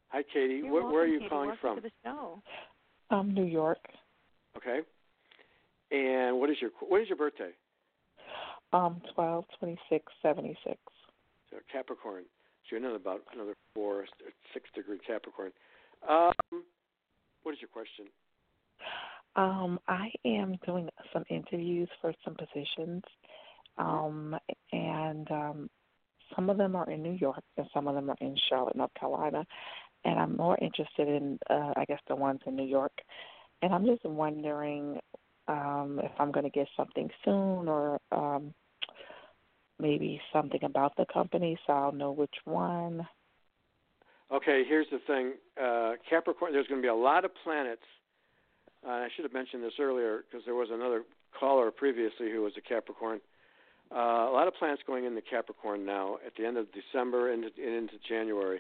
Hi, 0.09 0.23
Katie. 0.33 0.61
You're 0.63 0.71
Where, 0.71 0.85
where 0.85 1.03
are 1.03 1.07
you 1.07 1.19
Katie. 1.19 1.29
calling 1.29 1.47
Welcome 1.49 1.61
from? 1.61 1.75
To 1.77 1.81
the 1.81 1.91
show. 2.03 2.41
Um, 3.09 3.33
New 3.33 3.45
York. 3.45 3.79
Okay. 4.57 4.79
And 5.91 6.39
what 6.39 6.49
is 6.49 6.57
your 6.59 6.71
what 6.87 7.01
is 7.01 7.07
your 7.07 7.17
birthday? 7.17 7.51
Um, 8.73 9.01
twelve 9.15 9.45
twenty 9.57 9.79
six 9.89 10.05
seventy 10.21 10.57
six. 10.65 10.77
So 11.49 11.57
Capricorn. 11.71 12.23
So 12.69 12.95
about 12.95 13.21
another 13.33 13.55
four 13.73 14.05
six 14.53 14.69
degree 14.75 14.99
Capricorn. 15.05 15.51
Um, 16.07 16.33
what 17.43 17.53
is 17.53 17.61
your 17.61 17.69
question? 17.69 18.05
Um, 19.35 19.79
I 19.87 20.11
am 20.25 20.57
doing 20.65 20.89
some 21.13 21.23
interviews 21.29 21.89
for 22.01 22.13
some 22.25 22.35
positions, 22.35 23.03
um, 23.77 24.35
and 24.71 25.29
um, 25.31 25.69
some 26.35 26.49
of 26.49 26.57
them 26.57 26.75
are 26.75 26.89
in 26.89 27.01
New 27.01 27.17
York 27.19 27.43
and 27.57 27.67
some 27.73 27.87
of 27.87 27.95
them 27.95 28.09
are 28.09 28.17
in 28.19 28.35
Charlotte, 28.49 28.75
North 28.75 28.93
Carolina. 28.99 29.45
And 30.03 30.19
I'm 30.19 30.37
more 30.37 30.57
interested 30.61 31.07
in, 31.07 31.39
uh, 31.49 31.73
I 31.75 31.85
guess, 31.87 31.99
the 32.07 32.15
ones 32.15 32.41
in 32.45 32.55
New 32.55 32.65
York. 32.65 32.93
And 33.61 33.73
I'm 33.73 33.85
just 33.85 34.05
wondering 34.05 34.99
um, 35.47 35.99
if 36.03 36.11
I'm 36.19 36.31
going 36.31 36.43
to 36.43 36.49
get 36.49 36.67
something 36.75 37.09
soon 37.23 37.67
or 37.67 37.99
um, 38.11 38.53
maybe 39.79 40.19
something 40.33 40.63
about 40.63 40.95
the 40.97 41.05
company, 41.11 41.57
so 41.65 41.73
I'll 41.73 41.91
know 41.91 42.11
which 42.11 42.33
one. 42.45 43.07
Okay, 44.31 44.63
here's 44.67 44.87
the 44.91 44.99
thing. 45.07 45.33
Uh, 45.61 45.93
Capricorn, 46.09 46.51
there's 46.51 46.67
going 46.67 46.81
to 46.81 46.85
be 46.85 46.89
a 46.89 46.95
lot 46.95 47.23
of 47.25 47.31
planets. 47.43 47.81
Uh, 48.85 48.89
I 48.91 49.07
should 49.15 49.23
have 49.23 49.33
mentioned 49.33 49.63
this 49.63 49.73
earlier 49.79 50.23
because 50.29 50.45
there 50.45 50.55
was 50.55 50.69
another 50.71 51.03
caller 51.39 51.71
previously 51.71 52.29
who 52.31 52.41
was 52.41 52.53
a 52.57 52.61
Capricorn. 52.61 53.19
Uh, 53.89 54.27
a 54.29 54.33
lot 54.33 54.47
of 54.47 54.53
planets 54.55 54.81
going 54.85 55.05
into 55.05 55.21
Capricorn 55.21 55.85
now 55.85 56.17
at 56.25 56.33
the 56.37 56.45
end 56.45 56.57
of 56.57 56.67
December 56.73 57.31
and 57.31 57.45
into, 57.45 57.77
into 57.77 57.93
January. 58.07 58.59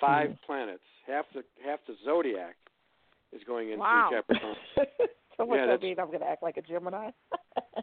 5 0.00 0.30
Mhm. 0.30 0.38
planets, 0.44 0.82
half 1.06 1.24
the 1.32 1.42
half 1.64 1.78
the 1.86 1.94
zodiac 2.04 2.56
is 3.32 3.42
going 3.44 3.68
into 3.68 3.78
Wow. 3.80 4.10
Capricorn. 4.10 4.56
so 5.36 5.44
what 5.44 5.56
Yeah, 5.56 5.66
that 5.66 5.82
mean? 5.82 5.98
I'm 5.98 6.06
going 6.06 6.20
to 6.20 6.26
act 6.26 6.42
like 6.42 6.56
a 6.56 6.62
Gemini? 6.62 7.10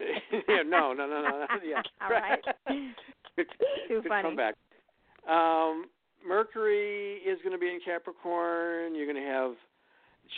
yeah, 0.48 0.62
no, 0.66 0.92
no, 0.92 1.06
no, 1.06 1.22
no. 1.22 1.46
Yeah, 1.64 1.82
All 2.02 2.10
right. 2.10 2.40
good, 3.36 3.46
Too 3.88 4.00
good 4.02 4.08
funny. 4.08 4.22
comeback. 4.22 4.54
Um, 5.28 5.86
Mercury 6.26 7.16
is 7.26 7.38
going 7.42 7.52
to 7.52 7.58
be 7.58 7.68
in 7.68 7.80
Capricorn. 7.84 8.94
You're 8.94 9.06
going 9.10 9.22
to 9.22 9.30
have 9.30 9.52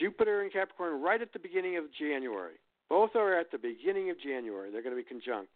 Jupiter 0.01 0.43
in 0.43 0.51
Capricorn 0.51 1.01
right 1.02 1.20
at 1.22 1.32
the 1.32 1.38
beginning 1.38 1.76
of 1.76 1.84
January. 1.98 2.55
Both 2.88 3.16
are 3.16 3.38
at 3.38 3.51
the 3.51 3.59
beginning 3.59 4.10
of 4.10 4.16
January. 4.20 4.70
They're 4.70 4.82
going 4.82 4.97
to 4.97 5.02
be 5.02 5.09
conjunct. 5.09 5.51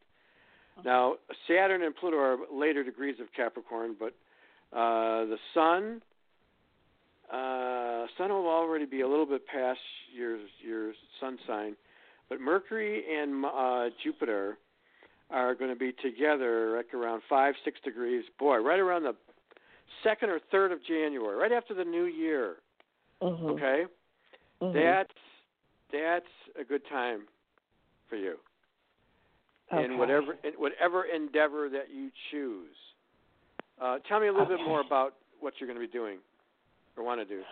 Now, 0.85 1.15
Saturn 1.47 1.82
and 1.82 1.95
Pluto 1.95 2.16
are 2.16 2.39
later 2.53 2.82
degrees 2.82 3.16
of 3.20 3.27
Capricorn, 3.37 3.97
but 3.99 4.15
uh, 4.73 5.27
the 5.27 5.37
Sun, 5.53 6.01
uh, 7.32 8.07
Sun 8.19 8.31
will 8.31 8.48
already 8.48 8.86
be 8.86 9.02
a 9.02 9.09
little 9.09 9.27
bit 9.27 9.47
past 9.47 9.78
your 10.15 10.39
your 10.65 10.93
Sun 11.20 11.39
sign, 11.47 11.77
but 12.28 12.40
Mercury 12.40 13.05
and 13.16 13.44
uh, 13.44 13.86
Jupiter 14.02 14.59
are 15.31 15.55
going 15.55 15.70
to 15.70 15.78
be 15.78 15.93
together 16.02 16.77
like 16.77 16.93
around 16.93 17.23
five 17.28 17.55
six 17.65 17.78
degrees. 17.85 18.24
Boy, 18.39 18.57
right 18.57 18.81
around 18.81 19.05
the 19.05 19.15
second 20.02 20.31
or 20.31 20.40
third 20.51 20.73
of 20.73 20.78
January, 20.85 21.36
right 21.36 21.52
after 21.52 21.74
the 21.74 21.85
New 21.85 22.07
Year. 22.07 22.57
Mm-hmm. 23.23 23.47
Okay, 23.47 23.85
Mhm. 24.62 24.73
that's 24.73 25.19
that's 25.93 26.32
a 26.59 26.65
good 26.65 26.82
time 26.89 27.23
for 28.09 28.16
you 28.16 28.36
Okay. 29.73 29.85
in 29.85 29.98
whatever 29.98 30.36
in 30.43 30.55
whatever 30.55 31.05
endeavor 31.05 31.69
that 31.69 31.90
you 31.90 32.11
choose. 32.31 32.77
Uh, 33.81 33.98
tell 34.09 34.20
me 34.20 34.27
a 34.27 34.32
little 34.32 34.47
bit 34.47 34.61
more 34.61 34.81
about 34.81 35.15
what 35.39 35.55
you're 35.59 35.66
going 35.69 35.81
to 35.81 35.86
be 35.86 35.90
doing 35.93 36.19
or 37.01 37.05
want 37.05 37.21
to 37.21 37.25
do. 37.25 37.43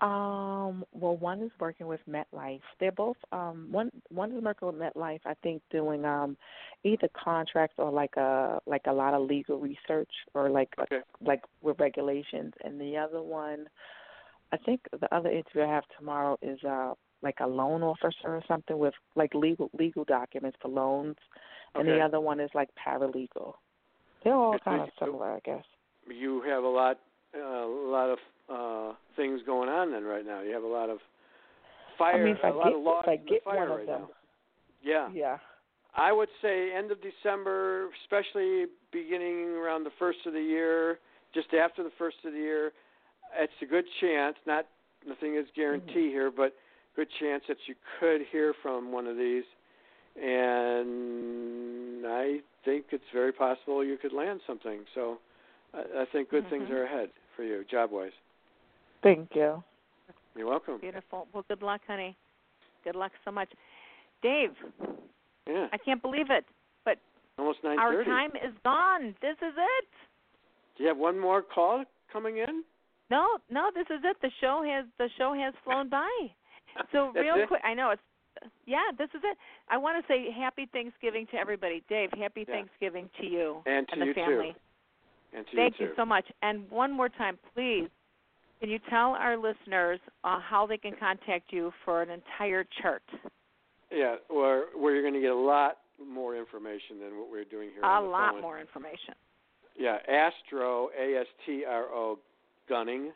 Um, 0.00 0.84
well, 0.92 1.16
one 1.16 1.42
is 1.42 1.50
working 1.58 1.88
with 1.88 2.00
MetLife. 2.08 2.60
They're 2.78 2.92
both 2.92 3.16
um 3.32 3.66
one 3.70 3.90
one 4.10 4.30
is 4.30 4.42
working 4.42 4.68
with 4.68 4.76
MetLife. 4.76 5.20
I 5.24 5.34
think 5.42 5.60
doing 5.70 6.04
um 6.04 6.36
either 6.84 7.08
contracts 7.20 7.74
or 7.78 7.90
like 7.90 8.16
a 8.16 8.60
like 8.66 8.82
a 8.86 8.92
lot 8.92 9.14
of 9.14 9.22
legal 9.22 9.58
research 9.58 10.10
or 10.34 10.50
like 10.50 10.68
Okay. 10.80 11.00
like 11.20 11.42
with 11.62 11.80
regulations. 11.80 12.52
And 12.64 12.80
the 12.80 12.96
other 12.96 13.22
one, 13.22 13.66
I 14.52 14.56
think 14.58 14.82
the 14.92 15.12
other 15.12 15.30
interview 15.30 15.62
I 15.62 15.74
have 15.74 15.84
tomorrow 15.98 16.38
is 16.42 16.62
uh 16.62 16.94
like 17.22 17.38
a 17.40 17.46
loan 17.46 17.82
officer 17.82 18.28
or 18.28 18.42
something 18.46 18.78
with 18.78 18.94
like 19.16 19.34
legal 19.34 19.68
legal 19.76 20.04
documents 20.04 20.58
for 20.62 20.68
loans. 20.68 21.16
And 21.74 21.88
the 21.88 22.00
other 22.00 22.20
one 22.20 22.38
is 22.38 22.50
like 22.54 22.68
paralegal. 22.76 23.54
They're 24.22 24.34
all 24.34 24.58
kind 24.60 24.82
of 24.82 24.88
similar, 25.00 25.32
I 25.32 25.40
guess. 25.44 25.64
You 26.08 26.40
have 26.42 26.62
a 26.62 26.68
lot 26.68 27.00
uh, 27.36 27.40
a 27.40 27.90
lot 27.90 28.10
of 28.10 28.18
uh, 28.52 28.92
things 29.16 29.40
going 29.46 29.68
on 29.68 29.92
then 29.92 30.04
right 30.04 30.24
now. 30.24 30.40
You 30.40 30.52
have 30.54 30.62
a 30.62 30.66
lot 30.66 30.90
of 30.90 30.98
fire, 31.98 32.20
I 32.22 32.24
mean, 32.24 32.36
if 32.36 32.44
I 32.44 32.48
a 32.48 32.52
lot 32.52 32.64
get 32.64 32.74
of 32.76 32.82
logs 32.82 33.06
if 33.06 33.08
I 33.08 33.12
in 33.14 33.24
the 33.24 33.30
get 33.30 33.44
fire 33.44 33.56
one 33.58 33.68
right 33.70 33.80
of 33.80 33.86
them, 33.86 34.00
now. 34.02 34.08
Yeah. 34.82 35.08
yeah. 35.12 35.38
I 35.96 36.12
would 36.12 36.28
say 36.42 36.72
end 36.72 36.92
of 36.92 36.98
December, 37.02 37.88
especially 38.04 38.66
beginning 38.92 39.56
around 39.56 39.84
the 39.84 39.90
first 39.98 40.18
of 40.26 40.32
the 40.32 40.40
year, 40.40 40.98
just 41.34 41.52
after 41.54 41.82
the 41.82 41.90
first 41.98 42.16
of 42.24 42.32
the 42.32 42.38
year. 42.38 42.72
It's 43.38 43.52
a 43.62 43.66
good 43.66 43.84
chance, 44.00 44.36
not 44.46 44.66
nothing 45.06 45.36
is 45.36 45.46
guaranteed 45.54 46.10
here, 46.10 46.30
but 46.34 46.54
good 46.96 47.08
chance 47.20 47.42
that 47.48 47.58
you 47.66 47.74
could 48.00 48.22
hear 48.32 48.54
from 48.62 48.90
one 48.92 49.06
of 49.06 49.16
these. 49.16 49.44
And 50.16 52.06
I 52.06 52.38
think 52.64 52.86
it's 52.90 53.04
very 53.12 53.32
possible 53.32 53.84
you 53.84 53.98
could 53.98 54.12
land 54.12 54.40
something. 54.46 54.80
So 54.94 55.18
I, 55.74 56.02
I 56.02 56.04
think 56.12 56.30
good 56.30 56.48
things 56.48 56.68
Mhm. 56.68 56.72
are 56.72 56.84
ahead 56.84 57.10
for 57.36 57.42
you, 57.44 57.64
job 57.70 57.90
wise. 57.90 58.12
Thank 59.02 59.30
you. 59.34 59.62
You're 60.36 60.46
welcome. 60.48 60.78
Beautiful. 60.80 61.26
Well, 61.32 61.44
good 61.48 61.62
luck, 61.62 61.80
honey. 61.86 62.16
Good 62.84 62.96
luck 62.96 63.12
so 63.24 63.30
much. 63.30 63.48
Dave, 64.22 64.50
Yeah. 65.46 65.68
I 65.72 65.78
can't 65.78 66.02
believe 66.02 66.30
it, 66.30 66.44
but 66.84 66.98
Almost 67.38 67.62
nine 67.64 67.78
our 67.78 68.04
time 68.04 68.30
is 68.36 68.52
gone. 68.64 69.14
This 69.22 69.36
is 69.38 69.54
it. 69.56 69.88
Do 70.76 70.82
you 70.82 70.88
have 70.88 70.98
one 70.98 71.18
more 71.18 71.42
call 71.42 71.84
coming 72.12 72.38
in? 72.38 72.64
No, 73.10 73.38
no, 73.50 73.70
this 73.74 73.86
is 73.90 74.00
it. 74.04 74.16
The 74.20 74.30
show 74.40 74.62
has 74.64 74.84
the 74.98 75.08
show 75.16 75.32
has 75.34 75.54
flown 75.64 75.88
by. 76.00 76.10
So 76.92 77.10
That's 77.14 77.22
real 77.24 77.36
it? 77.36 77.48
quick, 77.48 77.62
I 77.64 77.74
know 77.74 77.90
it's 77.90 78.02
yeah, 78.66 78.90
this 78.96 79.08
is 79.14 79.20
it. 79.24 79.36
I 79.68 79.76
want 79.76 80.04
to 80.04 80.12
say 80.12 80.30
happy 80.30 80.66
Thanksgiving 80.72 81.26
to 81.32 81.36
everybody. 81.36 81.82
Dave, 81.88 82.10
happy 82.16 82.44
Yeah. 82.46 82.54
Thanksgiving 82.54 83.08
to 83.20 83.26
you 83.26 83.62
And 83.66 83.88
to 83.88 83.98
the 83.98 84.06
you 84.06 84.14
too. 84.14 84.20
family. 84.20 84.54
And 85.32 85.46
to 85.46 85.56
Thank 85.56 85.80
you 85.80 85.86
you 85.86 85.92
so 85.96 86.04
much. 86.04 86.24
And 86.42 86.70
one 86.70 86.92
more 86.92 87.08
time, 87.08 87.38
please, 87.54 87.88
can 88.60 88.70
you 88.70 88.78
tell 88.90 89.10
our 89.10 89.36
listeners 89.36 90.00
uh, 90.24 90.40
how 90.40 90.66
they 90.66 90.78
can 90.78 90.92
contact 90.98 91.52
you 91.52 91.72
for 91.84 92.02
an 92.02 92.10
entire 92.10 92.64
chart? 92.82 93.02
Yeah, 93.90 94.16
where 94.28 94.66
where 94.76 94.94
you're 94.94 95.02
going 95.02 95.14
to 95.14 95.20
get 95.20 95.30
a 95.30 95.34
lot 95.34 95.78
more 96.04 96.36
information 96.36 97.00
than 97.00 97.18
what 97.18 97.30
we're 97.30 97.44
doing 97.44 97.70
here. 97.72 97.82
A 97.82 98.00
lot 98.00 98.34
phone. 98.34 98.42
more 98.42 98.60
information. 98.60 99.14
Yeah, 99.78 99.98
Astro 100.08 100.88
A 100.98 101.20
S 101.20 101.26
T 101.46 101.64
R 101.68 101.84
O 101.84 102.18
Gunning. 102.68 103.12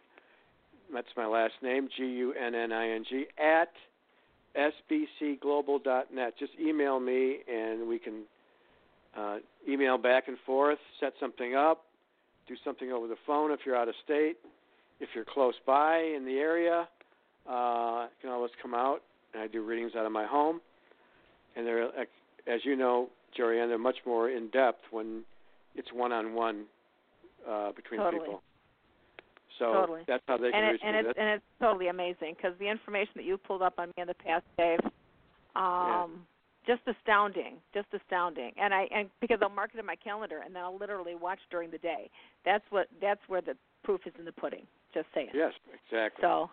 That's 0.92 1.08
my 1.16 1.26
last 1.26 1.54
name, 1.62 1.88
G 1.96 2.04
U 2.04 2.34
N 2.34 2.54
N 2.54 2.72
I 2.72 2.90
N 2.90 3.04
G 3.08 3.26
at 3.38 3.72
sbcglobal.net. 4.56 6.34
Just 6.38 6.52
email 6.60 7.00
me 7.00 7.38
and 7.50 7.88
we 7.88 7.98
can 7.98 8.22
uh, 9.16 9.36
email 9.68 9.98
back 9.98 10.28
and 10.28 10.36
forth, 10.44 10.78
set 11.00 11.12
something 11.20 11.54
up, 11.54 11.84
do 12.46 12.54
something 12.64 12.92
over 12.92 13.06
the 13.06 13.16
phone 13.26 13.50
if 13.50 13.60
you're 13.64 13.76
out 13.76 13.88
of 13.88 13.94
state. 14.04 14.36
If 15.02 15.08
you're 15.14 15.26
close 15.26 15.54
by 15.66 15.98
in 15.98 16.24
the 16.24 16.38
area, 16.38 16.88
uh, 17.48 18.06
you 18.06 18.22
can 18.22 18.30
always 18.30 18.52
come 18.62 18.72
out 18.72 19.02
and 19.34 19.42
I 19.42 19.48
do 19.48 19.62
readings 19.62 19.92
out 19.96 20.06
of 20.06 20.12
my 20.12 20.26
home. 20.26 20.60
And 21.56 21.66
they're, 21.66 21.88
as 22.46 22.60
you 22.64 22.76
know, 22.76 23.08
Jorianne, 23.38 23.68
they're 23.68 23.78
much 23.78 23.96
more 24.06 24.30
in 24.30 24.48
depth 24.48 24.80
when 24.90 25.24
it's 25.74 25.88
one 25.92 26.12
on 26.12 26.34
one 26.34 26.64
between 27.74 28.00
Totally. 28.00 28.20
people. 28.20 28.42
So 29.58 29.72
Totally. 29.72 30.02
that's 30.08 30.22
how 30.26 30.38
they 30.38 30.50
can 30.50 30.64
and 30.64 30.74
it, 30.74 30.80
and 30.82 30.94
me. 30.94 31.10
it's 31.10 31.18
and 31.18 31.28
it's 31.28 31.44
totally 31.60 31.88
amazing 31.88 32.34
because 32.36 32.58
the 32.58 32.68
information 32.68 33.12
that 33.16 33.24
you 33.24 33.36
pulled 33.36 33.62
up 33.62 33.74
on 33.78 33.88
me 33.88 34.02
in 34.02 34.06
the 34.08 34.14
past, 34.14 34.44
Dave, 34.56 34.80
um, 35.54 36.26
just 36.66 36.80
astounding, 36.86 37.56
just 37.74 37.86
astounding. 37.92 38.52
And 38.60 38.72
I 38.72 38.88
and 38.94 39.10
because 39.20 39.38
I'll 39.42 39.50
mark 39.50 39.70
it 39.74 39.78
in 39.78 39.86
my 39.86 39.96
calendar 39.96 40.40
and 40.44 40.54
then 40.54 40.62
I'll 40.62 40.78
literally 40.78 41.14
watch 41.14 41.38
during 41.50 41.70
the 41.70 41.78
day. 41.78 42.10
That's 42.44 42.64
what 42.70 42.86
that's 43.00 43.20
where 43.28 43.42
the 43.42 43.54
proof 43.82 44.00
is 44.06 44.12
in 44.18 44.24
the 44.24 44.32
pudding. 44.32 44.66
Just 44.94 45.06
saying. 45.14 45.28
yes, 45.34 45.52
exactly. 45.86 46.22
So 46.22 46.50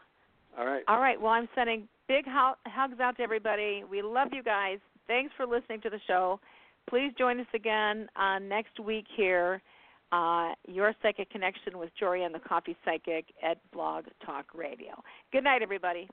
all 0.57 0.65
right. 0.65 0.83
all 0.87 0.99
right. 0.99 1.19
Well, 1.19 1.31
I'm 1.31 1.47
sending 1.55 1.87
big 2.07 2.25
hugs 2.25 2.99
out 2.99 3.17
to 3.17 3.23
everybody. 3.23 3.83
We 3.89 4.01
love 4.01 4.29
you 4.31 4.43
guys. 4.43 4.79
Thanks 5.07 5.31
for 5.37 5.45
listening 5.45 5.81
to 5.81 5.89
the 5.89 5.99
show. 6.07 6.39
Please 6.89 7.11
join 7.17 7.39
us 7.39 7.47
again 7.53 8.07
uh, 8.15 8.39
next 8.39 8.79
week 8.79 9.05
here. 9.15 9.61
Uh, 10.11 10.53
your 10.67 10.93
Psychic 11.03 11.29
Connection 11.29 11.77
with 11.77 11.91
Jorianne 12.01 12.33
the 12.33 12.39
Coffee 12.39 12.75
Psychic 12.83 13.25
at 13.43 13.57
Blog 13.71 14.05
Talk 14.25 14.45
Radio. 14.55 15.03
Good 15.31 15.43
night, 15.43 15.61
everybody. 15.61 16.09